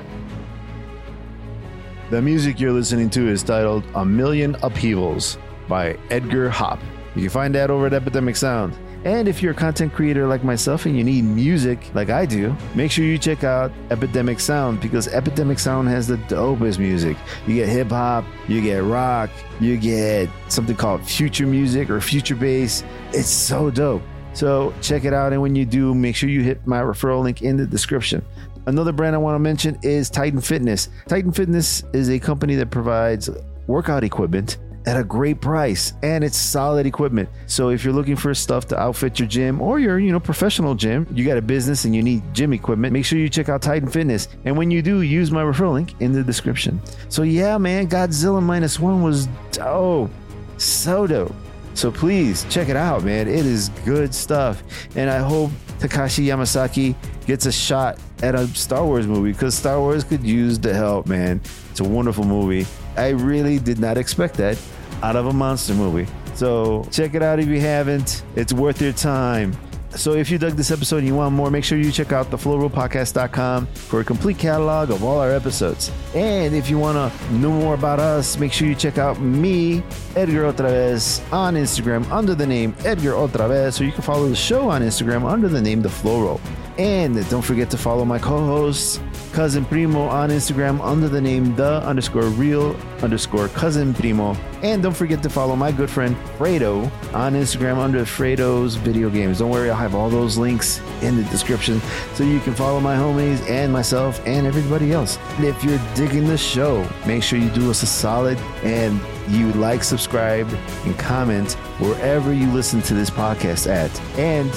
The 2.10 2.20
music 2.20 2.60
you're 2.60 2.70
listening 2.70 3.08
to 3.10 3.26
is 3.26 3.42
titled 3.42 3.82
A 3.94 4.04
Million 4.04 4.56
Upheavals 4.62 5.38
by 5.68 5.96
Edgar 6.10 6.50
Hopp. 6.50 6.78
You 7.14 7.22
can 7.22 7.30
find 7.30 7.54
that 7.54 7.70
over 7.70 7.86
at 7.86 7.94
Epidemic 7.94 8.36
Sound. 8.36 8.76
And 9.04 9.26
if 9.26 9.42
you're 9.42 9.52
a 9.52 9.54
content 9.54 9.94
creator 9.94 10.26
like 10.26 10.44
myself 10.44 10.84
and 10.84 10.94
you 10.94 11.02
need 11.02 11.24
music 11.24 11.90
like 11.94 12.10
I 12.10 12.26
do, 12.26 12.54
make 12.74 12.90
sure 12.90 13.06
you 13.06 13.16
check 13.16 13.42
out 13.42 13.72
Epidemic 13.90 14.38
Sound 14.38 14.82
because 14.82 15.08
Epidemic 15.08 15.58
Sound 15.58 15.88
has 15.88 16.06
the 16.06 16.18
dopest 16.18 16.78
music. 16.78 17.16
You 17.46 17.54
get 17.54 17.70
hip 17.70 17.88
hop, 17.88 18.26
you 18.48 18.60
get 18.60 18.84
rock, 18.84 19.30
you 19.60 19.78
get 19.78 20.28
something 20.48 20.76
called 20.76 21.08
future 21.08 21.46
music 21.46 21.88
or 21.88 22.02
future 22.02 22.36
bass. 22.36 22.84
It's 23.14 23.30
so 23.30 23.70
dope. 23.70 24.02
So 24.32 24.74
check 24.80 25.04
it 25.04 25.12
out. 25.12 25.32
And 25.32 25.42
when 25.42 25.54
you 25.54 25.64
do, 25.64 25.94
make 25.94 26.16
sure 26.16 26.28
you 26.28 26.42
hit 26.42 26.66
my 26.66 26.80
referral 26.80 27.22
link 27.22 27.42
in 27.42 27.56
the 27.56 27.66
description. 27.66 28.24
Another 28.66 28.92
brand 28.92 29.14
I 29.14 29.18
want 29.18 29.34
to 29.34 29.40
mention 29.40 29.78
is 29.82 30.08
Titan 30.08 30.40
Fitness. 30.40 30.88
Titan 31.08 31.32
Fitness 31.32 31.82
is 31.92 32.10
a 32.10 32.18
company 32.18 32.54
that 32.56 32.70
provides 32.70 33.28
workout 33.66 34.04
equipment 34.04 34.58
at 34.86 34.96
a 34.96 35.04
great 35.04 35.40
price 35.40 35.92
and 36.02 36.24
it's 36.24 36.36
solid 36.36 36.86
equipment. 36.86 37.28
So 37.46 37.70
if 37.70 37.84
you're 37.84 37.92
looking 37.92 38.16
for 38.16 38.34
stuff 38.34 38.66
to 38.68 38.78
outfit 38.78 39.18
your 39.18 39.28
gym 39.28 39.60
or 39.60 39.78
your, 39.78 39.98
you 39.98 40.12
know, 40.12 40.20
professional 40.20 40.74
gym, 40.74 41.06
you 41.12 41.24
got 41.24 41.36
a 41.36 41.42
business 41.42 41.84
and 41.84 41.94
you 41.94 42.02
need 42.02 42.22
gym 42.34 42.52
equipment, 42.52 42.92
make 42.92 43.04
sure 43.04 43.18
you 43.18 43.28
check 43.28 43.48
out 43.48 43.62
Titan 43.62 43.88
Fitness. 43.88 44.28
And 44.44 44.56
when 44.56 44.70
you 44.70 44.82
do, 44.82 45.02
use 45.02 45.30
my 45.30 45.42
referral 45.42 45.74
link 45.74 45.94
in 46.00 46.12
the 46.12 46.22
description. 46.22 46.80
So 47.08 47.22
yeah, 47.22 47.58
man, 47.58 47.88
Godzilla 47.88 48.42
minus 48.42 48.80
one 48.80 49.02
was 49.02 49.26
dope. 49.52 50.10
So 50.58 51.06
dope. 51.06 51.34
So 51.74 51.90
please 51.90 52.44
check 52.50 52.68
it 52.68 52.76
out, 52.76 53.04
man. 53.04 53.28
It 53.28 53.46
is 53.46 53.70
good 53.84 54.14
stuff. 54.14 54.62
And 54.96 55.08
I 55.10 55.18
hope 55.18 55.50
Takashi 55.78 56.26
Yamazaki 56.26 56.94
gets 57.26 57.46
a 57.46 57.52
shot 57.52 57.98
at 58.22 58.34
a 58.34 58.46
Star 58.48 58.84
Wars 58.84 59.06
movie 59.06 59.32
because 59.32 59.54
Star 59.54 59.80
Wars 59.80 60.04
could 60.04 60.22
use 60.22 60.58
the 60.58 60.72
help, 60.74 61.06
man. 61.06 61.40
It's 61.70 61.80
a 61.80 61.84
wonderful 61.84 62.24
movie. 62.24 62.66
I 62.96 63.08
really 63.08 63.58
did 63.58 63.78
not 63.78 63.96
expect 63.96 64.34
that 64.34 64.60
out 65.02 65.16
of 65.16 65.26
a 65.26 65.32
monster 65.32 65.74
movie. 65.74 66.06
So 66.34 66.86
check 66.90 67.14
it 67.14 67.22
out 67.22 67.40
if 67.40 67.48
you 67.48 67.60
haven't. 67.60 68.22
It's 68.36 68.52
worth 68.52 68.80
your 68.80 68.92
time. 68.92 69.56
So 69.94 70.14
if 70.14 70.30
you 70.30 70.38
dug 70.38 70.52
this 70.54 70.70
episode 70.70 70.98
and 70.98 71.06
you 71.06 71.14
want 71.14 71.34
more, 71.34 71.50
make 71.50 71.64
sure 71.64 71.78
you 71.78 71.92
check 71.92 72.12
out 72.12 72.30
theflowrollpodcast.com 72.30 73.66
for 73.66 74.00
a 74.00 74.04
complete 74.04 74.38
catalog 74.38 74.90
of 74.90 75.04
all 75.04 75.18
our 75.18 75.30
episodes. 75.30 75.92
And 76.14 76.54
if 76.54 76.70
you 76.70 76.78
want 76.78 76.96
to 77.12 77.34
know 77.34 77.50
more 77.50 77.74
about 77.74 78.00
us, 78.00 78.38
make 78.38 78.52
sure 78.52 78.66
you 78.66 78.74
check 78.74 78.96
out 78.98 79.20
me, 79.20 79.82
Edgar 80.16 80.50
OtraVez, 80.52 81.30
on 81.32 81.54
Instagram 81.54 82.10
under 82.10 82.34
the 82.34 82.46
name 82.46 82.74
Edgar 82.84 83.12
OtraVez, 83.12 83.80
or 83.80 83.84
you 83.84 83.92
can 83.92 84.02
follow 84.02 84.28
the 84.28 84.36
show 84.36 84.70
on 84.70 84.82
Instagram 84.82 85.30
under 85.30 85.48
the 85.48 85.60
name 85.60 85.82
The 85.82 85.90
Flow 85.90 86.22
Roll. 86.22 86.40
And 86.78 87.28
don't 87.28 87.42
forget 87.42 87.70
to 87.70 87.76
follow 87.76 88.04
my 88.04 88.18
co-host, 88.18 89.02
Cousin 89.32 89.64
Primo, 89.64 90.02
on 90.06 90.30
Instagram 90.30 90.80
under 90.80 91.08
the 91.08 91.20
name 91.20 91.54
the 91.54 91.82
underscore 91.84 92.24
real 92.24 92.74
underscore 93.02 93.48
cousin 93.48 93.92
Primo. 93.92 94.34
And 94.62 94.82
don't 94.82 94.96
forget 94.96 95.22
to 95.22 95.28
follow 95.28 95.54
my 95.56 95.72
good 95.72 95.90
friend 95.90 96.16
Fredo 96.38 96.90
on 97.12 97.34
Instagram 97.34 97.76
under 97.76 98.04
Fredo's 98.04 98.76
video 98.76 99.10
games. 99.10 99.40
Don't 99.40 99.50
worry, 99.50 99.70
I'll 99.70 99.76
have 99.76 99.94
all 99.94 100.08
those 100.08 100.38
links 100.38 100.80
in 101.02 101.16
the 101.16 101.24
description 101.24 101.80
so 102.14 102.24
you 102.24 102.40
can 102.40 102.54
follow 102.54 102.80
my 102.80 102.96
homies 102.96 103.46
and 103.50 103.72
myself 103.72 104.24
and 104.26 104.46
everybody 104.46 104.92
else. 104.92 105.18
And 105.36 105.44
if 105.44 105.62
you're 105.64 105.80
digging 105.94 106.26
the 106.26 106.38
show, 106.38 106.88
make 107.06 107.22
sure 107.22 107.38
you 107.38 107.50
do 107.50 107.70
us 107.70 107.82
a 107.82 107.86
solid 107.86 108.38
and 108.62 109.00
you 109.28 109.52
like, 109.52 109.84
subscribe, 109.84 110.48
and 110.84 110.98
comment 110.98 111.52
wherever 111.78 112.32
you 112.32 112.50
listen 112.52 112.80
to 112.82 112.94
this 112.94 113.10
podcast 113.10 113.70
at. 113.70 114.00
And 114.18 114.50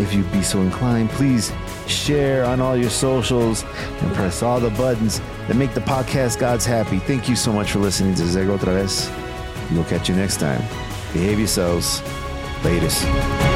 if 0.00 0.12
you'd 0.12 0.30
be 0.32 0.42
so 0.42 0.60
inclined, 0.60 1.10
please 1.10 1.52
share 1.86 2.44
on 2.44 2.60
all 2.60 2.76
your 2.76 2.90
socials 2.90 3.62
and 3.62 4.14
press 4.14 4.42
all 4.42 4.60
the 4.60 4.70
buttons 4.70 5.20
that 5.48 5.56
make 5.56 5.74
the 5.74 5.80
podcast 5.80 6.38
gods 6.38 6.64
happy. 6.64 6.98
Thank 6.98 7.28
you 7.28 7.36
so 7.36 7.52
much 7.52 7.72
for 7.72 7.78
listening 7.78 8.14
to 8.16 8.22
Zego 8.22 8.58
Otra 8.58 8.74
vez. 8.74 9.10
We'll 9.72 9.84
catch 9.84 10.08
you 10.08 10.14
next 10.14 10.38
time. 10.38 10.60
Behave 11.12 11.38
yourselves. 11.38 12.02
Latest. 12.64 13.55